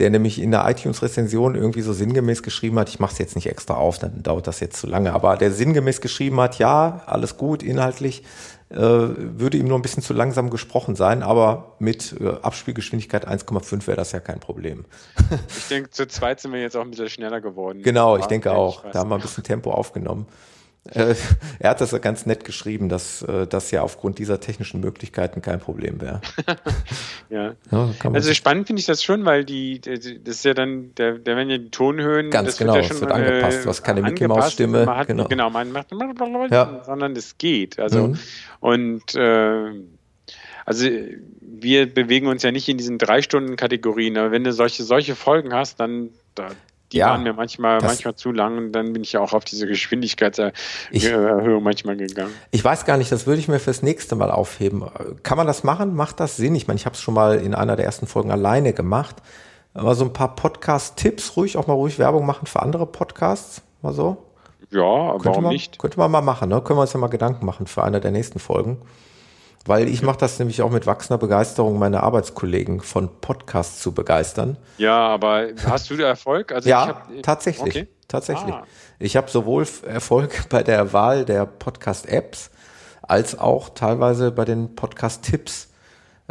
der 0.00 0.10
nämlich 0.10 0.40
in 0.40 0.50
der 0.50 0.68
iTunes-Rezension 0.68 1.54
irgendwie 1.54 1.82
so 1.82 1.92
sinngemäß 1.92 2.42
geschrieben 2.42 2.78
hat, 2.78 2.88
ich 2.88 2.98
mache 2.98 3.12
es 3.12 3.18
jetzt 3.18 3.36
nicht 3.36 3.46
extra 3.46 3.74
auf, 3.74 3.98
dann 3.98 4.22
dauert 4.22 4.46
das 4.46 4.60
jetzt 4.60 4.80
zu 4.80 4.86
lange, 4.86 5.12
aber 5.12 5.36
der 5.36 5.52
sinngemäß 5.52 6.00
geschrieben 6.00 6.40
hat, 6.40 6.58
ja, 6.58 7.02
alles 7.06 7.36
gut, 7.36 7.62
inhaltlich, 7.62 8.24
äh, 8.70 8.78
würde 8.78 9.58
ihm 9.58 9.66
nur 9.66 9.78
ein 9.78 9.82
bisschen 9.82 10.02
zu 10.02 10.14
langsam 10.14 10.48
gesprochen 10.48 10.96
sein, 10.96 11.22
aber 11.22 11.76
mit 11.80 12.16
äh, 12.20 12.28
Abspielgeschwindigkeit 12.40 13.28
1,5 13.28 13.86
wäre 13.86 13.96
das 13.96 14.12
ja 14.12 14.20
kein 14.20 14.40
Problem. 14.40 14.84
ich 15.56 15.68
denke, 15.68 15.90
zu 15.90 16.08
zweit 16.08 16.40
sind 16.40 16.52
wir 16.52 16.60
jetzt 16.60 16.76
auch 16.76 16.82
ein 16.82 16.90
bisschen 16.90 17.10
schneller 17.10 17.40
geworden. 17.40 17.82
Genau, 17.82 18.16
ich 18.16 18.26
denke 18.26 18.52
auch. 18.52 18.84
Da 18.90 19.00
haben 19.00 19.10
wir 19.10 19.16
ein 19.16 19.22
bisschen 19.22 19.44
Tempo 19.44 19.72
aufgenommen. 19.72 20.26
Äh, 20.84 21.14
er 21.58 21.70
hat 21.70 21.80
das 21.80 21.90
ja 21.90 21.98
ganz 21.98 22.26
nett 22.26 22.44
geschrieben, 22.44 22.88
dass 22.88 23.22
äh, 23.22 23.46
das 23.46 23.70
ja 23.70 23.82
aufgrund 23.82 24.18
dieser 24.18 24.40
technischen 24.40 24.80
Möglichkeiten 24.80 25.42
kein 25.42 25.60
Problem 25.60 26.00
wäre. 26.00 26.20
ja. 27.30 27.54
ja 27.70 27.94
also 28.12 28.34
spannend 28.34 28.66
finde 28.66 28.80
ich 28.80 28.86
das 28.86 29.02
schon, 29.02 29.24
weil 29.24 29.44
die, 29.44 29.80
das 29.80 30.04
ist 30.06 30.44
ja 30.44 30.54
dann, 30.54 30.94
der, 30.96 31.18
der 31.18 31.36
werden 31.36 31.50
ja 31.50 31.58
die 31.58 31.70
Tonhöhen. 31.70 32.30
Ganz 32.30 32.56
genau, 32.56 32.74
wird 32.74 32.84
ja 32.84 32.88
schon, 32.90 33.00
wird 33.02 33.12
angepasst. 33.12 33.64
Du 33.64 33.68
hast 33.68 33.82
keine 33.82 34.02
Mickey 34.02 34.26
Maus 34.26 34.52
Stimme. 34.52 34.86
Man 34.86 34.96
hat, 34.96 35.06
genau. 35.06 35.28
genau, 35.28 35.50
man 35.50 35.70
macht, 35.70 35.92
ja. 36.50 36.82
sondern 36.84 37.14
es 37.14 37.36
geht. 37.38 37.78
Also, 37.78 38.08
mhm. 38.08 38.18
und, 38.60 39.14
äh, 39.14 39.70
also 40.64 40.88
wir 41.40 41.92
bewegen 41.92 42.26
uns 42.26 42.42
ja 42.42 42.52
nicht 42.52 42.68
in 42.68 42.78
diesen 42.78 42.98
drei 42.98 43.22
Stunden 43.22 43.56
Kategorien, 43.56 44.16
aber 44.16 44.30
wenn 44.30 44.44
du 44.44 44.52
solche 44.52 44.84
solche 44.84 45.16
Folgen 45.16 45.52
hast, 45.52 45.80
dann 45.80 46.10
da, 46.34 46.50
die 46.92 46.98
ja, 46.98 47.10
waren 47.10 47.22
mir 47.22 47.32
manchmal, 47.32 47.80
manchmal 47.80 48.14
zu 48.14 48.32
lang 48.32 48.58
und 48.58 48.72
dann 48.72 48.92
bin 48.92 49.02
ich 49.02 49.12
ja 49.12 49.20
auch 49.20 49.32
auf 49.32 49.44
diese 49.44 49.66
Geschwindigkeitserhöhung 49.66 51.62
manchmal 51.62 51.96
gegangen. 51.96 52.34
Ich 52.50 52.64
weiß 52.64 52.84
gar 52.84 52.96
nicht, 52.96 53.12
das 53.12 53.26
würde 53.26 53.40
ich 53.40 53.48
mir 53.48 53.60
fürs 53.60 53.82
nächste 53.82 54.16
Mal 54.16 54.30
aufheben. 54.30 54.84
Kann 55.22 55.36
man 55.36 55.46
das 55.46 55.64
machen? 55.64 55.94
Macht 55.94 56.20
das 56.20 56.36
Sinn? 56.36 56.54
Ich 56.54 56.66
meine, 56.66 56.78
ich 56.78 56.86
habe 56.86 56.94
es 56.94 57.00
schon 57.00 57.14
mal 57.14 57.38
in 57.38 57.54
einer 57.54 57.76
der 57.76 57.84
ersten 57.84 58.06
Folgen 58.06 58.30
alleine 58.30 58.72
gemacht. 58.72 59.16
Aber 59.72 59.94
so 59.94 60.04
ein 60.04 60.12
paar 60.12 60.34
Podcast-Tipps, 60.34 61.36
ruhig 61.36 61.56
auch 61.56 61.68
mal 61.68 61.74
ruhig 61.74 61.98
Werbung 61.98 62.26
machen 62.26 62.46
für 62.46 62.60
andere 62.60 62.86
Podcasts, 62.86 63.62
mal 63.82 63.92
so. 63.92 64.26
Ja, 64.70 65.12
könnte 65.12 65.26
warum 65.26 65.44
man, 65.44 65.52
nicht? 65.52 65.78
Könnte 65.78 65.98
man 65.98 66.10
mal 66.10 66.22
machen, 66.22 66.48
ne? 66.48 66.60
Können 66.60 66.78
wir 66.78 66.82
uns 66.82 66.92
ja 66.92 66.98
mal 66.98 67.08
Gedanken 67.08 67.46
machen 67.46 67.66
für 67.66 67.84
eine 67.84 68.00
der 68.00 68.10
nächsten 68.10 68.38
Folgen. 68.40 68.78
Weil 69.70 69.88
ich 69.88 70.02
mache 70.02 70.18
das 70.18 70.36
nämlich 70.40 70.62
auch 70.62 70.70
mit 70.72 70.88
wachsender 70.88 71.18
Begeisterung, 71.18 71.78
meine 71.78 72.02
Arbeitskollegen 72.02 72.80
von 72.80 73.08
Podcasts 73.20 73.78
zu 73.80 73.92
begeistern. 73.92 74.56
Ja, 74.78 75.06
aber 75.06 75.50
hast 75.64 75.88
du 75.90 75.96
da 75.96 76.08
Erfolg? 76.08 76.50
Also 76.50 76.68
ja, 76.68 76.88
hab, 76.88 77.22
tatsächlich. 77.22 77.76
Okay. 77.76 77.88
Tatsächlich. 78.08 78.52
Ah. 78.52 78.66
Ich 78.98 79.16
habe 79.16 79.30
sowohl 79.30 79.64
Erfolg 79.86 80.46
bei 80.48 80.64
der 80.64 80.92
Wahl 80.92 81.24
der 81.24 81.46
Podcast-Apps 81.46 82.50
als 83.02 83.38
auch 83.38 83.68
teilweise 83.68 84.32
bei 84.32 84.44
den 84.44 84.74
Podcast-Tipps. 84.74 85.68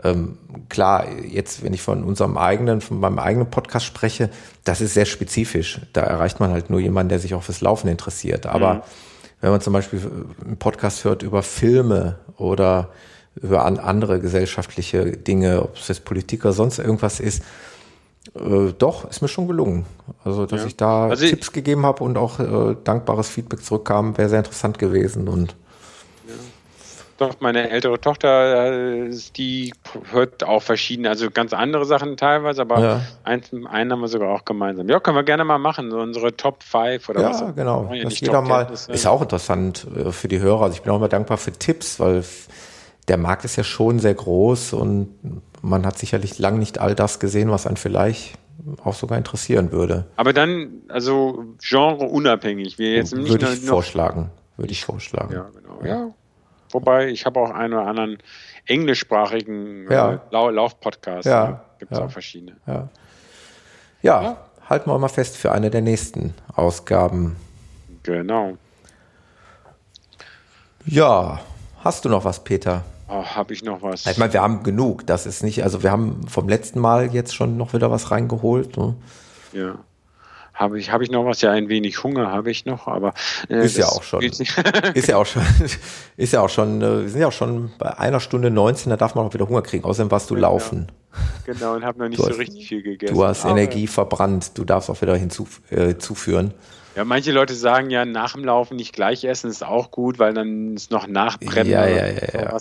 Ähm, 0.03 0.37
klar, 0.67 1.09
jetzt, 1.09 1.63
wenn 1.63 1.73
ich 1.73 1.81
von 1.81 2.03
unserem 2.03 2.37
eigenen, 2.37 2.81
von 2.81 2.99
meinem 2.99 3.19
eigenen 3.19 3.49
Podcast 3.49 3.85
spreche, 3.85 4.31
das 4.65 4.81
ist 4.81 4.95
sehr 4.95 5.05
spezifisch. 5.05 5.79
Da 5.93 6.01
erreicht 6.01 6.41
man 6.41 6.51
halt 6.51 6.69
nur 6.69 6.81
jemanden, 6.81 7.07
der 7.07 7.19
sich 7.19 7.33
auch 7.35 7.43
fürs 7.43 7.61
Laufen 7.61 7.87
interessiert. 7.87 8.47
Aber 8.47 8.73
mhm. 8.73 8.81
wenn 9.39 9.51
man 9.51 9.61
zum 9.61 9.71
Beispiel 9.71 10.01
einen 10.45 10.57
Podcast 10.57 11.05
hört 11.05 11.23
über 11.23 11.41
Filme 11.41 12.19
oder 12.35 12.89
über 13.41 13.65
an 13.65 13.77
andere 13.77 14.19
gesellschaftliche 14.19 15.05
Dinge, 15.17 15.63
ob 15.63 15.75
es 15.75 15.87
jetzt 15.87 16.05
Politik 16.05 16.45
oder 16.45 16.53
sonst 16.53 16.79
irgendwas 16.79 17.19
ist. 17.19 17.43
Äh, 18.35 18.73
doch, 18.77 19.09
ist 19.09 19.21
mir 19.21 19.27
schon 19.27 19.47
gelungen. 19.47 19.85
Also, 20.23 20.45
dass 20.45 20.61
ja. 20.61 20.67
ich 20.67 20.75
da 20.75 21.07
also 21.07 21.25
Tipps 21.25 21.47
ich, 21.47 21.53
gegeben 21.53 21.85
habe 21.85 22.03
und 22.03 22.17
auch 22.17 22.39
äh, 22.39 22.75
dankbares 22.83 23.29
Feedback 23.29 23.63
zurückkam, 23.63 24.17
wäre 24.17 24.29
sehr 24.29 24.39
interessant 24.39 24.77
gewesen. 24.77 25.27
Und 25.27 25.55
ja. 26.27 26.33
Doch, 27.17 27.35
meine 27.39 27.69
ältere 27.69 27.99
Tochter, 27.99 29.07
äh, 29.07 29.17
die 29.35 29.73
hört 30.11 30.43
auch 30.43 30.61
verschiedene, 30.61 31.09
also 31.09 31.31
ganz 31.31 31.53
andere 31.53 31.85
Sachen 31.85 32.17
teilweise, 32.17 32.61
aber 32.61 32.79
ja. 32.79 33.01
einen, 33.23 33.67
einen 33.67 33.91
haben 33.93 34.01
wir 34.01 34.09
sogar 34.09 34.29
auch 34.29 34.45
gemeinsam. 34.45 34.87
Ja, 34.89 34.99
können 34.99 35.17
wir 35.17 35.23
gerne 35.23 35.43
mal 35.43 35.57
machen, 35.57 35.89
so 35.89 35.99
unsere 35.99 36.35
Top 36.35 36.61
5 36.63 37.09
oder 37.09 37.21
ja, 37.21 37.29
was. 37.29 37.39
Ja, 37.39 37.51
genau. 37.51 37.89
Jeder 37.91 38.41
mal, 38.41 38.67
ist 38.71 39.07
auch 39.07 39.21
interessant 39.21 39.87
äh, 39.95 40.11
für 40.11 40.27
die 40.27 40.39
Hörer. 40.39 40.63
Also 40.63 40.75
ich 40.75 40.81
bin 40.83 40.91
auch 40.91 40.97
immer 40.97 41.09
dankbar 41.09 41.37
für 41.37 41.51
Tipps, 41.51 41.99
weil 41.99 42.23
der 43.09 43.17
Markt 43.17 43.43
ist 43.43 43.55
ja 43.55 43.63
schon 43.63 43.99
sehr 43.99 44.13
groß 44.13 44.73
und 44.73 45.43
man 45.61 45.85
hat 45.85 45.97
sicherlich 45.97 46.39
lang 46.39 46.59
nicht 46.59 46.79
all 46.79 46.95
das 46.95 47.19
gesehen, 47.19 47.51
was 47.51 47.67
einen 47.67 47.77
vielleicht 47.77 48.37
auch 48.83 48.93
sogar 48.93 49.17
interessieren 49.17 49.71
würde. 49.71 50.05
Aber 50.15 50.33
dann, 50.33 50.83
also 50.89 51.45
Genre 51.59 52.05
unabhängig. 52.05 52.77
Wir 52.77 52.93
jetzt 52.93 53.15
nicht 53.15 53.29
würde 53.29 53.51
ich 53.51 53.65
vorschlagen. 53.65 54.31
Würde 54.57 54.71
ich 54.71 54.85
vorschlagen. 54.85 55.33
Ja, 55.33 55.49
genau. 55.55 55.83
Ja. 55.83 56.13
Wobei, 56.71 57.09
ich 57.09 57.25
habe 57.25 57.39
auch 57.39 57.49
einen 57.49 57.73
oder 57.73 57.87
anderen 57.87 58.17
englischsprachigen 58.65 59.89
ja. 59.89 60.13
äh, 60.31 60.51
Lauf-Podcast. 60.51 61.25
Ja. 61.25 61.31
ja. 61.31 61.65
Gibt 61.79 61.91
es 61.91 61.97
ja. 61.97 62.05
auch 62.05 62.11
verschiedene. 62.11 62.57
Ja. 62.67 62.89
ja. 64.01 64.21
ja, 64.21 64.37
halten 64.69 64.89
wir 64.89 64.99
mal 64.99 65.07
fest 65.07 65.37
für 65.37 65.51
eine 65.51 65.69
der 65.69 65.81
nächsten 65.81 66.33
Ausgaben. 66.53 67.37
Genau. 68.03 68.57
Ja, 70.85 71.39
hast 71.83 72.05
du 72.05 72.09
noch 72.09 72.25
was, 72.25 72.43
Peter? 72.43 72.83
Oh, 73.09 73.23
habe 73.23 73.53
ich 73.53 73.63
noch 73.63 73.81
was? 73.81 74.05
Ich 74.05 74.17
meine, 74.17 74.33
wir 74.33 74.41
haben 74.41 74.63
genug. 74.63 75.07
Das 75.07 75.25
ist 75.25 75.43
nicht, 75.43 75.63
also 75.63 75.81
wir 75.81 75.91
haben 75.91 76.27
vom 76.27 76.47
letzten 76.47 76.79
Mal 76.79 77.13
jetzt 77.13 77.35
schon 77.35 77.57
noch 77.57 77.73
wieder 77.73 77.89
was 77.89 78.11
reingeholt. 78.11 78.77
Ne? 78.77 78.95
Ja. 79.51 79.79
Habe 80.53 80.77
ich, 80.77 80.91
hab 80.91 81.01
ich 81.01 81.09
noch 81.09 81.25
was? 81.25 81.41
Ja, 81.41 81.51
ein 81.51 81.69
wenig 81.69 82.03
Hunger 82.03 82.31
habe 82.31 82.51
ich 82.51 82.65
noch, 82.65 82.87
aber 82.87 83.13
äh, 83.49 83.63
ist 83.63 83.77
ja 83.77 83.87
auch 83.87 84.03
schon. 84.03 84.21
ist 84.93 85.07
ja 85.07 85.15
auch 85.15 85.25
schon. 85.25 85.41
Ist 86.17 86.33
ja 86.33 86.41
auch 86.41 86.49
schon. 86.49 86.81
Äh, 86.81 87.03
wir 87.03 87.09
sind 87.09 87.21
ja 87.21 87.27
auch 87.29 87.31
schon 87.31 87.71
bei 87.79 87.97
einer 87.97 88.19
Stunde 88.19 88.51
19, 88.51 88.89
da 88.89 88.97
darf 88.97 89.15
man 89.15 89.25
auch 89.25 89.33
wieder 89.33 89.47
Hunger 89.47 89.61
kriegen. 89.61 89.85
Außerdem 89.85 90.11
warst 90.11 90.29
du 90.29 90.35
genau. 90.35 90.49
laufen. 90.49 90.91
Genau, 91.45 91.75
und 91.75 91.85
habe 91.85 91.99
noch 91.99 92.07
nicht 92.09 92.19
du 92.19 92.23
so 92.23 92.29
hast, 92.31 92.39
richtig 92.39 92.67
viel 92.67 92.83
gegessen. 92.83 93.15
Du 93.15 93.23
hast 93.23 93.45
Energie 93.45 93.87
verbrannt. 93.87 94.51
Du 94.57 94.65
darfst 94.65 94.89
auch 94.89 95.01
wieder 95.01 95.15
hinzuführen. 95.15 96.49
Äh, 96.49 96.53
ja, 96.99 97.05
manche 97.05 97.31
Leute 97.31 97.53
sagen 97.53 97.89
ja, 97.89 98.03
nach 98.03 98.33
dem 98.33 98.43
Laufen 98.43 98.75
nicht 98.75 98.93
gleich 98.93 99.23
essen 99.23 99.49
ist 99.49 99.63
auch 99.63 99.89
gut, 99.89 100.19
weil 100.19 100.33
dann 100.33 100.73
es 100.73 100.89
noch 100.89 101.07
nachbrennt. 101.07 101.69
Ja, 101.69 101.87
ja, 101.87 102.07
ja, 102.07 102.41
ja. 102.41 102.57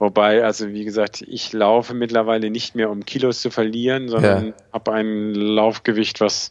Wobei, 0.00 0.44
also 0.44 0.66
wie 0.70 0.84
gesagt, 0.84 1.22
ich 1.22 1.52
laufe 1.52 1.94
mittlerweile 1.94 2.50
nicht 2.50 2.74
mehr, 2.74 2.90
um 2.90 3.04
Kilos 3.04 3.40
zu 3.40 3.50
verlieren, 3.50 4.08
sondern 4.08 4.46
ja. 4.48 4.52
habe 4.72 4.92
ein 4.94 5.32
Laufgewicht, 5.32 6.20
was 6.20 6.50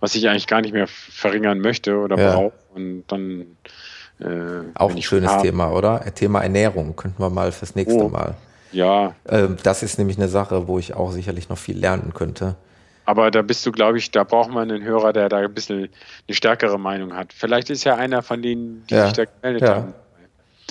was 0.00 0.16
ich 0.16 0.28
eigentlich 0.28 0.48
gar 0.48 0.60
nicht 0.60 0.74
mehr 0.74 0.88
verringern 0.88 1.60
möchte 1.60 1.96
oder 1.96 2.18
ja. 2.18 2.32
brauche. 2.32 2.52
Und 2.74 3.04
dann 3.06 3.56
äh, 4.18 4.64
auch 4.74 4.90
ein 4.90 5.00
schönes 5.00 5.30
hab, 5.30 5.42
Thema, 5.42 5.70
oder? 5.70 6.04
Thema 6.12 6.40
Ernährung 6.40 6.96
könnten 6.96 7.22
wir 7.22 7.30
mal 7.30 7.52
fürs 7.52 7.76
nächste 7.76 8.02
oh, 8.02 8.08
Mal. 8.08 8.34
Ja. 8.72 9.14
Ähm, 9.28 9.58
das 9.62 9.84
ist 9.84 9.98
nämlich 9.98 10.16
eine 10.18 10.26
Sache, 10.26 10.66
wo 10.66 10.80
ich 10.80 10.94
auch 10.94 11.12
sicherlich 11.12 11.48
noch 11.48 11.58
viel 11.58 11.78
lernen 11.78 12.12
könnte. 12.14 12.56
Aber 13.04 13.30
da 13.30 13.42
bist 13.42 13.66
du, 13.66 13.72
glaube 13.72 13.98
ich, 13.98 14.10
da 14.10 14.24
braucht 14.24 14.50
man 14.50 14.70
einen 14.70 14.84
Hörer, 14.84 15.12
der 15.12 15.28
da 15.28 15.38
ein 15.38 15.52
bisschen 15.52 15.88
eine 16.28 16.34
stärkere 16.34 16.78
Meinung 16.78 17.14
hat. 17.14 17.32
Vielleicht 17.32 17.70
ist 17.70 17.84
ja 17.84 17.96
einer 17.96 18.22
von 18.22 18.42
denen, 18.42 18.84
die 18.88 18.94
ja. 18.94 19.06
sich 19.06 19.14
da 19.14 19.24
gemeldet 19.24 19.62
ja. 19.62 19.74
haben. 19.76 19.94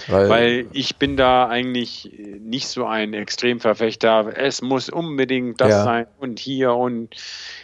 Weil, 0.07 0.29
Weil, 0.29 0.65
ich 0.71 0.95
bin 0.95 1.17
da 1.17 1.47
eigentlich 1.47 2.11
nicht 2.39 2.67
so 2.67 2.85
ein 2.85 3.13
Extremverfechter. 3.13 4.31
Es 4.35 4.61
muss 4.61 4.89
unbedingt 4.89 5.61
das 5.61 5.69
ja. 5.69 5.83
sein 5.83 6.07
und 6.19 6.39
hier 6.39 6.73
und 6.73 7.15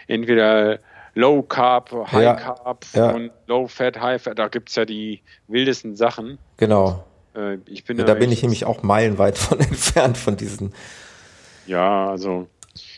entweder 0.08 0.80
Low 1.16 1.42
Carb, 1.42 1.92
High 2.12 2.24
ja, 2.24 2.34
Carb 2.36 2.86
ja. 2.94 3.12
und 3.12 3.32
Low 3.48 3.68
Fat, 3.68 4.00
High 4.00 4.22
Fat. 4.22 4.38
Da 4.38 4.50
gibt 4.50 4.70
es 4.70 4.76
ja 4.76 4.86
die 4.86 5.22
wildesten 5.48 5.96
Sachen. 5.96 6.38
Genau. 6.58 7.04
Äh, 7.36 7.58
ich 7.66 7.86
bin 7.86 7.98
ja, 7.98 8.04
da 8.04 8.14
bin 8.14 8.32
ich 8.32 8.44
nämlich 8.44 8.66
auch 8.66 8.84
meilenweit 8.84 9.38
von 9.38 9.60
entfernt 9.60 10.18
von 10.18 10.38
diesen. 10.38 10.74
Ja, 11.66 12.10
also 12.10 12.48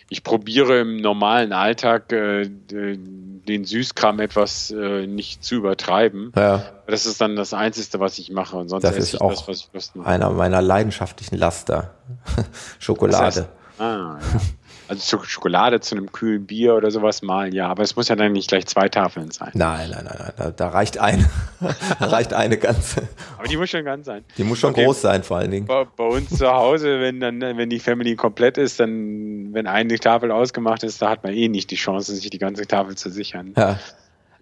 ich 0.10 0.24
probiere 0.24 0.82
im 0.82 0.98
normalen 0.98 1.54
Alltag 1.54 2.12
äh, 2.12 2.50
den 2.70 3.66
Süßkram 3.66 4.20
etwas 4.20 4.72
äh, 4.72 5.08
nicht 5.08 5.44
zu 5.44 5.56
übertreiben. 5.56 6.32
Ja. 6.36 6.64
Das 6.88 7.06
ist 7.06 7.22
dann 7.22 7.36
das 7.36 7.54
Einzige, 7.54 8.00
was 8.00 8.18
ich 8.18 8.32
mache. 8.32 8.58
Und 8.58 8.70
sonst 8.70 8.84
das 8.84 8.98
ist 8.98 9.22
auch 9.22 9.46
das, 9.46 9.92
einer 10.04 10.30
meiner 10.32 10.62
leidenschaftlichen 10.62 11.38
Laster. 11.38 11.94
Schokolade. 12.80 13.26
Das 13.26 13.38
heißt, 13.38 13.50
ah, 13.80 14.20
ja. 14.20 14.20
Also 14.90 15.24
Schokolade 15.24 15.80
zu 15.82 15.96
einem 15.96 16.12
kühlen 16.12 16.48
Bier 16.48 16.74
oder 16.74 16.90
sowas 16.90 17.22
mal, 17.22 17.54
ja, 17.54 17.68
aber 17.68 17.84
es 17.84 17.96
muss 17.96 18.08
ja 18.08 18.16
dann 18.16 18.32
nicht 18.32 18.50
gleich 18.50 18.66
zwei 18.66 18.90
Tafeln 18.90 19.30
sein. 19.30 19.52
Nein, 19.54 19.92
nein, 19.92 20.04
nein, 20.04 20.16
nein 20.18 20.34
da, 20.36 20.50
da 20.50 20.70
reicht 20.70 20.98
eine. 20.98 21.30
da 22.00 22.06
reicht 22.08 22.34
eine 22.34 22.58
ganze. 22.58 23.08
Aber 23.38 23.48
die 23.48 23.56
muss 23.56 23.70
schon 23.70 23.86
ganz 23.86 24.08
sein. 24.08 24.26
Die 24.38 24.44
muss 24.44 24.58
schon 24.58 24.72
okay. 24.72 24.86
groß 24.86 25.02
sein, 25.02 25.22
vor 25.22 25.38
allen 25.38 25.52
Dingen. 25.52 25.68
Bei, 25.68 25.86
bei, 25.86 26.06
uns 26.06 26.36
zu 26.36 26.48
Hause, 26.48 27.00
wenn 27.02 27.20
dann, 27.20 27.40
wenn 27.40 27.70
die 27.70 27.80
Family 27.80 28.16
komplett 28.16 28.58
ist, 28.58 28.80
dann, 28.80 29.54
wenn 29.54 29.68
eine 29.68 30.00
Tafel 30.00 30.32
ausgemacht 30.32 30.82
ist, 30.82 31.00
da 31.04 31.12
hat 31.12 31.24
man 31.24 31.34
eh 31.34 31.50
nicht 31.50 31.70
die 31.70 31.76
Chance, 31.76 32.16
sich 32.16 32.28
die 32.28 32.40
ganze 32.40 32.66
Tafel 32.66 32.96
zu 32.96 33.12
sichern. 33.12 33.54
Ja. 33.56 33.80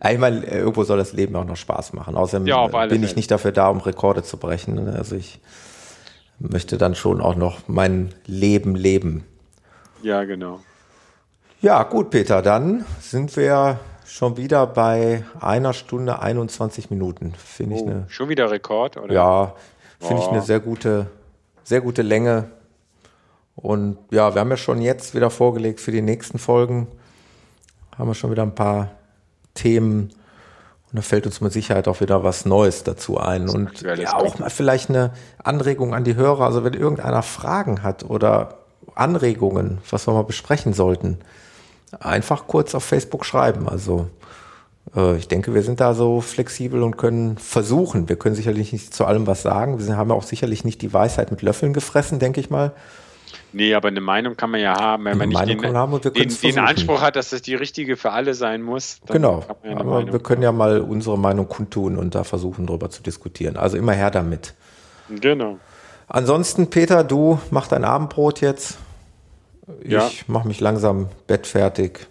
Ich 0.09 0.17
meine, 0.17 0.45
irgendwo 0.45 0.83
soll 0.85 0.97
das 0.97 1.11
Leben 1.11 1.35
auch 1.35 1.43
noch 1.43 1.57
Spaß 1.57 1.91
machen. 1.91 2.15
Außerdem 2.15 2.47
ja, 2.47 2.67
bin 2.85 3.03
ich 3.03 3.17
nicht 3.17 3.31
dafür 3.31 3.51
da, 3.51 3.67
um 3.67 3.79
Rekorde 3.79 4.23
zu 4.23 4.37
brechen. 4.37 4.87
Also 4.89 5.17
ich 5.17 5.39
möchte 6.39 6.77
dann 6.77 6.95
schon 6.95 7.19
auch 7.19 7.35
noch 7.35 7.67
mein 7.67 8.13
Leben 8.25 8.75
leben. 8.75 9.25
Ja, 10.01 10.23
genau. 10.23 10.59
Ja, 11.61 11.83
gut, 11.83 12.11
Peter, 12.11 12.41
dann 12.41 12.85
sind 13.01 13.35
wir 13.35 13.79
schon 14.05 14.37
wieder 14.37 14.67
bei 14.67 15.23
einer 15.39 15.73
Stunde 15.73 16.19
21 16.19 16.89
Minuten. 16.89 17.33
Finde 17.33 17.75
oh, 17.75 17.77
ich 17.77 17.83
eine. 17.83 18.05
Schon 18.09 18.29
wieder 18.29 18.49
Rekord, 18.51 18.97
oder? 18.97 19.13
Ja, 19.13 19.53
finde 19.99 20.21
oh. 20.21 20.25
ich 20.25 20.31
eine 20.31 20.41
sehr 20.41 20.59
gute, 20.59 21.07
sehr 21.63 21.81
gute 21.81 22.03
Länge. 22.03 22.45
Und 23.55 23.97
ja, 24.11 24.33
wir 24.35 24.39
haben 24.39 24.49
ja 24.51 24.57
schon 24.57 24.81
jetzt 24.81 25.15
wieder 25.15 25.29
vorgelegt 25.29 25.79
für 25.81 25.91
die 25.91 26.03
nächsten 26.03 26.37
Folgen. 26.37 26.87
Haben 27.97 28.09
wir 28.09 28.13
schon 28.13 28.29
wieder 28.29 28.43
ein 28.43 28.55
paar 28.55 28.91
Themen. 29.55 30.11
Und 30.89 30.95
da 30.95 31.01
fällt 31.01 31.25
uns 31.25 31.41
mit 31.41 31.51
Sicherheit 31.51 31.87
auch 31.87 31.99
wieder 31.99 32.23
was 32.23 32.45
Neues 32.45 32.83
dazu 32.83 33.17
ein. 33.17 33.49
Und 33.49 33.81
ja, 33.81 34.15
auch 34.15 34.37
mal 34.37 34.51
vielleicht 34.51 34.89
eine 34.89 35.11
Anregung 35.43 35.95
an 35.95 36.03
die 36.03 36.15
Hörer. 36.15 36.45
Also 36.45 36.63
wenn 36.63 36.73
irgendeiner 36.73 37.23
Fragen 37.23 37.81
hat 37.81 38.03
oder 38.03 38.59
Anregungen, 38.95 39.79
was 39.89 40.07
wir 40.07 40.13
mal 40.13 40.23
besprechen 40.23 40.73
sollten, 40.73 41.17
einfach 41.99 42.47
kurz 42.47 42.75
auf 42.75 42.83
Facebook 42.83 43.25
schreiben. 43.25 43.67
Also 43.69 44.09
äh, 44.95 45.17
ich 45.17 45.27
denke, 45.27 45.53
wir 45.53 45.63
sind 45.63 45.79
da 45.79 45.93
so 45.93 46.21
flexibel 46.21 46.83
und 46.83 46.97
können 46.97 47.37
versuchen. 47.37 48.09
Wir 48.09 48.17
können 48.17 48.35
sicherlich 48.35 48.73
nicht 48.73 48.93
zu 48.93 49.05
allem 49.05 49.27
was 49.27 49.41
sagen. 49.41 49.79
Wir 49.79 49.97
haben 49.97 50.09
ja 50.09 50.15
auch 50.15 50.23
sicherlich 50.23 50.63
nicht 50.63 50.81
die 50.81 50.93
Weisheit 50.93 51.31
mit 51.31 51.41
Löffeln 51.41 51.73
gefressen, 51.73 52.19
denke 52.19 52.39
ich 52.39 52.49
mal. 52.49 52.73
Nee, 53.53 53.73
aber 53.73 53.87
eine 53.87 54.01
Meinung 54.01 54.35
kann 54.35 54.51
man 54.51 54.59
ja 54.59 54.79
haben, 54.79 55.05
wenn 55.05 55.17
man 55.17 55.29
nicht 55.29 55.47
den, 55.47 55.75
haben 55.75 55.99
den, 55.99 56.37
den, 56.41 56.59
Anspruch 56.59 57.01
hat, 57.01 57.15
dass 57.15 57.29
das 57.29 57.41
die 57.41 57.55
richtige 57.55 57.97
für 57.97 58.11
alle 58.11 58.33
sein 58.33 58.61
muss. 58.61 58.99
genau, 59.07 59.43
ja 59.63 59.71
aber 59.71 59.83
Meinung 59.95 60.13
wir 60.13 60.19
können 60.19 60.41
ja 60.41 60.51
mal 60.51 60.81
unsere 60.81 61.17
Meinung 61.17 61.47
kundtun 61.47 61.97
und 61.97 62.13
da 62.13 62.23
versuchen, 62.23 62.67
darüber 62.67 62.89
zu 62.89 63.01
diskutieren. 63.01 63.57
Also 63.57 63.77
immer 63.77 63.93
her 63.93 64.11
damit. 64.11 64.53
Genau. 65.09 65.59
Ansonsten, 66.07 66.69
Peter, 66.69 67.03
du 67.03 67.39
mach 67.51 67.67
dein 67.67 67.83
Abendbrot 67.83 68.41
jetzt. 68.41 68.77
Ich 69.81 69.91
ja. 69.91 70.09
mache 70.27 70.47
mich 70.47 70.59
langsam 70.61 71.09
bettfertig. 71.27 72.07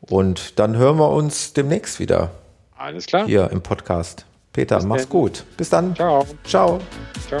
Und 0.00 0.58
dann 0.58 0.76
hören 0.76 0.98
wir 0.98 1.10
uns 1.10 1.54
demnächst 1.54 1.98
wieder. 1.98 2.30
Alles 2.76 3.06
klar. 3.06 3.26
Hier 3.26 3.50
im 3.50 3.62
Podcast. 3.62 4.26
Peter, 4.52 4.76
Bis 4.76 4.84
mach's 4.86 5.02
denn. 5.02 5.10
gut. 5.10 5.44
Bis 5.56 5.70
dann. 5.70 5.94
Ciao. 5.94 6.26
Ciao. 6.44 6.80
Ciao. 7.28 7.40